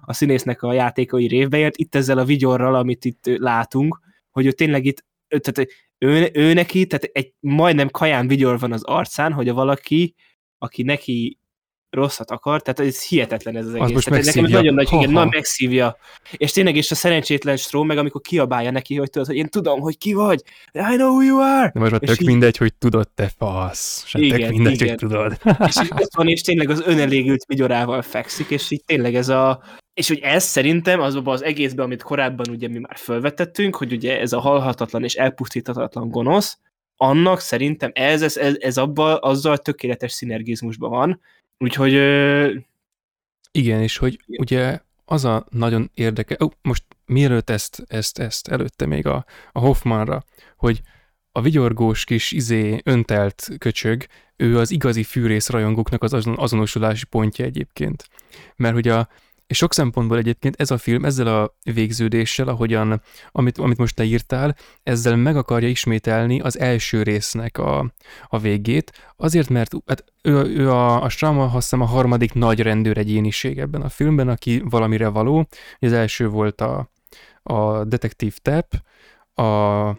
a 0.00 0.12
színésznek 0.12 0.62
a 0.62 0.72
játékai 0.72 1.26
révbe 1.26 1.58
ért, 1.58 1.76
itt 1.76 1.94
ezzel 1.94 2.18
a 2.18 2.24
vigyorral, 2.24 2.74
amit 2.74 3.04
itt 3.04 3.20
látunk, 3.24 4.00
hogy 4.30 4.46
ő 4.46 4.52
tényleg 4.52 4.84
itt, 4.84 5.04
tehát 5.28 5.70
ő, 5.98 6.30
ő 6.32 6.52
neki, 6.52 6.86
tehát 6.86 7.04
egy 7.04 7.32
majdnem 7.40 7.88
kaján 7.88 8.28
vigyor 8.28 8.58
van 8.58 8.72
az 8.72 8.82
arcán, 8.82 9.32
hogy 9.32 9.48
a 9.48 9.54
valaki, 9.54 10.14
aki 10.58 10.82
neki 10.82 11.37
rosszat 11.90 12.30
akar, 12.30 12.62
tehát 12.62 12.80
ez 12.80 13.02
hihetetlen 13.02 13.56
ez 13.56 13.66
az 13.66 13.74
egész. 13.74 13.86
Az 13.86 13.92
most 13.92 14.08
tehát 14.08 14.24
nekem 14.24 14.44
nagyon 14.44 14.74
nagy, 14.74 14.88
igen, 14.92 15.10
na 15.10 15.24
megszívja. 15.24 15.96
És 16.36 16.52
tényleg 16.52 16.76
is 16.76 16.90
a 16.90 16.94
szerencsétlen 16.94 17.56
Stró, 17.56 17.82
meg 17.82 17.98
amikor 17.98 18.20
kiabálja 18.20 18.70
neki, 18.70 18.96
hogy 18.96 19.10
tudod, 19.10 19.26
hogy 19.26 19.36
én 19.36 19.48
tudom, 19.48 19.80
hogy 19.80 19.98
ki 19.98 20.12
vagy, 20.12 20.42
I 20.72 20.94
know 20.96 21.10
who 21.10 21.22
you 21.22 21.38
are. 21.38 21.70
De 21.74 21.80
most 21.80 21.90
már 21.90 22.00
tök 22.00 22.20
így... 22.20 22.26
mindegy, 22.26 22.56
hogy 22.56 22.74
tudod 22.74 23.08
te 23.14 23.30
fasz. 23.38 24.04
Se 24.06 24.18
igen, 24.18 24.40
tök 24.40 24.50
mindegy, 24.50 24.74
igen. 24.74 24.88
hogy 24.88 24.96
tudod. 24.96 25.38
és 25.66 25.76
ott 25.90 26.14
van, 26.14 26.28
és 26.28 26.40
tényleg 26.40 26.70
az 26.70 26.82
önelégült 26.86 27.44
vigyorával 27.44 28.02
fekszik, 28.02 28.50
és 28.50 28.70
így 28.70 28.84
tényleg 28.84 29.14
ez 29.14 29.28
a, 29.28 29.62
és 29.94 30.08
hogy 30.08 30.18
ez 30.18 30.44
szerintem 30.44 31.00
azokban 31.00 31.34
az 31.34 31.44
egészben, 31.44 31.84
amit 31.84 32.02
korábban 32.02 32.46
ugye 32.50 32.68
mi 32.68 32.78
már 32.78 32.96
felvetettünk, 32.96 33.76
hogy 33.76 33.92
ugye 33.92 34.20
ez 34.20 34.32
a 34.32 34.40
halhatatlan 34.40 35.04
és 35.04 35.14
elpusztíthatatlan 35.14 36.08
gonosz, 36.08 36.58
annak 37.00 37.40
szerintem 37.40 37.90
ez, 37.94 38.22
ez, 38.22 38.36
ez, 38.36 38.54
ez 38.58 38.78
abban 38.78 39.18
azzal 39.20 39.58
tökéletes 39.58 40.12
szinergizmusban 40.12 40.90
van, 40.90 41.20
Úgyhogy... 41.58 41.92
Igen, 43.50 43.82
és 43.82 43.96
hogy 43.96 44.20
ugye 44.26 44.80
az 45.04 45.24
a 45.24 45.46
nagyon 45.50 45.90
érdekes, 45.94 46.36
oh, 46.40 46.52
most 46.62 46.84
mielőtt 47.06 47.50
ezt, 47.50 47.84
ezt, 47.86 48.18
ezt 48.18 48.48
előtte 48.48 48.86
még 48.86 49.06
a, 49.06 49.24
a 49.52 49.58
Hoffmanra, 49.58 50.24
hogy 50.56 50.80
a 51.32 51.40
vigyorgós 51.40 52.04
kis 52.04 52.32
izé 52.32 52.80
öntelt 52.84 53.48
köcsög, 53.58 54.06
ő 54.36 54.58
az 54.58 54.70
igazi 54.70 55.02
fűrész 55.02 55.48
rajongóknak 55.48 56.02
az 56.02 56.12
azonosulási 56.36 57.04
pontja 57.06 57.44
egyébként. 57.44 58.08
Mert 58.56 58.74
hogy 58.74 58.88
a, 58.88 59.08
és 59.48 59.56
sok 59.56 59.74
szempontból 59.74 60.18
egyébként 60.18 60.60
ez 60.60 60.70
a 60.70 60.78
film 60.78 61.04
ezzel 61.04 61.26
a 61.26 61.54
végződéssel, 61.72 62.48
ahogyan, 62.48 63.02
amit, 63.32 63.58
amit 63.58 63.76
most 63.78 63.94
te 63.94 64.04
írtál, 64.04 64.56
ezzel 64.82 65.16
meg 65.16 65.36
akarja 65.36 65.68
ismételni 65.68 66.40
az 66.40 66.58
első 66.58 67.02
résznek 67.02 67.58
a, 67.58 67.92
a 68.26 68.38
végét, 68.38 69.12
azért, 69.16 69.48
mert 69.48 69.74
hát 69.86 70.04
ő, 70.22 70.32
ő 70.32 70.70
a, 70.70 71.02
a 71.02 71.08
Strama, 71.08 71.42
azt 71.42 71.52
hiszem 71.52 71.80
a 71.80 71.84
harmadik 71.84 72.32
nagy 72.32 72.60
rendőr 72.60 72.98
egyéniség 72.98 73.58
ebben 73.58 73.82
a 73.82 73.88
filmben, 73.88 74.28
aki 74.28 74.62
valamire 74.64 75.08
való. 75.08 75.46
Az 75.80 75.92
első 75.92 76.28
volt 76.28 76.60
a, 76.60 76.90
a 77.42 77.84
detektív 77.84 78.38
Tep, 78.38 78.82
a, 79.34 79.96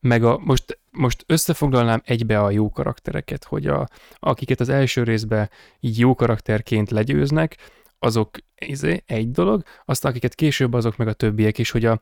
meg 0.00 0.24
a, 0.24 0.38
most, 0.44 0.78
most 0.90 1.24
összefoglalnám 1.26 2.02
egybe 2.04 2.40
a 2.40 2.50
jó 2.50 2.70
karaktereket, 2.70 3.44
hogy 3.44 3.66
a, 3.66 3.88
akiket 4.18 4.60
az 4.60 4.68
első 4.68 5.02
részben 5.02 5.50
jó 5.80 6.14
karakterként 6.14 6.90
legyőznek, 6.90 7.56
azok 8.04 8.36
izé, 8.66 9.02
egy 9.06 9.30
dolog, 9.30 9.62
aztán 9.84 10.10
akiket 10.10 10.34
később 10.34 10.72
azok 10.72 10.96
meg 10.96 11.08
a 11.08 11.12
többiek 11.12 11.58
is, 11.58 11.70
hogy 11.70 11.84
a, 11.84 12.00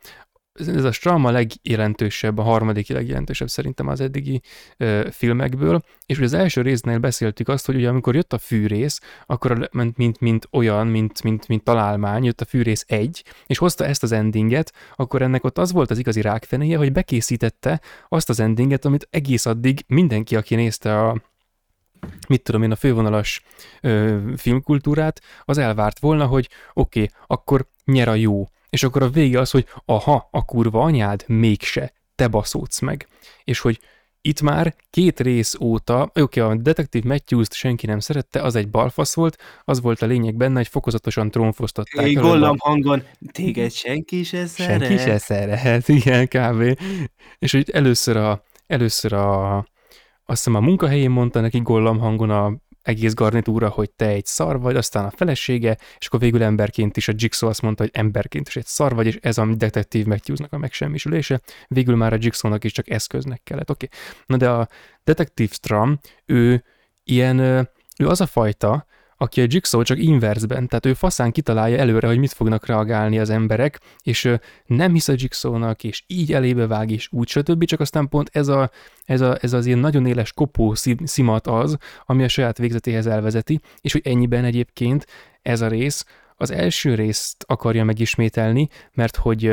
ez 0.52 0.84
a 0.84 0.92
Strama 0.92 1.30
legjelentősebb, 1.30 2.38
a 2.38 2.42
harmadik 2.42 2.88
legjelentősebb 2.88 3.48
szerintem 3.48 3.88
az 3.88 4.00
eddigi 4.00 4.42
ö, 4.76 5.06
filmekből, 5.10 5.82
és 6.06 6.16
ugye 6.16 6.26
az 6.26 6.32
első 6.32 6.62
résznél 6.62 6.98
beszéltük 6.98 7.48
azt, 7.48 7.66
hogy 7.66 7.74
ugye 7.74 7.88
amikor 7.88 8.14
jött 8.14 8.32
a 8.32 8.38
fűrész, 8.38 9.00
akkor 9.26 9.68
mint, 9.72 9.96
mint, 9.96 10.20
mint 10.20 10.48
olyan, 10.50 10.86
mint, 10.86 11.22
mint, 11.22 11.48
mint 11.48 11.64
találmány, 11.64 12.24
jött 12.24 12.40
a 12.40 12.44
fűrész 12.44 12.84
egy, 12.88 13.24
és 13.46 13.58
hozta 13.58 13.84
ezt 13.84 14.02
az 14.02 14.12
endinget, 14.12 14.72
akkor 14.96 15.22
ennek 15.22 15.44
ott 15.44 15.58
az 15.58 15.72
volt 15.72 15.90
az 15.90 15.98
igazi 15.98 16.20
rákfenéje, 16.20 16.76
hogy 16.76 16.92
bekészítette 16.92 17.80
azt 18.08 18.28
az 18.28 18.40
endinget, 18.40 18.84
amit 18.84 19.08
egész 19.10 19.46
addig 19.46 19.84
mindenki, 19.86 20.36
aki 20.36 20.54
nézte 20.54 20.98
a, 20.98 21.31
mit 22.28 22.42
tudom 22.42 22.62
én, 22.62 22.70
a 22.70 22.76
fővonalas 22.76 23.42
ö, 23.80 24.18
filmkultúrát, 24.36 25.20
az 25.44 25.58
elvárt 25.58 25.98
volna, 25.98 26.26
hogy 26.26 26.48
oké, 26.72 27.02
okay, 27.02 27.14
akkor 27.26 27.66
nyer 27.84 28.08
a 28.08 28.14
jó. 28.14 28.48
És 28.70 28.82
akkor 28.82 29.02
a 29.02 29.10
vége 29.10 29.40
az, 29.40 29.50
hogy 29.50 29.66
aha, 29.84 30.28
a 30.30 30.44
kurva 30.44 30.82
anyád 30.82 31.24
mégse, 31.26 31.92
te 32.14 32.28
baszódsz 32.28 32.80
meg. 32.80 33.08
És 33.44 33.58
hogy 33.58 33.80
itt 34.24 34.40
már 34.40 34.74
két 34.90 35.20
rész 35.20 35.54
óta, 35.60 36.02
oké, 36.14 36.40
okay, 36.40 36.56
a 36.56 36.60
detektív 36.60 37.02
Matthews-t 37.02 37.52
senki 37.52 37.86
nem 37.86 37.98
szerette, 37.98 38.42
az 38.42 38.54
egy 38.54 38.68
balfasz 38.68 39.14
volt, 39.14 39.38
az 39.64 39.80
volt 39.80 40.02
a 40.02 40.06
lényeg 40.06 40.34
benne, 40.34 40.56
hogy 40.56 40.68
fokozatosan 40.68 41.30
trónfosztották. 41.30 42.04
Egy 42.04 42.14
gollam 42.14 42.56
hangon, 42.58 43.02
téged 43.32 43.72
senki 43.72 44.22
se 44.22 44.46
szeret. 44.46 44.80
Senki 44.80 45.02
se 45.02 45.18
szeret, 45.18 45.88
igen, 45.98 46.28
kb. 46.28 46.78
És 47.38 47.52
hogy 47.52 47.70
először 47.70 48.16
a, 48.16 48.44
először 48.66 49.12
a 49.12 49.66
azt 50.32 50.44
hiszem 50.44 50.62
a 50.62 50.66
munkahelyén 50.66 51.10
mondta 51.10 51.40
neki 51.40 51.59
gollam 51.59 51.98
hangon 51.98 52.30
a 52.30 52.56
egész 52.82 53.14
garnitúra, 53.14 53.68
hogy 53.68 53.90
te 53.90 54.06
egy 54.06 54.26
szar 54.26 54.60
vagy, 54.60 54.76
aztán 54.76 55.04
a 55.04 55.10
felesége, 55.10 55.76
és 55.98 56.06
akkor 56.06 56.20
végül 56.20 56.42
emberként 56.42 56.96
is 56.96 57.09
a 57.09 57.12
Jigsaw 57.16 57.48
azt 57.48 57.62
mondta, 57.62 57.82
hogy 57.82 57.92
emberként 57.94 58.48
is 58.48 58.56
egy 58.56 58.66
szar 58.66 58.94
vagy, 58.94 59.06
és 59.06 59.18
ez 59.20 59.38
a 59.38 59.54
detektív 59.54 60.06
megtyúznak 60.06 60.52
a 60.52 60.59
megsemmisülése. 60.59 61.40
Végül 61.68 61.96
már 61.96 62.12
a 62.12 62.16
Jigsawnak 62.20 62.64
is 62.64 62.72
csak 62.72 62.90
eszköznek 62.90 63.40
kellett. 63.44 63.70
Oké. 63.70 63.86
Okay. 63.86 63.98
Na 64.26 64.36
de 64.36 64.50
a 64.50 64.68
detektív 65.04 65.52
Stram, 65.52 65.98
ő 66.26 66.64
ilyen, 67.04 67.38
ő 67.98 68.09
az 68.09 68.20
a 68.20 68.26
fajta, 68.26 68.86
aki 69.23 69.40
a 69.40 69.47
Jigsaw 69.49 69.82
csak 69.82 69.99
inversben, 69.99 70.69
tehát 70.69 70.86
ő 70.86 70.94
faszán 70.94 71.32
kitalálja 71.32 71.78
előre, 71.78 72.07
hogy 72.07 72.19
mit 72.19 72.32
fognak 72.32 72.66
reagálni 72.66 73.19
az 73.19 73.31
emberek, 73.31 73.81
és 74.03 74.35
nem 74.66 74.93
hisz 74.93 75.09
a 75.09 75.15
Jigsawnak, 75.16 75.85
és 75.85 76.03
így 76.07 76.32
elébe 76.32 76.66
vág, 76.66 76.90
és 76.90 77.09
úgy, 77.11 77.28
stb. 77.28 77.65
Csak 77.65 77.81
aztán 77.81 78.09
pont 78.09 78.31
ez, 78.32 78.49
a, 78.49 78.70
ez, 79.05 79.20
a, 79.20 79.36
ez 79.40 79.53
az 79.53 79.66
ilyen 79.66 79.78
nagyon 79.78 80.07
éles 80.07 80.32
kopó 80.32 80.74
szimat 81.05 81.47
az, 81.47 81.77
ami 82.07 82.24
a 82.24 82.28
saját 82.28 82.59
végzetéhez 82.59 83.07
elvezeti, 83.07 83.61
és 83.81 83.93
hogy 83.93 84.03
ennyiben 84.05 84.44
egyébként 84.44 85.07
ez 85.43 85.61
a 85.61 85.69
rész 85.69 86.05
az 86.36 86.51
első 86.51 86.94
részt 86.94 87.44
akarja 87.47 87.85
megismételni, 87.85 88.69
mert 88.93 89.16
hogy 89.16 89.53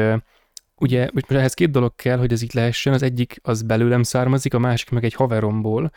ugye 0.75 1.09
most 1.13 1.31
ehhez 1.31 1.53
két 1.53 1.71
dolog 1.71 1.95
kell, 1.95 2.17
hogy 2.17 2.31
ez 2.31 2.41
így 2.41 2.53
lehessen, 2.53 2.93
az 2.93 3.03
egyik 3.03 3.39
az 3.41 3.61
belőlem 3.61 4.03
származik, 4.03 4.53
a 4.53 4.59
másik 4.59 4.89
meg 4.89 5.03
egy 5.03 5.13
haveromból. 5.13 5.91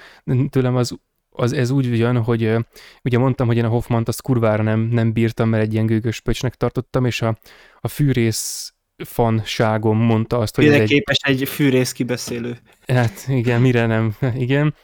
Tőlem 0.51 0.77
az 0.77 0.99
az, 1.33 1.53
ez 1.53 1.71
úgy 1.71 1.99
jön, 1.99 2.23
hogy 2.23 2.57
ugye 3.05 3.19
mondtam, 3.19 3.47
hogy 3.47 3.57
én 3.57 3.65
a 3.65 3.69
Hoffmant 3.69 4.09
azt 4.09 4.23
kurvára 4.23 4.63
nem, 4.63 4.81
nem 4.81 5.13
bírtam, 5.13 5.49
mert 5.49 5.63
egy 5.63 5.73
ilyen 5.73 5.87
gőgös 5.87 6.21
pöcsnek 6.21 6.55
tartottam, 6.55 7.05
és 7.05 7.23
a, 7.23 7.39
a 7.81 7.89
fűrész 7.89 8.75
fanságom 9.05 9.99
mondta 9.99 10.39
azt, 10.39 10.55
hogy 10.55 10.65
Mire 10.65 10.81
ez 10.81 10.89
képes 10.89 11.19
egy... 11.23 11.43
egy 11.43 11.49
fűrész 11.49 11.93
kibeszélő. 11.93 12.59
Hát 12.87 13.25
igen, 13.29 13.61
mire 13.61 13.87
nem, 13.87 14.17
igen. 14.37 14.75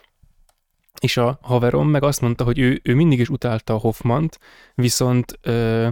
És 1.01 1.17
a 1.17 1.39
haverom 1.43 1.89
meg 1.89 2.03
azt 2.03 2.21
mondta, 2.21 2.45
hogy 2.45 2.59
ő, 2.59 2.81
ő 2.83 2.95
mindig 2.95 3.19
is 3.19 3.29
utálta 3.29 3.75
a 3.75 3.79
Hoffmant, 3.79 4.39
viszont 4.75 5.39
ö, 5.43 5.89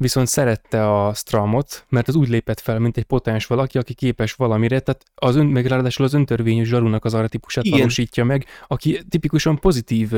viszont 0.00 0.26
szerette 0.26 0.90
a 0.90 1.14
Stramot, 1.14 1.84
mert 1.88 2.08
az 2.08 2.14
úgy 2.14 2.28
lépett 2.28 2.60
fel, 2.60 2.78
mint 2.78 2.96
egy 2.96 3.04
potens 3.04 3.46
valaki, 3.46 3.78
aki 3.78 3.94
képes 3.94 4.32
valamire, 4.32 4.80
tehát 4.80 5.04
az 5.14 5.36
ön, 5.36 5.46
meg 5.46 5.66
ráadásul 5.66 6.04
az 6.04 6.14
öntörvényű 6.14 6.64
zsarunak 6.64 7.04
az 7.04 7.14
arra 7.14 7.28
típusát 7.28 7.64
Igen. 7.64 7.78
valósítja 7.78 8.24
meg, 8.24 8.46
aki 8.66 9.00
tipikusan 9.08 9.58
pozitív 9.58 10.12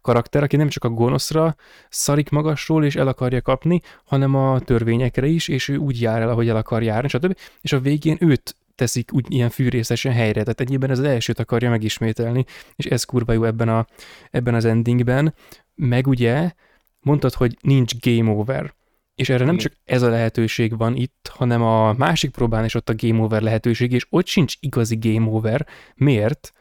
karakter, 0.00 0.42
aki 0.42 0.56
nem 0.56 0.68
csak 0.68 0.84
a 0.84 0.88
gonoszra 0.88 1.56
szarik 1.88 2.28
magasról 2.28 2.84
és 2.84 2.96
el 2.96 3.08
akarja 3.08 3.42
kapni, 3.42 3.80
hanem 4.04 4.34
a 4.34 4.60
törvényekre 4.60 5.26
is, 5.26 5.48
és 5.48 5.68
ő 5.68 5.76
úgy 5.76 6.00
jár 6.00 6.20
el, 6.20 6.28
ahogy 6.28 6.48
el 6.48 6.56
akar 6.56 6.82
járni, 6.82 7.08
stb. 7.08 7.36
És 7.60 7.72
a 7.72 7.80
végén 7.80 8.16
őt 8.20 8.56
teszik 8.74 9.12
úgy 9.12 9.26
ilyen 9.28 9.50
fűrészesen 9.50 10.12
helyre. 10.12 10.40
Tehát 10.40 10.60
egyébben 10.60 10.90
ez 10.90 10.98
az 10.98 11.04
elsőt 11.04 11.38
akarja 11.38 11.70
megismételni, 11.70 12.44
és 12.76 12.84
ez 12.84 13.04
kurva 13.04 13.32
jó 13.32 13.44
ebben, 13.44 13.68
a, 13.68 13.86
ebben 14.30 14.54
az 14.54 14.64
endingben. 14.64 15.34
Meg 15.74 16.06
ugye 16.06 16.52
mondtad, 17.00 17.32
hogy 17.32 17.56
nincs 17.60 17.92
game 18.00 18.30
over. 18.30 18.74
És 19.16 19.28
erre 19.28 19.44
nem 19.44 19.56
csak 19.56 19.72
ez 19.84 20.02
a 20.02 20.08
lehetőség 20.08 20.76
van 20.76 20.96
itt, 20.96 21.30
hanem 21.34 21.62
a 21.62 21.92
másik 21.92 22.30
próbán 22.30 22.64
is 22.64 22.74
ott 22.74 22.88
a 22.88 22.94
game 22.96 23.22
over 23.22 23.42
lehetőség, 23.42 23.92
és 23.92 24.06
ott 24.10 24.26
sincs 24.26 24.54
igazi 24.60 24.96
game 25.00 25.30
over. 25.30 25.66
Miért? 25.94 26.52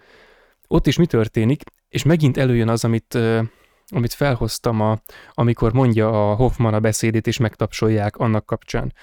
Ott 0.67 0.87
is 0.87 0.97
mi 0.97 1.05
történik? 1.05 1.63
És 1.89 2.03
megint 2.03 2.37
előjön 2.37 2.69
az, 2.69 2.83
amit, 2.83 3.17
amit 3.87 4.13
felhoztam, 4.13 4.81
a, 4.81 5.01
amikor 5.33 5.73
mondja 5.73 6.31
a 6.31 6.35
Hoffman 6.35 6.73
a 6.73 6.79
beszédét, 6.79 7.27
és 7.27 7.37
megtapsolják 7.37 8.17
annak 8.17 8.45
kapcsán, 8.45 8.93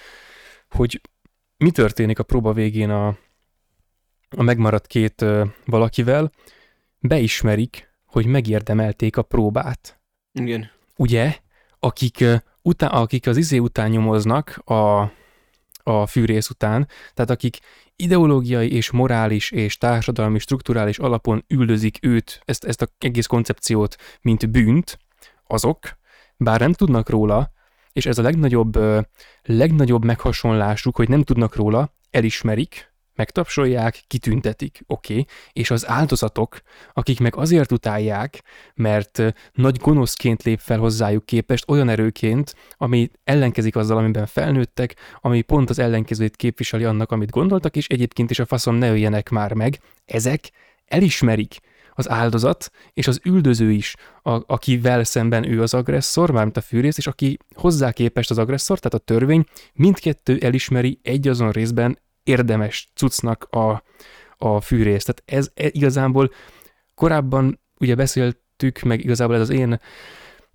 hogy 0.68 1.00
mi 1.56 1.70
történik 1.70 2.18
a 2.18 2.22
próba 2.22 2.52
végén 2.52 2.90
a, 2.90 3.06
a 4.36 4.42
megmaradt 4.42 4.86
két 4.86 5.24
valakivel, 5.64 6.30
beismerik, 6.98 7.90
hogy 8.04 8.26
megérdemelték 8.26 9.16
a 9.16 9.22
próbát. 9.22 10.00
Igen. 10.32 10.70
Ugye? 10.96 11.36
Akik, 11.78 12.24
után, 12.62 12.90
akik 12.90 13.26
az 13.26 13.36
izé 13.36 13.58
után 13.58 13.90
nyomoznak, 13.90 14.56
a, 14.64 15.00
a 15.82 16.06
fűrész 16.06 16.50
után, 16.50 16.88
tehát 17.14 17.30
akik 17.30 17.58
ideológiai 17.96 18.72
és 18.72 18.90
morális 18.90 19.50
és 19.50 19.78
társadalmi 19.78 20.38
strukturális 20.38 20.98
alapon 20.98 21.44
üldözik 21.48 21.98
őt, 22.02 22.42
ezt, 22.44 22.64
ezt 22.64 22.82
a 22.82 22.86
egész 22.98 23.26
koncepciót, 23.26 23.96
mint 24.20 24.50
bűnt, 24.50 24.98
azok, 25.46 25.78
bár 26.36 26.60
nem 26.60 26.72
tudnak 26.72 27.08
róla, 27.08 27.52
és 27.92 28.06
ez 28.06 28.18
a 28.18 28.22
legnagyobb, 28.22 28.78
legnagyobb 29.42 30.04
meghasonlásuk, 30.04 30.96
hogy 30.96 31.08
nem 31.08 31.22
tudnak 31.22 31.56
róla, 31.56 31.94
elismerik, 32.10 32.91
megtapsolják, 33.14 34.02
kitüntetik, 34.06 34.82
oké, 34.86 35.12
okay. 35.12 35.26
és 35.52 35.70
az 35.70 35.88
áldozatok, 35.88 36.60
akik 36.92 37.20
meg 37.20 37.36
azért 37.36 37.72
utálják, 37.72 38.42
mert 38.74 39.22
nagy 39.52 39.76
gonoszként 39.76 40.42
lép 40.42 40.58
fel 40.58 40.78
hozzájuk 40.78 41.26
képest, 41.26 41.70
olyan 41.70 41.88
erőként, 41.88 42.54
ami 42.76 43.10
ellenkezik 43.24 43.76
azzal, 43.76 43.98
amiben 43.98 44.26
felnőttek, 44.26 44.96
ami 45.20 45.42
pont 45.42 45.70
az 45.70 45.78
ellenkezőjét 45.78 46.36
képviseli 46.36 46.84
annak, 46.84 47.12
amit 47.12 47.30
gondoltak, 47.30 47.76
és 47.76 47.86
egyébként 47.86 48.30
is 48.30 48.38
a 48.38 48.46
faszom 48.46 48.74
ne 48.74 48.90
öljenek 48.90 49.28
már 49.28 49.52
meg, 49.52 49.80
ezek 50.04 50.50
elismerik, 50.86 51.60
az 51.94 52.10
áldozat 52.10 52.70
és 52.92 53.06
az 53.06 53.20
üldöző 53.24 53.70
is, 53.70 53.94
a, 54.22 54.52
akivel 54.52 55.04
szemben 55.04 55.50
ő 55.50 55.62
az 55.62 55.74
agresszor, 55.74 56.30
mármint 56.30 56.56
a 56.56 56.60
fűrész, 56.60 56.98
és 56.98 57.06
aki 57.06 57.38
hozzá 57.54 57.92
képest 57.92 58.30
az 58.30 58.38
agresszor, 58.38 58.78
tehát 58.78 59.00
a 59.00 59.04
törvény, 59.04 59.44
mindkettő 59.74 60.38
elismeri 60.40 60.98
egy 61.02 61.28
azon 61.28 61.50
részben 61.50 61.98
érdemes 62.22 62.90
cuccnak 62.94 63.44
a, 63.44 63.82
a 64.38 64.60
fűrész. 64.60 65.04
Tehát 65.04 65.22
ez 65.24 65.50
e, 65.54 65.68
igazából 65.72 66.32
korábban 66.94 67.60
ugye 67.78 67.94
beszéltük, 67.94 68.80
meg 68.80 69.00
igazából 69.00 69.34
ez 69.34 69.40
az 69.40 69.50
én 69.50 69.80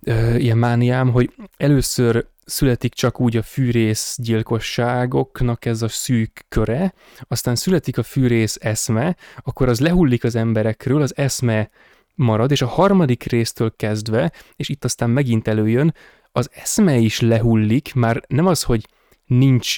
ö, 0.02 0.34
ilyen 0.34 0.58
mániám, 0.58 1.10
hogy 1.10 1.34
először 1.56 2.26
születik 2.44 2.94
csak 2.94 3.20
úgy 3.20 3.36
a 3.36 3.42
fűrész 3.42 4.16
gyilkosságoknak 4.20 5.64
ez 5.64 5.82
a 5.82 5.88
szűk 5.88 6.44
köre, 6.48 6.94
aztán 7.20 7.54
születik 7.54 7.98
a 7.98 8.02
fűrész 8.02 8.56
eszme, 8.60 9.16
akkor 9.36 9.68
az 9.68 9.80
lehullik 9.80 10.24
az 10.24 10.34
emberekről, 10.34 11.02
az 11.02 11.16
eszme 11.16 11.70
marad, 12.14 12.50
és 12.50 12.62
a 12.62 12.66
harmadik 12.66 13.22
résztől 13.22 13.76
kezdve, 13.76 14.32
és 14.56 14.68
itt 14.68 14.84
aztán 14.84 15.10
megint 15.10 15.48
előjön, 15.48 15.94
az 16.32 16.50
eszme 16.52 16.96
is 16.96 17.20
lehullik, 17.20 17.94
már 17.94 18.22
nem 18.28 18.46
az, 18.46 18.62
hogy 18.62 18.88
nincs, 19.26 19.76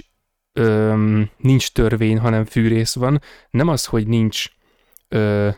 öm, 0.53 1.31
nincs 1.37 1.73
törvény, 1.73 2.19
hanem 2.19 2.45
fűrész 2.45 2.95
van, 2.95 3.21
nem 3.51 3.69
az, 3.69 3.85
hogy 3.85 4.07
nincs 4.07 4.45
ö, 5.09 5.49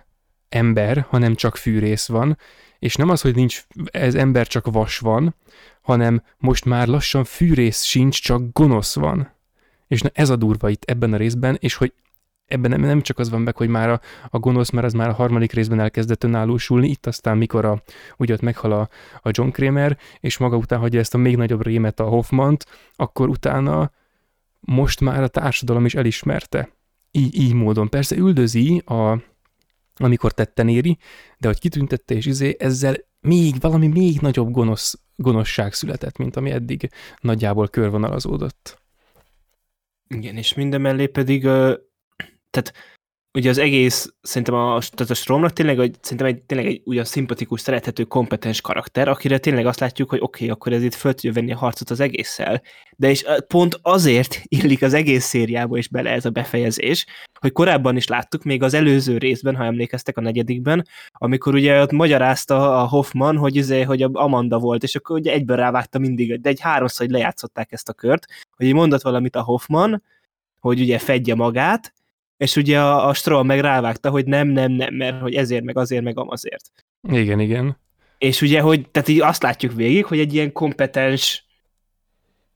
ember, 0.49 1.07
hanem 1.09 1.35
csak 1.35 1.57
fűrész 1.57 2.07
van, 2.07 2.39
és 2.79 2.97
nem 2.97 3.09
az, 3.09 3.21
hogy 3.21 3.35
nincs, 3.35 3.65
ez 3.85 4.15
ember 4.15 4.47
csak 4.47 4.73
vas 4.73 4.99
van, 4.99 5.35
hanem 5.83 6.23
most 6.39 6.65
már 6.65 6.89
lassan 6.89 7.25
fűrész 7.25 7.83
sincs, 7.83 8.23
csak 8.23 8.43
gonosz 8.53 8.95
van. 8.95 9.31
És 9.87 10.01
na 10.01 10.11
ez 10.13 10.31
a 10.31 10.37
durva 10.37 10.69
itt 10.69 10.85
ebben 10.85 11.13
a 11.13 11.17
részben, 11.17 11.57
és 11.61 11.75
hogy 11.75 11.93
ebben 12.47 12.71
nem, 12.71 12.81
nem 12.81 13.01
csak 13.01 13.19
az 13.19 13.31
van 13.31 13.41
meg, 13.41 13.57
hogy 13.57 13.69
már 13.69 13.91
a, 13.91 14.01
a 14.31 14.39
gonosz, 14.39 14.71
mert 14.71 14.87
az 14.87 14.93
már 14.93 15.09
a 15.09 15.13
harmadik 15.13 15.53
részben 15.53 15.81
elkezdett 15.81 16.25
önállósulni, 16.25 16.89
itt 16.89 17.07
aztán 17.07 17.37
mikor 17.37 17.65
a, 17.65 17.83
ugye 18.17 18.35
ott 18.35 18.41
meghal 18.41 18.73
a, 18.73 18.89
a 19.23 19.31
John 19.33 19.51
Kramer, 19.51 19.99
és 20.21 20.39
maga 20.39 20.57
után 20.57 20.79
hagyja 20.79 21.01
ezt 21.01 21.15
a 21.15 21.19
még 21.19 21.37
nagyobb 21.37 21.63
rémet 21.63 22.01
a 22.01 22.05
Hoffmant, 22.05 22.67
akkor 22.95 23.29
utána 23.29 23.91
most 24.67 25.01
már 25.01 25.23
a 25.23 25.29
társadalom 25.29 25.85
is 25.85 25.95
elismerte. 25.95 26.77
Így, 27.11 27.35
így 27.39 27.53
módon. 27.53 27.89
Persze 27.89 28.17
üldözi 28.17 28.79
a, 28.79 29.23
amikor 29.97 30.33
tetten 30.33 30.69
éri, 30.69 30.99
de 31.39 31.47
hogy 31.47 31.59
kitüntette 31.59 32.15
és 32.15 32.27
izé, 32.27 32.57
ezzel 32.59 32.97
még 33.21 33.61
valami 33.61 33.87
még 33.87 34.21
nagyobb 34.21 34.51
gonosz, 34.51 35.01
gonoszság 35.17 35.73
született, 35.73 36.17
mint 36.17 36.37
ami 36.37 36.51
eddig 36.51 36.91
nagyjából 37.21 37.69
körvonalazódott. 37.69 38.81
Igen, 40.09 40.37
és 40.37 40.55
minden 40.55 40.81
mellé 40.81 41.07
pedig, 41.07 41.43
tehát 42.51 42.73
ugye 43.35 43.51
az 43.51 43.59
egész, 43.59 44.15
szerintem 44.23 44.55
a, 44.55 44.79
tehát 44.79 45.11
a 45.11 45.15
Stromnak 45.15 45.53
tényleg, 45.53 45.77
hogy 45.77 45.95
szerintem 46.01 46.27
egy, 46.27 46.43
tényleg 46.43 46.67
egy 46.67 46.83
ugyan 46.85 47.05
szimpatikus, 47.05 47.61
szerethető, 47.61 48.05
kompetens 48.05 48.61
karakter, 48.61 49.09
akire 49.09 49.39
tényleg 49.39 49.67
azt 49.67 49.81
látjuk, 49.81 50.11
hogy 50.11 50.19
oké, 50.23 50.45
okay, 50.45 50.49
akkor 50.49 50.73
ez 50.73 50.83
itt 50.83 50.95
föl 50.95 51.15
tudja 51.15 51.33
venni 51.33 51.53
a 51.53 51.57
harcot 51.57 51.91
az 51.91 52.01
egésszel. 52.01 52.63
De 52.97 53.11
és 53.11 53.25
pont 53.47 53.79
azért 53.83 54.43
illik 54.59 54.83
az 54.83 54.95
egész 54.95 55.25
szériába 55.25 55.79
is 55.79 55.89
bele 55.89 56.11
ez 56.11 56.25
a 56.25 56.31
befejezés, 56.31 57.07
hogy 57.41 57.53
korábban 57.53 57.97
is 57.97 58.07
láttuk, 58.07 58.43
még 58.43 58.63
az 58.63 58.75
előző 58.75 59.19
részben, 59.19 59.57
ha 59.57 59.65
emlékeztek 59.65 60.17
a 60.17 60.21
negyedikben, 60.21 60.87
amikor 61.13 61.55
ugye 61.55 61.83
ott 61.83 61.93
magyarázta 61.93 62.81
a 62.83 62.89
Hoffman, 62.89 63.37
hogy, 63.37 63.57
izé, 63.57 63.83
hogy 63.83 64.03
a 64.03 64.11
Amanda 64.13 64.59
volt, 64.59 64.83
és 64.83 64.95
akkor 64.95 65.19
ugye 65.19 65.33
egyből 65.33 65.57
rávágta 65.57 65.99
mindig, 65.99 66.41
de 66.41 66.49
egy 66.49 66.61
háromszor, 66.61 67.07
hogy 67.07 67.15
lejátszották 67.15 67.73
ezt 67.73 67.89
a 67.89 67.93
kört, 67.93 68.27
hogy 68.57 68.73
mondott 68.73 69.03
valamit 69.03 69.37
a 69.37 69.43
Hoffman, 69.43 70.03
hogy 70.61 70.81
ugye 70.81 70.99
fedje 70.99 71.35
magát, 71.35 71.93
és 72.43 72.57
ugye 72.57 72.81
a, 72.81 73.09
a 73.09 73.15
Stroll 73.15 73.43
meg 73.43 73.61
rávágta, 73.61 74.11
hogy 74.11 74.27
nem, 74.27 74.49
nem, 74.49 74.73
nem, 74.73 74.95
mert 74.95 75.21
hogy 75.21 75.35
ezért, 75.35 75.65
meg 75.65 75.77
azért, 75.77 76.03
meg 76.03 76.19
amazért. 76.19 76.73
Igen, 77.09 77.41
igen. 77.41 77.77
És 78.19 78.43
ugye, 78.43 78.61
hogy 78.61 78.91
tehát 78.91 79.09
így 79.09 79.21
azt 79.21 79.43
látjuk 79.43 79.73
végig, 79.73 80.05
hogy 80.05 80.19
egy 80.19 80.35
ilyen 80.35 80.53
kompetens 80.53 81.45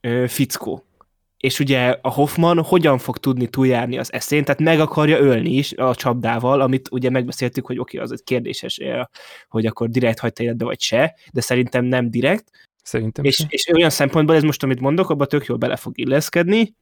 ö, 0.01 0.25
fickó. 0.27 0.85
És 1.37 1.59
ugye 1.59 1.97
a 2.01 2.09
Hoffman 2.09 2.63
hogyan 2.63 2.97
fog 2.97 3.17
tudni 3.17 3.47
túljárni 3.47 3.97
az 3.97 4.13
eszén, 4.13 4.43
tehát 4.43 4.61
meg 4.61 4.79
akarja 4.79 5.19
ölni 5.19 5.51
is 5.51 5.73
a 5.73 5.95
csapdával, 5.95 6.61
amit 6.61 6.87
ugye 6.91 7.09
megbeszéltük, 7.09 7.65
hogy 7.65 7.79
oké, 7.79 7.97
okay, 7.97 8.09
az 8.09 8.19
egy 8.19 8.23
kérdéses, 8.23 8.79
hogy 9.47 9.65
akkor 9.65 9.89
direkt 9.89 10.19
hagyta 10.19 10.43
életbe 10.43 10.65
vagy 10.65 10.81
se, 10.81 11.15
de 11.33 11.41
szerintem 11.41 11.85
nem 11.85 12.09
direkt. 12.09 12.51
Szerintem 12.83 13.23
és, 13.23 13.45
és 13.47 13.67
olyan 13.67 13.89
szempontból 13.89 14.35
ez 14.35 14.43
most, 14.43 14.63
amit 14.63 14.79
mondok, 14.79 15.09
abban 15.09 15.27
tök 15.27 15.45
jól 15.45 15.57
bele 15.57 15.75
fog 15.75 15.97
illeszkedni, 15.97 16.75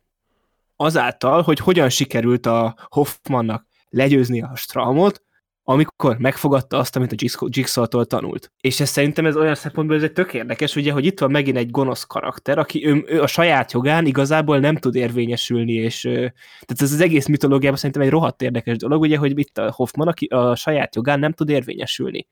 azáltal, 0.75 1.41
hogy 1.41 1.59
hogyan 1.59 1.89
sikerült 1.89 2.45
a 2.45 2.75
Hoffmannak 2.89 3.65
legyőzni 3.89 4.41
a 4.41 4.51
Stramot, 4.55 5.23
amikor 5.67 6.17
megfogadta 6.17 6.77
azt, 6.77 6.95
amit 6.95 7.11
a 7.11 7.45
Jigsaw-tól 7.47 8.05
tanult. 8.05 8.51
És 8.61 8.79
ez 8.79 8.89
szerintem 8.89 9.25
ez 9.25 9.35
olyan 9.35 9.55
szempontból 9.55 9.97
ez 9.97 10.03
egy 10.03 10.11
tök 10.11 10.33
érdekes, 10.33 10.75
ugye, 10.75 10.91
hogy 10.91 11.05
itt 11.05 11.19
van 11.19 11.31
megint 11.31 11.57
egy 11.57 11.71
gonosz 11.71 12.03
karakter, 12.03 12.57
aki 12.57 12.87
ő, 12.87 13.03
ő 13.07 13.21
a 13.21 13.27
saját 13.27 13.71
jogán 13.71 14.05
igazából 14.05 14.59
nem 14.59 14.75
tud 14.75 14.95
érvényesülni, 14.95 15.73
és 15.73 16.01
tehát 16.01 16.81
ez 16.81 16.91
az 16.91 17.01
egész 17.01 17.25
mitológiában 17.25 17.77
szerintem 17.77 18.01
egy 18.01 18.09
rohadt 18.09 18.41
érdekes 18.41 18.77
dolog, 18.77 19.01
ugye, 19.01 19.17
hogy 19.17 19.39
itt 19.39 19.57
a 19.57 19.71
Hoffman, 19.71 20.07
aki 20.07 20.25
a 20.25 20.55
saját 20.55 20.95
jogán 20.95 21.19
nem 21.19 21.31
tud 21.31 21.49
érvényesülni. 21.49 22.27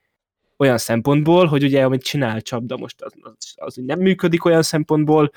Olyan 0.57 0.78
szempontból, 0.78 1.45
hogy 1.45 1.64
ugye 1.64 1.84
amit 1.84 2.03
csinál 2.03 2.41
csapda 2.41 2.78
most 2.78 3.02
az, 3.02 3.14
az, 3.22 3.53
az 3.56 3.76
nem 3.76 3.99
működik 3.99 4.45
olyan 4.45 4.64
szempontból, 4.64 5.32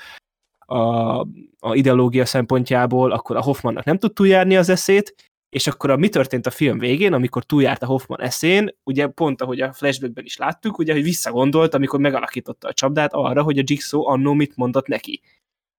a, 0.67 1.19
a 1.59 1.75
ideológia 1.75 2.25
szempontjából, 2.25 3.11
akkor 3.11 3.35
a 3.35 3.41
Hoffmannak 3.41 3.83
nem 3.83 3.97
tud 3.97 4.13
túljárni 4.13 4.57
az 4.57 4.69
eszét, 4.69 5.15
és 5.49 5.67
akkor 5.67 5.89
a, 5.89 5.97
mi 5.97 6.09
történt 6.09 6.45
a 6.45 6.51
film 6.51 6.77
végén, 6.77 7.13
amikor 7.13 7.43
túljárt 7.43 7.83
a 7.83 7.85
Hoffman 7.85 8.21
eszén, 8.21 8.75
ugye 8.83 9.07
pont 9.07 9.41
ahogy 9.41 9.61
a 9.61 9.73
flashbackben 9.73 10.23
is 10.23 10.37
láttuk, 10.37 10.77
ugye, 10.77 10.93
hogy 10.93 11.03
visszagondolt, 11.03 11.73
amikor 11.73 11.99
megalakította 11.99 12.67
a 12.67 12.73
csapdát 12.73 13.13
arra, 13.13 13.43
hogy 13.43 13.57
a 13.57 13.63
Jigsaw 13.65 14.07
annó 14.07 14.33
mit 14.33 14.55
mondott 14.55 14.87
neki. 14.87 15.21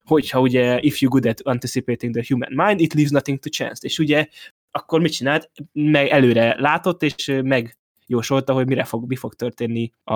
Hogyha 0.04 0.40
ugye, 0.40 0.80
if 0.80 1.00
you 1.00 1.10
good 1.10 1.26
at 1.26 1.40
anticipating 1.40 2.14
the 2.14 2.24
human 2.28 2.66
mind, 2.66 2.80
it 2.80 2.94
leaves 2.94 3.10
nothing 3.10 3.38
to 3.38 3.48
chance. 3.48 3.86
És 3.86 3.98
ugye, 3.98 4.26
akkor 4.70 5.00
mit 5.00 5.12
csinált? 5.12 5.50
Meg 5.72 6.08
előre 6.08 6.54
látott, 6.58 7.02
és 7.02 7.40
meg 7.44 7.77
jósolta, 8.08 8.52
hogy 8.52 8.66
mire 8.66 8.84
fog, 8.84 9.08
mi 9.08 9.16
fog 9.16 9.34
történni 9.34 9.92
a, 10.04 10.14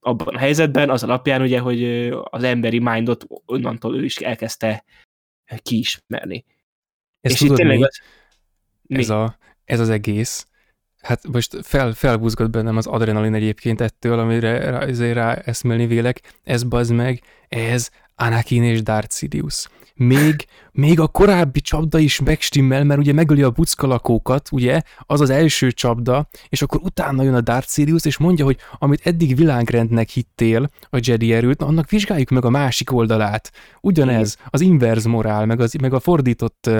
abban 0.00 0.34
a 0.34 0.38
helyzetben, 0.38 0.90
az 0.90 1.02
alapján 1.02 1.42
ugye, 1.42 1.58
hogy 1.58 1.84
az 2.30 2.42
emberi 2.42 2.78
mindot 2.78 3.26
onnantól 3.46 3.96
ő 3.96 4.04
is 4.04 4.16
elkezdte 4.16 4.84
kiismerni. 5.56 6.44
Ez 7.20 7.32
És 7.32 7.38
tudod 7.38 7.58
itt 7.58 7.66
tényleg 7.66 7.90
mi? 8.82 8.98
Ez, 8.98 9.10
a, 9.10 9.36
ez 9.64 9.80
az 9.80 9.88
egész, 9.88 10.46
hát 11.00 11.28
most 11.28 11.66
fel, 11.66 11.92
felbúzgott 11.92 12.50
bennem 12.50 12.76
az 12.76 12.86
adrenalin 12.86 13.34
egyébként 13.34 13.80
ettől, 13.80 14.18
amire 14.18 14.70
rá, 14.70 15.12
rá 15.12 15.34
eszmélni 15.34 15.86
vélek, 15.86 16.38
ez 16.42 16.62
bazd 16.64 16.92
meg, 16.92 17.22
ez 17.48 17.90
Anakin 18.14 18.62
és 18.62 18.82
Darth 18.82 19.14
Sidious. 19.14 19.68
Még, 19.94 20.46
még 20.72 21.00
a 21.00 21.06
korábbi 21.06 21.60
csapda 21.60 21.98
is 21.98 22.20
megstimmel, 22.20 22.84
mert 22.84 23.00
ugye 23.00 23.12
megöli 23.12 23.42
a 23.42 23.50
buckalakókat, 23.50 24.48
ugye, 24.52 24.80
az 24.98 25.20
az 25.20 25.30
első 25.30 25.70
csapda, 25.70 26.28
és 26.48 26.62
akkor 26.62 26.80
utána 26.82 27.22
jön 27.22 27.34
a 27.34 27.40
Darth 27.40 27.68
Sirius, 27.68 28.04
és 28.04 28.18
mondja, 28.18 28.44
hogy 28.44 28.56
amit 28.78 29.06
eddig 29.06 29.36
világrendnek 29.36 30.08
hittél, 30.08 30.70
a 30.90 30.98
Jedi 31.00 31.32
erőt, 31.32 31.58
na, 31.58 31.66
annak 31.66 31.90
vizsgáljuk 31.90 32.28
meg 32.28 32.44
a 32.44 32.50
másik 32.50 32.92
oldalát. 32.92 33.52
Ugyanez, 33.80 34.36
az 34.46 34.60
inverz 34.60 35.04
morál, 35.04 35.46
meg, 35.46 35.60
az, 35.60 35.72
meg 35.72 35.94
a 35.94 36.00
fordított 36.00 36.70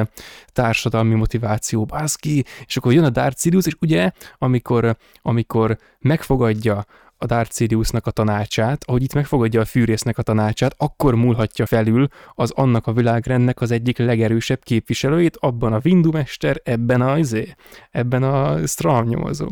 társadalmi 0.47 1.15
motiváció, 1.15 1.85
baszki, 1.85 2.45
és 2.67 2.77
akkor 2.77 2.93
jön 2.93 3.05
a 3.05 3.11
Darth 3.11 3.41
Sirius, 3.41 3.67
és 3.67 3.77
ugye, 3.81 4.11
amikor, 4.39 4.97
amikor 5.23 5.79
megfogadja 5.99 6.85
a 7.23 7.27
Darth 7.27 7.55
Sidiousnak 7.55 8.07
a 8.07 8.11
tanácsát, 8.11 8.85
ahogy 8.87 9.03
itt 9.03 9.15
megfogadja 9.15 9.61
a 9.61 9.65
fűrésznek 9.65 10.19
a 10.19 10.23
tanácsát, 10.23 10.75
akkor 10.77 11.15
múlhatja 11.15 11.67
felül 11.67 12.09
az 12.35 12.51
annak 12.51 12.87
a 12.87 12.93
világrendnek 12.93 13.61
az 13.61 13.71
egyik 13.71 13.99
legerősebb 13.99 14.63
képviselőjét, 14.63 15.37
abban 15.37 15.73
a 15.73 15.81
Windumester, 15.85 16.61
ebben 16.65 17.01
a, 17.01 17.19
izé, 17.19 17.55
ebben 17.91 18.23
a 18.23 18.67
Stram 18.67 19.09
nyomozó. 19.09 19.49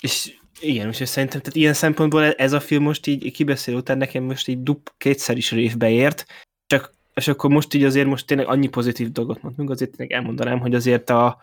És 0.00 0.36
igen, 0.60 0.88
és 0.88 1.08
szerintem 1.08 1.40
tehát 1.40 1.56
ilyen 1.56 1.74
szempontból 1.74 2.32
ez 2.32 2.52
a 2.52 2.60
film 2.60 2.82
most 2.82 3.06
így 3.06 3.32
kibeszél 3.32 3.74
után 3.74 3.98
nekem 3.98 4.22
most 4.22 4.48
így 4.48 4.62
dub 4.62 4.88
kétszer 4.98 5.36
is 5.36 5.50
révbe 5.50 5.90
ért, 5.90 6.26
csak 6.66 6.96
és 7.14 7.28
akkor 7.28 7.50
most 7.50 7.74
így 7.74 7.84
azért 7.84 8.06
most 8.06 8.26
tényleg 8.26 8.46
annyi 8.46 8.68
pozitív 8.68 9.12
dolgot 9.12 9.42
mondtunk, 9.42 9.70
azért 9.70 9.90
tényleg 9.90 10.16
elmondanám, 10.16 10.58
hogy 10.58 10.74
azért 10.74 11.10
a, 11.10 11.38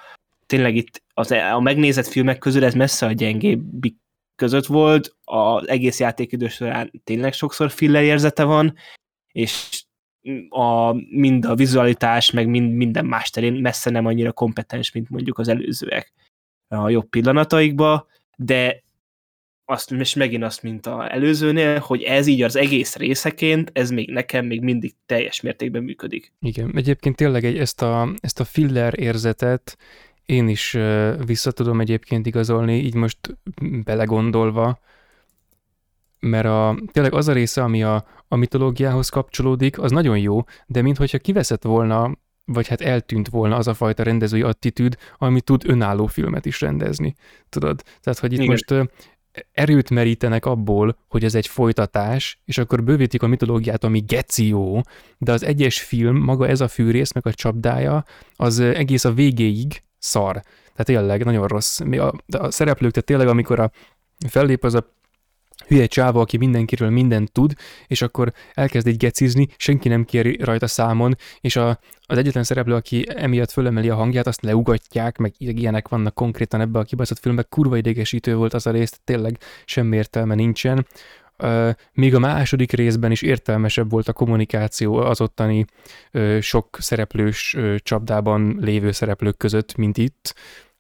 tényleg 0.46 0.76
itt 0.76 1.04
az, 1.14 1.32
a 1.32 1.60
megnézett 1.60 2.08
filmek 2.08 2.38
közül 2.38 2.66
ez 2.66 2.74
messze 2.74 3.06
a 3.06 3.12
gyengébbik 3.12 3.96
között 4.36 4.66
volt, 4.66 5.16
az 5.24 5.68
egész 5.68 6.00
játékidő 6.00 6.48
során 6.48 7.02
tényleg 7.04 7.34
sokszor 7.34 7.72
filler 7.72 8.04
érzete 8.04 8.44
van, 8.44 8.76
és 9.32 9.84
a, 10.50 10.94
mind 10.94 11.46
a 11.46 11.56
vizualitás, 11.56 12.32
meg 12.32 12.48
mind, 12.48 12.74
minden 12.74 13.06
más 13.06 13.30
terén 13.30 13.54
messze 13.54 13.90
nem 13.90 14.06
annyira 14.06 14.32
kompetens, 14.32 14.92
mint 14.92 15.10
mondjuk 15.10 15.38
az 15.40 15.48
előzőek 15.48 16.14
a 16.68 16.90
jobb 16.90 17.10
pillanataikba, 17.10 18.08
de 18.38 18.84
azt, 19.66 19.92
és 19.92 20.14
megint 20.14 20.44
azt, 20.44 20.64
mint 20.64 20.86
az 20.86 21.10
előzőnél, 21.10 21.80
hogy 21.80 22.02
ez 22.04 22.28
így 22.28 22.42
az 22.42 22.56
egész 22.56 22.96
részeként, 22.96 23.72
ez 23.74 23.90
még 23.90 24.12
nekem 24.12 24.46
még 24.46 24.62
mindig 24.62 24.94
teljes 25.06 25.42
mértékben 25.42 25.84
működik. 25.84 26.34
Igen, 26.40 26.72
egyébként 26.76 27.16
tényleg 27.16 27.44
egy, 27.44 27.58
ezt, 27.58 27.82
a, 27.82 28.10
ezt 28.20 28.40
a 28.40 28.44
filler 28.44 29.00
érzetet 29.00 29.78
én 30.26 30.48
is 30.48 30.78
vissza 31.26 31.52
tudom 31.52 31.80
egyébként 31.80 32.26
igazolni, 32.26 32.78
így 32.78 32.96
most 32.96 33.38
belegondolva, 33.84 34.80
mert 36.20 36.46
a, 36.46 36.78
tényleg 36.92 37.14
az 37.14 37.28
a 37.28 37.34
része, 37.34 37.64
ami 37.64 37.84
a, 37.84 38.06
a 38.28 38.36
mitológiához 38.36 39.10
kapcsolódik, 39.10 39.80
az 39.80 39.92
nagyon 39.92 40.18
jó, 40.18 40.44
de 40.66 40.82
minthogyha 40.82 41.18
kiveszett 41.18 41.64
volna, 41.64 42.12
vagy 42.46 42.68
hát 42.68 42.82
eltűnt 42.82 43.30
volna 43.30 43.56
az 43.56 43.68
a 43.68 43.74
fajta 43.74 44.04
rendezői 44.04 44.42
attitűd, 44.42 44.98
ami 45.18 45.42
tud 45.42 45.64
önálló 45.66 46.06
filmet 46.06 46.46
is 46.46 46.62
rendezni. 46.62 47.16
Tudod? 47.50 47.84
Tehát, 48.02 48.20
hogy 48.20 48.34
itt 48.34 48.40
Igen. 48.40 48.50
most 48.52 48.90
erőt 49.52 49.90
merítenek 49.90 50.46
abból, 50.46 50.98
hogy 51.08 51.24
ez 51.24 51.36
egy 51.36 51.48
folytatás, 51.48 52.40
és 52.46 52.58
akkor 52.58 52.84
bővítik 52.84 53.24
a 53.24 53.28
mitológiát, 53.28 53.84
ami 53.84 54.00
geció, 54.00 54.84
de 55.18 55.32
az 55.32 55.44
egyes 55.44 55.82
film, 55.82 56.18
maga 56.18 56.48
ez 56.48 56.62
a 56.62 56.68
fűrész, 56.68 57.12
meg 57.12 57.28
a 57.28 57.34
csapdája, 57.34 58.06
az 58.36 58.60
egész 58.60 59.06
a 59.06 59.14
végéig 59.14 59.82
szar. 60.06 60.34
Tehát 60.34 60.86
tényleg 60.86 61.26
nagyon 61.26 61.48
rossz. 61.48 61.80
A, 61.80 62.14
a 62.38 62.52
szereplők, 62.52 62.92
tehát 62.92 63.06
tényleg 63.06 63.28
amikor 63.28 63.60
a 63.60 63.72
fellép 64.28 64.64
az 64.64 64.74
a 64.74 64.94
hülye 65.68 65.86
csáva, 65.86 66.22
aki 66.22 66.38
mindenkiről 66.38 66.90
mindent 66.90 67.32
tud, 67.32 67.54
és 67.88 68.02
akkor 68.02 68.34
elkezd 68.54 68.88
egy 68.88 68.98
gecizni, 68.98 69.48
senki 69.58 69.90
nem 69.90 70.06
kéri 70.06 70.38
rajta 70.44 70.68
számon, 70.68 71.16
és 71.42 71.56
a, 71.56 71.80
az 72.06 72.18
egyetlen 72.18 72.44
szereplő, 72.44 72.74
aki 72.74 73.06
emiatt 73.16 73.52
fölemeli 73.52 73.90
a 73.90 73.96
hangját, 73.96 74.28
azt 74.28 74.42
leugatják, 74.42 75.18
meg 75.18 75.34
ilyenek 75.38 75.88
vannak 75.88 76.14
konkrétan 76.14 76.62
ebbe 76.62 76.80
a 76.80 76.84
kibaszott 76.84 77.20
filmben, 77.20 77.46
kurva 77.50 77.78
idegesítő 77.78 78.36
volt 78.36 78.54
az 78.54 78.68
a 78.68 78.72
rész, 78.72 79.00
tényleg 79.04 79.38
semmi 79.66 79.96
értelme 79.96 80.36
nincsen. 80.36 80.88
Még 81.94 82.16
a 82.16 82.20
második 82.20 82.72
részben 82.72 83.12
is 83.12 83.22
értelmesebb 83.22 83.90
volt 83.90 84.08
a 84.08 84.14
kommunikáció 84.14 84.96
az 84.96 85.22
ottani 85.22 85.66
sok 86.40 86.78
szereplős 86.80 87.58
csapdában 87.78 88.58
lévő 88.60 88.92
szereplők 88.92 89.38
között, 89.38 89.76
mint 89.76 89.98
itt. 89.98 90.36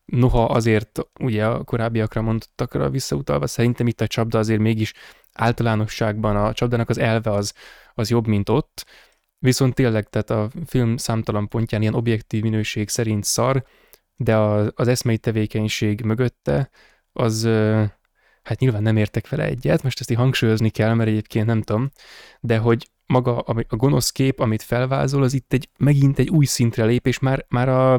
Noha 0.05 0.45
azért 0.45 0.99
ugye 1.19 1.45
a 1.45 1.63
korábbiakra 1.63 2.21
mondottakra 2.21 2.89
visszautalva, 2.89 3.47
szerintem 3.47 3.87
itt 3.87 4.01
a 4.01 4.07
csapda 4.07 4.39
azért 4.39 4.59
mégis 4.59 4.93
általánosságban 5.33 6.35
a 6.35 6.53
csapdának 6.53 6.89
az 6.89 6.97
elve 6.97 7.31
az, 7.31 7.53
az 7.93 8.09
jobb, 8.09 8.27
mint 8.27 8.49
ott, 8.49 8.85
viszont 9.39 9.73
tényleg, 9.73 10.09
tehát 10.09 10.29
a 10.29 10.49
film 10.65 10.97
számtalan 10.97 11.47
pontján 11.47 11.81
ilyen 11.81 11.93
objektív 11.93 12.41
minőség 12.41 12.89
szerint 12.89 13.23
szar, 13.23 13.63
de 14.15 14.35
a, 14.35 14.71
az 14.75 14.87
eszmei 14.87 15.17
tevékenység 15.17 16.01
mögötte 16.01 16.69
az, 17.13 17.49
hát 18.45 18.59
nyilván 18.59 18.81
nem 18.81 18.97
értek 18.97 19.29
vele 19.29 19.43
egyet, 19.43 19.83
most 19.83 19.99
ezt 19.99 20.11
így 20.11 20.17
hangsúlyozni 20.17 20.69
kell, 20.69 20.93
mert 20.93 21.09
egyébként 21.09 21.45
nem 21.45 21.61
tudom, 21.61 21.89
de 22.39 22.57
hogy 22.57 22.89
maga 23.05 23.37
a 23.37 23.75
gonosz 23.75 24.09
kép, 24.09 24.39
amit 24.39 24.61
felvázol, 24.61 25.23
az 25.23 25.33
itt 25.33 25.53
egy, 25.53 25.69
megint 25.77 26.19
egy 26.19 26.29
új 26.29 26.45
szintre 26.45 26.85
lép, 26.85 27.07
és 27.07 27.19
már, 27.19 27.45
már 27.49 27.69
a, 27.69 27.93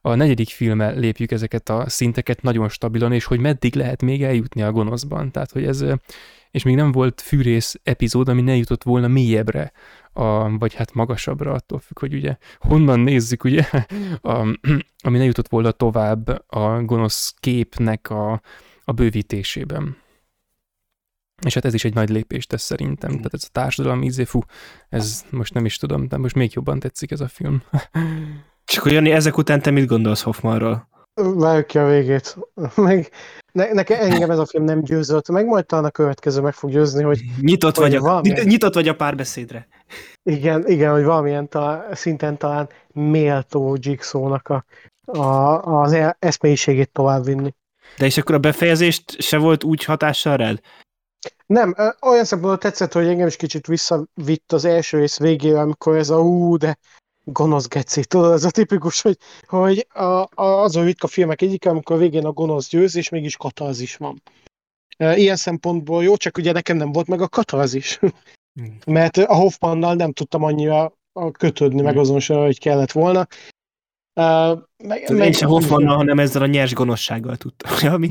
a 0.00 0.14
negyedik 0.14 0.48
filmmel 0.48 0.94
lépjük 0.94 1.30
ezeket 1.30 1.68
a 1.68 1.88
szinteket 1.88 2.42
nagyon 2.42 2.68
stabilan, 2.68 3.12
és 3.12 3.24
hogy 3.24 3.40
meddig 3.40 3.74
lehet 3.74 4.02
még 4.02 4.22
eljutni 4.22 4.62
a 4.62 4.72
gonoszban. 4.72 5.30
Tehát, 5.30 5.50
hogy 5.50 5.64
ez, 5.64 5.84
és 6.50 6.62
még 6.62 6.74
nem 6.74 6.92
volt 6.92 7.20
fűrész 7.20 7.80
epizód, 7.82 8.28
ami 8.28 8.40
ne 8.40 8.56
jutott 8.56 8.82
volna 8.82 9.08
mélyebbre, 9.08 9.72
a, 10.12 10.58
vagy 10.58 10.74
hát 10.74 10.94
magasabbra, 10.94 11.52
attól 11.52 11.78
függ, 11.78 11.98
hogy 11.98 12.14
ugye 12.14 12.36
honnan 12.58 13.00
nézzük, 13.00 13.44
ugye, 13.44 13.66
a, 14.22 14.58
ami 14.98 15.18
ne 15.18 15.24
jutott 15.24 15.48
volna 15.48 15.70
tovább 15.70 16.44
a 16.46 16.82
gonosz 16.82 17.34
képnek 17.40 18.10
a, 18.10 18.40
a 18.90 18.92
bővítésében. 18.92 19.96
És 21.44 21.54
hát 21.54 21.64
ez 21.64 21.74
is 21.74 21.84
egy 21.84 21.94
nagy 21.94 22.08
lépés 22.08 22.46
tesz 22.46 22.62
szerintem. 22.62 23.10
Tehát 23.10 23.34
ez 23.34 23.44
a 23.44 23.52
társadalmi 23.52 24.04
ízé, 24.04 24.24
fú, 24.24 24.40
ez 24.88 25.24
most 25.30 25.54
nem 25.54 25.64
is 25.64 25.76
tudom, 25.76 26.08
de 26.08 26.16
most 26.16 26.34
még 26.34 26.50
jobban 26.54 26.78
tetszik 26.78 27.10
ez 27.10 27.20
a 27.20 27.28
film. 27.28 27.62
Csak 28.70 28.82
hogy 28.82 28.92
Jani, 28.92 29.10
ezek 29.10 29.36
után 29.36 29.62
te 29.62 29.70
mit 29.70 29.86
gondolsz 29.86 30.22
Hoffmanról? 30.22 30.88
Várjuk 31.14 31.66
ki 31.66 31.78
a 31.78 31.86
végét. 31.86 32.36
Meg, 32.76 33.10
ne, 33.52 33.72
nekem 33.72 34.00
engem 34.00 34.30
ez 34.30 34.38
a 34.38 34.46
film 34.46 34.64
nem 34.64 34.82
győzött 34.82 35.28
meg, 35.28 35.46
majd 35.46 35.66
talán 35.66 35.84
a 35.84 35.90
következő 35.90 36.40
meg 36.40 36.54
fog 36.54 36.70
győzni, 36.70 37.02
hogy... 37.02 37.20
Nyitott, 37.40 37.76
hogy 37.76 37.90
vagy, 37.90 37.94
a, 37.94 38.00
valamilyen... 38.00 38.46
nyitott 38.46 38.74
vagy 38.74 38.88
a 38.88 38.96
párbeszédre. 38.96 39.68
Igen, 40.22 40.66
igen, 40.66 40.92
hogy 40.92 41.04
valamilyen 41.04 41.48
talán, 41.48 41.94
szinten 41.94 42.36
talán 42.36 42.68
méltó 42.92 43.76
Jigsaw-nak 43.80 44.48
a, 44.48 44.64
a, 45.04 45.62
az 45.80 45.92
e- 45.92 46.16
eszmélyiségét 46.18 46.92
továbbvinni. 46.92 47.54
De 48.00 48.06
és 48.06 48.16
akkor 48.16 48.34
a 48.34 48.38
befejezést 48.38 49.20
se 49.20 49.38
volt 49.38 49.64
úgy 49.64 49.84
hatással 49.84 50.36
rád? 50.36 50.60
Nem, 51.46 51.74
olyan 52.00 52.24
szempontból 52.24 52.58
tetszett, 52.58 52.92
hogy 52.92 53.06
engem 53.06 53.26
is 53.26 53.36
kicsit 53.36 53.66
visszavitt 53.66 54.52
az 54.52 54.64
első 54.64 54.98
rész 54.98 55.18
végére, 55.18 55.60
amikor 55.60 55.96
ez 55.96 56.10
a 56.10 56.20
ú, 56.20 56.56
de 56.56 56.78
gonosz 57.24 57.68
geci, 57.68 58.04
tudod, 58.04 58.32
ez 58.32 58.44
a 58.44 58.50
tipikus, 58.50 59.00
hogy, 59.00 59.16
hogy 59.46 59.86
a, 59.88 60.02
a, 60.02 60.28
az 60.34 60.76
a 60.76 60.82
ritka 60.82 61.06
filmek 61.06 61.42
egyik, 61.42 61.66
amikor 61.66 61.96
a 61.96 61.98
végén 61.98 62.24
a 62.24 62.32
gonosz 62.32 62.68
győz, 62.68 62.96
és 62.96 63.08
mégis 63.08 63.36
katalzis 63.36 63.96
van. 63.96 64.22
Ilyen 64.98 65.36
szempontból 65.36 66.02
jó, 66.02 66.16
csak 66.16 66.36
ugye 66.36 66.52
nekem 66.52 66.76
nem 66.76 66.92
volt 66.92 67.06
meg 67.06 67.20
a 67.20 67.28
katalzis. 67.28 67.98
Hmm. 68.52 68.78
Mert 68.86 69.16
a 69.16 69.34
Hoffmannal 69.34 69.94
nem 69.94 70.12
tudtam 70.12 70.42
annyira 70.42 70.92
kötődni, 71.32 71.82
meg 71.82 71.96
azon 71.96 72.20
sem, 72.20 72.36
hogy 72.36 72.58
kellett 72.58 72.92
volna. 72.92 73.26
Uh, 74.14 74.58
meg, 74.84 75.10
meg, 75.12 75.26
én 75.26 75.32
sem 75.32 75.48
Hoffmannal, 75.48 75.96
hanem 75.96 76.18
ezzel 76.18 76.42
a 76.42 76.46
nyers 76.46 76.72
gonoszsággal 76.72 77.36
tudtam. 77.36 77.72
Ja, 77.80 77.96
mi? 77.96 78.08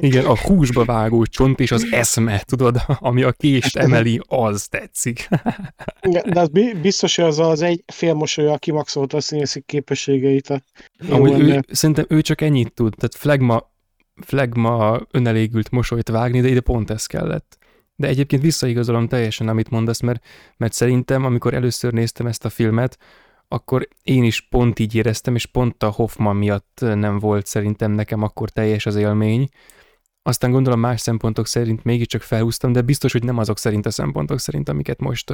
Igen, 0.00 0.24
a 0.34 0.36
húsba 0.36 0.84
vágó 0.84 1.24
csont 1.24 1.60
és 1.60 1.70
az 1.70 1.86
eszme, 1.90 2.38
tudod, 2.38 2.82
ami 2.86 3.22
a 3.22 3.32
kést 3.32 3.76
emeli, 3.76 4.20
az 4.26 4.66
tetszik. 4.68 5.28
de 6.32 6.40
az 6.40 6.48
biztos, 6.82 7.16
hogy 7.16 7.24
az 7.24 7.38
az 7.38 7.62
egy 7.62 7.84
félmosolya 7.86 8.58
kimaxolta 8.58 9.16
a 9.16 9.20
színészi 9.20 9.60
képességeit. 9.60 10.50
A 10.50 10.62
Amúgy 11.10 11.40
ő, 11.40 11.64
szerintem 11.68 12.04
ő 12.08 12.20
csak 12.20 12.40
ennyit 12.40 12.72
tud, 12.72 12.94
tehát 12.96 13.14
flagma, 13.14 13.72
flagma 14.26 15.00
önelégült 15.10 15.70
mosolyt 15.70 16.08
vágni, 16.08 16.40
de 16.40 16.48
ide 16.48 16.60
pont 16.60 16.90
ez 16.90 17.06
kellett. 17.06 17.58
De 17.96 18.06
egyébként 18.06 18.42
visszaigazolom 18.42 19.08
teljesen, 19.08 19.48
amit 19.48 19.70
mondasz, 19.70 20.00
mert, 20.00 20.24
mert 20.56 20.72
szerintem, 20.72 21.24
amikor 21.24 21.54
először 21.54 21.92
néztem 21.92 22.26
ezt 22.26 22.44
a 22.44 22.48
filmet, 22.48 22.98
akkor 23.54 23.88
én 24.02 24.24
is 24.24 24.40
pont 24.40 24.78
így 24.78 24.94
éreztem, 24.94 25.34
és 25.34 25.46
pont 25.46 25.82
a 25.82 25.90
Hoffman 25.90 26.36
miatt 26.36 26.78
nem 26.80 27.18
volt 27.18 27.46
szerintem 27.46 27.92
nekem 27.92 28.22
akkor 28.22 28.50
teljes 28.50 28.86
az 28.86 28.96
élmény. 28.96 29.48
Aztán 30.22 30.50
gondolom 30.50 30.80
más 30.80 31.00
szempontok 31.00 31.46
szerint 31.46 31.84
mégiscsak 31.84 32.22
felhúztam, 32.22 32.72
de 32.72 32.82
biztos, 32.82 33.12
hogy 33.12 33.24
nem 33.24 33.38
azok 33.38 33.58
szerint 33.58 33.86
a 33.86 33.90
szempontok 33.90 34.38
szerint, 34.38 34.68
amiket 34.68 35.00
most, 35.00 35.32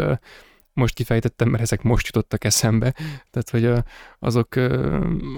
most 0.72 0.94
kifejtettem, 0.94 1.48
mert 1.48 1.62
ezek 1.62 1.82
most 1.82 2.06
jutottak 2.06 2.44
eszembe. 2.44 2.94
Tehát, 3.30 3.51
hogy 3.51 3.84
azok 4.18 4.55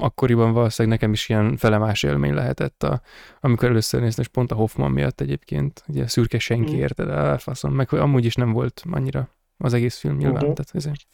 akkoriban 0.00 0.52
valószínűleg 0.52 0.98
nekem 0.98 1.12
is 1.12 1.28
ilyen 1.28 1.56
felemás 1.56 2.02
élmény 2.02 2.34
lehetett, 2.34 2.82
a, 2.82 3.02
amikor 3.40 3.68
először 3.68 4.00
néztem, 4.00 4.24
és 4.24 4.30
pont 4.30 4.52
a 4.52 4.54
Hoffman 4.54 4.90
miatt 4.90 5.20
egyébként, 5.20 5.84
ugye 5.86 6.08
szürke 6.08 6.38
senki 6.38 6.74
mm. 6.74 6.78
érted, 6.78 7.08
elfaszom, 7.08 7.74
meg 7.74 7.88
hogy 7.88 7.98
amúgy 7.98 8.24
is 8.24 8.34
nem 8.34 8.52
volt 8.52 8.82
annyira 8.90 9.28
az 9.58 9.72
egész 9.74 9.98
film 9.98 10.16
nyilván. 10.16 10.44
Mhm. 10.44 10.52
Tehát 10.52 10.70
ezért. 10.74 11.06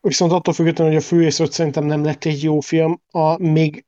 Viszont 0.00 0.32
attól 0.32 0.54
függetlenül, 0.54 0.92
hogy 0.92 1.02
a 1.02 1.06
főészről 1.06 1.50
szerintem 1.50 1.84
nem 1.84 2.04
lett 2.04 2.24
egy 2.24 2.42
jó 2.42 2.60
film, 2.60 3.00
a, 3.10 3.42
még 3.42 3.84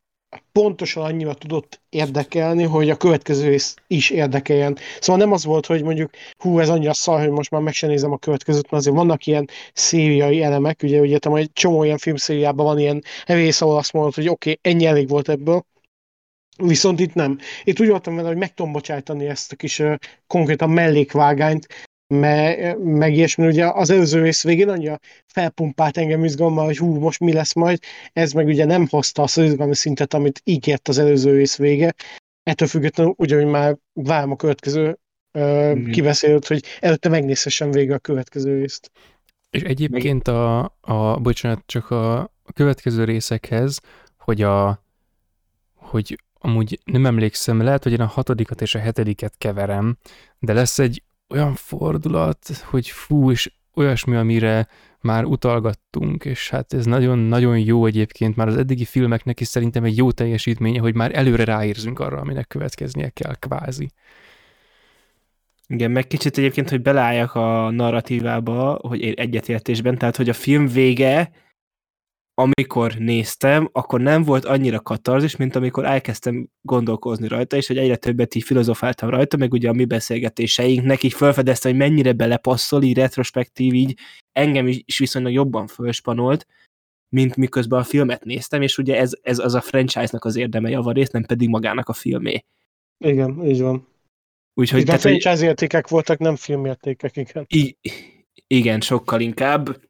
pontosan 0.52 1.04
annyira 1.04 1.34
tudott 1.34 1.80
érdekelni, 1.88 2.62
hogy 2.62 2.90
a 2.90 2.96
következő 2.96 3.48
rész 3.48 3.74
is 3.86 4.10
érdekeljen. 4.10 4.76
Szóval 5.00 5.22
nem 5.22 5.32
az 5.32 5.44
volt, 5.44 5.66
hogy 5.66 5.82
mondjuk 5.82 6.10
hú, 6.38 6.58
ez 6.58 6.68
annyira 6.68 6.94
szar, 6.94 7.20
hogy 7.20 7.30
most 7.30 7.50
már 7.50 7.60
meg 7.60 7.72
sem 7.72 7.90
nézem 7.90 8.12
a 8.12 8.18
következőt, 8.18 8.70
mert 8.70 8.82
azért 8.82 8.96
vannak 8.96 9.26
ilyen 9.26 9.48
szériai 9.72 10.42
elemek, 10.42 10.80
ugye, 10.82 11.00
ugye 11.00 11.18
egy 11.22 11.52
csomó 11.52 11.84
ilyen 11.84 11.98
filmszériában 11.98 12.66
van 12.66 12.78
ilyen 12.78 13.02
rész, 13.26 13.60
ahol 13.60 13.76
azt 13.76 13.92
mondod, 13.92 14.14
hogy 14.14 14.28
oké, 14.28 14.50
okay, 14.50 14.72
ennyi 14.72 14.84
elég 14.86 15.08
volt 15.08 15.28
ebből, 15.28 15.64
Viszont 16.56 17.00
itt 17.00 17.14
nem. 17.14 17.38
Itt 17.64 17.80
úgy 17.80 17.88
voltam 17.88 18.16
vele, 18.16 18.28
hogy 18.28 18.36
meg 18.36 18.54
tudom 18.54 18.72
bocsájtani 18.72 19.26
ezt 19.26 19.52
a 19.52 19.56
kis 19.56 19.78
uh, 19.78 19.94
konkrétan 20.26 20.70
mellékvágányt, 20.70 21.66
me, 22.12 22.74
meg 22.74 23.14
ilyesmi, 23.14 23.46
ugye 23.46 23.66
az 23.66 23.90
előző 23.90 24.22
rész 24.22 24.42
végén 24.42 24.68
annyira 24.68 24.98
felpumpált 25.26 25.96
engem 25.96 26.24
izgalommal, 26.24 26.64
hogy 26.64 26.76
hú, 26.76 26.98
most 26.98 27.20
mi 27.20 27.32
lesz 27.32 27.54
majd, 27.54 27.78
ez 28.12 28.32
meg 28.32 28.46
ugye 28.46 28.64
nem 28.64 28.86
hozta 28.90 29.22
azt 29.22 29.38
az 29.38 29.44
izgalmi 29.44 29.74
szintet, 29.74 30.14
amit 30.14 30.40
ígért 30.44 30.88
az 30.88 30.98
előző 30.98 31.36
rész 31.36 31.56
vége. 31.56 31.94
Ettől 32.42 32.68
függetlenül 32.68 33.14
ugyanúgy 33.16 33.50
már 33.50 33.76
várom 33.92 34.30
a 34.30 34.36
következő 34.36 34.88
uh, 34.88 34.96
Mhm. 35.34 35.90
kibeszélt, 35.90 36.46
hogy 36.46 36.64
előtte 36.80 37.08
megnézhessem 37.08 37.70
végre 37.70 37.94
a 37.94 37.98
következő 37.98 38.58
részt. 38.58 38.90
És 39.50 39.62
egyébként 39.62 40.28
a, 40.28 40.60
a, 40.80 41.18
bocsánat, 41.20 41.62
csak 41.66 41.90
a, 41.90 42.18
a 42.20 42.52
következő 42.54 43.04
részekhez, 43.04 43.80
hogy 44.18 44.42
a, 44.42 44.84
hogy 45.74 46.18
amúgy 46.38 46.80
nem 46.84 47.06
emlékszem, 47.06 47.62
lehet, 47.62 47.82
hogy 47.82 47.92
én 47.92 48.00
a 48.00 48.06
hatodikat 48.06 48.60
és 48.60 48.74
a 48.74 48.78
hetediket 48.78 49.34
keverem, 49.38 49.96
de 50.38 50.52
lesz 50.52 50.78
egy 50.78 51.02
olyan 51.32 51.54
fordulat, 51.54 52.38
hogy 52.64 52.88
fú, 52.88 53.30
és 53.30 53.52
olyasmi, 53.74 54.16
amire 54.16 54.68
már 55.00 55.24
utalgattunk, 55.24 56.24
és 56.24 56.50
hát 56.50 56.72
ez 56.72 56.84
nagyon-nagyon 56.84 57.58
jó 57.58 57.86
egyébként, 57.86 58.36
már 58.36 58.48
az 58.48 58.56
eddigi 58.56 58.84
filmeknek 58.84 59.40
is 59.40 59.46
szerintem 59.46 59.84
egy 59.84 59.96
jó 59.96 60.10
teljesítménye, 60.10 60.80
hogy 60.80 60.94
már 60.94 61.16
előre 61.16 61.44
ráérzünk 61.44 61.98
arra, 61.98 62.20
aminek 62.20 62.46
következnie 62.46 63.08
kell, 63.08 63.34
kvázi. 63.34 63.90
Igen, 65.66 65.90
meg 65.90 66.06
kicsit 66.06 66.38
egyébként, 66.38 66.70
hogy 66.70 66.82
beleálljak 66.82 67.34
a 67.34 67.70
narratívába, 67.70 68.78
hogy 68.82 69.04
egyetértésben, 69.04 69.98
tehát, 69.98 70.16
hogy 70.16 70.28
a 70.28 70.32
film 70.32 70.66
vége, 70.66 71.30
amikor 72.34 72.94
néztem, 72.94 73.68
akkor 73.72 74.00
nem 74.00 74.22
volt 74.22 74.44
annyira 74.44 74.80
katarzis, 74.80 75.36
mint 75.36 75.56
amikor 75.56 75.84
elkezdtem 75.84 76.48
gondolkozni 76.62 77.28
rajta, 77.28 77.56
és 77.56 77.66
hogy 77.66 77.78
egyre 77.78 77.96
többet 77.96 78.34
így 78.34 78.42
filozofáltam 78.42 79.08
rajta, 79.08 79.36
meg 79.36 79.52
ugye 79.52 79.68
a 79.68 79.72
mi 79.72 79.84
beszélgetéseinknek 79.84 81.02
így 81.02 81.12
felfedezte, 81.12 81.68
hogy 81.68 81.78
mennyire 81.78 82.12
belepasszol, 82.12 82.82
így 82.82 82.96
retrospektív, 82.96 83.74
így 83.74 83.98
engem 84.32 84.66
is 84.66 84.98
viszonylag 84.98 85.32
jobban 85.32 85.66
fölspanolt, 85.66 86.46
mint 87.08 87.36
miközben 87.36 87.80
a 87.80 87.84
filmet 87.84 88.24
néztem, 88.24 88.62
és 88.62 88.78
ugye 88.78 88.96
ez, 88.96 89.12
ez 89.22 89.38
az 89.38 89.54
a 89.54 89.60
franchise-nak 89.60 90.24
az 90.24 90.36
érdeme 90.36 90.68
javarészt, 90.68 91.12
nem 91.12 91.24
pedig 91.24 91.48
magának 91.48 91.88
a 91.88 91.92
filmé. 91.92 92.44
Igen, 92.98 93.46
így 93.46 93.60
van. 93.60 93.88
Úgyhogy 94.54 94.80
Itt 94.80 94.86
tehát, 94.86 95.00
franchise 95.00 95.44
értékek 95.44 95.88
voltak, 95.88 96.18
nem 96.18 96.36
filmértékek, 96.36 97.16
igen. 97.16 97.46
I- 97.48 97.76
igen, 98.46 98.80
sokkal 98.80 99.20
inkább. 99.20 99.80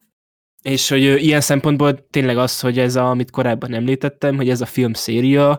És 0.62 0.88
hogy 0.88 1.02
ilyen 1.02 1.40
szempontból 1.40 2.06
tényleg 2.10 2.38
az, 2.38 2.60
hogy 2.60 2.78
ez, 2.78 2.96
a, 2.96 3.10
amit 3.10 3.30
korábban 3.30 3.74
említettem, 3.74 4.36
hogy 4.36 4.48
ez 4.48 4.60
a 4.60 4.66
film 4.66 4.92
széria, 4.92 5.58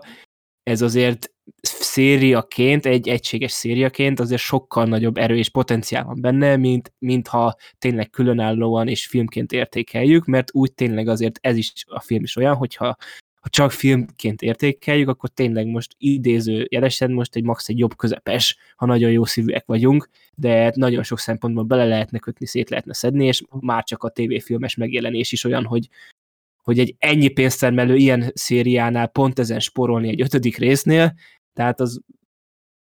ez 0.64 0.82
azért 0.82 1.32
szériaként, 1.62 2.86
egy 2.86 3.08
egységes 3.08 3.52
szériaként 3.52 4.20
azért 4.20 4.42
sokkal 4.42 4.86
nagyobb 4.86 5.18
erő 5.18 5.38
és 5.38 5.50
potenciál 5.50 6.04
van 6.04 6.22
benne, 6.22 6.56
mint, 6.56 6.94
mint 7.00 7.28
ha 7.28 7.56
tényleg 7.78 8.10
különállóan 8.10 8.88
és 8.88 9.08
filmként 9.08 9.52
értékeljük, 9.52 10.26
mert 10.26 10.50
úgy 10.54 10.74
tényleg 10.74 11.08
azért 11.08 11.40
ez 11.42 11.58
is 11.58 11.74
a 11.86 12.00
film 12.00 12.24
is 12.24 12.36
olyan, 12.36 12.56
hogyha 12.56 12.96
ha 13.44 13.49
csak 13.49 13.72
filmként 13.72 14.41
értékeljük, 14.41 15.07
akkor 15.07 15.30
tényleg 15.30 15.68
most 15.68 15.95
idéző 15.98 16.68
jelesen 16.72 17.11
most 17.11 17.36
egy 17.36 17.44
max 17.44 17.70
egy 17.70 17.78
jobb 17.78 17.95
közepes, 17.95 18.57
ha 18.76 18.86
nagyon 18.86 19.11
jó 19.11 19.26
szívűek 19.26 19.65
vagyunk, 19.65 20.10
de 20.36 20.72
nagyon 20.76 21.03
sok 21.03 21.20
szempontból 21.20 21.64
bele 21.64 21.86
lehetne 21.86 22.20
kötni, 22.20 22.45
szét 22.45 22.70
lehetne 22.70 22.94
szedni, 22.94 23.26
és 23.26 23.44
már 23.60 23.84
csak 23.84 24.03
a 24.03 24.10
tévéfilmes 24.10 24.76
megjelenés 24.76 25.32
is 25.32 25.44
olyan, 25.44 25.65
hogy, 25.65 25.90
hogy 26.64 26.80
egy 26.80 26.95
ennyi 26.99 27.28
pénztermelő 27.28 27.95
ilyen 27.95 28.32
szériánál 28.34 29.07
pont 29.07 29.40
ezen 29.40 29.60
sporolni 29.60 30.10
egy 30.10 30.22
ötödik 30.22 30.57
résznél, 30.57 31.14
tehát 31.53 31.80
az 31.80 32.02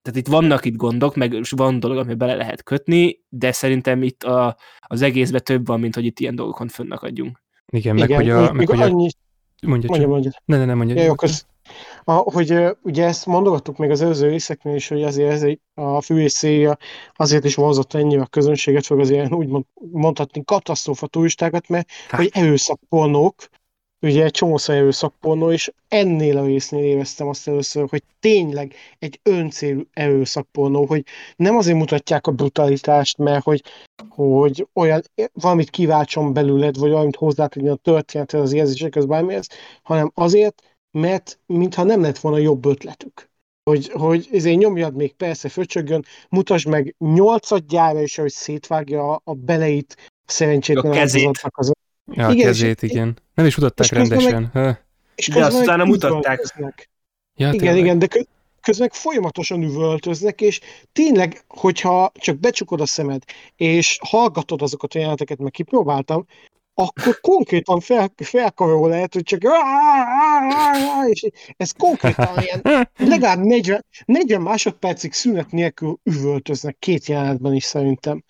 tehát 0.02 0.20
itt 0.20 0.28
vannak 0.28 0.66
itt 0.66 0.76
gondok, 0.76 1.16
meg 1.16 1.40
van 1.50 1.80
dolog, 1.80 1.98
ami 1.98 2.14
bele 2.14 2.36
lehet 2.36 2.64
kötni, 2.64 3.20
de 3.30 3.52
szerintem 3.52 4.04
itt 4.04 4.24
a, 4.24 4.58
az 4.80 5.02
egészben 5.02 5.44
több 5.44 5.66
van, 5.66 5.80
mint 5.80 5.96
hogy 5.96 6.06
itt 6.06 6.20
ilyen 6.20 6.36
dolgokon 6.36 6.68
fönnakadjunk. 6.68 7.42
Igen, 7.72 7.96
meg 7.96 8.10
igen, 8.10 8.18
hogy 8.18 8.30
a... 8.30 8.42
Meg, 8.42 8.54
még 8.54 8.70
hogy 8.70 8.80
a 8.80 8.84
annyi, 8.84 9.10
mondja, 9.68 9.90
mondja, 9.90 10.08
csak. 10.08 10.08
mondja. 10.08 10.32
Ne, 10.46 10.58
ne, 10.58 10.66
ne, 10.66 10.74
mondja. 10.74 10.96
Ja, 10.96 11.04
jó, 11.04 11.16
kösz. 11.16 11.46
A, 12.04 12.12
hogy 12.14 12.78
ugye 12.84 13.06
ezt 13.06 13.26
mondogattuk 13.26 13.78
még 13.78 13.90
az 13.90 14.02
előző 14.02 14.30
részeknél 14.30 14.76
is, 14.76 14.88
hogy 14.88 15.04
azért 15.04 15.32
ez 15.32 15.44
egy, 15.44 15.60
a 15.74 16.02
fűés 16.02 16.32
széria 16.32 16.78
azért 17.16 17.46
is 17.46 17.56
vonzott 17.56 17.94
ennyire 17.94 18.22
a 18.22 18.26
közönséget, 18.26 18.86
főleg 18.86 19.04
az 19.04 19.10
ilyen 19.10 19.34
úgy 19.34 19.48
mond, 19.48 19.66
mondhatni 19.92 20.44
katasztrófa 20.46 21.08
turistákat, 21.08 21.68
mert 21.68 21.90
Hát. 22.10 22.20
hogy 22.22 22.30
erőszakpornók, 22.34 23.36
ugye 24.02 24.24
egy 24.24 24.32
csomószor 24.32 24.76
erőszakpornó, 24.76 25.52
és 25.52 25.72
ennél 25.88 26.38
a 26.38 26.46
résznél 26.46 26.84
éreztem 26.84 27.28
azt 27.28 27.48
először, 27.48 27.90
hogy 27.90 28.04
tényleg 28.20 28.76
egy 29.00 29.20
öncélú 29.24 29.82
erőszakpornó, 29.94 30.86
hogy 30.86 31.06
nem 31.36 31.58
azért 31.58 31.78
mutatják 31.78 32.28
a 32.28 32.32
brutalitást, 32.32 33.18
mert 33.18 33.44
hogy, 33.44 33.64
hogy 34.10 34.68
olyan, 34.74 35.02
valamit 35.34 35.70
kiváltson 35.70 36.34
belőled, 36.34 36.78
vagy 36.78 36.92
valamit 36.92 37.16
hozzátenni 37.16 37.70
a 37.70 37.76
történethez, 37.76 38.42
az 38.42 38.54
érzésekhez, 38.54 39.06
bármihez, 39.06 39.48
hanem 39.82 40.12
azért, 40.14 40.62
mert 40.92 41.40
mintha 41.46 41.84
nem 41.84 42.02
lett 42.02 42.18
volna 42.18 42.38
jobb 42.38 42.66
ötletük. 42.66 43.30
Hogy, 43.64 43.90
hogy 43.90 44.28
ezért 44.32 44.58
nyomjad 44.58 44.96
még 44.96 45.14
persze 45.14 45.50
föcsögön, 45.50 46.06
mutasd 46.30 46.68
meg 46.68 46.96
nyolcadjára 46.98 48.02
is, 48.02 48.16
hogy 48.16 48.32
szétvágja 48.32 49.14
a, 49.14 49.22
a 49.24 49.34
beleit 49.34 50.12
szerencsétlen 50.26 50.92
A 50.92 50.96
kezét. 50.96 51.40
az 51.42 51.72
Ja, 52.14 52.28
a 52.28 52.32
igen, 52.32 52.46
kezét, 52.46 52.84
és- 52.84 52.90
igen. 52.92 53.18
Nem 53.34 53.46
is 53.46 53.56
mutatták 53.56 53.90
rendesen. 53.90 54.50
Ha. 54.54 54.78
és 55.16 55.28
De 55.28 55.46
azt 55.46 55.62
utána 55.62 55.84
meg 55.84 55.88
mutatták. 55.88 56.40
Ja, 57.36 57.48
Igen, 57.48 57.58
tényleg. 57.58 57.78
igen, 57.78 58.00
de 58.00 58.08
kö- 58.08 58.28
közben 58.62 58.88
meg 58.92 59.00
folyamatosan 59.00 59.64
üvöltöznek, 59.64 60.42
és 60.42 60.60
tényleg, 60.92 61.44
hogyha 61.48 62.12
csak 62.20 62.40
becsukod 62.40 62.82
a 62.82 62.86
szemed, 62.86 63.24
és 63.56 64.00
hallgatod 64.02 64.62
azokat 64.62 64.94
a 64.94 64.98
jeleneteket, 64.98 65.38
meg 65.38 65.52
kipróbáltam, 65.52 66.26
akkor 66.74 67.20
konkrétan 67.20 67.80
fel, 67.80 68.14
felkarol 68.16 68.90
lehet, 68.90 69.14
hogy 69.14 69.24
csak 69.24 69.42
és 71.10 71.28
ez 71.58 71.72
konkrétan 71.72 72.38
ilyen 72.38 72.62
legalább 73.12 73.40
40, 73.40 73.86
40 74.06 74.42
másodpercig 74.42 75.14
szünet 75.14 75.52
nélkül 75.52 76.00
üvöltöznek 76.04 76.76
két 76.80 77.06
jelenetben 77.06 77.54
is 77.54 77.64
szerintem. 77.64 78.24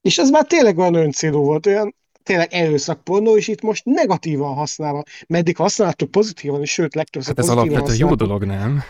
És 0.00 0.18
ez 0.18 0.30
már 0.30 0.44
tényleg 0.46 0.78
olyan 0.78 0.94
öncélú 0.94 1.38
volt, 1.44 1.66
olyan 1.66 1.94
tényleg 2.24 2.52
erőszakpornó, 2.52 3.36
és 3.36 3.48
itt 3.48 3.62
most 3.62 3.84
negatívan 3.84 4.54
használva. 4.54 5.02
Meddig 5.26 5.56
használtuk 5.56 6.10
pozitívan, 6.10 6.60
és 6.60 6.72
sőt, 6.72 6.94
legtöbbször 6.94 7.34
Hát 7.36 7.44
ez 7.44 7.50
alapvetően 7.50 7.98
jó 7.98 8.14
dolog, 8.14 8.44
nem? 8.44 8.82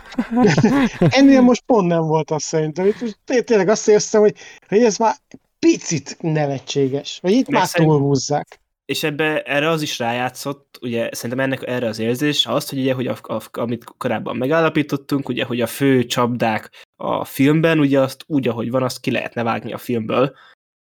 Ennél 0.98 1.40
most 1.40 1.62
pont 1.66 1.88
nem 1.88 2.02
volt 2.02 2.30
az 2.30 2.42
szerintem. 2.42 2.86
Itt 2.86 3.44
tényleg 3.44 3.68
azt 3.68 3.88
éreztem, 3.88 4.20
hogy, 4.20 4.34
hogy 4.68 4.82
ez 4.82 4.96
már 4.96 5.14
picit 5.58 6.16
nevetséges. 6.20 7.18
Vagy 7.22 7.32
itt 7.32 7.48
Meg 7.48 7.58
már 7.58 7.68
szerint- 7.68 7.90
túlhúzzák. 7.90 8.62
És 8.84 9.02
ebbe 9.02 9.42
erre 9.42 9.68
az 9.68 9.82
is 9.82 9.98
rájátszott, 9.98 10.78
ugye 10.80 11.08
szerintem 11.12 11.44
ennek 11.44 11.66
erre 11.66 11.86
az 11.86 11.98
érzés, 11.98 12.46
azt, 12.46 12.70
hogy 12.70 12.78
ugye, 12.78 12.94
hogy 12.94 13.06
a, 13.06 13.16
a, 13.22 13.42
amit 13.52 13.84
korábban 13.84 14.36
megállapítottunk, 14.36 15.28
ugye, 15.28 15.44
hogy 15.44 15.60
a 15.60 15.66
fő 15.66 16.04
csapdák 16.04 16.70
a 16.96 17.24
filmben, 17.24 17.78
ugye 17.78 18.00
azt 18.00 18.24
úgy, 18.26 18.48
ahogy 18.48 18.70
van, 18.70 18.82
azt 18.82 19.00
ki 19.00 19.10
lehetne 19.10 19.42
vágni 19.42 19.72
a 19.72 19.78
filmből, 19.78 20.34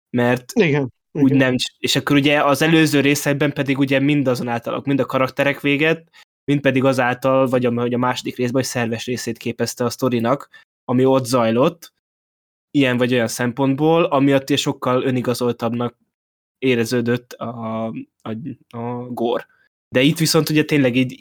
mert 0.10 0.52
Igen. 0.54 0.94
Úgy 1.12 1.26
igen. 1.26 1.38
nem, 1.38 1.56
és 1.80 1.96
akkor 1.96 2.16
ugye 2.16 2.44
az 2.44 2.62
előző 2.62 3.00
részekben 3.00 3.54
pedig 3.54 3.78
ugye 3.78 4.00
mindazonáltal, 4.00 4.82
mind 4.86 5.00
a 5.00 5.06
karakterek 5.06 5.62
véget, 5.62 6.10
mind 6.44 6.62
pedig 6.62 6.84
azáltal, 6.84 7.48
vagy 7.48 7.66
a, 7.66 7.72
vagy 7.72 7.94
a 7.94 7.98
második 7.98 8.36
részben, 8.36 8.62
hogy 8.62 8.70
szerves 8.70 9.06
részét 9.06 9.38
képezte 9.38 9.84
a 9.84 9.90
sztorinak, 9.90 10.50
ami 10.86 11.06
ott 11.06 11.26
zajlott, 11.26 11.94
ilyen 12.72 12.98
vagy 12.98 13.14
olyan 13.14 13.28
szempontból, 13.28 14.04
amiatt 14.04 14.50
is 14.50 14.62
sokkal 14.62 15.04
önigazoltabbnak 15.04 15.98
éreződött 16.58 17.34
a, 17.34 17.86
a, 18.22 18.38
a 18.70 19.08
gór. 19.10 19.46
De 19.90 20.02
itt 20.02 20.18
viszont 20.18 20.50
ugye 20.50 20.64
tényleg 20.64 20.96
így 20.96 21.20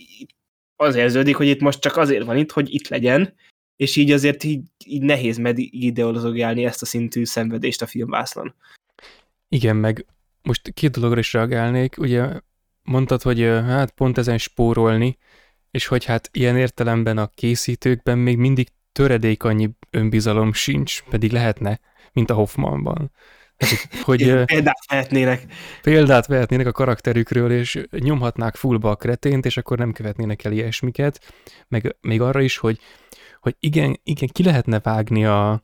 az 0.76 0.94
érződik, 0.94 1.36
hogy 1.36 1.46
itt 1.46 1.60
most 1.60 1.80
csak 1.80 1.96
azért 1.96 2.24
van 2.24 2.36
itt, 2.36 2.50
hogy 2.50 2.74
itt 2.74 2.88
legyen, 2.88 3.34
és 3.76 3.96
így 3.96 4.10
azért 4.10 4.44
így, 4.44 4.62
így 4.84 5.02
nehéz 5.02 5.36
med 5.38 5.58
ideologálni 5.58 6.64
ezt 6.64 6.82
a 6.82 6.86
szintű 6.86 7.24
szenvedést 7.24 7.82
a 7.82 7.86
filmvászlon. 7.86 8.54
Igen, 9.52 9.76
meg 9.76 10.06
most 10.42 10.72
két 10.74 10.90
dologra 10.90 11.18
is 11.18 11.32
reagálnék. 11.32 11.98
Ugye 11.98 12.40
mondtad, 12.82 13.22
hogy 13.22 13.40
hát 13.42 13.90
pont 13.90 14.18
ezen 14.18 14.38
spórolni, 14.38 15.18
és 15.70 15.86
hogy 15.86 16.04
hát 16.04 16.28
ilyen 16.32 16.56
értelemben 16.56 17.18
a 17.18 17.26
készítőkben 17.26 18.18
még 18.18 18.36
mindig 18.36 18.68
töredék 18.92 19.42
annyi 19.42 19.70
önbizalom 19.90 20.52
sincs, 20.52 21.02
pedig 21.02 21.32
lehetne, 21.32 21.80
mint 22.12 22.30
a 22.30 22.34
Hoffmanban. 22.34 23.10
hogy 24.02 24.22
ö, 24.28 24.44
Példát 24.44 24.86
vehetnének. 24.88 25.46
példát 25.82 26.26
vehetnének 26.26 26.66
a 26.66 26.72
karakterükről, 26.72 27.52
és 27.52 27.82
nyomhatnák 27.90 28.56
fullba 28.56 28.90
a 28.90 28.96
kretént, 28.96 29.46
és 29.46 29.56
akkor 29.56 29.78
nem 29.78 29.92
követnének 29.92 30.44
el 30.44 30.52
ilyesmiket, 30.52 31.34
meg 31.68 31.96
még 32.00 32.20
arra 32.20 32.40
is, 32.40 32.56
hogy, 32.56 32.78
hogy 33.40 33.56
igen, 33.60 34.00
igen, 34.02 34.28
ki 34.32 34.42
lehetne 34.42 34.80
vágni 34.80 35.24
a, 35.24 35.62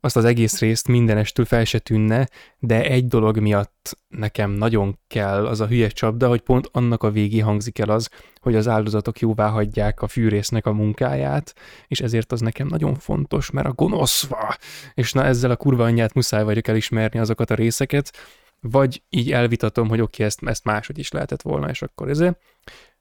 azt 0.00 0.16
az 0.16 0.24
egész 0.24 0.60
részt 0.60 0.88
mindenestől 0.88 1.44
fel 1.44 1.64
se 1.64 1.78
tűnne, 1.78 2.28
de 2.58 2.84
egy 2.84 3.06
dolog 3.06 3.38
miatt 3.38 3.96
nekem 4.08 4.50
nagyon 4.50 4.98
kell 5.06 5.46
az 5.46 5.60
a 5.60 5.66
hülye 5.66 5.88
csapda, 5.88 6.28
hogy 6.28 6.40
pont 6.40 6.68
annak 6.72 7.02
a 7.02 7.10
végé 7.10 7.38
hangzik 7.38 7.78
el 7.78 7.90
az, 7.90 8.10
hogy 8.40 8.56
az 8.56 8.68
áldozatok 8.68 9.20
jóvá 9.20 9.48
hagyják 9.48 10.02
a 10.02 10.08
fűrésznek 10.08 10.66
a 10.66 10.72
munkáját, 10.72 11.54
és 11.88 12.00
ezért 12.00 12.32
az 12.32 12.40
nekem 12.40 12.66
nagyon 12.66 12.94
fontos, 12.94 13.50
mert 13.50 13.66
a 13.66 13.72
gonoszva, 13.72 14.56
és 14.94 15.12
na 15.12 15.24
ezzel 15.24 15.50
a 15.50 15.56
kurva 15.56 15.84
anyját 15.84 16.14
muszáj 16.14 16.44
vagyok 16.44 16.68
elismerni 16.68 17.18
azokat 17.18 17.50
a 17.50 17.54
részeket, 17.54 18.12
vagy 18.60 19.02
így 19.08 19.32
elvitatom, 19.32 19.88
hogy 19.88 20.00
oké, 20.00 20.12
okay, 20.12 20.26
ezt, 20.26 20.40
ezt 20.42 20.64
máshogy 20.64 20.98
is 20.98 21.10
lehetett 21.10 21.42
volna, 21.42 21.68
és 21.68 21.82
akkor 21.82 22.08
ezért. 22.08 22.40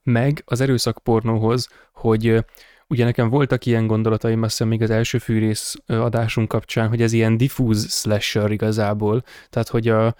Meg 0.03 0.43
az 0.45 0.61
erőszak 0.61 0.99
pornóhoz, 1.03 1.69
hogy 1.93 2.45
Ugye 2.87 3.03
nekem 3.03 3.29
voltak 3.29 3.65
ilyen 3.65 3.87
gondolataim, 3.87 4.41
azt 4.41 4.51
hiszem 4.51 4.67
még 4.67 4.81
az 4.81 4.89
első 4.89 5.17
fűrész 5.17 5.75
adásunk 5.85 6.47
kapcsán, 6.47 6.87
hogy 6.87 7.01
ez 7.01 7.13
ilyen 7.13 7.37
diffúz 7.37 7.93
slasher 7.93 8.51
igazából, 8.51 9.23
tehát 9.49 9.67
hogy 9.67 9.87
a, 9.87 10.15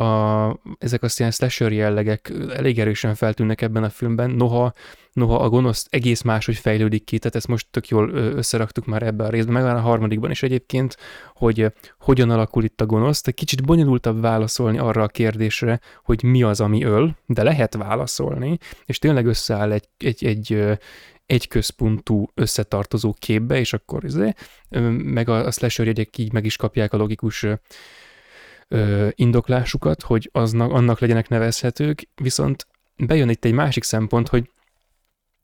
a, 0.00 0.60
ezek 0.78 1.02
az 1.02 1.18
ilyen 1.18 1.30
slasher 1.30 1.72
jellegek 1.72 2.32
elég 2.48 2.78
erősen 2.78 3.14
feltűnnek 3.14 3.60
ebben 3.60 3.82
a 3.82 3.90
filmben, 3.90 4.30
noha, 4.30 4.72
noha 5.12 5.36
a 5.36 5.48
gonosz 5.48 5.86
egész 5.90 6.22
máshogy 6.22 6.56
fejlődik 6.56 7.04
ki, 7.04 7.18
tehát 7.18 7.36
ezt 7.36 7.48
most 7.48 7.66
tök 7.70 7.88
jól 7.88 8.10
összeraktuk 8.10 8.86
már 8.86 9.02
ebbe 9.02 9.24
a 9.24 9.30
részben, 9.30 9.62
meg 9.62 9.64
a 9.64 9.80
harmadikban 9.80 10.30
is 10.30 10.42
egyébként, 10.42 10.96
hogy 11.34 11.72
hogyan 11.98 12.30
alakul 12.30 12.64
itt 12.64 12.80
a 12.80 12.86
gonosz, 12.86 13.26
egy 13.26 13.34
kicsit 13.34 13.64
bonyolultabb 13.64 14.20
válaszolni 14.20 14.78
arra 14.78 15.02
a 15.02 15.08
kérdésre, 15.08 15.80
hogy 16.04 16.22
mi 16.22 16.42
az, 16.42 16.60
ami 16.60 16.84
öl, 16.84 17.16
de 17.26 17.42
lehet 17.42 17.74
válaszolni, 17.74 18.58
és 18.84 18.98
tényleg 18.98 19.26
összeáll 19.26 19.72
egy, 19.72 19.88
egy, 19.96 20.24
egy, 20.24 20.78
egy 21.28 21.48
központú 21.48 22.30
összetartozó 22.34 23.14
képbe, 23.18 23.58
és 23.58 23.72
akkor 23.72 24.04
izé, 24.04 24.32
meg 24.90 25.28
a, 25.28 25.46
a 25.46 25.50
slasher 25.50 25.86
jegyek 25.86 26.18
így 26.18 26.32
meg 26.32 26.44
is 26.44 26.56
kapják 26.56 26.92
a 26.92 26.96
logikus 26.96 27.46
ö, 28.68 29.08
indoklásukat, 29.14 30.02
hogy 30.02 30.28
aznak, 30.32 30.72
annak 30.72 31.00
legyenek 31.00 31.28
nevezhetők, 31.28 32.08
viszont 32.14 32.66
bejön 32.96 33.28
itt 33.28 33.44
egy 33.44 33.52
másik 33.52 33.82
szempont, 33.82 34.28
hogy 34.28 34.50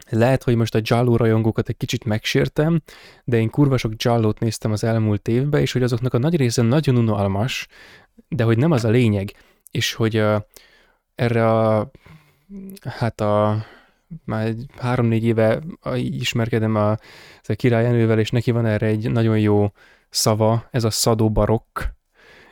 lehet, 0.08 0.42
hogy 0.42 0.56
most 0.56 0.74
a 0.74 0.80
Jallo 0.82 1.16
rajongókat 1.16 1.68
egy 1.68 1.76
kicsit 1.76 2.04
megsértem, 2.04 2.82
de 3.24 3.38
én 3.38 3.50
kurva 3.50 3.76
sok 3.76 3.92
Jallót 3.96 4.38
néztem 4.38 4.72
az 4.72 4.84
elmúlt 4.84 5.28
évben, 5.28 5.60
és 5.60 5.72
hogy 5.72 5.82
azoknak 5.82 6.14
a 6.14 6.18
nagy 6.18 6.36
része 6.36 6.62
nagyon 6.62 6.96
unalmas, 6.96 7.66
de 8.28 8.44
hogy 8.44 8.58
nem 8.58 8.70
az 8.70 8.84
a 8.84 8.90
lényeg, 8.90 9.32
és 9.70 9.92
hogy 9.92 10.16
a, 10.16 10.46
erre 11.14 11.48
a 11.48 11.90
hát 12.82 13.20
a 13.20 13.64
már 14.24 14.54
három-négy 14.78 15.24
éve 15.24 15.62
ismerkedem 15.94 16.74
a, 16.74 16.90
a 17.42 17.54
királyenővel, 17.54 18.18
és 18.18 18.30
neki 18.30 18.50
van 18.50 18.66
erre 18.66 18.86
egy 18.86 19.10
nagyon 19.10 19.38
jó 19.38 19.72
szava, 20.10 20.68
ez 20.70 20.84
a 20.84 20.90
szadó 20.90 21.30
barokk, 21.30 21.80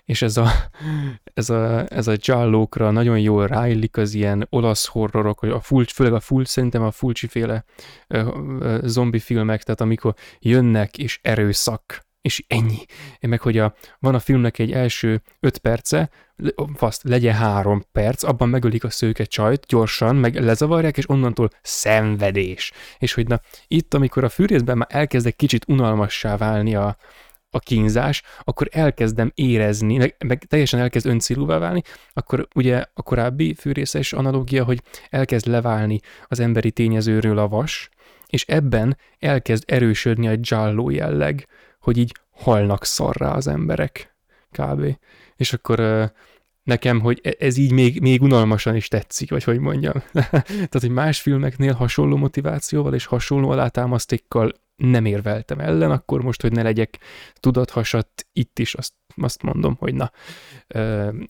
és 0.05 0.23
ez 0.23 0.37
a, 0.37 0.49
ez 1.35 1.51
a, 1.51 1.87
ez 1.89 2.07
a 2.07 2.17
giallókra 2.17 2.91
nagyon 2.91 3.21
jól 3.21 3.47
ráillik 3.47 3.97
az 3.97 4.15
ilyen 4.15 4.47
olasz 4.51 4.87
horrorok, 4.87 5.43
a 5.43 5.61
full, 5.61 5.85
főleg 5.85 6.13
a 6.13 6.21
full, 6.21 6.45
szerintem 6.45 6.83
a 6.83 6.91
fulcsiféle 6.91 7.65
zombi 8.83 9.19
filmek, 9.19 9.63
tehát 9.63 9.81
amikor 9.81 10.15
jönnek 10.39 10.99
és 10.99 11.19
erőszak, 11.23 12.11
és 12.23 12.45
ennyi. 12.47 12.85
Meg 13.21 13.41
hogy 13.41 13.59
a, 13.59 13.75
van 13.99 14.15
a 14.15 14.19
filmnek 14.19 14.59
egy 14.59 14.73
első 14.73 15.23
öt 15.41 15.59
perce, 15.59 16.11
azt 16.79 17.03
legyen 17.03 17.35
három 17.35 17.85
perc, 17.93 18.23
abban 18.23 18.49
megölik 18.49 18.85
a 18.85 18.91
szőke 18.91 19.25
csajt 19.25 19.67
gyorsan, 19.67 20.17
meg 20.17 20.41
lezavarják, 20.41 20.97
és 20.97 21.09
onnantól 21.09 21.51
szenvedés. 21.63 22.73
És 22.99 23.15
hogy 23.15 23.27
na, 23.27 23.41
itt, 23.69 23.95
amikor 23.95 24.25
a 24.25 24.29
fűrészben 24.29 24.77
már 24.77 24.89
elkezdek 24.91 25.37
kicsit 25.37 25.69
unalmassá 25.69 26.37
válni 26.37 26.75
a, 26.75 26.97
a 27.51 27.59
kínzás, 27.59 28.23
akkor 28.41 28.69
elkezdem 28.71 29.33
érezni, 29.35 29.97
meg, 29.97 30.17
meg 30.27 30.45
teljesen 30.45 30.81
elkezd 30.81 31.07
öncélúvá 31.07 31.59
válni, 31.59 31.83
akkor 32.13 32.49
ugye 32.55 32.85
a 32.95 33.03
korábbi 33.03 33.55
fűrészes 33.55 34.13
analógia, 34.13 34.65
hogy 34.65 34.83
elkezd 35.11 35.47
leválni 35.47 36.01
az 36.27 36.41
emberi 36.41 36.71
tényezőről 36.71 37.39
a 37.39 37.49
vas, 37.49 37.89
és 38.27 38.45
ebben 38.45 38.97
elkezd 39.19 39.65
erősödni 39.67 40.29
a 40.29 40.37
giallo 40.37 40.91
jelleg, 40.91 41.47
hogy 41.83 41.97
így 41.97 42.15
halnak 42.31 42.85
szarrá 42.85 43.33
az 43.35 43.47
emberek, 43.47 44.17
kb. 44.51 44.97
És 45.37 45.53
akkor 45.53 46.11
nekem, 46.63 47.01
hogy 47.01 47.21
e- 47.23 47.37
ez 47.39 47.57
így 47.57 47.73
még, 47.73 48.01
még 48.01 48.23
unalmasan 48.23 48.77
is 48.77 48.89
tetszik, 48.89 49.31
vagy 49.31 49.45
hogy 49.45 49.59
mondjam. 49.59 50.03
Tehát, 50.13 50.81
hogy 50.81 50.91
más 50.91 51.21
filmeknél 51.21 51.73
hasonló 51.73 52.17
motivációval 52.17 52.95
és 52.95 53.05
hasonló 53.05 53.51
alátámasztékkal 53.51 54.53
nem 54.77 55.05
érveltem 55.05 55.59
ellen, 55.59 55.91
akkor 55.91 56.23
most, 56.23 56.43
hogy 56.43 56.53
ne 56.53 56.63
legyek 56.63 56.99
tudathasat, 57.35 58.27
itt 58.33 58.59
is 58.59 58.75
azt, 58.75 58.93
azt 59.17 59.43
mondom, 59.43 59.77
hogy 59.79 59.95
na, 59.95 60.11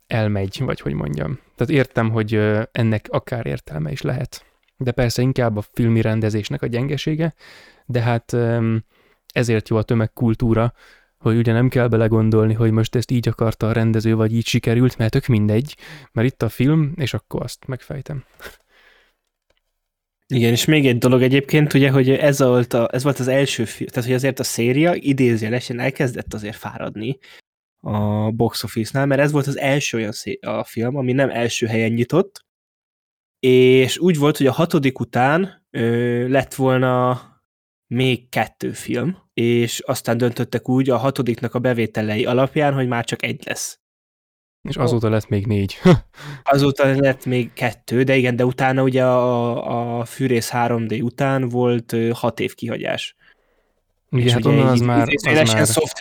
elmegy, 0.06 0.62
vagy 0.64 0.80
hogy 0.80 0.92
mondjam. 0.92 1.38
Tehát 1.56 1.72
értem, 1.72 2.10
hogy 2.10 2.34
ennek 2.72 3.06
akár 3.10 3.46
értelme 3.46 3.90
is 3.90 4.02
lehet. 4.02 4.46
De 4.76 4.92
persze 4.92 5.22
inkább 5.22 5.56
a 5.56 5.64
filmi 5.72 6.00
rendezésnek 6.00 6.62
a 6.62 6.66
gyengesége, 6.66 7.34
de 7.86 8.00
hát 8.00 8.36
ezért 9.32 9.68
jó 9.68 9.76
a 9.76 9.82
tömegkultúra, 9.82 10.72
hogy 11.18 11.36
ugye 11.36 11.52
nem 11.52 11.68
kell 11.68 11.88
belegondolni, 11.88 12.54
hogy 12.54 12.70
most 12.70 12.94
ezt 12.94 13.10
így 13.10 13.28
akarta 13.28 13.68
a 13.68 13.72
rendező, 13.72 14.14
vagy 14.14 14.34
így 14.34 14.46
sikerült, 14.46 14.98
mert 14.98 15.10
tök 15.10 15.26
mindegy, 15.26 15.76
mert 16.12 16.28
itt 16.28 16.42
a 16.42 16.48
film, 16.48 16.92
és 16.96 17.14
akkor 17.14 17.42
azt 17.42 17.66
megfejtem. 17.66 18.24
Igen, 20.26 20.52
és 20.52 20.64
még 20.64 20.86
egy 20.86 20.98
dolog 20.98 21.22
egyébként, 21.22 21.74
ugye, 21.74 21.90
hogy 21.90 22.10
ez 22.10 22.38
volt, 22.38 22.72
a, 22.72 22.88
ez 22.92 23.02
volt 23.02 23.18
az 23.18 23.28
első 23.28 23.64
film, 23.64 23.88
tehát 23.88 24.08
hogy 24.08 24.16
azért 24.16 24.38
a 24.38 24.44
széria 24.44 24.94
idézjelesen 24.94 25.78
elkezdett 25.78 26.34
azért 26.34 26.56
fáradni 26.56 27.18
a 27.80 28.30
box 28.30 28.62
office-nál, 28.62 29.06
mert 29.06 29.20
ez 29.20 29.32
volt 29.32 29.46
az 29.46 29.58
első 29.58 29.96
olyan 29.96 30.12
szé- 30.12 30.44
a 30.44 30.64
film, 30.64 30.96
ami 30.96 31.12
nem 31.12 31.30
első 31.30 31.66
helyen 31.66 31.92
nyitott, 31.92 32.44
és 33.40 33.98
úgy 33.98 34.18
volt, 34.18 34.36
hogy 34.36 34.46
a 34.46 34.52
hatodik 34.52 35.00
után 35.00 35.66
ö, 35.70 36.28
lett 36.28 36.54
volna 36.54 37.20
még 37.92 38.28
kettő 38.28 38.72
film, 38.72 39.16
és 39.34 39.80
aztán 39.80 40.16
döntöttek 40.16 40.68
úgy 40.68 40.90
a 40.90 40.96
hatodiknak 40.96 41.54
a 41.54 41.58
bevételei 41.58 42.24
alapján, 42.24 42.74
hogy 42.74 42.88
már 42.88 43.04
csak 43.04 43.22
egy 43.22 43.42
lesz. 43.44 43.80
És 44.68 44.76
azóta 44.76 45.08
lett 45.08 45.28
még 45.28 45.46
négy. 45.46 45.78
azóta 46.42 47.00
lett 47.00 47.26
még 47.26 47.52
kettő, 47.52 48.02
de 48.02 48.16
igen, 48.16 48.36
de 48.36 48.44
utána 48.44 48.82
ugye 48.82 49.04
a, 49.04 49.98
a 49.98 50.04
Fűrész 50.04 50.50
3D 50.52 51.02
után 51.02 51.48
volt 51.48 51.96
hat 52.12 52.40
év 52.40 52.54
kihagyás. 52.54 53.16
Igen, 54.10 54.26
és 54.26 54.32
hát 54.32 54.44
onnan 54.44 54.66
az 54.66 54.80
már... 54.80 55.08
Az 55.08 55.52
már... 55.52 55.66
soft 55.66 55.98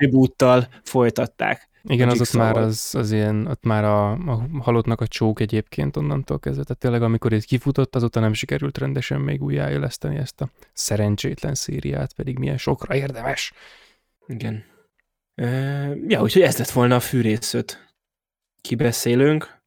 folytatták. 0.83 1.69
Igen, 1.83 2.09
az 2.09 2.21
ott 2.21 2.33
már 2.33 2.57
az, 2.57 2.95
az 2.95 3.11
ilyen, 3.11 3.47
ott 3.47 3.63
már 3.63 3.83
a, 3.83 4.11
a 4.11 4.47
halottnak 4.59 5.01
a 5.01 5.07
csók 5.07 5.39
egyébként 5.39 5.97
onnantól 5.97 6.39
kezdve. 6.39 6.63
Tehát 6.63 6.81
tényleg, 6.81 7.01
amikor 7.01 7.33
itt 7.33 7.43
kifutott, 7.43 7.95
azóta 7.95 8.19
nem 8.19 8.33
sikerült 8.33 8.77
rendesen 8.77 9.21
még 9.21 9.43
újjáéleszteni 9.43 10.17
ezt 10.17 10.41
a 10.41 10.49
szerencsétlen 10.73 11.55
szériát, 11.55 12.13
pedig 12.13 12.37
milyen 12.37 12.57
sokra 12.57 12.95
érdemes. 12.95 13.53
Igen. 14.27 14.63
E, 15.35 15.47
ja, 16.07 16.21
úgyhogy 16.21 16.41
ez 16.41 16.57
lett 16.57 16.69
volna 16.69 16.95
a 16.95 16.99
fűrészöt. 16.99 17.93
Kibeszélünk, 18.61 19.60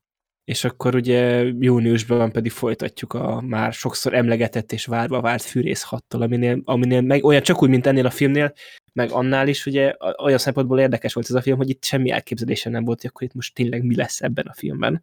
és 0.44 0.64
akkor 0.64 0.94
ugye 0.94 1.42
júniusban 1.58 2.32
pedig 2.32 2.50
folytatjuk 2.50 3.12
a 3.12 3.40
már 3.40 3.72
sokszor 3.72 4.14
emlegetett 4.14 4.72
és 4.72 4.86
várva 4.86 5.20
várt 5.20 5.42
Fűrész 5.42 5.82
6 5.82 6.04
aminél, 6.08 6.60
aminél 6.64 7.00
meg 7.00 7.24
olyan 7.24 7.42
csak 7.42 7.62
úgy, 7.62 7.68
mint 7.68 7.86
ennél 7.86 8.06
a 8.06 8.10
filmnél, 8.10 8.52
meg 8.92 9.10
annál 9.10 9.48
is 9.48 9.66
ugye 9.66 9.94
olyan 10.22 10.38
szempontból 10.38 10.80
érdekes 10.80 11.12
volt 11.12 11.26
ez 11.28 11.34
a 11.34 11.42
film, 11.42 11.56
hogy 11.56 11.70
itt 11.70 11.84
semmi 11.84 12.10
elképzelésem 12.10 12.72
nem 12.72 12.84
volt, 12.84 13.00
hogy 13.00 13.10
akkor 13.10 13.26
itt 13.26 13.34
most 13.34 13.54
tényleg 13.54 13.84
mi 13.84 13.96
lesz 13.96 14.20
ebben 14.20 14.46
a 14.46 14.54
filmben. 14.54 15.02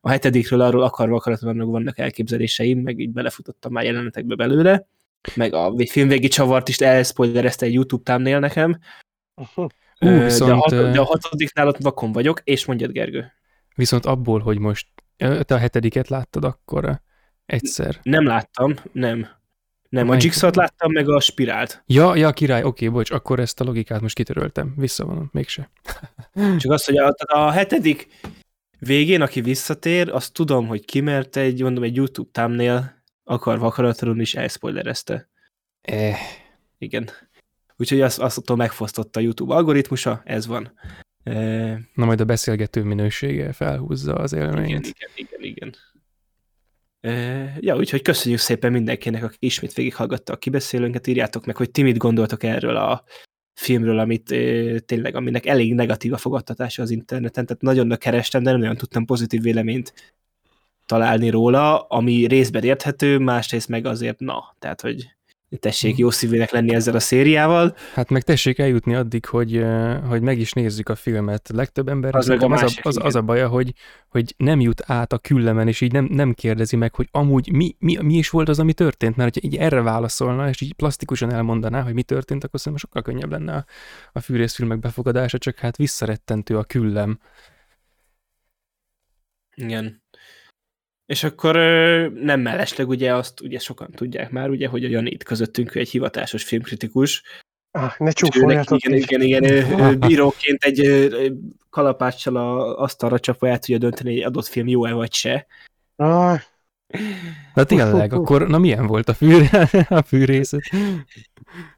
A 0.00 0.10
hetedikről 0.10 0.60
arról 0.60 0.82
akarva 0.82 1.16
akaratlanul 1.16 1.70
vannak 1.70 1.98
elképzeléseim, 1.98 2.78
meg 2.78 2.98
így 2.98 3.10
belefutottam 3.10 3.72
már 3.72 3.84
jelenetekbe 3.84 4.34
belőle, 4.34 4.86
meg 5.34 5.54
a 5.54 5.74
filmvégi 5.86 6.28
csavart 6.28 6.68
is 6.68 6.78
elspoilerezte 6.78 7.66
egy 7.66 7.72
YouTube 7.72 8.02
thumbnail 8.02 8.38
nekem. 8.38 8.78
Uh, 9.56 10.22
viszont, 10.22 10.50
de, 10.50 10.56
a 10.56 10.56
hat, 10.56 10.90
de 10.92 11.00
a 11.00 11.04
hatodiknál 11.04 11.68
ott 11.68 11.78
vakon 11.78 12.12
vagyok, 12.12 12.40
és 12.44 12.64
mondjad 12.64 12.90
Gergő. 12.90 13.32
Viszont 13.76 14.06
abból, 14.06 14.40
hogy 14.40 14.58
most 14.58 14.88
te 15.16 15.54
a 15.54 15.58
hetediket 15.58 16.08
láttad 16.08 16.44
akkor 16.44 17.00
egyszer. 17.46 17.98
Nem 18.02 18.26
láttam, 18.26 18.74
nem. 18.92 19.26
Nem, 19.88 20.08
a 20.08 20.16
jigsaw 20.18 20.50
láttam, 20.52 20.92
meg 20.92 21.08
a 21.08 21.20
spirált. 21.20 21.82
Ja, 21.86 22.16
ja, 22.16 22.32
király, 22.32 22.62
oké, 22.62 22.86
okay, 22.86 22.98
bocs, 22.98 23.10
akkor 23.10 23.40
ezt 23.40 23.60
a 23.60 23.64
logikát 23.64 24.00
most 24.00 24.14
kitöröltem. 24.14 24.74
Visszavonom, 24.76 25.28
mégse. 25.32 25.70
Csak 26.58 26.72
azt, 26.72 26.86
hogy 26.86 26.96
a, 26.96 27.14
a 27.16 27.50
hetedik 27.50 28.08
végén, 28.78 29.22
aki 29.22 29.40
visszatér, 29.40 30.08
azt 30.08 30.32
tudom, 30.32 30.66
hogy 30.66 30.84
ki, 30.84 31.00
mert 31.00 31.36
egy, 31.36 31.62
mondom, 31.62 31.82
egy 31.82 31.96
YouTube 31.96 32.30
thumbnail 32.32 33.02
akarva 33.24 33.66
akaratlanul 33.66 34.20
is 34.20 34.34
elspoilerezte. 34.34 35.28
Eh. 35.80 36.18
Igen. 36.78 37.10
Úgyhogy 37.76 38.00
azt, 38.00 38.18
azt 38.18 38.38
attól 38.38 38.56
megfosztotta 38.56 39.20
a 39.20 39.22
YouTube 39.22 39.54
algoritmusa, 39.54 40.22
ez 40.24 40.46
van. 40.46 40.72
Na 41.94 42.04
majd 42.04 42.20
a 42.20 42.24
beszélgető 42.24 42.82
minősége 42.82 43.52
felhúzza 43.52 44.14
az 44.14 44.32
élményt. 44.32 44.86
Igen, 44.86 45.10
igen, 45.14 45.40
igen, 45.40 45.40
igen. 45.42 45.74
Ja, 47.60 47.76
úgyhogy 47.76 48.02
köszönjük 48.02 48.40
szépen 48.40 48.72
mindenkinek, 48.72 49.24
aki 49.24 49.36
ismét 49.38 49.72
végighallgatta 49.72 50.32
a 50.32 50.36
kibeszélőnket, 50.36 51.06
írjátok 51.06 51.46
meg, 51.46 51.56
hogy 51.56 51.70
ti 51.70 51.82
mit 51.82 51.96
gondoltok 51.96 52.42
erről 52.42 52.76
a 52.76 53.04
filmről, 53.54 53.98
amit 53.98 54.24
tényleg, 54.86 55.14
aminek 55.14 55.46
elég 55.46 55.74
negatív 55.74 56.12
a 56.12 56.16
fogadtatása 56.16 56.82
az 56.82 56.90
interneten, 56.90 57.46
tehát 57.46 57.62
nagyon 57.62 57.98
kerestem, 57.98 58.42
de 58.42 58.50
nem 58.50 58.60
nagyon 58.60 58.76
tudtam 58.76 59.04
pozitív 59.04 59.42
véleményt 59.42 60.14
találni 60.86 61.30
róla, 61.30 61.78
ami 61.80 62.26
részben 62.26 62.64
érthető, 62.64 63.18
másrészt 63.18 63.68
meg 63.68 63.86
azért 63.86 64.20
na, 64.20 64.54
tehát 64.58 64.80
hogy 64.80 65.15
tessék 65.58 65.92
mhm. 65.92 66.00
jó 66.00 66.10
szívének 66.10 66.50
lenni 66.50 66.74
ezzel 66.74 66.94
a 66.94 67.00
szériával. 67.00 67.76
Hát 67.94 68.10
meg 68.10 68.22
tessék 68.22 68.58
eljutni 68.58 68.94
addig, 68.94 69.26
hogy, 69.26 69.64
hogy 70.08 70.22
meg 70.22 70.38
is 70.38 70.52
nézzük 70.52 70.88
a 70.88 70.94
filmet. 70.94 71.50
Legtöbb 71.54 71.88
ember 71.88 72.14
az, 72.14 72.28
az, 72.28 72.42
a, 72.42 72.46
az, 72.46 72.78
az, 72.82 72.98
az 73.02 73.14
a 73.14 73.22
baja, 73.22 73.48
hogy, 73.48 73.72
hogy 74.08 74.34
nem 74.36 74.60
jut 74.60 74.82
át 74.86 75.12
a 75.12 75.18
küllemen, 75.18 75.68
és 75.68 75.80
így 75.80 75.92
nem, 75.92 76.08
nem 76.10 76.32
kérdezi 76.32 76.76
meg, 76.76 76.94
hogy 76.94 77.08
amúgy 77.10 77.52
mi, 77.52 77.76
mi, 77.78 77.96
mi 78.02 78.14
is 78.14 78.30
volt 78.30 78.48
az, 78.48 78.58
ami 78.58 78.72
történt, 78.72 79.16
mert 79.16 79.34
hogyha 79.34 79.48
így 79.48 79.62
erre 79.62 79.80
válaszolna, 79.80 80.48
és 80.48 80.60
így 80.60 80.74
plastikusan 80.74 81.32
elmondaná, 81.32 81.82
hogy 81.82 81.94
mi 81.94 82.02
történt, 82.02 82.44
akkor 82.44 82.60
szerintem 82.60 82.88
sokkal 82.88 83.12
könnyebb 83.12 83.30
lenne 83.30 83.54
a, 83.54 83.64
a 84.12 84.20
fűrészfilmek 84.20 84.78
befogadása, 84.78 85.38
csak 85.38 85.58
hát 85.58 85.76
visszarettentő 85.76 86.56
a 86.56 86.64
küllem. 86.64 87.18
Igen. 89.54 90.04
És 91.06 91.24
akkor 91.24 91.54
nem 92.14 92.40
mellesleg 92.40 92.88
ugye 92.88 93.14
azt 93.14 93.40
ugye 93.40 93.58
sokan 93.58 93.90
tudják 93.90 94.30
már, 94.30 94.50
ugye, 94.50 94.68
hogy 94.68 94.84
a 94.84 94.88
Janét 94.88 95.24
közöttünk 95.24 95.74
egy 95.74 95.88
hivatásos 95.88 96.44
filmkritikus. 96.44 97.22
Ah, 97.70 97.92
ne 97.98 98.10
csúfoljatok 98.10 98.84
Igen, 98.84 98.98
igen, 98.98 99.20
igen, 99.20 99.44
igen. 99.72 99.98
Bíróként 99.98 100.64
egy 100.64 101.08
kalapáccsal 101.70 102.36
a 102.36 102.78
asztalra 102.78 103.18
csapva 103.18 103.48
el 103.48 103.58
tudja 103.58 103.78
dönteni, 103.78 104.08
hogy 104.08 104.18
egy 104.18 104.24
adott 104.24 104.46
film 104.46 104.68
jó-e 104.68 104.92
vagy 104.92 105.12
se. 105.12 105.46
Ah. 105.96 106.40
Na 107.54 107.64
tényleg, 107.64 108.12
akkor 108.12 108.48
na 108.48 108.58
milyen 108.58 108.86
volt 108.86 109.08
a, 109.08 109.14
fű, 109.14 109.44
a 109.88 110.02
fűrészet? 110.02 110.62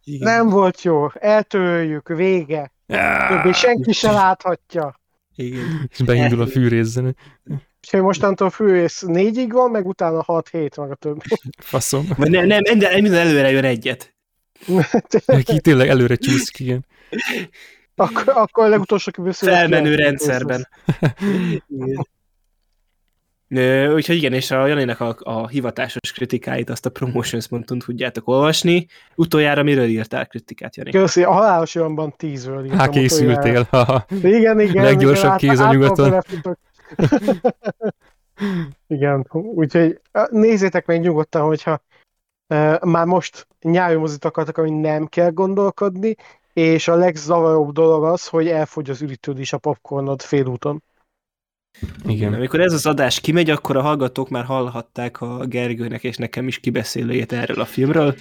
Igen. 0.05 0.33
Nem 0.33 0.49
volt 0.49 0.83
jó, 0.83 1.07
eltörjük, 1.13 2.09
vége. 2.09 2.73
Többé 3.29 3.53
senki 3.53 3.93
se 3.93 4.11
láthatja. 4.11 5.01
Igen. 5.35 5.89
És 5.91 6.03
beindul 6.03 6.41
a 6.41 6.47
fűrészzenő. 6.47 7.15
Úgyhogy 7.85 8.01
mostantól 8.01 8.51
főrész 8.51 9.01
négyig 9.01 9.53
van, 9.53 9.71
meg 9.71 9.87
utána 9.87 10.25
6-7 10.27 10.81
meg 10.81 10.91
a 10.91 10.95
többi. 10.95 11.21
Faszom. 11.59 12.07
nem, 12.17 12.31
nem, 12.31 12.47
nem, 12.47 12.61
minden, 12.71 13.03
minden 13.03 13.27
előre 13.27 13.51
jön 13.51 13.65
egyet. 13.65 14.15
Ki 15.45 15.61
tényleg 15.61 15.89
előre 15.89 16.17
csúszik, 16.17 16.59
igen. 16.59 16.87
Akkor, 17.95 18.29
akkor 18.29 18.65
a 18.65 18.69
legutolsó 18.69 19.11
kibeszélő. 19.11 19.53
Felmenő 19.53 19.95
rendszerben. 19.95 20.69
Úgyhogy 23.95 24.17
igen, 24.17 24.33
és 24.33 24.51
a 24.51 24.67
Janinek 24.67 25.01
a, 25.01 25.17
a 25.19 25.49
hivatásos 25.49 26.13
kritikáit, 26.13 26.71
azt 26.71 26.87
a 26.87 26.91
promotions.hu 26.91 27.77
tudjátok 27.79 28.29
olvasni. 28.29 28.87
Utoljára 29.15 29.63
miről 29.63 29.87
írtál 29.87 30.27
kritikát, 30.27 30.77
Jani? 30.77 30.91
Köszi, 30.91 31.23
a 31.23 31.33
halálos 31.33 31.75
olyanban 31.75 32.15
tízről 32.17 32.65
írtam. 32.65 32.79
Há, 32.79 32.89
készültél. 32.89 33.69
Igen, 34.23 34.61
igen. 34.61 34.85
Leggyorsabb 34.85 35.37
kéz 35.37 35.59
a 35.59 35.73
nyugaton. 35.73 36.23
Igen, 38.87 39.27
úgyhogy 39.31 40.01
nézzétek 40.31 40.87
meg 40.87 41.01
nyugodtan, 41.01 41.43
hogyha 41.43 41.83
uh, 42.49 42.85
már 42.85 43.07
most 43.07 43.47
nyári 43.61 43.95
mozit 43.95 44.25
akartak, 44.25 44.59
ami 44.59 44.71
nem 44.71 45.07
kell 45.07 45.31
gondolkodni, 45.31 46.15
és 46.53 46.89
a 46.89 46.95
legzavaróbb 46.95 47.73
dolog 47.73 48.05
az, 48.05 48.27
hogy 48.27 48.49
elfogy 48.49 48.91
az 48.91 49.05
is 49.37 49.53
a 49.53 49.59
popcornod 49.59 50.23
félúton. 50.23 50.83
Igen. 52.07 52.35
Amikor 52.35 52.61
ez 52.61 52.73
az 52.73 52.87
adás 52.87 53.21
kimegy, 53.21 53.51
akkor 53.51 53.77
a 53.77 53.83
hallgatók 53.83 54.29
már 54.29 54.45
hallhatták 54.45 55.21
a 55.21 55.47
Gergőnek 55.47 56.05
és 56.05 56.17
nekem 56.17 56.49
is 56.49 56.59
kibeszélőjét 56.59 57.33
erről 57.33 57.61
a 57.61 57.65
filmről. 57.65 58.15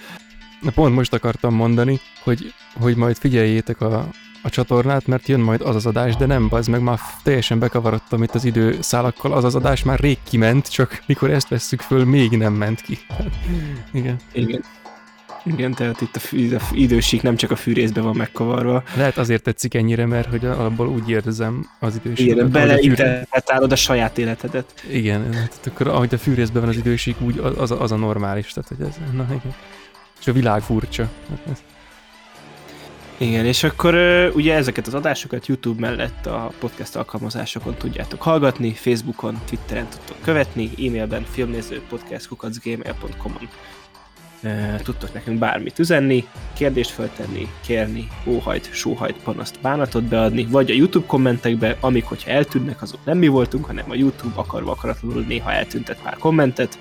Na 0.62 0.72
pont 0.72 0.96
most 0.96 1.14
akartam 1.14 1.54
mondani, 1.54 2.00
hogy, 2.24 2.54
hogy 2.80 2.96
majd 2.96 3.16
figyeljétek 3.16 3.82
a, 3.82 4.10
a 4.48 4.50
csatornát, 4.50 5.08
mert 5.08 5.28
jön 5.28 5.40
majd 5.40 5.62
az 5.62 5.76
az 5.76 5.86
adás, 5.86 6.16
de 6.16 6.26
nem, 6.26 6.48
az 6.50 6.68
meg 6.68 6.82
már 6.82 7.00
teljesen 7.24 7.60
bekavarodtam 7.60 8.24
itt 8.24 8.36
az 8.36 8.46
időszálakkal, 8.46 9.34
az 9.34 9.44
az 9.44 9.56
adás 9.56 9.84
már 9.84 10.00
rég 10.00 10.18
kiment, 10.30 10.72
csak 10.72 11.04
mikor 11.06 11.30
ezt 11.30 11.48
vesszük 11.48 11.82
föl, 11.82 12.06
még 12.06 12.32
nem 12.32 12.54
ment 12.54 12.82
ki. 12.82 12.98
Igen. 13.94 14.16
Igen. 14.32 14.64
Igen, 15.46 15.74
tehát 15.74 16.02
itt 16.02 16.16
a, 16.16 16.20
fű, 16.20 16.56
a 16.56 16.60
idősík 16.72 17.22
nem 17.22 17.36
csak 17.36 17.52
a 17.52 17.56
fűrészbe 17.56 18.02
van 18.02 18.16
megkavarva. 18.16 18.84
Lehet 18.96 19.18
azért 19.18 19.44
tetszik 19.44 19.74
ennyire, 19.74 20.06
mert 20.06 20.30
hogy 20.30 20.46
abból 20.46 20.88
úgy 20.88 21.10
érzem 21.10 21.70
az 21.80 22.00
idősík. 22.04 22.28
Igen, 22.28 22.52
beleinterpretálod 22.52 23.72
a 23.72 23.76
saját 23.76 24.18
életedet. 24.18 24.84
Igen, 24.92 25.32
tehát 25.32 25.60
akkor 25.68 25.88
ahogy 25.88 26.14
a 26.14 26.18
fűrészben 26.18 26.62
van 26.62 26.70
az 26.70 26.78
idősík, 26.78 27.22
úgy 27.22 27.38
az, 27.58 27.72
az 27.72 27.92
a 27.92 27.96
normális, 27.96 28.54
tehát 28.54 28.70
hogy 28.70 28.88
ez, 28.88 29.16
na 29.16 29.24
igen. 29.24 29.56
És 30.20 30.28
a 30.28 30.32
világ 30.32 30.62
furcsa. 30.62 31.10
Hát 31.30 31.40
ez. 31.52 31.77
Igen, 33.18 33.46
és 33.46 33.64
akkor 33.64 33.96
ugye 34.36 34.54
ezeket 34.54 34.88
az 34.88 34.94
adásokat 34.94 35.48
YouTube 35.48 35.82
mellett 35.82 36.26
a 36.26 36.52
podcast 36.60 36.96
alkalmazásokon 36.96 37.76
tudjátok 37.76 38.22
hallgatni, 38.22 38.74
Facebookon, 38.74 39.42
Twitteren 39.46 39.88
tudtok 39.90 40.18
követni, 40.22 40.70
e-mailben 40.78 41.24
filmnéző 41.24 41.82
podcastkukacgmail.com-on 41.90 43.50
tudtok 44.84 45.14
nekünk 45.14 45.40
bármit 45.40 45.80
üzenni, 45.80 46.28
kérdést 46.54 46.90
feltenni, 46.90 47.48
kérni, 47.66 48.08
óhajt, 48.26 48.74
sóhajt, 48.74 49.24
panaszt, 49.24 49.62
bánatot 49.62 50.04
beadni, 50.04 50.46
vagy 50.46 50.72
a 50.72 50.74
YouTube 50.74 51.06
kommentekbe, 51.06 51.78
amik, 51.80 52.06
hogyha 52.06 52.32
eltűnnek, 52.32 52.82
azok 52.82 53.06
nem 53.06 53.18
mi 53.18 53.28
voltunk, 53.28 53.66
hanem 53.66 53.92
a 53.92 53.96
YouTube 53.96 54.40
akarva 54.40 54.72
akaratlanul 54.72 55.24
néha 55.28 55.52
eltüntet 55.52 56.02
pár 56.02 56.18
kommentet, 56.18 56.80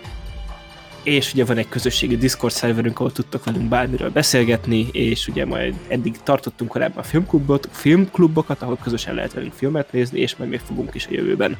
és 1.07 1.33
ugye 1.33 1.45
van 1.45 1.59
egy 1.59 1.69
közösségi 1.69 2.17
Discord 2.17 2.53
szerverünk, 2.53 2.99
ahol 2.99 3.13
tudtok 3.13 3.45
velünk 3.45 3.69
bármiről 3.69 4.11
beszélgetni, 4.11 4.89
és 4.93 5.29
ugye 5.29 5.45
majd 5.45 5.75
eddig 5.89 6.17
tartottunk 6.23 6.71
korábban 6.71 6.99
a 6.99 7.03
filmklubot, 7.03 7.69
filmklubokat, 7.73 8.63
ahol 8.63 8.79
közösen 8.83 9.15
lehet 9.15 9.33
velünk 9.33 9.53
filmet 9.53 9.93
nézni, 9.93 10.21
és 10.21 10.37
majd 10.37 10.51
még 10.51 10.61
fogunk 10.61 10.95
is 10.95 11.07
a 11.07 11.13
jövőben. 11.13 11.57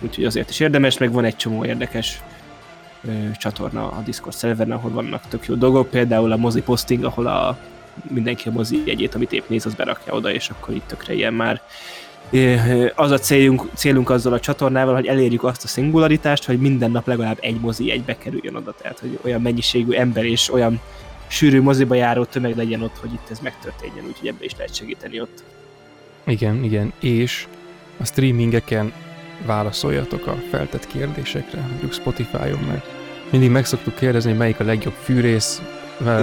Úgyhogy 0.00 0.24
azért 0.24 0.50
is 0.50 0.60
érdemes, 0.60 0.98
meg 0.98 1.12
van 1.12 1.24
egy 1.24 1.36
csomó 1.36 1.64
érdekes 1.64 2.20
ö, 3.04 3.10
csatorna 3.38 3.90
a 3.90 4.02
Discord 4.04 4.34
szerveren, 4.34 4.72
ahol 4.72 4.90
vannak 4.90 5.28
tök 5.28 5.46
jó 5.46 5.54
dolgok, 5.54 5.90
például 5.90 6.32
a 6.32 6.36
mozi 6.36 6.62
posting, 6.62 7.04
ahol 7.04 7.26
a 7.26 7.58
mindenki 8.08 8.48
a 8.48 8.52
mozi 8.52 8.82
jegyét, 8.84 9.14
amit 9.14 9.32
épp 9.32 9.48
néz, 9.48 9.66
az 9.66 9.74
berakja 9.74 10.12
oda, 10.12 10.32
és 10.32 10.50
akkor 10.50 10.74
itt 10.74 10.86
tökre 10.86 11.14
ilyen 11.14 11.34
már 11.34 11.60
az 12.94 13.10
a 13.10 13.18
célunk, 13.18 13.68
célunk 13.74 14.10
azzal 14.10 14.32
a 14.32 14.40
csatornával, 14.40 14.94
hogy 14.94 15.06
elérjük 15.06 15.44
azt 15.44 15.64
a 15.64 15.68
szingularitást, 15.68 16.44
hogy 16.44 16.60
minden 16.60 16.90
nap 16.90 17.06
legalább 17.06 17.38
egy 17.40 17.60
mozi 17.60 17.90
egybe 17.90 18.18
kerüljön 18.18 18.54
oda, 18.54 18.74
tehát 18.82 18.98
hogy 18.98 19.18
olyan 19.22 19.40
mennyiségű 19.40 19.92
ember 19.92 20.24
és 20.24 20.52
olyan 20.52 20.80
sűrű 21.26 21.62
moziba 21.62 21.94
járó 21.94 22.24
tömeg 22.24 22.56
legyen 22.56 22.82
ott, 22.82 22.96
hogy 23.00 23.12
itt 23.12 23.30
ez 23.30 23.38
megtörténjen, 23.38 24.04
úgyhogy 24.06 24.28
ebbe 24.28 24.44
is 24.44 24.52
lehet 24.56 24.74
segíteni 24.74 25.20
ott. 25.20 25.42
Igen, 26.24 26.64
igen, 26.64 26.92
és 27.00 27.46
a 28.00 28.04
streamingeken 28.04 28.92
válaszoljatok 29.46 30.26
a 30.26 30.36
feltett 30.50 30.86
kérdésekre, 30.86 31.60
mondjuk 31.60 31.92
Spotify-on, 31.92 32.64
mert 32.66 32.86
mindig 33.30 33.50
meg 33.50 33.64
szoktuk 33.64 33.94
kérdezni, 33.94 34.30
hogy 34.30 34.38
melyik 34.38 34.60
a 34.60 34.64
legjobb 34.64 34.94
fűrész, 35.02 35.62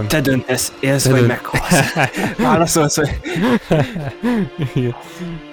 te 0.08 0.22
döntesz, 0.22 0.74
élsz 0.80 1.08
vagy 1.08 1.26
meghalsz. 1.26 1.94
Válaszolsz, 2.38 2.96
hogy... 2.96 3.10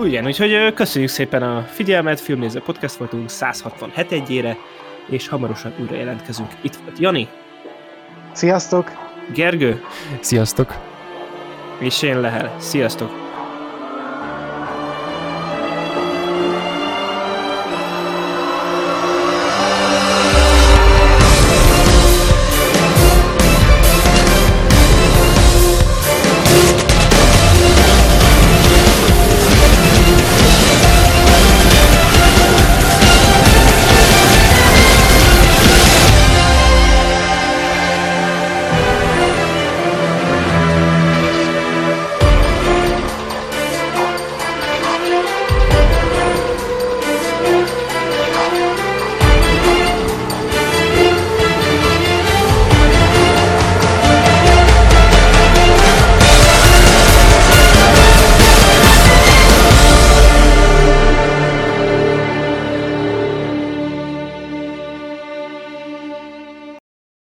Igen, 0.00 0.26
úgyhogy 0.26 0.74
köszönjük 0.74 1.10
szépen 1.10 1.42
a 1.42 1.62
figyelmet, 1.62 2.20
Filmnéző 2.20 2.60
Podcast 2.60 2.96
voltunk 2.96 3.28
167 3.28 4.12
egyére, 4.12 4.56
és 5.06 5.28
hamarosan 5.28 5.74
újra 5.80 5.96
jelentkezünk. 5.96 6.48
Itt 6.60 6.76
volt 6.76 6.98
Jani. 6.98 7.28
Sziasztok! 8.32 8.90
Gergő. 9.34 9.84
Sziasztok! 10.20 10.74
És 11.78 12.02
én 12.02 12.20
Lehel. 12.20 12.56
Sziasztok! 12.58 13.31